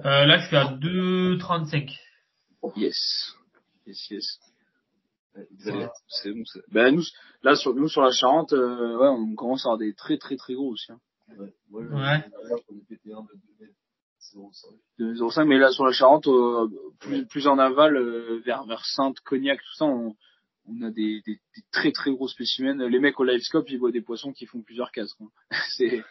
Euh, 0.05 0.25
là, 0.25 0.37
je 0.39 0.45
suis 0.47 0.55
à 0.55 0.65
2,35. 0.65 1.89
Yes. 2.75 3.33
Yes, 3.87 4.09
yes. 4.11 4.39
C'est 5.57 5.71
bon. 5.71 5.89
c'est- 6.45 6.61
Ben 6.71 6.93
nous, 6.95 7.03
là 7.41 7.55
sur 7.55 7.73
nous 7.73 7.87
sur 7.87 8.01
la 8.03 8.11
Charente, 8.11 8.53
euh, 8.53 8.97
ouais, 8.97 9.07
on 9.07 9.33
commence 9.35 9.65
à 9.65 9.69
avoir 9.69 9.77
des 9.79 9.93
très 9.95 10.17
très 10.17 10.35
très 10.37 10.53
gros 10.53 10.69
aussi. 10.69 10.91
Hein. 10.91 10.99
Ouais. 11.37 11.53
Moi, 11.69 11.81
je- 11.83 11.93
Ouais. 11.95 12.29
j'en 12.49 12.75
ai 12.75 12.81
pété 12.89 13.13
un 13.13 13.21
de 13.21 13.27
2 13.33 13.65
mètres. 13.65 13.73
C'est 14.22 14.38
bon, 14.38 14.52
ça. 14.52 14.68
De 14.99 15.14
0,5, 15.14 15.45
mais 15.45 15.57
là 15.57 15.72
sur 15.72 15.85
la 15.85 15.91
Charente, 15.91 16.27
euh, 16.27 16.68
plus 16.99 17.26
plus 17.27 17.48
en 17.48 17.57
aval, 17.57 17.98
euh, 17.98 18.39
vers 18.45 18.64
vers 18.65 18.85
Sainte, 18.85 19.19
Cognac, 19.26 19.57
tout 19.60 19.76
ça, 19.76 19.85
on, 19.85 20.15
on 20.68 20.81
a 20.84 20.91
des, 20.91 21.22
des, 21.26 21.34
des 21.34 21.61
très 21.72 21.91
très 21.91 22.11
gros 22.11 22.27
spécimens. 22.27 22.88
Les 22.88 22.99
mecs 22.99 23.19
au 23.19 23.23
livescope, 23.23 23.68
ils 23.69 23.80
voient 23.80 23.91
des 23.91 24.02
poissons 24.02 24.31
qui 24.31 24.45
font 24.45 24.61
plusieurs 24.61 24.91
cases. 24.91 25.14
quoi. 25.15 25.27
c'est 25.76 26.03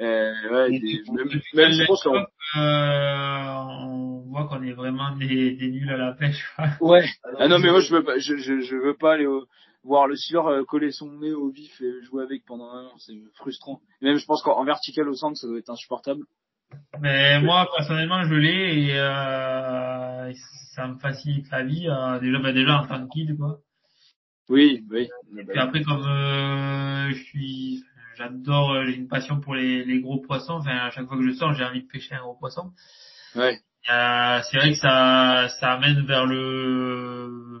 euh, 0.00 0.32
ouais, 0.52 0.78
des, 0.78 1.02
même, 1.12 1.28
même 1.54 1.72
je 1.72 1.86
pense 1.86 2.02
qu'on- 2.02 2.26
Euh, 2.56 3.86
on 3.88 4.20
voit 4.28 4.46
qu'on 4.48 4.62
est 4.62 4.72
vraiment 4.74 5.16
des, 5.16 5.52
des 5.52 5.70
nuls 5.70 5.90
à 5.90 5.96
la 5.96 6.12
pêche. 6.12 6.44
quoi. 6.56 6.66
Ouais. 6.80 7.06
Ah 7.38 7.48
non 7.48 7.58
mais 7.58 7.70
moi 7.70 7.80
je 7.80 7.92
veux 7.94 8.04
pas, 8.04 8.18
je 8.18 8.36
je, 8.36 8.60
je 8.60 8.76
veux 8.76 8.94
pas 8.96 9.14
aller 9.14 9.26
au, 9.26 9.46
voir 9.82 10.06
le 10.08 10.16
sileur 10.16 10.46
euh, 10.48 10.62
coller 10.64 10.90
son 10.92 11.10
nez 11.12 11.32
au 11.32 11.48
vif 11.50 11.80
et 11.80 12.02
jouer 12.02 12.22
avec 12.22 12.44
pendant 12.44 12.68
un 12.70 12.84
an, 12.86 12.98
c'est 12.98 13.14
frustrant. 13.34 13.80
Et 14.02 14.04
même 14.06 14.18
je 14.18 14.26
pense 14.26 14.42
qu'en 14.42 14.58
en 14.58 14.64
vertical 14.64 15.08
au 15.08 15.14
centre 15.14 15.38
ça 15.38 15.46
doit 15.46 15.58
être 15.58 15.70
insupportable. 15.70 16.22
Mais 17.00 17.40
moi, 17.40 17.68
personnellement, 17.76 18.24
je 18.24 18.34
l'ai 18.34 18.86
et 18.86 18.98
euh, 18.98 20.32
ça 20.74 20.88
me 20.88 20.98
facilite 20.98 21.50
la 21.50 21.62
vie. 21.62 21.88
euh, 21.88 22.18
déjà, 22.20 22.38
bah, 22.38 22.52
déjà 22.52 22.80
en 22.80 22.86
tant 22.86 23.06
que 23.06 23.36
quoi. 23.36 23.58
Oui, 24.48 24.84
oui. 24.90 25.08
Puis 25.48 25.58
après, 25.58 25.82
comme 25.82 26.04
euh, 26.06 27.10
je 27.10 27.22
suis, 27.24 27.84
j'adore, 28.16 28.84
j'ai 28.86 28.94
une 28.94 29.08
passion 29.08 29.40
pour 29.40 29.54
les, 29.54 29.84
les 29.84 30.00
gros 30.00 30.20
poissons. 30.20 30.54
Enfin, 30.54 30.76
à 30.76 30.90
chaque 30.90 31.06
fois 31.06 31.16
que 31.16 31.26
je 31.26 31.32
sors, 31.34 31.52
j'ai 31.54 31.64
envie 31.64 31.82
de 31.82 31.88
pêcher 31.88 32.14
un 32.14 32.20
gros 32.20 32.36
poisson. 32.38 32.70
Ouais. 33.34 33.58
Euh, 33.90 34.40
c'est 34.50 34.56
vrai 34.58 34.70
que 34.70 34.78
ça, 34.78 35.48
ça 35.60 35.72
amène 35.74 36.04
vers 36.06 36.26
le, 36.26 37.60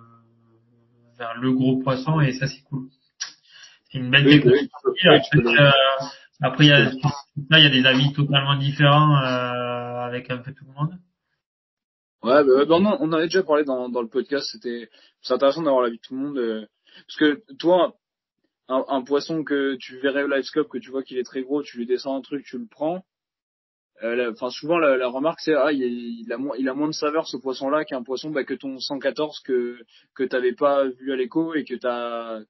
vers 1.18 1.34
le 1.36 1.52
gros 1.52 1.78
poisson 1.82 2.20
et 2.20 2.32
ça 2.32 2.46
c'est 2.46 2.62
cool. 2.62 2.88
C'est 3.90 3.98
une 3.98 4.10
belle 4.10 4.26
Oui, 4.26 4.42
oui. 4.44 4.70
Euh, 5.34 5.70
après, 6.42 6.64
il 6.64 6.68
y 6.68 6.72
a, 6.72 6.78
là, 6.84 7.58
il 7.58 7.62
y 7.64 7.66
a 7.66 7.70
des 7.70 7.86
avis 7.86 8.12
totalement 8.12 8.56
différents 8.56 9.16
euh, 9.16 10.06
avec 10.06 10.30
un 10.30 10.38
peu 10.38 10.52
tout 10.52 10.64
le 10.66 10.72
monde. 10.72 10.94
Ouais, 12.22 12.44
bah, 12.44 12.64
bah, 12.66 12.80
non, 12.80 12.96
on 13.00 13.08
en 13.08 13.12
avait 13.12 13.26
déjà 13.26 13.42
parlé 13.42 13.64
dans, 13.64 13.88
dans 13.88 14.02
le 14.02 14.08
podcast. 14.08 14.46
C'était, 14.50 14.88
intéressant 15.30 15.62
d'avoir 15.62 15.82
l'avis 15.82 15.96
de 15.96 16.02
tout 16.02 16.14
le 16.14 16.20
monde. 16.20 16.38
euh, 16.38 16.66
parce 17.06 17.16
que 17.18 17.42
toi, 17.58 17.94
un, 18.68 18.84
un 18.88 19.02
poisson 19.02 19.44
que 19.44 19.76
tu 19.76 19.98
verrais 19.98 20.22
au 20.24 20.28
livescope, 20.28 20.68
que 20.68 20.78
tu 20.78 20.90
vois 20.90 21.02
qu'il 21.02 21.18
est 21.18 21.24
très 21.24 21.42
gros, 21.42 21.62
tu 21.62 21.78
lui 21.78 21.86
descends 21.86 22.16
un 22.16 22.22
truc, 22.22 22.44
tu 22.44 22.58
le 22.58 22.66
prends. 22.66 23.04
Euh, 24.02 24.30
Enfin, 24.32 24.50
souvent 24.50 24.78
la, 24.78 24.96
la 24.98 25.08
remarque 25.08 25.40
c'est 25.40 25.54
ah 25.54 25.72
il, 25.72 25.80
il 25.82 26.30
a 26.32 26.36
moins 26.36 26.54
il 26.58 26.68
a 26.68 26.74
moins 26.74 26.88
de 26.88 26.92
saveur 26.92 27.26
ce 27.26 27.38
poisson-là 27.38 27.86
qu'un 27.86 28.02
poisson 28.02 28.28
bah, 28.30 28.44
que 28.44 28.52
ton 28.52 28.78
114 28.78 29.40
que 29.40 29.78
que 30.14 30.22
t'avais 30.22 30.52
pas 30.52 30.84
vu 30.86 31.12
à 31.12 31.16
l'écho 31.16 31.54
et 31.54 31.64
que 31.64 31.74
t'as 31.74 32.40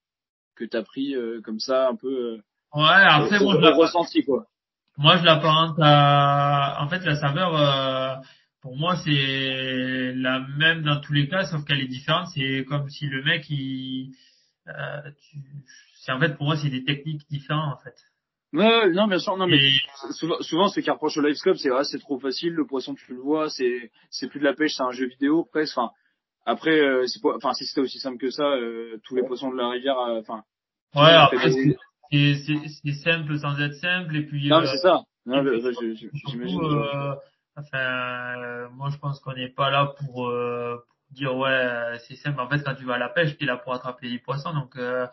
que 0.57 0.65
t'as 0.65 0.83
pris 0.83 1.15
euh, 1.15 1.41
comme 1.43 1.61
ça 1.61 1.89
un 1.89 1.95
peu 1.95 2.09
euh, 2.09 2.43
Ouais, 2.75 2.83
après, 2.85 3.39
moi, 3.41 3.57
je 3.61 3.67
ressenti 3.75 4.25
quoi. 4.25 4.47
Moi, 4.99 5.17
je 5.19 5.25
l'apparente 5.25 5.77
à, 5.81 6.79
en 6.81 6.89
fait, 6.89 7.05
la 7.05 7.17
saveur, 7.17 7.55
euh, 7.55 8.15
pour 8.63 8.77
moi, 8.77 8.97
c'est 8.97 10.13
la 10.15 10.41
même 10.59 10.83
dans 10.83 11.01
tous 11.01 11.13
les 11.13 11.29
cas, 11.29 11.45
sauf 11.45 11.65
qu'elle 11.65 11.81
est 11.81 11.87
différente. 11.87 12.29
C'est 12.35 12.65
comme 12.67 12.89
si 12.89 13.07
le 13.07 13.23
mec, 13.23 13.49
il, 13.51 14.13
euh, 14.69 14.73
tu- 15.31 15.39
c'est 16.01 16.13
en 16.13 16.19
fait, 16.21 16.37
pour 16.37 16.47
moi, 16.47 16.57
c'est 16.57 16.71
des 16.71 16.85
techniques 16.85 17.29
différentes, 17.31 17.75
en 17.75 17.79
fait. 17.83 17.95
Ouais, 18.53 18.89
non 18.91 19.07
bien 19.09 19.19
sûr 19.19 19.37
non 19.37 19.49
mais 19.49 19.57
Et- 19.59 19.81
souvent, 20.13 20.41
souvent 20.41 20.69
ceux 20.69 20.81
qui 20.81 20.89
reprochent 20.91 21.17
au 21.19 21.21
livescope 21.21 21.57
c'est 21.57 21.69
ah, 21.71 21.83
c'est 21.83 21.99
trop 21.99 22.19
facile 22.21 22.53
le 22.53 22.65
poisson 22.65 22.95
tu 22.95 23.13
le 23.13 23.19
vois 23.21 23.51
c'est 23.51 23.91
c'est 24.09 24.29
plus 24.29 24.39
de 24.39 24.45
la 24.45 24.55
pêche 24.55 24.75
c'est 24.77 24.85
un 24.85 24.93
jeu 24.93 25.07
vidéo 25.09 25.45
presque 25.51 25.77
enfin 25.77 25.91
après 26.47 26.79
euh, 26.81 27.07
c'est 27.09 27.21
pas 27.21 27.35
enfin 27.37 27.53
si 27.55 27.67
c'était 27.67 27.81
aussi 27.81 27.99
simple 27.99 28.19
que 28.19 28.31
ça 28.31 28.45
euh, 28.45 28.99
tous 29.03 29.17
les 29.17 29.25
poissons 29.25 29.51
de 29.51 29.57
la 29.57 29.69
rivière 29.69 29.99
euh, 29.99 30.21
enfin 30.21 30.45
ouais, 30.95 31.11
après, 31.13 31.51
des- 31.51 31.77
c'est, 32.13 32.93
simple 32.93 33.39
sans 33.39 33.59
être 33.61 33.75
simple, 33.75 34.17
et 34.17 34.23
puis, 34.27 34.49
non 34.49 34.59
euh, 34.59 34.67
c'est 34.67 34.79
ça 34.79 35.01
non, 35.27 35.43
je- 35.45 35.61
je- 35.95 36.09
surtout, 36.19 36.61
euh, 36.71 37.15
enfin, 37.57 37.79
euh, 38.43 38.69
moi, 38.71 38.91
je 38.91 38.97
pense 38.99 39.19
qu'on 39.21 39.33
n'est 39.35 39.49
pas 39.49 39.71
là 39.71 39.93
pour, 39.99 40.29
euh, 40.29 40.77
pour 41.09 41.17
dire, 41.17 41.37
ouais, 41.37 41.99
c'est 42.07 42.15
simple. 42.17 42.41
En 42.41 42.49
fait, 42.49 42.63
quand 42.63 42.75
tu 42.77 42.85
vas 42.85 42.95
à 42.95 42.99
la 42.99 43.09
pêche, 43.09 43.37
tu 43.37 43.45
es 43.45 43.47
là 43.47 43.57
pour 43.57 43.75
attraper 43.75 44.09
des 44.09 44.19
poissons, 44.21 44.53
donc, 44.55 44.77
euh, 44.77 45.07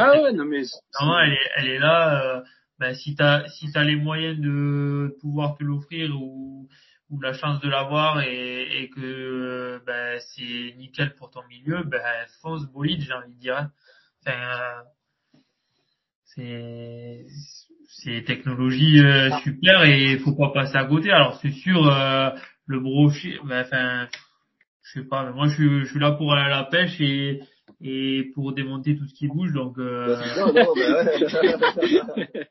ah 0.00 0.12
ouais 0.22 0.32
non 0.32 0.44
mais 0.44 0.62
Non, 1.00 1.18
elle 1.20 1.32
est, 1.32 1.50
elle 1.56 1.68
est 1.68 1.78
là. 1.78 2.22
Euh, 2.38 2.42
ben, 2.78 2.94
si 2.94 3.14
t'as, 3.14 3.46
si 3.48 3.70
t'as 3.72 3.84
les 3.84 3.96
moyens 3.96 4.38
de 4.40 5.16
pouvoir 5.20 5.56
te 5.56 5.62
l'offrir 5.64 6.10
ou, 6.20 6.68
ou 7.10 7.20
la 7.20 7.32
chance 7.34 7.60
de 7.60 7.68
l'avoir 7.68 8.20
et, 8.22 8.82
et 8.82 8.88
que 8.90 9.82
ben, 9.86 10.18
c'est 10.34 10.74
nickel 10.78 11.14
pour 11.14 11.30
ton 11.30 11.42
milieu, 11.48 11.82
ben 11.84 12.00
fonce 12.40 12.64
bolide, 12.66 13.02
j'ai 13.02 13.12
envie 13.12 13.34
de 13.34 13.38
dire. 13.38 13.56
hein. 13.58 13.70
Enfin, 14.26 14.36
euh, 14.38 14.82
c'est, 16.34 17.26
c'est 17.88 18.24
technologie 18.24 19.00
euh, 19.00 19.30
super 19.42 19.84
et 19.84 20.18
faut 20.18 20.34
pas 20.34 20.50
passer 20.52 20.76
à 20.76 20.84
côté. 20.84 21.10
Alors 21.10 21.38
c'est 21.40 21.52
sûr, 21.52 21.86
euh, 21.86 22.30
le 22.66 22.80
brochet, 22.80 23.38
ben, 23.44 23.62
enfin, 23.64 24.08
je 24.82 25.00
sais 25.00 25.06
pas, 25.06 25.24
mais 25.24 25.32
moi 25.32 25.48
je 25.48 25.54
suis, 25.54 25.80
je 25.80 25.90
suis 25.90 26.00
là 26.00 26.12
pour 26.12 26.32
aller 26.32 26.42
à 26.42 26.48
la 26.48 26.64
pêche 26.64 27.00
et 27.00 27.40
et 27.82 28.30
pour 28.34 28.52
démonter 28.52 28.94
tout 28.96 29.06
ce 29.06 29.14
qui 29.14 29.26
bouge 29.28 29.52
donc 29.52 29.78
euh, 29.78 30.08
Bah, 30.08 30.22
ça, 30.34 30.40
non, 30.46 30.52
bah 30.52 30.62
ouais. 30.74 32.48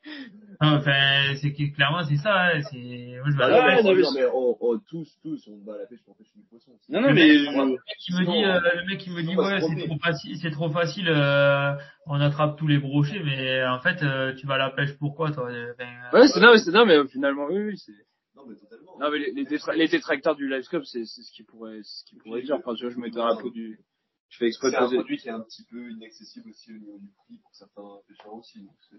non, 0.60 0.76
enfin 0.76 1.34
c'est 1.40 1.52
que 1.52 1.74
clairement 1.74 2.02
c'est 2.02 2.16
ça 2.16 2.46
hein, 2.48 2.60
c'est 2.70 3.16
moi 3.20 3.30
je 3.30 3.36
vais 3.36 3.44
à 3.44 3.48
non, 3.48 3.56
ouais, 3.64 3.82
non, 3.82 3.94
mais 3.94 4.02
non, 4.02 4.12
mais 4.14 4.24
on, 4.32 4.56
on- 4.60 4.78
tous, 4.78 5.08
tous, 5.22 5.48
on 5.48 5.64
va 5.64 5.74
à 5.74 5.78
la 5.78 5.86
pêche 5.86 6.00
pour 6.04 6.16
pêcher 6.16 6.32
du 6.36 6.42
poisson. 6.48 6.72
non 6.88 7.00
non 7.00 7.08
Le 7.08 7.14
mais 7.14 7.26
mec, 7.28 7.54
le 7.54 7.66
mec 7.66 7.78
qui 7.98 8.12
me 8.12 8.24
dit 8.24 8.44
euh, 8.44 8.56
euh, 8.56 8.80
le 8.80 8.86
mec 8.88 8.98
qui 8.98 9.10
me 9.10 9.22
dit 9.22 9.34
on 9.38 9.42
va 9.42 9.54
ouais 9.54 9.60
c'est 9.60 9.86
trop 9.86 9.98
facile 9.98 10.36
c'est 10.42 10.50
trop 10.50 10.70
facile 10.70 11.08
euh, 11.08 11.72
on 12.06 12.20
attrape 12.20 12.58
tous 12.58 12.66
les 12.66 12.78
brochets 12.78 13.22
mais 13.24 13.64
en 13.66 13.78
fait 13.80 14.02
euh, 14.02 14.34
tu 14.34 14.46
vas 14.46 14.54
à 14.54 14.58
la 14.58 14.70
pêche 14.70 14.92
pourquoi 14.98 15.30
toi 15.30 15.48
Enfin, 15.48 16.18
ouais 16.18 16.26
c'est 16.28 16.40
non 16.40 16.52
mais 16.52 16.58
c'est 16.58 16.72
non 16.72 16.86
mais 16.86 16.96
euh, 16.96 17.06
finalement 17.06 17.46
oui 17.50 17.62
oui 17.68 17.78
c'est 17.78 17.92
Non, 18.36 18.42
mais 18.48 18.56
totalement. 18.56 18.98
non 19.00 19.10
mais 19.10 19.18
les, 19.18 19.32
les, 19.32 19.44
détra- 19.44 19.76
les 19.76 19.86
détracteurs 19.88 20.34
du 20.34 20.48
livescope 20.48 20.84
c'est 20.84 21.04
c'est 21.04 21.22
ce 21.22 21.32
qu'ils 21.32 21.46
pourraient 21.46 21.80
c'est 21.84 22.00
ce 22.00 22.04
qu'ils 22.06 22.18
pourraient 22.18 22.42
dire 22.42 22.56
enfin 22.56 22.74
tu 22.74 22.84
vois 22.84 22.92
je 22.92 22.98
mettais 22.98 23.16
dans 23.16 23.28
la 23.28 23.36
peau 23.36 23.50
du 23.50 23.78
je 24.30 24.38
fais 24.38 24.46
exprès 24.46 24.68
de 24.68 24.72
C'est 24.72 24.78
un 24.78 24.84
poser 24.84 24.96
produit 24.96 25.18
qui 25.18 25.28
est 25.28 25.32
un 25.32 25.40
petit 25.40 25.64
peu 25.70 25.90
inaccessible 25.90 26.48
aussi 26.50 26.70
au 26.72 26.78
niveau 26.78 26.98
du 26.98 27.08
prix 27.26 27.36
pour 27.42 27.54
certains 27.54 27.82
pêcheurs 28.08 28.34
aussi. 28.34 28.60
Donc 28.60 28.76
c'est- 28.88 28.96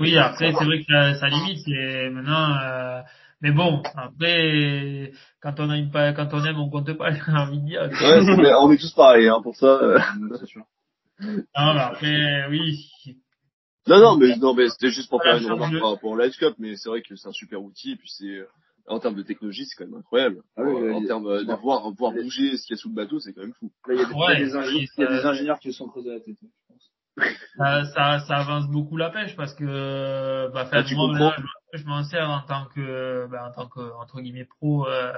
oui 0.00 0.16
après 0.18 0.52
c'est 0.52 0.64
vrai 0.64 0.80
que 0.80 0.86
ça, 0.92 1.14
ça 1.14 1.28
limite 1.28 1.58
c'est 1.64 2.10
maintenant 2.10 2.54
euh, 2.62 3.00
mais 3.40 3.50
bon 3.50 3.82
après 3.96 5.12
quand 5.40 5.58
on 5.58 5.70
a 5.70 5.78
une 5.78 5.90
quand 5.90 6.28
on 6.34 6.44
aime 6.44 6.58
on 6.60 6.68
compte 6.68 6.92
pas 6.98 7.10
j'ai 7.14 7.32
envie 7.32 7.60
de 7.60 7.64
dire 7.66 7.82
Ouais, 8.02 8.36
mais 8.36 8.52
on 8.54 8.70
est 8.70 8.76
tous 8.78 8.92
pareils, 8.92 9.28
hein, 9.28 9.40
pour 9.42 9.56
ça. 9.56 9.66
euh. 9.66 9.98
c'est 10.38 10.46
sûr 10.46 10.62
non 11.20 11.74
mais 11.74 11.80
après 11.80 12.46
oui 12.50 12.78
Non, 13.86 13.98
non, 14.00 14.16
mais, 14.18 14.36
non, 14.36 14.52
mais 14.54 14.68
c'était 14.68 14.90
juste 14.90 15.08
pour 15.08 15.22
faire 15.22 15.38
une 15.38 15.50
remarque 15.50 15.78
par 15.80 15.90
rapport 15.92 16.10
au 16.10 16.18
Livescope, 16.18 16.56
mais 16.58 16.76
c'est 16.76 16.88
vrai 16.90 17.00
que 17.02 17.16
c'est 17.16 17.28
un 17.28 17.32
super 17.32 17.62
outil, 17.62 17.92
et 17.92 17.96
puis 17.96 18.10
c'est, 18.10 18.26
euh, 18.26 18.46
en 18.86 18.98
termes 19.00 19.14
de 19.14 19.22
technologie, 19.22 19.66
c'est 19.66 19.76
quand 19.76 19.88
même 19.90 19.98
incroyable. 20.00 20.42
Ah 20.56 20.62
oui, 20.62 20.74
Euh, 20.82 20.92
en 20.94 21.00
oui. 21.00 21.06
termes 21.06 21.26
euh, 21.26 21.44
de 21.44 21.54
voir, 21.54 21.90
voir 21.92 22.12
bouger 22.12 22.56
ce 22.56 22.66
qu'il 22.66 22.76
y 22.76 22.78
a 22.78 22.82
sous 22.82 22.88
le 22.88 22.94
bateau, 22.94 23.18
c'est 23.20 23.32
quand 23.32 23.42
même 23.42 23.54
fou. 23.54 23.70
Là, 23.86 23.94
il 23.94 24.00
y 24.00 24.02
a 24.02 24.06
des, 24.06 24.14
Ouais, 24.14 24.20
il 24.28 24.40
y 24.40 24.42
a 24.42 24.46
des 24.46 24.54
ingé- 24.54 24.76
oui, 24.76 24.88
il 24.96 25.00
y 25.02 25.06
a 25.06 25.10
des 25.10 25.20
ça- 25.22 25.28
ingénieurs 25.30 25.58
qui 25.60 25.72
se 25.72 25.78
sont 25.78 25.88
creusés 25.88 26.10
la 26.10 26.20
tête, 26.20 26.36
je 26.40 26.46
pense. 26.68 26.90
ça, 27.58 27.84
ça, 27.94 28.18
ça 28.26 28.36
avance 28.38 28.68
beaucoup 28.70 28.96
la 28.96 29.10
pêche 29.10 29.36
parce 29.36 29.54
que 29.54 30.50
bah, 30.52 30.68
Ah, 30.72 30.82
moi, 30.92 31.08
maintenant, 31.12 31.32
je, 31.72 31.78
je 31.78 31.84
m'en 31.86 32.02
sers 32.04 32.28
en 32.28 32.40
tant 32.42 32.66
que 32.74 33.26
bah, 33.30 33.46
en 33.48 33.52
tant 33.52 33.68
que 33.68 33.80
entre 34.00 34.20
guillemets 34.20 34.44
pro 34.46 34.86
euh, 34.86 35.12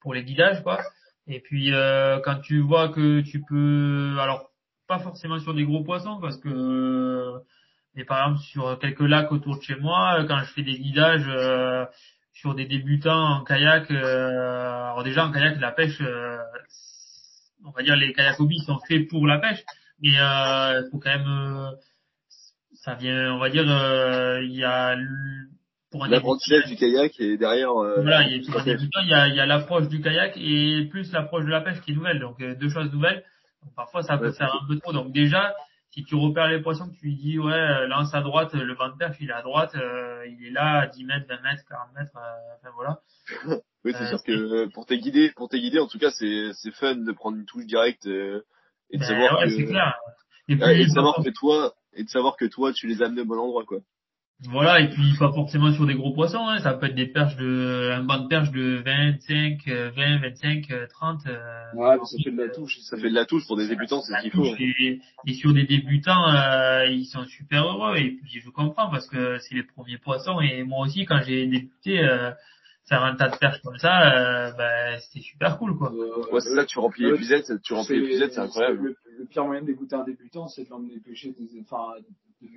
pour 0.00 0.14
les 0.14 0.22
guidages 0.24 0.62
quoi. 0.62 0.80
Et 1.26 1.40
puis 1.40 1.72
euh, 1.72 2.20
quand 2.24 2.40
tu 2.40 2.60
vois 2.60 2.90
que 2.90 3.20
tu 3.22 3.42
peux 3.48 4.16
alors 4.20 4.50
pas 4.86 4.98
forcément 4.98 5.38
sur 5.40 5.54
des 5.54 5.64
gros 5.64 5.82
poissons 5.82 6.20
parce 6.20 6.36
que 6.36 7.32
mais 7.94 8.04
par 8.04 8.18
exemple 8.28 8.40
sur 8.44 8.78
quelques 8.78 9.00
lacs 9.00 9.32
autour 9.32 9.56
de 9.56 9.62
chez 9.62 9.76
moi 9.76 10.24
quand 10.28 10.38
je 10.40 10.52
fais 10.52 10.62
des 10.62 10.78
guidages 10.78 11.26
euh, 11.28 11.86
sur 12.34 12.54
des 12.54 12.66
débutants 12.66 13.40
en 13.40 13.44
kayak 13.44 13.90
euh, 13.90 14.90
alors 14.90 15.02
déjà 15.04 15.26
en 15.26 15.32
kayak 15.32 15.58
la 15.60 15.72
pêche 15.72 16.00
euh, 16.00 16.38
on 17.64 17.70
va 17.70 17.82
dire 17.82 17.96
les 17.96 18.12
kayak 18.12 18.38
hobby 18.38 18.58
sont 18.66 18.78
faits 18.86 19.08
pour 19.08 19.26
la 19.26 19.38
pêche 19.38 19.64
mais 20.00 20.18
euh, 20.18 20.82
faut 20.90 20.98
quand 20.98 21.16
même 21.16 21.26
euh, 21.26 21.70
ça 22.74 22.94
vient 22.94 23.32
on 23.34 23.38
va 23.38 23.48
dire 23.50 23.64
euh, 23.68 24.42
il 24.42 24.54
y 24.54 24.64
a 24.64 24.96
pour 25.94 26.04
un 26.04 26.08
L'apprentissage 26.08 26.66
du 26.66 26.74
kayak 26.74 27.12
et 27.20 27.38
derrière, 27.38 27.70
euh, 27.70 28.02
voilà, 28.02 28.22
il 28.24 28.42
y 28.42 28.48
a, 28.48 28.50
pour 28.50 28.60
un 28.60 28.64
débutant, 28.64 29.00
il 29.04 29.10
y 29.10 29.14
a, 29.14 29.28
il 29.28 29.36
y 29.36 29.38
a 29.38 29.46
l'approche 29.46 29.86
du 29.86 30.00
kayak 30.00 30.36
et 30.36 30.88
plus 30.90 31.12
l'approche 31.12 31.44
de 31.44 31.50
la 31.50 31.60
pêche 31.60 31.80
qui 31.82 31.92
est 31.92 31.94
nouvelle. 31.94 32.18
Donc 32.18 32.40
euh, 32.42 32.56
deux 32.56 32.68
choses 32.68 32.92
nouvelles. 32.92 33.22
Donc, 33.62 33.76
parfois 33.76 34.02
ça 34.02 34.18
peut 34.18 34.26
Ouais, 34.26 34.32
faire 34.32 34.52
un 34.60 34.66
peu 34.66 34.76
trop. 34.80 34.92
Donc 34.92 35.12
déjà, 35.12 35.54
si 35.94 36.04
tu 36.04 36.16
repères 36.16 36.48
les 36.48 36.60
poissons, 36.60 36.88
que 36.90 36.96
tu 36.96 37.06
lui 37.06 37.14
dis 37.16 37.38
ouais 37.38 37.52
euh, 37.52 37.86
lance 37.86 38.12
à 38.14 38.20
droite, 38.20 38.52
le 38.52 38.74
vent 38.74 38.88
de 38.88 38.96
perche 38.96 39.16
il 39.20 39.30
est 39.30 39.32
à 39.32 39.42
droite, 39.42 39.74
euh, 39.76 40.26
il 40.26 40.44
est 40.46 40.50
là 40.50 40.80
à 40.80 40.86
10 40.88 41.04
mètres, 41.04 41.26
20 41.28 41.40
mètres, 41.42 41.62
40 41.68 41.94
mètres, 41.94 42.16
euh, 42.16 42.56
enfin 42.58 42.70
voilà. 42.74 43.00
Oui, 43.84 43.92
c'est 43.92 44.04
Euh, 44.04 44.08
sûr 44.08 44.22
que 44.24 44.72
pour 44.72 44.86
t'es 44.86 44.98
guidé, 44.98 45.30
pour 45.36 45.48
t'es 45.50 45.60
guidé, 45.60 45.78
en 45.78 45.86
tout 45.86 45.98
cas, 45.98 46.10
c'est 46.10 46.50
c'est 46.54 46.70
fun 46.72 46.96
de 46.96 47.12
prendre 47.12 47.36
une 47.36 47.44
touche 47.44 47.66
directe 47.66 48.06
euh, 48.06 48.42
et 48.90 48.96
de 48.96 49.02
Ben 49.02 49.08
savoir 49.08 49.38
ouais, 49.38 49.44
que 49.44 49.50
c'est 49.56 49.66
clair. 49.66 49.94
Et 50.48 50.52
et 50.54 50.84
de 50.86 50.90
savoir 50.90 51.16
que 51.22 51.30
toi 51.30 51.74
et 51.94 52.02
de 52.04 52.08
savoir 52.08 52.36
que 52.36 52.46
toi 52.46 52.72
tu 52.72 52.86
les 52.86 53.02
as 53.02 53.06
amenés 53.06 53.22
au 53.22 53.26
bon 53.26 53.38
endroit 53.38 53.64
quoi. 53.64 53.78
Voilà, 54.50 54.80
et 54.80 54.90
puis 54.90 55.14
pas 55.18 55.32
forcément 55.32 55.72
sur 55.72 55.86
des 55.86 55.94
gros 55.94 56.12
poissons, 56.12 56.46
hein. 56.48 56.58
ça 56.58 56.74
peut 56.74 56.86
être 56.86 56.94
des 56.94 57.06
perches 57.06 57.36
de, 57.36 57.92
un 57.94 58.02
banc 58.02 58.18
de 58.18 58.28
perches 58.28 58.50
de 58.50 58.82
25, 58.84 59.60
euh, 59.68 59.90
20, 59.96 60.18
25, 60.18 60.70
euh, 60.70 60.86
30. 60.88 61.20
euh, 61.26 61.38
Ouais, 61.74 61.96
mais 61.98 62.04
ça 62.04 62.16
fait 62.22 62.30
de 62.30 62.42
la 62.42 62.48
touche. 62.50 62.78
Ça 62.80 62.96
fait 62.98 63.08
de 63.08 63.14
la 63.14 63.24
touche 63.24 63.46
pour 63.46 63.56
des 63.56 63.68
débutants, 63.68 64.02
c'est 64.02 64.12
ce 64.12 64.22
qu'il 64.22 64.32
faut. 64.32 64.44
Et, 64.58 65.00
et 65.26 65.32
sur 65.34 65.54
des 65.54 65.64
débutants, 65.64 66.28
euh, 66.34 66.86
ils 66.88 67.06
sont 67.06 67.24
super 67.24 67.64
heureux. 67.64 67.96
Et 67.96 68.10
puis 68.20 68.40
je 68.44 68.50
comprends 68.50 68.90
parce 68.90 69.06
que 69.08 69.38
c'est 69.38 69.54
les 69.54 69.62
premiers 69.62 69.98
poissons. 69.98 70.40
Et 70.40 70.62
moi 70.64 70.84
aussi, 70.84 71.06
quand 71.06 71.20
j'ai 71.24 71.46
débuté, 71.46 72.00
euh, 72.00 72.30
faire 72.88 73.02
un 73.02 73.14
tas 73.16 73.28
de 73.30 73.36
perches 73.38 73.60
comme 73.62 73.78
ça, 73.78 74.12
euh, 74.12 74.52
bah, 74.52 74.98
c'était 75.00 75.20
super 75.24 75.58
cool, 75.58 75.76
quoi. 75.76 75.92
Euh, 75.92 76.30
Ouais, 76.32 76.40
c'est 76.40 76.54
ça, 76.54 76.64
tu 76.66 76.78
remplis 76.78 77.04
les 77.04 77.16
puzettes, 77.16 77.50
tu 77.62 77.72
remplis 77.74 78.00
les 78.00 78.18
c'est 78.30 78.38
incroyable. 78.38 78.82
Le, 78.82 78.96
le 79.20 79.24
pire 79.26 79.44
moyen 79.44 79.62
de 79.62 79.66
dégoûter 79.66 79.96
un 79.96 80.04
débutant, 80.04 80.48
c'est 80.48 80.64
de 80.64 80.70
l'emmener 80.70 80.98
pêcher, 81.00 81.32
des, 81.32 81.48
enfin, 81.62 81.94
de- 82.00 82.04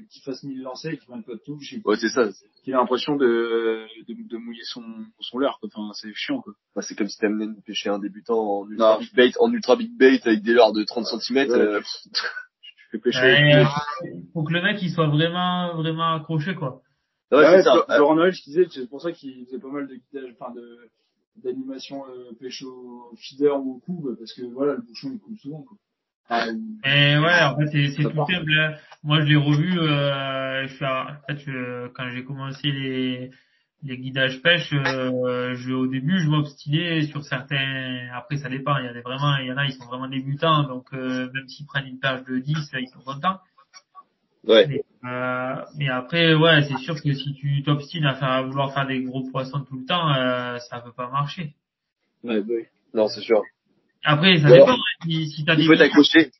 qu'il 0.09 0.21
fasse 0.23 0.43
mille 0.43 0.61
lancers, 0.63 0.91
qu'il 0.97 1.07
prenne 1.07 1.23
pas 1.23 1.31
de 1.35 1.39
touche, 1.45 1.71
et 1.71 1.81
Ouais, 1.85 1.95
c'est 1.95 2.09
ça. 2.09 2.27
qu'il 2.63 2.73
ait 2.73 2.75
l'impression 2.75 3.15
de, 3.15 3.85
de, 4.05 4.27
de 4.27 4.37
mouiller 4.37 4.63
son, 4.65 4.83
son 5.21 5.37
leurre, 5.37 5.59
quoi. 5.61 5.69
Enfin, 5.73 5.93
c'est 5.93 6.13
chiant, 6.13 6.41
quoi. 6.41 6.53
Bah, 6.75 6.81
c'est 6.81 6.93
comme 6.95 7.07
si 7.07 7.17
t'amenais 7.17 7.47
de 7.47 7.61
pêcher 7.65 7.89
un 7.89 7.99
débutant 7.99 8.37
en 8.63 8.69
ultra 8.69 8.97
big 8.99 9.13
bait, 9.15 9.31
en 9.39 9.49
ultra 9.53 9.75
big 9.77 9.97
bait 9.97 10.19
avec 10.25 10.41
des 10.41 10.51
leurres 10.51 10.73
de 10.73 10.83
30 10.83 11.05
cm. 11.05 11.49
Ouais. 11.51 11.79
Tu 12.11 12.89
fais 12.91 12.97
pêcher. 12.99 13.19
Ouais, 13.21 13.55
euh, 13.55 13.65
faut 14.33 14.43
que 14.43 14.51
le 14.53 14.61
mec 14.61 14.81
il 14.81 14.89
soit 14.91 15.07
vraiment 15.07 15.75
vraiment 15.75 16.15
accroché 16.15 16.55
quoi. 16.55 16.81
Ouais, 17.31 17.37
Ouais, 17.39 17.57
c'est 17.57 17.63
ça. 17.63 17.73
Flo- 17.73 17.85
Florent 17.95 18.15
Noël, 18.15 18.31
je 18.33 18.43
disais, 18.43 18.67
c'est 18.71 18.87
pour 18.89 19.01
ça 19.01 19.11
qu'il 19.11 19.45
faisait 19.45 19.59
pas 19.59 19.67
mal 19.69 19.87
de 19.87 19.95
guidage, 19.95 20.33
enfin, 20.39 20.53
de, 20.53 20.89
d'animation, 21.43 22.03
euh, 22.07 22.31
pêche 22.39 22.63
au 22.63 23.13
feeder 23.17 23.57
ou 23.59 23.75
au 23.75 23.79
coup, 23.79 24.09
parce 24.17 24.33
que 24.33 24.43
voilà, 24.43 24.73
le 24.75 24.81
bouchon, 24.81 25.11
il 25.13 25.19
coule 25.19 25.37
souvent, 25.37 25.63
quoi. 25.63 25.77
Enfin, 26.29 26.47
Et 26.83 27.17
ouais, 27.17 27.43
en 27.43 27.55
fait 27.57 27.67
c'est 27.67 27.87
c'est 27.95 28.03
tout 28.03 28.11
part. 28.15 28.27
simple. 28.27 28.51
hein. 28.51 28.73
Moi 29.03 29.21
je 29.21 29.27
l'ai 29.27 29.35
revu. 29.37 29.79
Euh, 29.79 30.67
je 30.67 30.73
suis 30.75 30.83
à- 30.83 31.21
en 31.23 31.25
fait 31.33 31.39
je- 31.39 31.87
quand 31.89 32.09
j'ai 32.09 32.23
commencé 32.25 32.69
les 32.69 33.31
les 33.83 33.97
guidages 33.97 34.41
pêche, 34.41 34.73
euh, 34.73 35.53
je, 35.55 35.71
au 35.71 35.87
début 35.87 36.19
je 36.19 36.27
m'obstinais 36.29 37.03
sur 37.03 37.23
certains. 37.23 38.09
Après 38.13 38.35
ça 38.37 38.49
dépend. 38.49 38.75
Il 38.77 38.85
y 38.85 38.89
a 38.89 38.93
des 38.93 38.99
vraiment, 39.01 39.37
il 39.37 39.47
y 39.47 39.51
en 39.53 39.57
a 39.57 39.65
ils 39.65 39.71
sont 39.73 39.85
vraiment 39.85 40.09
débutants, 40.09 40.63
donc 40.63 40.87
euh, 40.93 41.29
même 41.33 41.47
s'ils 41.47 41.65
prennent 41.65 41.87
une 41.87 41.99
perche 41.99 42.25
de 42.25 42.39
10, 42.39 42.71
ils 42.73 42.87
sont 42.89 42.99
contents. 42.99 43.39
Ouais. 44.45 44.65
Mais, 44.67 44.83
euh, 45.09 45.55
mais 45.77 45.89
après, 45.89 46.33
ouais, 46.35 46.63
c'est 46.63 46.77
sûr 46.77 46.95
que 47.01 47.13
si 47.13 47.33
tu 47.35 47.63
t'obstines 47.63 48.05
à 48.05 48.15
faire, 48.15 48.29
à 48.31 48.41
vouloir 48.43 48.73
faire 48.73 48.87
des 48.87 49.01
gros 49.03 49.23
poissons 49.31 49.61
tout 49.61 49.77
le 49.79 49.85
temps, 49.85 50.13
euh, 50.13 50.57
ça 50.69 50.79
peut 50.81 50.93
pas 50.93 51.09
marcher. 51.09 51.53
ouais, 52.23 52.41
bah 52.41 52.53
oui. 52.55 52.63
Non, 52.93 53.07
c'est 53.07 53.21
sûr. 53.21 53.41
Après, 54.03 54.37
ça 54.39 54.49
dépend. 54.49 54.71
hein, 54.73 54.77
Si, 55.03 55.27
si 55.27 55.45
Il 55.57 55.65
faut 55.65 55.73
être 55.73 55.81
accroché. 55.81 56.31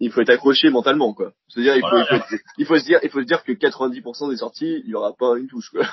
Il 0.00 0.10
faut 0.10 0.20
être 0.20 0.30
accroché 0.30 0.70
mentalement, 0.70 1.14
quoi. 1.14 1.32
C'est-à-dire, 1.48 1.76
il 1.76 1.80
faut, 1.82 1.96
il 1.98 2.04
faut, 2.06 2.14
être- 2.16 2.42
il 2.58 2.66
faut 2.66 2.78
se 2.78 2.84
dire, 2.84 2.98
il 3.04 3.10
faut 3.10 3.20
se 3.20 3.26
dire 3.26 3.44
que 3.44 3.52
90% 3.52 4.28
des 4.30 4.36
sorties, 4.38 4.82
il 4.84 4.90
y 4.90 4.94
aura 4.94 5.12
pas 5.16 5.36
une 5.38 5.46
touche, 5.46 5.70
quoi. 5.70 5.86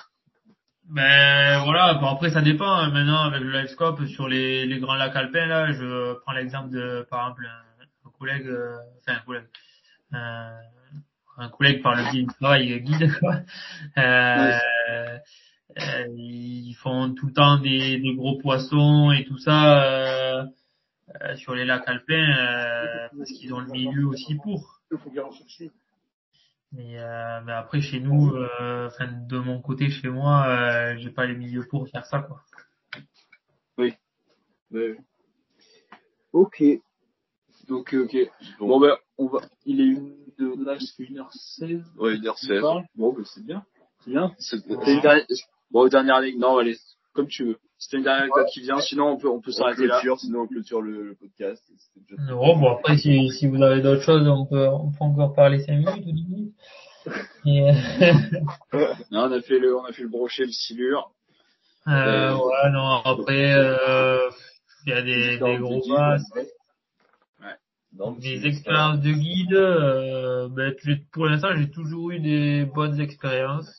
Ben 0.90 1.64
voilà, 1.64 1.94
bon, 1.96 2.08
après 2.08 2.32
ça 2.32 2.42
dépend. 2.42 2.66
hein. 2.70 2.90
Maintenant 2.92 3.24
avec 3.26 3.42
le 3.42 3.52
livescope 3.52 4.04
sur 4.08 4.28
les, 4.28 4.66
les 4.66 4.80
grands 4.80 4.96
lacs 4.96 5.16
alpins 5.16 5.46
là, 5.46 5.72
je 5.72 6.14
prends 6.22 6.34
l'exemple 6.34 6.70
de 6.72 7.06
par 7.10 7.22
exemple 7.30 7.46
un, 7.46 8.08
un 8.08 8.12
collègue, 8.18 8.48
euh, 8.48 8.76
enfin 9.00 9.18
un 9.20 9.26
collègue, 9.26 9.46
un, 10.12 10.50
un 11.38 11.50
collègue 11.50 11.82
par 11.82 11.96
le 11.96 12.12
biais 12.12 12.24
du 12.24 12.28
travail 12.28 12.82
guide 12.82 13.12
quoi. 13.20 13.38
Euh, 13.98 14.58
euh, 15.80 16.08
ils 16.16 16.76
font 16.76 17.14
tout 17.14 17.28
le 17.28 17.34
temps 17.34 17.58
des, 17.58 18.00
des 18.00 18.16
gros 18.16 18.38
poissons 18.38 19.12
et 19.12 19.24
tout 19.26 19.38
ça 19.38 19.84
euh, 19.84 20.46
euh, 21.22 21.36
sur 21.38 21.56
les 21.56 21.66
lacs 21.66 21.88
alpins 21.88 22.14
euh, 22.14 23.08
parce 23.18 23.32
qu'ils 23.32 23.54
ont 23.54 23.60
le 23.60 23.72
milieu 23.72 24.08
aussi 24.08 24.36
pour. 24.36 24.82
Il 24.92 24.98
faut 24.98 25.10
bien 25.10 25.24
en 25.24 25.32
chercher. 25.32 25.72
Mais, 26.74 27.00
euh, 27.00 27.42
mais 27.46 27.52
après 27.52 27.82
chez 27.82 28.00
nous, 28.00 28.34
euh, 28.34 28.88
enfin 28.88 29.08
de 29.08 29.38
mon 29.38 29.62
côté 29.62 29.90
chez 29.90 30.10
moi, 30.10 30.48
euh, 30.48 30.96
j'ai 30.98 31.10
pas 31.10 31.26
les 31.26 31.36
milieux 31.36 31.66
pour 31.70 31.88
faire 31.90 32.06
ça 32.06 32.20
quoi. 32.20 32.42
Ouais. 34.72 34.98
Ok. 36.34 36.64
Donc, 37.68 37.94
ok. 37.94 38.16
Bon, 38.60 38.80
ben, 38.80 38.96
on 39.18 39.28
va, 39.28 39.40
il 39.66 39.82
est 39.82 39.86
une, 39.86 40.16
de, 40.42 40.66
là, 40.66 40.78
c'est 40.80 41.04
1h16. 41.04 41.84
Ouais, 41.98 42.16
une 42.16 42.28
heure 42.28 42.38
seize. 42.38 42.62
Bon, 42.96 43.14
ben, 43.14 43.24
c'est 43.26 43.46
bien. 43.46 43.64
C'est 44.04 44.12
bien. 44.12 44.32
C'est- 44.40 44.68
dernière, 45.02 45.26
bon, 45.72 45.88
dernière 45.88 46.16
anecdote. 46.16 46.42
Non, 46.42 46.58
allez, 46.58 46.76
comme 47.14 47.28
tu 47.28 47.46
veux. 47.46 47.58
C'était 47.78 47.98
une 47.98 48.04
dernière 48.04 48.24
anecdote 48.24 48.48
qui 48.54 48.62
vient, 48.62 48.80
sinon 48.80 49.08
on 49.10 49.18
peut, 49.18 49.28
on 49.30 49.42
peut 49.42 49.52
s'arrêter 49.52 49.88
là. 49.88 50.00
sinon 50.18 50.42
on 50.42 50.48
clôture 50.48 50.82
le, 50.82 51.04
le 51.04 51.16
podcast. 51.16 51.64
Déjà- 51.96 52.22
Non, 52.32 52.56
bon 52.58 52.76
après 52.78 52.98
si, 52.98 53.30
si 53.32 53.48
vous 53.48 53.62
avez 53.62 53.82
d'autres 53.82 54.04
choses, 54.04 54.28
on 54.28 54.46
peut 54.46 54.68
on 54.68 54.92
peut 54.92 55.04
encore 55.04 55.34
parler 55.34 55.60
5 55.62 55.78
minutes 55.78 56.06
ou 56.06 56.12
10 56.12 56.26
minutes. 56.30 56.54
Et, 57.48 57.62
euh, 57.70 57.74
Non, 59.12 59.22
on 59.24 59.32
a 59.32 59.42
fait 59.42 59.58
le, 59.58 59.76
on 59.76 59.84
a 59.86 59.92
fait 59.94 60.04
le 60.04 60.10
brochet, 60.10 60.46
le 60.46 60.52
silure. 60.52 61.12
euh, 61.88 62.36
ouais 62.36 62.70
non 62.72 63.02
après 63.04 63.54
euh, 63.56 64.30
il 64.86 64.90
y 64.92 64.94
a 64.94 65.02
des, 65.02 65.40
des 65.40 65.58
gros 65.58 65.82
masses. 65.88 66.24
Non, 67.94 68.18
c'est- 68.22 68.46
expériences 68.46 69.00
de 69.02 69.12
guide, 69.12 69.54
euh, 69.54 70.48
ben, 70.50 70.74
pour 71.12 71.26
l'instant 71.26 71.50
j'ai 71.56 71.70
toujours 71.70 72.12
eu 72.12 72.20
des 72.20 72.66
bonnes 72.66 73.00
expériences. 73.00 73.78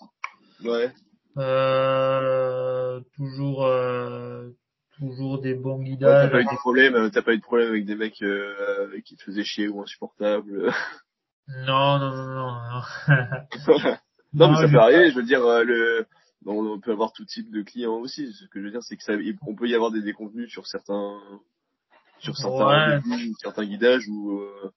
Ouais. 0.64 0.92
Euh, 1.38 3.00
toujours 3.16 3.64
euh, 3.64 4.50
toujours 4.98 5.40
des 5.40 5.54
bons 5.54 5.78
Ouais, 5.78 5.84
guidages. 5.84 6.30
t'as 6.30 6.30
pas 6.30 6.40
eu 6.42 6.44
de 6.44 6.56
problème, 6.58 6.94
euh, 6.94 7.08
t'as 7.10 7.22
pas 7.22 7.32
eu 7.32 7.38
de 7.38 7.42
problème 7.42 7.68
avec 7.70 7.86
des 7.86 7.94
mecs 7.96 8.20
euh, 8.22 9.00
qui 9.04 9.16
te 9.16 9.22
faisaient 9.22 9.44
chier 9.44 9.68
ou 9.68 9.80
insupportables. 9.82 10.70
Non 11.48 11.98
non 11.98 12.14
non 12.14 12.26
non. 12.34 12.52
non. 12.68 12.82
non, 14.32 14.50
mais 14.52 14.56
ça 14.58 14.68
peut 14.68 14.78
arriver. 14.78 15.10
Je 15.10 15.16
veux 15.16 15.24
dire, 15.24 15.44
euh, 15.44 15.64
le, 15.64 16.06
on 16.46 16.78
peut 16.78 16.92
avoir 16.92 17.12
tout 17.12 17.24
type 17.24 17.50
de 17.50 17.62
clients 17.62 17.96
aussi. 17.96 18.32
Ce 18.32 18.46
que 18.46 18.60
je 18.60 18.64
veux 18.64 18.70
dire, 18.70 18.82
c'est 18.82 18.96
que 18.96 19.02
ça, 19.02 19.14
on 19.46 19.54
peut 19.54 19.66
y 19.68 19.74
avoir 19.74 19.90
des 19.90 20.02
déconvenus 20.02 20.50
sur 20.50 20.66
certains, 20.68 21.20
sur 22.22 22.36
certains, 22.36 23.00
Ouais. 23.08 23.30
certains 23.40 23.64
guidages 23.64 24.06
où, 24.08 24.38
euh, 24.38 24.70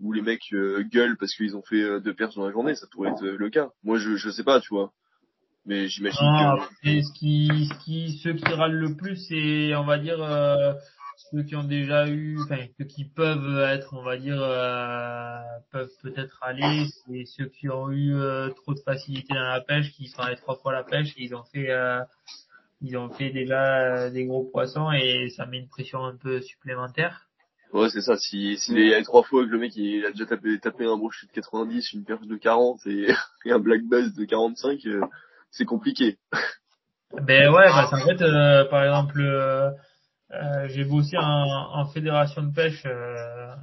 où 0.00 0.12
les 0.12 0.22
mecs 0.22 0.52
euh, 0.52 0.84
gueulent 0.92 1.16
parce 1.18 1.34
qu'ils 1.34 1.56
ont 1.56 1.62
fait 1.62 1.82
euh, 1.82 2.00
deux 2.00 2.14
perches 2.14 2.34
dans 2.36 2.46
la 2.46 2.52
journée. 2.52 2.74
Ça 2.74 2.86
pourrait 2.90 3.10
être 3.10 3.24
le 3.26 3.50
cas. 3.50 3.68
Moi, 3.82 3.98
je, 3.98 4.16
je 4.16 4.30
sais 4.30 4.44
pas, 4.44 4.60
tu 4.60 4.68
vois. 4.70 4.92
Mais 5.66 5.88
j'imagine 5.88 6.24
Non, 6.24 6.56
que. 6.56 6.62
après, 6.62 7.02
ce 7.02 7.12
qui, 7.18 7.48
ce 7.68 7.84
qui, 7.84 8.18
ceux 8.22 8.32
qui 8.34 8.44
râlent 8.44 8.72
le 8.78 8.94
plus, 8.96 9.16
c'est, 9.28 9.74
on 9.76 9.84
va 9.84 9.98
dire, 9.98 10.22
euh, 10.22 10.72
ceux 11.30 11.42
qui 11.42 11.56
ont 11.56 11.64
déjà 11.64 12.08
eu, 12.08 12.38
enfin, 12.40 12.64
ceux 12.78 12.84
qui 12.86 13.04
peuvent 13.04 13.58
être, 13.60 13.92
on 13.92 14.02
va 14.02 14.16
dire, 14.16 14.40
euh, 14.40 15.40
peuvent 15.72 15.90
peut-être 16.02 16.38
aller, 16.42 16.86
c'est 17.06 17.24
ceux 17.26 17.46
qui 17.48 17.68
ont 17.68 17.90
eu 17.90 18.14
euh, 18.14 18.48
trop 18.50 18.72
de 18.72 18.80
facilité 18.80 19.34
dans 19.34 19.40
la 19.42 19.60
pêche, 19.60 19.90
qui 19.92 20.06
sont 20.08 20.22
allés 20.22 20.36
trois 20.36 20.56
fois 20.56 20.72
à 20.72 20.76
la 20.76 20.84
pêche, 20.84 21.08
et 21.18 21.24
ils 21.24 21.34
ont 21.34 21.44
fait, 21.52 21.70
ils 22.80 22.96
ont 22.96 23.10
fait 23.10 23.30
déjà 23.30 23.80
euh, 23.80 24.10
des 24.10 24.26
gros 24.26 24.44
poissons, 24.44 24.90
et 24.92 25.28
ça 25.36 25.46
met 25.46 25.58
une 25.58 25.68
pression 25.68 26.04
un 26.04 26.16
peu 26.16 26.40
supplémentaire. 26.40 27.28
Ouais, 27.72 27.90
c'est 27.90 28.00
ça. 28.00 28.16
Si, 28.16 28.56
s'il 28.56 28.78
est 28.78 28.94
allé 28.94 29.04
trois 29.04 29.22
fois 29.22 29.44
que 29.44 29.50
le 29.50 29.58
mec 29.58 29.76
il 29.76 30.04
a 30.06 30.10
déjà 30.10 30.24
tapé, 30.24 30.58
tapé 30.58 30.86
un 30.86 30.96
brochet 30.96 31.26
de 31.26 31.32
90, 31.32 31.92
une 31.92 32.04
perche 32.04 32.26
de 32.26 32.36
40 32.36 32.86
et, 32.86 33.08
et 33.44 33.52
un 33.52 33.58
black 33.58 33.82
bass 33.82 34.14
de 34.14 34.24
45, 34.24 34.86
euh, 34.86 35.00
c'est 35.50 35.64
compliqué. 35.64 36.18
Ben 37.22 37.48
ouais, 37.50 37.64
parce 37.68 37.90
qu'en 37.90 38.04
fait, 38.04 38.20
euh, 38.20 38.66
par 38.66 38.84
exemple, 38.84 39.20
euh, 39.20 39.70
j'ai 40.66 40.84
bossé 40.84 41.16
en, 41.16 41.80
en 41.80 41.86
fédération 41.86 42.42
de 42.42 42.52
pêche 42.52 42.82
euh, 42.84 43.54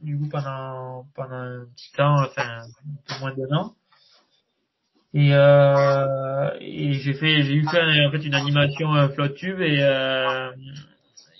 du 0.00 0.18
coup 0.18 0.28
pendant 0.30 1.06
pendant 1.14 1.36
un 1.36 1.66
petit 1.74 1.92
temps, 1.92 2.22
enfin 2.22 2.62
un 2.62 2.66
peu 3.06 3.20
moins 3.20 3.34
d'un 3.34 3.54
an. 3.54 3.74
Et, 5.18 5.30
euh, 5.32 6.50
et 6.60 6.92
j'ai 6.92 7.14
fait 7.14 7.42
j'ai 7.42 7.54
eu 7.54 7.66
fait 7.68 7.80
en 8.06 8.10
fait 8.10 8.22
une 8.26 8.34
animation 8.34 8.94
euh, 8.94 9.08
flotte 9.08 9.34
tube 9.34 9.62
et 9.62 9.78
euh, 9.80 10.50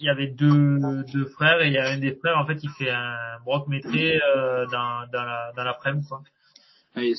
il 0.01 0.07
y 0.07 0.09
avait 0.09 0.29
deux 0.29 0.79
deux 1.13 1.27
frères 1.27 1.61
et 1.61 1.67
il 1.67 1.75
y 1.75 1.79
a 1.79 1.89
un 1.91 1.99
des 1.99 2.15
frères 2.15 2.39
en 2.39 2.47
fait 2.47 2.59
il 2.63 2.71
fait 2.71 2.91
un 2.91 3.15
broc 3.45 3.69
métré 3.69 4.19
euh, 4.35 4.65
dans 4.73 5.07
dans 5.13 5.25
la 5.25 5.53
dans 5.55 5.65
l'après-midi 5.65 6.07
quoi. 6.09 6.23
Oui, 6.97 7.15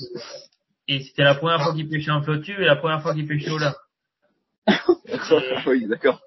Et 0.88 1.02
c'était 1.02 1.24
la 1.24 1.36
première 1.36 1.62
fois 1.62 1.76
qu'il 1.76 1.88
pêchait 1.90 2.10
en 2.10 2.24
flotte 2.24 2.42
tube 2.42 2.60
et 2.60 2.66
la 2.66 2.76
première 2.78 3.04
fois 3.04 3.14
qu'il 3.14 3.28
pêchait 3.28 3.52
au 3.52 3.60
leurre. 3.60 3.78
oui, 5.68 5.86
d'accord. 5.88 6.20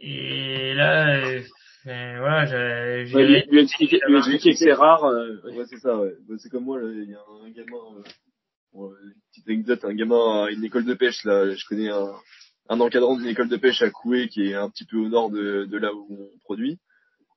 Et 0.00 0.72
là, 0.74 1.18
euh, 1.18 1.42
voilà, 2.18 2.46
j'ai, 2.46 3.14
Ouais, 3.14 3.24
lui, 3.26 3.60
expliquer, 3.60 4.00
que 4.00 4.52
c'est 4.54 4.72
rare. 4.72 5.04
euh, 5.04 5.36
Ouais, 5.44 5.64
c'est 5.68 5.78
ça, 5.78 5.96
ouais. 5.98 6.12
Bah, 6.28 6.34
c'est 6.38 6.48
comme 6.48 6.64
moi, 6.64 6.78
il 6.82 7.10
y 7.10 7.14
a 7.14 7.18
un 7.18 7.50
gamin, 7.50 7.76
euh, 7.98 8.02
bon, 8.76 8.92
euh, 8.92 9.14
petite 9.30 9.48
anecdote, 9.48 9.84
un 9.84 9.94
gamin 9.94 10.44
à 10.44 10.50
une 10.50 10.64
école 10.64 10.84
de 10.84 10.94
pêche, 10.94 11.24
là, 11.24 11.54
je 11.54 11.66
connais 11.66 11.90
un, 11.90 12.14
un 12.68 12.80
encadrant 12.80 13.16
d'une 13.16 13.26
école 13.26 13.48
de 13.48 13.56
pêche 13.56 13.82
à 13.82 13.90
Coué, 13.90 14.28
qui 14.28 14.48
est 14.48 14.54
un 14.54 14.70
petit 14.70 14.84
peu 14.84 14.98
au 14.98 15.08
nord 15.08 15.30
de, 15.30 15.64
de 15.64 15.78
là 15.78 15.92
où 15.94 16.06
on 16.10 16.38
produit. 16.40 16.78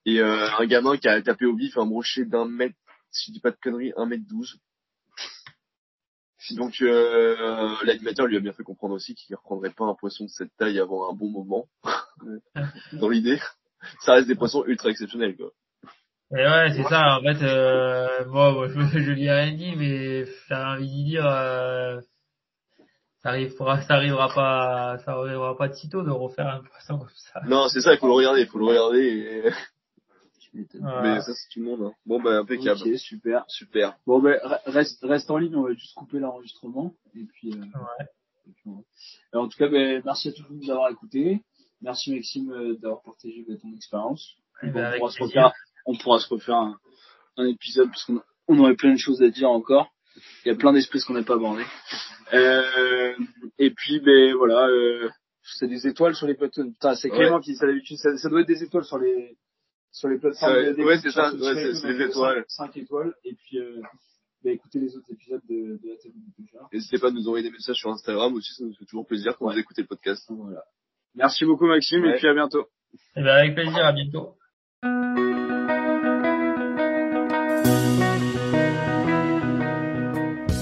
Et, 0.06 0.20
euh, 0.20 0.50
un 0.58 0.66
gamin 0.66 0.98
qui 0.98 1.08
a 1.08 1.22
tapé 1.22 1.46
au 1.46 1.56
vif 1.56 1.78
un 1.78 1.86
brochet 1.86 2.26
d'un 2.26 2.46
mètre, 2.46 2.76
si 3.12 3.28
je 3.28 3.34
dis 3.34 3.40
pas 3.40 3.52
de 3.52 3.58
conneries, 3.62 3.94
un 3.98 4.06
mètre 4.06 4.26
douze. 4.28 4.60
Donc 6.52 6.82
euh, 6.82 7.76
l'animateur 7.84 8.26
lui 8.26 8.38
a 8.38 8.40
bien 8.40 8.54
fait 8.54 8.64
comprendre 8.64 8.96
aussi 8.96 9.14
qu'il 9.14 9.36
reprendrait 9.36 9.72
pas 9.72 9.86
un 9.86 9.94
poisson 9.94 10.24
de 10.24 10.30
cette 10.30 10.56
taille 10.58 10.80
avant 10.80 11.12
un 11.12 11.14
bon 11.14 11.30
moment. 11.30 11.68
Dans 12.94 13.10
l'idée, 13.10 13.40
ça 14.02 14.14
reste 14.14 14.28
des 14.28 14.36
poissons 14.36 14.64
ultra 14.66 14.90
exceptionnels 14.90 15.36
quoi. 15.36 15.52
Et 16.32 16.36
ouais, 16.36 16.74
c'est 16.76 16.84
ça. 16.84 17.18
En 17.18 17.22
fait, 17.22 17.42
euh, 17.44 18.26
moi, 18.28 18.68
je, 18.74 19.00
je 19.00 19.12
lui 19.12 19.26
ai 19.26 19.32
rien 19.32 19.54
dit, 19.56 19.76
mais 19.76 20.26
j'avais 20.48 20.64
envie 20.78 20.88
de 21.04 21.10
dire, 21.10 21.26
euh, 21.26 22.00
ça 23.22 23.30
arrivera, 23.30 23.82
ça 23.82 23.96
arrivera 23.96 24.30
pas, 24.34 24.98
ça 25.06 25.12
arrivera 25.14 25.58
pas 25.58 25.68
de 25.70 25.74
sitôt 25.74 26.04
de 26.04 26.12
refaire 26.12 26.48
un 26.48 26.62
poisson 26.62 27.00
comme 27.00 27.10
ça. 27.16 27.42
Non, 27.48 27.68
c'est 27.68 27.82
ça, 27.82 27.94
il 27.94 28.00
faut 28.00 28.08
le 28.08 28.14
regarder, 28.14 28.42
il 28.42 28.48
faut 28.48 28.60
le 28.60 28.66
regarder. 28.66 29.00
Et... 29.00 29.50
Voilà. 30.80 31.02
Mais 31.04 31.22
ça 31.22 31.32
c'est 31.36 31.48
tout 31.54 31.60
le 31.60 31.66
monde. 31.68 31.82
Hein. 31.84 31.94
Bon 32.08 32.20
bah 32.20 32.40
impeccable, 32.40 32.82
Ok, 32.82 32.98
super. 32.98 33.46
super. 33.48 33.96
Bon, 34.08 34.20
ben, 34.20 34.36
re- 34.44 34.60
reste, 34.66 34.98
reste 35.04 35.30
en 35.30 35.38
ligne, 35.38 35.56
on 35.56 35.62
va 35.62 35.74
juste 35.74 35.94
couper 35.94 36.18
l'enregistrement. 36.18 36.92
Et 37.16 37.24
puis, 37.26 37.52
euh, 37.54 37.58
Ouais. 37.58 38.06
et 38.48 38.52
puis. 38.56 38.72
Alors, 39.32 39.46
en 39.46 39.48
tout 39.48 39.58
cas, 39.60 39.68
ben, 39.68 40.02
merci 40.04 40.30
à 40.30 40.32
tous 40.32 40.42
de 40.50 40.54
nous 40.56 40.72
avoir 40.72 40.90
écoutés. 40.90 41.42
Merci 41.84 42.16
Maxime 42.16 42.52
euh, 42.52 42.76
d'avoir 42.82 43.04
partagé 43.04 43.46
ben, 43.48 43.60
ton 43.60 43.72
expérience. 43.76 44.38
Eh 44.64 44.68
Bon, 44.68 44.74
ben, 44.74 44.82
on, 44.82 44.88
avec 44.88 45.00
pourra 45.02 45.12
se 45.12 45.18
plaisir. 45.18 45.36
refaire, 45.44 45.54
on 45.90 45.98
pourra 45.98 46.20
se 46.20 46.28
refaire 46.30 46.56
un, 46.56 46.78
un 47.38 47.48
épisode 47.48 47.90
parce 47.90 48.04
qu'on 48.06 48.22
on 48.48 48.60
aurait 48.60 48.76
plein 48.76 48.94
de 48.94 48.98
choses 49.00 49.22
à 49.22 49.30
dire 49.30 49.50
encore. 49.50 49.88
Il 50.46 50.50
y 50.50 50.52
a 50.52 50.56
plein 50.58 50.74
d'esprits 50.74 51.00
qu'on 51.02 51.14
n'a 51.14 51.24
pas 51.24 51.36
abordés. 51.36 51.66
Euh, 52.34 53.14
et 53.58 53.72
puis, 53.72 54.00
ben 54.00 54.34
voilà, 54.36 54.68
euh, 54.68 55.10
c'est 55.58 55.68
des 55.68 55.88
étoiles 55.88 56.16
sur 56.16 56.28
les 56.28 56.36
plateformes. 56.36 56.74
Putain, 56.74 56.96
c'est 56.96 57.10
Clément 57.10 57.40
qui 57.40 57.52
dit 57.52 57.58
ça 57.58 57.68
d'habitude. 57.68 57.98
Ça, 57.98 58.16
ça 58.18 58.30
doit 58.30 58.42
être 58.42 58.48
des 58.48 58.64
étoiles 58.64 58.84
sur 58.86 58.98
les 59.00 59.38
sur 59.92 60.08
les 60.10 60.20
plateformes. 60.20 60.54
Ouais, 60.54 60.84
ouais, 60.84 61.00
c'est 61.00 61.10
ça, 61.12 61.34
ouais, 61.34 61.74
c'est- 61.74 61.88
des 61.88 62.04
étoiles. 62.06 62.44
cinq- 62.48 62.68
cinq 62.74 62.78
étoiles. 62.78 63.14
Et 63.24 63.34
puis, 63.34 63.58
euh, 63.60 63.82
ben, 64.44 64.54
écoutez 64.54 64.80
les 64.80 64.96
autres 64.96 65.12
épisodes 65.12 65.42
de, 65.50 65.80
de 65.82 65.90
la 65.90 65.96
table 65.98 66.14
du. 66.38 66.50
N'hésitez 66.74 67.00
pas 67.00 67.08
à 67.08 67.12
nous 67.12 67.28
envoyer 67.28 67.44
des 67.44 67.52
messages 67.52 67.78
sur 67.78 67.90
Instagram 67.90 68.34
aussi, 68.36 68.54
ça 68.54 68.64
nous 68.66 68.74
fait 68.76 68.86
toujours 68.86 69.08
plaisir 69.08 69.36
quand 69.38 69.46
Ouais. 69.48 69.54
vous 69.56 69.60
écoutez 69.60 69.82
le 69.82 69.88
podcast. 69.88 70.26
Voilà. 70.30 70.64
Merci 71.16 71.46
beaucoup 71.46 71.66
Maxime 71.66 72.04
et 72.06 72.10
Ouais. 72.10 72.18
puis 72.18 72.28
à 72.28 72.34
bientôt. 72.34 72.68
Eh 73.16 73.22
ben, 73.22 73.28
avec 73.28 73.56
plaisir, 73.56 73.84
à 73.86 73.92
bientôt. 73.94 74.36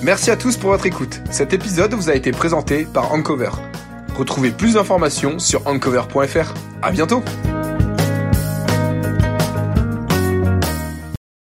Merci 0.07 0.31
à 0.31 0.37
tous 0.37 0.55
pour 0.55 0.69
votre 0.69 0.85
écoute. 0.85 1.19
Cet 1.31 1.51
épisode 1.51 1.93
vous 1.93 2.09
a 2.09 2.15
été 2.15 2.31
présenté 2.31 2.85
par 2.85 3.11
Ancover. 3.11 3.49
Retrouvez 4.15 4.51
plus 4.51 4.75
d'informations 4.75 5.37
sur 5.37 5.67
ancover.fr. 5.67 6.53
À 6.81 6.91
bientôt! 6.91 7.21